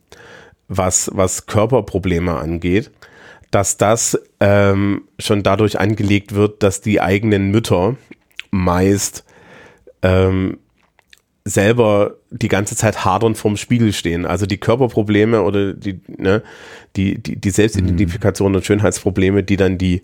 was, 0.68 1.10
was 1.14 1.46
Körperprobleme 1.48 2.36
angeht, 2.36 2.92
dass 3.52 3.78
das 3.78 4.20
ähm, 4.40 5.04
schon 5.18 5.42
dadurch 5.42 5.80
angelegt 5.80 6.36
wird, 6.36 6.62
dass 6.62 6.82
die 6.82 7.02
eigenen 7.02 7.50
Mütter 7.50 7.96
meist 8.52 9.24
ähm, 10.04 10.60
selber 11.50 12.16
die 12.30 12.48
ganze 12.48 12.76
Zeit 12.76 13.06
hadern 13.06 13.36
vorm 13.36 13.58
Spiegel 13.58 13.94
stehen. 13.94 14.26
Also 14.26 14.46
die 14.46 14.58
Körperprobleme 14.58 15.42
oder 15.42 15.74
die, 15.74 16.00
ne, 16.08 16.44
die, 16.96 17.22
die, 17.22 17.36
die 17.36 17.50
Selbstidentifikation 17.50 18.52
mhm. 18.52 18.58
und 18.58 18.66
Schönheitsprobleme, 18.66 19.44
die 19.44 19.58
dann 19.58 19.78
die 19.78 20.04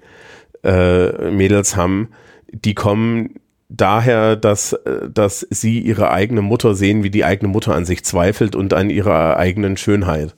äh, 0.63 1.29
Mädels 1.31 1.75
haben, 1.75 2.09
die 2.51 2.73
kommen 2.73 3.35
daher, 3.69 4.35
dass, 4.35 4.77
dass 5.11 5.45
sie 5.49 5.79
ihre 5.79 6.11
eigene 6.11 6.41
Mutter 6.41 6.75
sehen, 6.75 7.03
wie 7.03 7.09
die 7.09 7.25
eigene 7.25 7.51
Mutter 7.51 7.73
an 7.73 7.85
sich 7.85 8.05
zweifelt 8.05 8.55
und 8.55 8.73
an 8.73 8.89
ihrer 8.89 9.37
eigenen 9.37 9.77
Schönheit. 9.77 10.35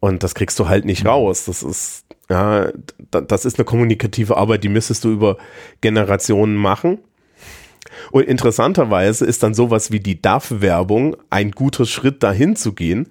Und 0.00 0.22
das 0.22 0.34
kriegst 0.34 0.58
du 0.58 0.68
halt 0.68 0.84
nicht 0.84 1.04
mhm. 1.04 1.10
raus. 1.10 1.44
Das 1.44 1.62
ist, 1.62 2.04
ja, 2.28 2.70
das 3.10 3.44
ist 3.44 3.58
eine 3.58 3.64
kommunikative 3.64 4.36
Arbeit, 4.36 4.64
die 4.64 4.68
müsstest 4.68 5.04
du 5.04 5.12
über 5.12 5.36
Generationen 5.80 6.56
machen. 6.56 6.98
Und 8.10 8.24
interessanterweise 8.24 9.24
ist 9.24 9.42
dann 9.42 9.54
sowas 9.54 9.90
wie 9.90 10.00
die 10.00 10.20
DAF-Werbung 10.20 11.16
ein 11.30 11.50
guter 11.50 11.84
Schritt 11.84 12.22
dahin 12.22 12.56
zu 12.56 12.72
gehen, 12.72 13.08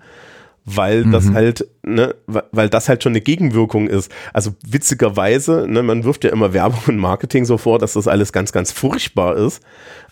weil 0.65 1.05
das 1.05 1.25
mhm. 1.25 1.33
halt, 1.33 1.67
ne, 1.83 2.15
weil 2.27 2.69
das 2.69 2.87
halt 2.87 3.03
schon 3.03 3.13
eine 3.13 3.21
Gegenwirkung 3.21 3.87
ist. 3.87 4.11
Also 4.33 4.51
witzigerweise, 4.65 5.65
ne, 5.67 5.83
man 5.83 6.03
wirft 6.03 6.23
ja 6.23 6.31
immer 6.31 6.53
Werbung 6.53 6.81
und 6.87 6.97
Marketing 6.97 7.45
so 7.45 7.57
vor, 7.57 7.79
dass 7.79 7.93
das 7.93 8.07
alles 8.07 8.31
ganz, 8.31 8.51
ganz 8.51 8.71
furchtbar 8.71 9.37
ist. 9.37 9.63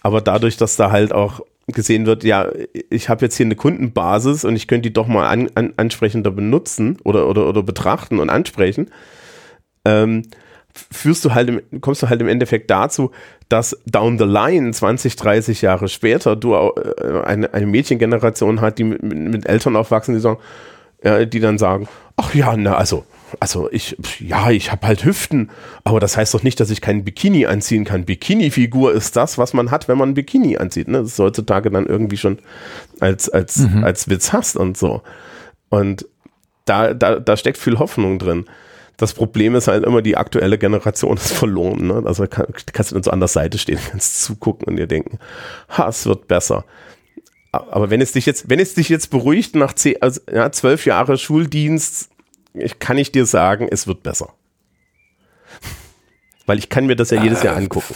Aber 0.02 0.22
dadurch, 0.22 0.57
dass 0.57 0.76
da 0.76 0.91
halt 0.91 1.14
auch 1.14 1.41
gesehen 1.68 2.06
wird, 2.06 2.23
ja, 2.23 2.49
ich 2.90 3.10
habe 3.10 3.26
jetzt 3.26 3.38
hier 3.38 3.45
eine 3.45 3.56
Kundenbasis 3.56 4.44
und 4.44 4.56
ich 4.56 4.68
könnte 4.68 4.90
die 4.90 4.94
doch 4.94 5.07
mal 5.07 5.27
an, 5.27 5.49
an, 5.56 5.73
ansprechender 5.77 6.31
benutzen 6.31 6.98
oder, 7.03 7.27
oder, 7.27 7.48
oder 7.48 7.61
betrachten 7.61 8.19
und 8.19 8.30
ansprechen, 8.30 8.90
ähm, 9.86 10.23
führst 10.91 11.26
du 11.26 11.34
halt, 11.34 11.49
im, 11.49 11.81
kommst 11.81 12.03
du 12.03 12.10
halt 12.10 12.22
im 12.22 12.27
Endeffekt 12.27 12.69
dazu, 12.69 13.11
dass 13.49 13.77
down 13.85 14.18
the 14.18 14.26
line, 14.26 14.72
20, 14.72 15.15
30 15.15 15.61
Jahre 15.61 15.88
später, 15.88 16.35
du 16.35 16.53
äh, 16.53 17.22
eine, 17.23 17.53
eine 17.53 17.65
Mädchengeneration 17.65 18.61
hat, 18.61 18.77
die 18.77 18.84
mit, 18.84 19.01
mit 19.03 19.45
Eltern 19.47 19.76
aufwachsen, 19.76 20.14
die 20.14 20.19
sagen, 20.22 20.39
ja, 21.03 21.26
die 21.26 21.39
dann 21.39 21.57
sagen, 21.57 21.88
ach 22.18 22.34
ja, 22.34 22.56
na, 22.57 22.76
also, 22.76 23.06
also 23.39 23.69
ich, 23.72 23.95
ja, 24.19 24.49
ich 24.49 24.72
habe 24.72 24.88
halt 24.88 25.06
Hüften, 25.06 25.49
aber 25.84 25.99
das 25.99 26.18
heißt 26.18 26.34
doch 26.34 26.43
nicht, 26.43 26.60
dass 26.60 26.69
ich 26.69 26.81
keinen 26.81 27.03
Bikini 27.03 27.45
anziehen 27.45 27.85
kann. 27.85 28.06
Bikini-Figur 28.06 28.93
ist 28.93 29.15
das, 29.15 29.38
was 29.38 29.53
man 29.53 29.72
hat, 29.72 29.88
wenn 29.88 29.97
man 29.97 30.10
ein 30.10 30.14
Bikini 30.15 30.57
anzieht. 30.57 30.88
Ne? 30.88 30.99
Das 30.99 31.10
ist 31.10 31.19
heutzutage 31.19 31.72
dann 31.72 31.85
irgendwie 31.85 32.18
schon 32.18 32.39
als, 32.99 33.30
als, 33.30 33.57
mhm. 33.57 33.84
als 33.84 34.10
Witz 34.10 34.34
hast 34.34 34.57
und 34.57 34.77
so. 34.77 35.01
Und 35.69 36.06
da, 36.65 36.93
da, 36.93 37.19
da 37.19 37.38
steckt 37.38 37.57
viel 37.57 37.80
Hoffnung 37.80 38.19
drin. 38.19 38.45
Das 38.99 39.13
Problem 39.13 39.55
ist 39.55 39.69
halt 39.69 39.85
immer, 39.85 40.01
die 40.01 40.17
aktuelle 40.17 40.57
Generation 40.57 41.15
ist 41.15 41.31
verloren. 41.31 41.88
Ne? 41.88 42.03
Also 42.05 42.27
kann, 42.27 42.47
kannst 42.73 42.91
du 42.91 42.95
dann 42.95 43.03
so 43.03 43.11
an 43.11 43.19
der 43.21 43.30
Seite 43.30 43.57
stehen, 43.57 43.80
kannst 43.89 44.23
zugucken 44.23 44.67
und 44.67 44.76
dir 44.76 44.88
denken, 44.88 45.19
ha, 45.69 45.88
es 45.88 46.05
wird 46.05 46.27
besser. 46.27 46.65
Aber 47.51 47.89
wenn 47.89 48.01
es 48.01 48.11
dich 48.11 48.26
jetzt, 48.26 48.49
wenn 48.49 48.59
es 48.59 48.73
dich 48.73 48.89
jetzt 48.89 49.09
beruhigt 49.09 49.55
nach 49.55 49.73
zehn, 49.73 50.01
also, 50.01 50.19
ja, 50.31 50.51
zwölf 50.51 50.85
Jahre 50.85 51.17
Schuldienst, 51.17 52.09
ich, 52.53 52.77
kann 52.77 52.97
ich 52.97 53.11
dir 53.13 53.26
sagen, 53.26 53.69
es 53.71 53.88
wird 53.88 54.03
besser. 54.03 54.34
Weil 56.45 56.59
ich 56.59 56.67
kann 56.67 56.85
mir 56.85 56.97
das 56.97 57.09
ja 57.09 57.23
jedes 57.23 57.41
Jahr 57.41 57.55
angucken. 57.55 57.95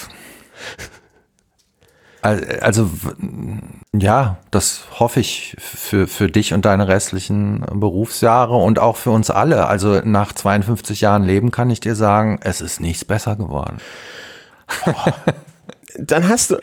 Also 2.23 2.89
ja, 3.93 4.37
das 4.49 4.85
hoffe 4.97 5.19
ich 5.19 5.57
für, 5.59 6.07
für 6.07 6.29
dich 6.29 6.53
und 6.53 6.63
deine 6.63 6.87
restlichen 6.87 7.65
Berufsjahre 7.73 8.55
und 8.55 8.79
auch 8.79 8.95
für 8.95 9.11
uns 9.11 9.29
alle. 9.29 9.67
Also 9.67 10.01
nach 10.05 10.31
52 10.31 11.01
Jahren 11.01 11.23
Leben 11.23 11.51
kann 11.51 11.69
ich 11.69 11.81
dir 11.81 11.95
sagen, 11.95 12.39
es 12.41 12.61
ist 12.61 12.79
nichts 12.79 13.03
besser 13.03 13.35
geworden. 13.35 13.77
Dann 15.97 16.27
hast 16.27 16.51
du, 16.51 16.57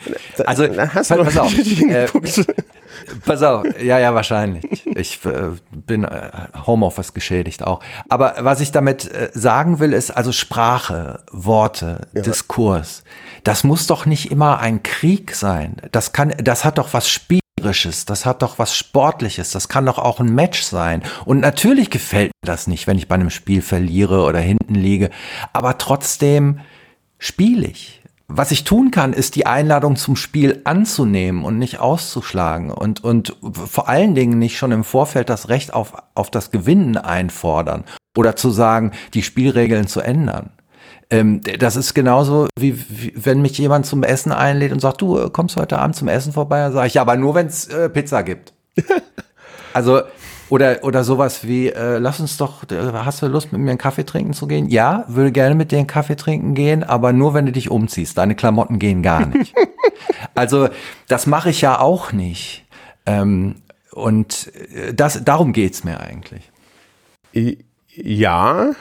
also 0.45 0.67
dann 0.67 0.93
hast 0.93 1.11
du 1.11 1.15
pass, 1.23 1.37
auf, 1.37 1.53
äh, 1.89 2.07
pass 3.25 3.43
auf, 3.43 3.65
ja, 3.81 3.97
ja, 3.97 4.13
wahrscheinlich. 4.13 4.85
Ich 4.85 5.23
äh, 5.25 5.51
bin 5.71 6.03
äh, 6.03 6.31
Homeoffice 6.67 7.13
geschädigt 7.13 7.63
auch. 7.63 7.79
Aber 8.09 8.35
was 8.39 8.59
ich 8.59 8.73
damit 8.73 9.09
äh, 9.09 9.29
sagen 9.33 9.79
will, 9.79 9.93
ist 9.93 10.11
also 10.11 10.33
Sprache, 10.33 11.23
Worte, 11.31 12.09
ja. 12.13 12.23
Diskurs 12.23 13.03
das 13.43 13.63
muss 13.63 13.87
doch 13.87 14.05
nicht 14.05 14.31
immer 14.31 14.59
ein 14.59 14.83
Krieg 14.83 15.35
sein. 15.35 15.77
Das 15.91 16.13
kann, 16.13 16.33
das 16.37 16.63
hat 16.65 16.77
doch 16.77 16.93
was 16.93 17.09
Spielerisches, 17.09 18.05
das 18.05 18.25
hat 18.25 18.41
doch 18.41 18.59
was 18.59 18.75
Sportliches, 18.75 19.51
das 19.51 19.67
kann 19.67 19.85
doch 19.85 19.97
auch 19.97 20.19
ein 20.19 20.33
Match 20.33 20.61
sein. 20.61 21.03
Und 21.25 21.39
natürlich 21.39 21.89
gefällt 21.89 22.31
mir 22.41 22.47
das 22.47 22.67
nicht, 22.67 22.87
wenn 22.87 22.97
ich 22.97 23.07
bei 23.07 23.15
einem 23.15 23.29
Spiel 23.29 23.61
verliere 23.61 24.23
oder 24.23 24.39
hinten 24.39 24.75
liege, 24.75 25.09
aber 25.53 25.77
trotzdem 25.77 26.59
spiele 27.17 27.67
ich. 27.67 28.01
Was 28.33 28.51
ich 28.51 28.63
tun 28.63 28.91
kann, 28.91 29.11
ist 29.11 29.35
die 29.35 29.45
Einladung 29.45 29.97
zum 29.97 30.15
Spiel 30.15 30.61
anzunehmen 30.63 31.43
und 31.43 31.57
nicht 31.57 31.79
auszuschlagen 31.79 32.71
und, 32.71 33.03
und 33.03 33.35
vor 33.41 33.89
allen 33.89 34.15
Dingen 34.15 34.39
nicht 34.39 34.57
schon 34.57 34.71
im 34.71 34.85
Vorfeld 34.85 35.27
das 35.27 35.49
Recht 35.49 35.73
auf, 35.73 35.93
auf 36.15 36.31
das 36.31 36.49
Gewinnen 36.49 36.95
einfordern 36.95 37.83
oder 38.17 38.37
zu 38.37 38.49
sagen, 38.49 38.91
die 39.13 39.23
Spielregeln 39.23 39.87
zu 39.87 39.99
ändern. 39.99 40.51
Ähm, 41.11 41.41
das 41.59 41.75
ist 41.75 41.93
genauso, 41.93 42.47
wie, 42.57 42.79
wie, 42.89 43.13
wenn 43.15 43.41
mich 43.41 43.57
jemand 43.57 43.85
zum 43.85 44.01
Essen 44.01 44.31
einlädt 44.31 44.71
und 44.71 44.79
sagt, 44.79 45.01
du 45.01 45.19
äh, 45.19 45.29
kommst 45.29 45.57
heute 45.57 45.77
Abend 45.77 45.95
zum 45.95 46.07
Essen 46.07 46.33
vorbei, 46.33 46.59
dann 46.59 46.73
sage 46.73 46.87
ich, 46.87 46.95
ja, 46.95 47.01
aber 47.01 47.17
nur 47.17 47.35
wenn 47.35 47.47
es 47.47 47.67
äh, 47.67 47.89
Pizza 47.89 48.23
gibt. 48.23 48.53
also 49.73 50.01
Oder, 50.49 50.83
oder 50.83 51.05
sowas 51.05 51.47
wie, 51.47 51.69
äh, 51.69 51.97
lass 51.97 52.19
uns 52.19 52.35
doch, 52.35 52.69
äh, 52.69 52.91
hast 52.93 53.21
du 53.21 53.27
Lust, 53.27 53.53
mit 53.53 53.61
mir 53.61 53.69
einen 53.69 53.77
Kaffee 53.77 54.03
trinken 54.03 54.33
zu 54.33 54.47
gehen? 54.47 54.67
Ja, 54.67 55.05
würde 55.07 55.31
gerne 55.31 55.55
mit 55.55 55.71
dir 55.71 55.77
einen 55.77 55.87
Kaffee 55.87 56.17
trinken 56.17 56.55
gehen, 56.55 56.83
aber 56.83 57.13
nur, 57.13 57.33
wenn 57.33 57.45
du 57.45 57.53
dich 57.53 57.71
umziehst. 57.71 58.17
Deine 58.17 58.35
Klamotten 58.35 58.77
gehen 58.77 59.01
gar 59.01 59.25
nicht. 59.25 59.55
also, 60.35 60.67
das 61.07 61.25
mache 61.25 61.51
ich 61.51 61.61
ja 61.61 61.79
auch 61.79 62.11
nicht. 62.11 62.65
Ähm, 63.05 63.61
und 63.93 64.51
äh, 64.75 64.93
das, 64.93 65.23
darum 65.23 65.53
geht's 65.53 65.85
mir 65.85 66.01
eigentlich. 66.01 66.51
Ja, 67.87 68.71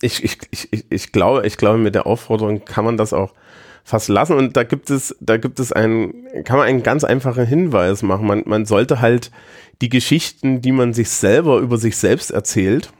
ich, 0.00 0.22
ich, 0.24 0.38
ich, 0.50 0.84
ich, 0.90 1.12
glaube, 1.12 1.46
ich 1.46 1.56
glaube, 1.56 1.78
mit 1.78 1.94
der 1.94 2.06
Aufforderung 2.06 2.64
kann 2.64 2.84
man 2.84 2.96
das 2.96 3.12
auch 3.12 3.32
fast 3.84 4.08
lassen. 4.08 4.36
Und 4.36 4.56
da 4.56 4.64
gibt 4.64 4.90
es, 4.90 5.16
da 5.20 5.36
gibt 5.36 5.60
es 5.60 5.72
einen, 5.72 6.12
kann 6.44 6.58
man 6.58 6.66
einen 6.66 6.82
ganz 6.82 7.04
einfachen 7.04 7.46
Hinweis 7.46 8.02
machen. 8.02 8.26
Man, 8.26 8.42
man 8.46 8.66
sollte 8.66 9.00
halt 9.00 9.30
die 9.80 9.88
Geschichten, 9.88 10.60
die 10.60 10.72
man 10.72 10.92
sich 10.92 11.08
selber 11.08 11.58
über 11.58 11.78
sich 11.78 11.96
selbst 11.96 12.30
erzählt, 12.30 12.92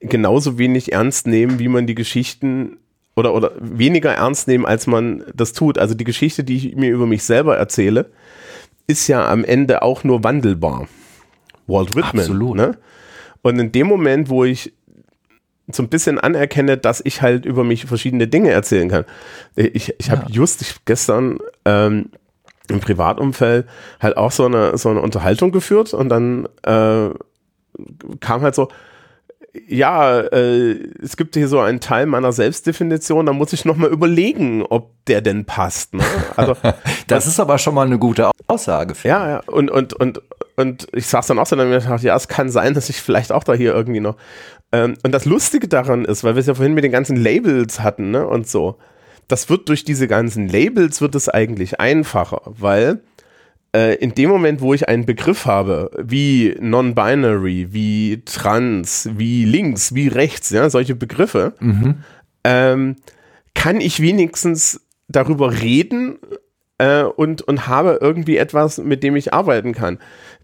genauso 0.00 0.58
wenig 0.58 0.92
ernst 0.92 1.26
nehmen, 1.26 1.58
wie 1.58 1.68
man 1.68 1.86
die 1.86 1.94
Geschichten 1.94 2.78
oder, 3.16 3.34
oder 3.34 3.52
weniger 3.60 4.14
ernst 4.14 4.48
nehmen, 4.48 4.64
als 4.64 4.86
man 4.86 5.24
das 5.34 5.52
tut. 5.52 5.78
Also 5.78 5.94
die 5.94 6.04
Geschichte, 6.04 6.42
die 6.42 6.56
ich 6.56 6.76
mir 6.76 6.90
über 6.90 7.06
mich 7.06 7.22
selber 7.22 7.56
erzähle, 7.56 8.10
ist 8.86 9.08
ja 9.08 9.28
am 9.28 9.44
Ende 9.44 9.82
auch 9.82 10.04
nur 10.04 10.24
wandelbar. 10.24 10.88
Walt 11.66 11.94
Whitman. 11.94 12.20
Absolut. 12.20 12.56
Ne? 12.56 12.78
Und 13.42 13.58
in 13.58 13.72
dem 13.72 13.86
Moment, 13.86 14.28
wo 14.28 14.44
ich 14.44 14.72
so 15.74 15.82
ein 15.82 15.88
bisschen 15.88 16.18
anerkenne, 16.18 16.76
dass 16.76 17.00
ich 17.04 17.22
halt 17.22 17.44
über 17.46 17.64
mich 17.64 17.86
verschiedene 17.86 18.28
Dinge 18.28 18.50
erzählen 18.50 18.88
kann. 18.88 19.04
Ich, 19.56 19.94
ich 19.98 20.10
habe 20.10 20.22
ja. 20.28 20.34
just 20.34 20.62
ich, 20.62 20.84
gestern 20.84 21.38
ähm, 21.64 22.10
im 22.68 22.80
Privatumfeld 22.80 23.66
halt 24.00 24.16
auch 24.16 24.32
so 24.32 24.46
eine, 24.46 24.78
so 24.78 24.88
eine 24.88 25.00
Unterhaltung 25.00 25.52
geführt 25.52 25.92
und 25.92 26.08
dann 26.08 26.46
äh, 26.62 27.10
kam 28.20 28.42
halt 28.42 28.54
so, 28.54 28.68
ja, 29.66 30.20
äh, 30.20 30.72
es 31.02 31.16
gibt 31.16 31.34
hier 31.34 31.48
so 31.48 31.58
einen 31.60 31.80
Teil 31.80 32.06
meiner 32.06 32.32
Selbstdefinition, 32.32 33.26
da 33.26 33.32
muss 33.32 33.52
ich 33.52 33.64
nochmal 33.64 33.90
überlegen, 33.90 34.62
ob 34.62 34.92
der 35.06 35.20
denn 35.20 35.44
passt. 35.44 35.94
Ne? 35.94 36.04
Also, 36.36 36.56
das 37.08 37.26
ist 37.26 37.40
aber 37.40 37.58
schon 37.58 37.74
mal 37.74 37.86
eine 37.86 37.98
gute 37.98 38.30
Aussage. 38.46 38.94
Ja, 39.02 39.28
ja, 39.28 39.40
und, 39.46 39.70
und, 39.70 39.94
und, 39.94 40.22
und 40.56 40.86
ich 40.92 41.06
sag's 41.06 41.26
dann 41.26 41.38
auch 41.38 41.46
so, 41.46 41.56
dann 41.56 41.68
mir 41.68 41.80
gedacht, 41.80 42.02
ja, 42.02 42.14
es 42.14 42.28
kann 42.28 42.48
sein, 42.48 42.74
dass 42.74 42.88
ich 42.90 43.00
vielleicht 43.00 43.32
auch 43.32 43.44
da 43.44 43.52
hier 43.52 43.74
irgendwie 43.74 44.00
noch. 44.00 44.16
Ähm, 44.72 44.96
und 45.02 45.12
das 45.12 45.24
Lustige 45.24 45.68
daran 45.68 46.04
ist, 46.04 46.24
weil 46.24 46.34
wir 46.34 46.40
es 46.40 46.46
ja 46.46 46.54
vorhin 46.54 46.74
mit 46.74 46.84
den 46.84 46.92
ganzen 46.92 47.16
Labels 47.16 47.80
hatten, 47.80 48.10
ne, 48.10 48.26
und 48.26 48.48
so, 48.48 48.76
das 49.28 49.48
wird 49.48 49.68
durch 49.68 49.84
diese 49.84 50.08
ganzen 50.08 50.48
Labels 50.48 51.00
wird 51.00 51.14
es 51.14 51.28
eigentlich 51.28 51.80
einfacher, 51.80 52.42
weil 52.44 53.00
äh, 53.74 53.94
in 53.96 54.14
dem 54.14 54.30
Moment, 54.30 54.60
wo 54.60 54.74
ich 54.74 54.88
einen 54.88 55.06
Begriff 55.06 55.46
habe, 55.46 55.90
wie 56.02 56.56
non-binary, 56.60 57.68
wie 57.70 58.22
trans, 58.24 59.08
wie 59.16 59.44
links, 59.44 59.94
wie 59.94 60.08
rechts, 60.08 60.50
ja, 60.50 60.68
solche 60.70 60.96
Begriffe, 60.96 61.54
mhm. 61.60 61.96
ähm, 62.44 62.96
kann 63.54 63.80
ich 63.80 64.00
wenigstens 64.00 64.80
darüber 65.08 65.60
reden 65.60 66.18
äh, 66.78 67.02
und, 67.02 67.42
und 67.42 67.68
habe 67.68 67.98
irgendwie 68.00 68.36
etwas, 68.36 68.78
mit 68.78 69.02
dem 69.02 69.14
ich 69.14 69.32
arbeiten 69.32 69.72
kann. 69.72 69.98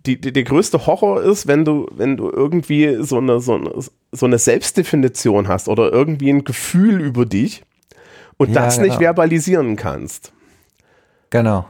Die, 0.06 0.20
die, 0.20 0.32
der 0.32 0.44
größte 0.44 0.86
Horror 0.86 1.22
ist, 1.22 1.46
wenn 1.46 1.64
du, 1.64 1.88
wenn 1.90 2.16
du 2.16 2.30
irgendwie 2.30 2.98
so 3.00 3.18
eine, 3.18 3.40
so, 3.40 3.56
eine, 3.56 3.72
so 4.12 4.26
eine 4.26 4.38
Selbstdefinition 4.38 5.48
hast 5.48 5.68
oder 5.68 5.92
irgendwie 5.92 6.30
ein 6.30 6.44
Gefühl 6.44 7.00
über 7.00 7.26
dich 7.26 7.64
und 8.36 8.50
ja, 8.50 8.64
das 8.64 8.76
genau. 8.76 8.88
nicht 8.88 8.98
verbalisieren 8.98 9.76
kannst. 9.76 10.32
Genau. 11.30 11.66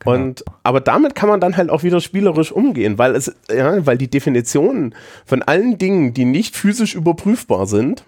Genau. 0.00 0.14
Und, 0.14 0.44
aber 0.62 0.80
damit 0.80 1.14
kann 1.14 1.28
man 1.28 1.40
dann 1.40 1.56
halt 1.56 1.70
auch 1.70 1.82
wieder 1.82 2.00
spielerisch 2.00 2.52
umgehen, 2.52 2.98
weil 2.98 3.16
es, 3.16 3.34
ja, 3.50 3.84
weil 3.84 3.98
die 3.98 4.08
Definitionen 4.08 4.94
von 5.26 5.42
allen 5.42 5.76
Dingen, 5.76 6.14
die 6.14 6.24
nicht 6.24 6.56
physisch 6.56 6.94
überprüfbar 6.94 7.66
sind, 7.66 8.04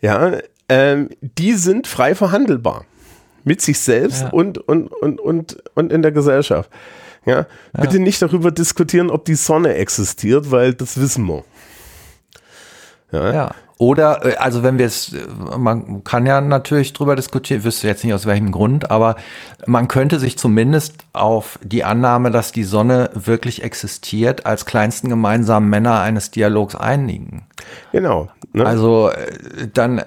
ja, 0.00 0.38
ähm, 0.68 1.10
die 1.20 1.52
sind 1.52 1.86
frei 1.86 2.14
verhandelbar. 2.14 2.84
Mit 3.46 3.60
sich 3.60 3.78
selbst 3.78 4.22
ja. 4.22 4.30
und, 4.30 4.56
und, 4.56 4.86
und, 4.88 5.20
und, 5.20 5.58
und 5.74 5.92
in 5.92 6.00
der 6.00 6.12
Gesellschaft. 6.12 6.70
Ja, 7.26 7.36
ja, 7.36 7.46
bitte 7.80 7.98
nicht 7.98 8.20
darüber 8.20 8.50
diskutieren, 8.50 9.10
ob 9.10 9.24
die 9.24 9.34
Sonne 9.34 9.74
existiert, 9.74 10.50
weil 10.50 10.74
das 10.74 11.00
wissen 11.00 11.26
wir. 11.26 11.44
Ja. 13.12 13.32
ja. 13.32 13.54
Oder, 13.78 14.24
äh, 14.24 14.36
also 14.36 14.62
wenn 14.62 14.78
wir 14.78 14.86
es, 14.86 15.12
äh, 15.12 15.26
man 15.58 16.04
kann 16.04 16.26
ja 16.26 16.40
natürlich 16.40 16.92
drüber 16.92 17.16
diskutieren, 17.16 17.60
ich 17.60 17.64
wüsste 17.64 17.88
jetzt 17.88 18.04
nicht 18.04 18.14
aus 18.14 18.26
welchem 18.26 18.52
Grund, 18.52 18.90
aber 18.90 19.16
man 19.66 19.88
könnte 19.88 20.18
sich 20.20 20.38
zumindest 20.38 20.94
auf 21.12 21.58
die 21.62 21.84
Annahme, 21.84 22.30
dass 22.30 22.52
die 22.52 22.64
Sonne 22.64 23.10
wirklich 23.14 23.62
existiert, 23.62 24.46
als 24.46 24.64
kleinsten 24.64 25.08
gemeinsamen 25.08 25.68
Männer 25.68 26.00
eines 26.00 26.30
Dialogs 26.30 26.76
einigen. 26.76 27.46
Genau. 27.92 28.28
Ne? 28.52 28.64
Also 28.64 29.10
äh, 29.10 29.68
dann, 29.72 30.02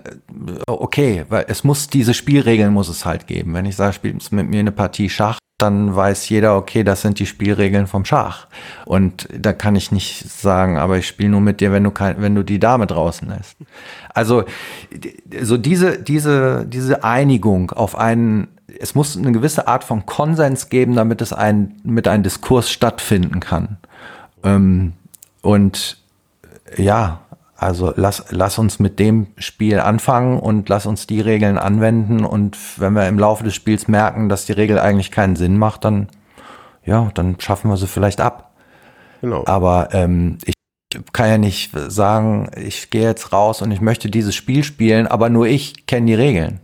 okay, 0.65 1.25
weil 1.27 1.45
es 1.49 1.63
muss 1.63 1.87
diese 1.87 2.13
Spielregeln 2.13 2.71
muss 2.71 2.87
es 2.87 3.05
halt 3.05 3.27
geben. 3.27 3.53
Wenn 3.53 3.65
ich 3.65 3.75
sage, 3.75 3.93
spielt 3.93 4.31
mit 4.31 4.49
mir 4.49 4.61
eine 4.61 4.71
Partie 4.71 5.09
Schach, 5.09 5.39
dann 5.57 5.95
weiß 5.95 6.29
jeder, 6.29 6.55
okay, 6.55 6.83
das 6.83 7.01
sind 7.01 7.17
die 7.17 7.25
Spielregeln 7.25 7.87
vom 7.87 8.05
Schach. 8.05 8.47
Und 8.85 9.27
da 9.35 9.53
kann 9.53 9.75
ich 9.75 9.91
nicht 9.91 10.29
sagen, 10.29 10.77
aber 10.77 10.97
ich 10.97 11.07
spiele 11.07 11.29
nur 11.29 11.41
mit 11.41 11.61
dir, 11.61 11.71
wenn 11.71 11.83
du 11.83 11.89
kein, 11.89 12.21
wenn 12.21 12.35
du 12.35 12.43
die 12.43 12.59
Dame 12.59 12.85
draußen 12.85 13.27
lässt. 13.27 13.57
Also 14.13 14.45
so 15.41 15.57
diese 15.57 15.97
diese 16.01 16.65
diese 16.67 17.03
Einigung 17.03 17.71
auf 17.71 17.97
einen, 17.97 18.49
es 18.79 18.93
muss 18.93 19.17
eine 19.17 19.31
gewisse 19.31 19.67
Art 19.67 19.83
von 19.83 20.05
Konsens 20.05 20.69
geben, 20.69 20.95
damit 20.95 21.21
es 21.23 21.33
ein 21.33 21.73
mit 21.83 22.07
einem 22.07 22.21
Diskurs 22.21 22.69
stattfinden 22.69 23.39
kann. 23.39 23.77
Ähm, 24.43 24.93
und 25.41 25.97
ja, 26.75 27.21
also 27.57 27.93
lass, 27.95 28.25
lass 28.29 28.57
uns 28.59 28.79
mit 28.79 28.99
dem 28.99 29.27
Spiel 29.37 29.79
anfangen 29.79 30.39
und 30.39 30.69
lass 30.69 30.85
uns 30.85 31.07
die 31.07 31.21
Regeln 31.21 31.57
anwenden. 31.57 32.23
Und 32.23 32.57
wenn 32.77 32.93
wir 32.93 33.07
im 33.07 33.19
Laufe 33.19 33.43
des 33.43 33.55
Spiels 33.55 33.87
merken, 33.87 34.29
dass 34.29 34.45
die 34.45 34.53
Regel 34.53 34.79
eigentlich 34.79 35.11
keinen 35.11 35.35
Sinn 35.35 35.57
macht, 35.57 35.83
dann 35.83 36.07
ja, 36.87 37.11
dann 37.13 37.39
schaffen 37.39 37.69
wir 37.69 37.77
sie 37.77 37.85
vielleicht 37.85 38.21
ab. 38.21 38.55
Genau. 39.21 39.43
Aber 39.45 39.89
ähm, 39.91 40.37
ich 40.45 40.53
kann 41.11 41.29
ja 41.29 41.37
nicht 41.37 41.71
sagen, 41.89 42.49
ich 42.55 42.89
gehe 42.89 43.03
jetzt 43.03 43.33
raus 43.33 43.61
und 43.61 43.71
ich 43.71 43.81
möchte 43.81 44.09
dieses 44.09 44.33
Spiel 44.33 44.63
spielen, 44.63 45.05
aber 45.05 45.29
nur 45.29 45.47
ich 45.47 45.85
kenne 45.85 46.07
die 46.07 46.13
Regeln. 46.13 46.61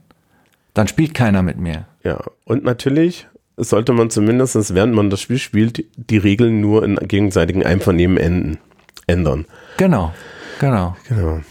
Dann 0.73 0.87
spielt 0.87 1.13
keiner 1.13 1.43
mit 1.43 1.57
mir. 1.57 1.85
Ja, 2.03 2.19
und 2.45 2.63
natürlich 2.63 3.27
sollte 3.57 3.93
man 3.93 4.09
zumindest, 4.09 4.73
während 4.73 4.95
man 4.95 5.09
das 5.09 5.21
Spiel 5.21 5.37
spielt, 5.37 5.85
die 5.97 6.17
Regeln 6.17 6.61
nur 6.61 6.83
in 6.83 6.95
gegenseitigen 6.95 7.63
Einvernehmen 7.63 8.17
enden, 8.17 8.57
ändern. 9.07 9.45
Genau. 9.77 10.13
Genau. 10.63 10.95
Genau. 11.09 11.41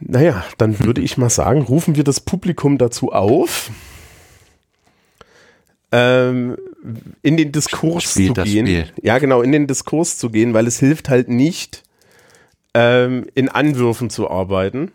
Naja, 0.00 0.44
dann 0.56 0.80
würde 0.80 1.02
ich 1.02 1.18
mal 1.18 1.28
sagen, 1.28 1.60
rufen 1.60 1.94
wir 1.94 2.04
das 2.04 2.20
Publikum 2.20 2.78
dazu 2.78 3.12
auf, 3.12 3.70
ähm, 5.92 6.56
in 7.20 7.36
den 7.36 7.52
Diskurs 7.52 8.04
Spielt 8.04 8.36
zu 8.36 8.44
gehen. 8.44 8.86
Ja, 9.02 9.18
genau, 9.18 9.42
in 9.42 9.52
den 9.52 9.66
Diskurs 9.66 10.16
zu 10.16 10.30
gehen, 10.30 10.54
weil 10.54 10.66
es 10.66 10.78
hilft 10.78 11.10
halt 11.10 11.28
nicht, 11.28 11.82
ähm, 12.72 13.26
in 13.34 13.50
Anwürfen 13.50 14.08
zu 14.08 14.30
arbeiten. 14.30 14.90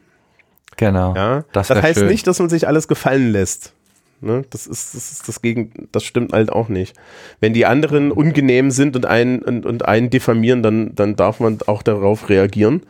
Genau. 0.76 1.14
Ja? 1.14 1.46
Das, 1.52 1.68
das 1.68 1.80
heißt 1.80 2.00
schön. 2.00 2.08
nicht, 2.08 2.26
dass 2.26 2.40
man 2.40 2.50
sich 2.50 2.68
alles 2.68 2.88
gefallen 2.88 3.32
lässt. 3.32 3.74
Ne? 4.22 4.44
Das 4.50 4.66
ist, 4.66 4.96
das 4.96 5.12
ist 5.12 5.28
das 5.28 5.44
Gegen, 5.44 5.88
das 5.92 6.04
stimmt 6.04 6.34
halt 6.34 6.52
auch 6.52 6.68
nicht. 6.68 6.96
Wenn 7.42 7.54
die 7.54 7.68
anderen 7.68 8.12
ungenehm 8.12 8.72
sind 8.72 8.96
und 8.96 9.06
einen, 9.06 9.44
und, 9.44 9.68
und 9.68 9.86
einen 9.86 10.10
diffamieren, 10.10 10.64
dann, 10.64 10.96
dann 10.96 11.16
darf 11.16 11.40
man 11.40 11.60
auch 11.68 11.84
darauf 11.84 12.28
reagieren. 12.30 12.82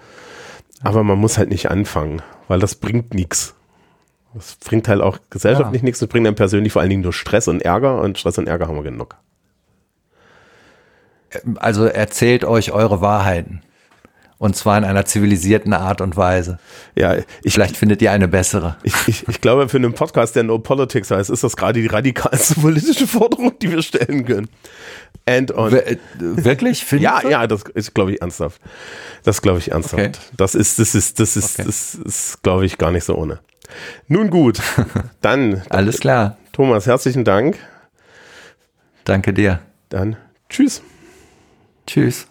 Aber 0.84 1.04
man 1.04 1.18
muss 1.18 1.38
halt 1.38 1.50
nicht 1.50 1.70
anfangen, 1.72 2.22
weil 2.48 2.60
das 2.60 2.76
bringt 2.76 3.14
nichts. 3.14 3.56
Das 4.34 4.56
bringt 4.56 4.88
halt 4.88 5.02
auch 5.02 5.18
gesellschaftlich 5.30 5.82
ja. 5.82 5.86
nichts, 5.86 6.00
das 6.00 6.10
bringt 6.10 6.28
dann 6.28 6.36
persönlich 6.36 6.74
vor 6.74 6.82
allen 6.82 6.90
Dingen 6.90 7.02
nur 7.02 7.14
Stress 7.14 7.48
und 7.48 7.62
Ärger 7.62 8.02
und 8.02 8.18
Stress 8.20 8.38
und 8.38 8.48
Ärger 8.48 8.68
haben 8.68 8.76
wir 8.76 8.84
genug. 8.84 9.16
Also 11.56 11.86
erzählt 11.86 12.46
euch 12.46 12.72
eure 12.72 13.02
Wahrheiten. 13.02 13.62
Und 14.40 14.56
zwar 14.56 14.78
in 14.78 14.84
einer 14.84 15.06
zivilisierten 15.06 15.74
Art 15.74 16.00
und 16.00 16.16
Weise. 16.16 16.60
Ja, 16.96 17.16
ich, 17.44 17.54
Vielleicht 17.54 17.76
findet 17.76 18.02
ihr 18.04 18.12
eine 18.12 18.28
bessere. 18.28 18.78
Ich, 18.84 18.94
ich, 19.08 19.28
ich 19.28 19.42
glaube, 19.42 19.68
für 19.68 19.78
einen 19.78 19.94
Podcast, 19.94 20.36
der 20.36 20.44
No 20.44 20.60
Politics 20.60 21.10
heißt, 21.10 21.32
ist 21.32 21.44
das 21.44 21.58
gerade 21.58 21.82
die 21.82 21.88
radikalste 21.88 22.56
politische 22.62 23.08
Forderung, 23.08 23.58
die 23.60 23.72
wir 23.72 23.82
stellen 23.82 24.26
können. 24.26 24.50
And 25.26 25.52
on. 25.54 25.74
Äh, 25.74 25.98
wirklich? 26.20 26.90
ja, 26.92 27.28
ja, 27.28 27.48
das 27.48 27.64
ist, 27.74 27.96
glaube 27.96 28.14
ich, 28.14 28.22
ernsthaft. 28.22 28.62
Das 29.24 29.42
glaube 29.42 29.60
ich 29.60 29.72
ernsthaft. 29.72 30.00
Okay. 30.00 30.12
Das 30.38 30.54
ist, 30.54 30.78
das 30.78 30.94
ist, 30.94 31.20
das 31.20 31.36
ist, 31.36 31.60
okay. 31.60 31.64
das 31.66 31.96
ist, 31.96 32.44
glaube 32.44 32.66
ich, 32.66 32.78
gar 32.78 32.92
nicht 32.92 33.06
so 33.06 33.16
ohne. 33.16 33.40
Nun 34.08 34.30
gut, 34.30 34.62
dann. 35.22 35.64
Alles 35.70 36.00
klar. 36.00 36.38
Thomas, 36.54 36.86
herzlichen 36.86 37.24
Dank. 37.24 37.58
Danke 39.04 39.34
dir. 39.34 39.62
Dann 39.90 40.16
tschüss. 40.50 40.82
Tschüss. 41.86 42.28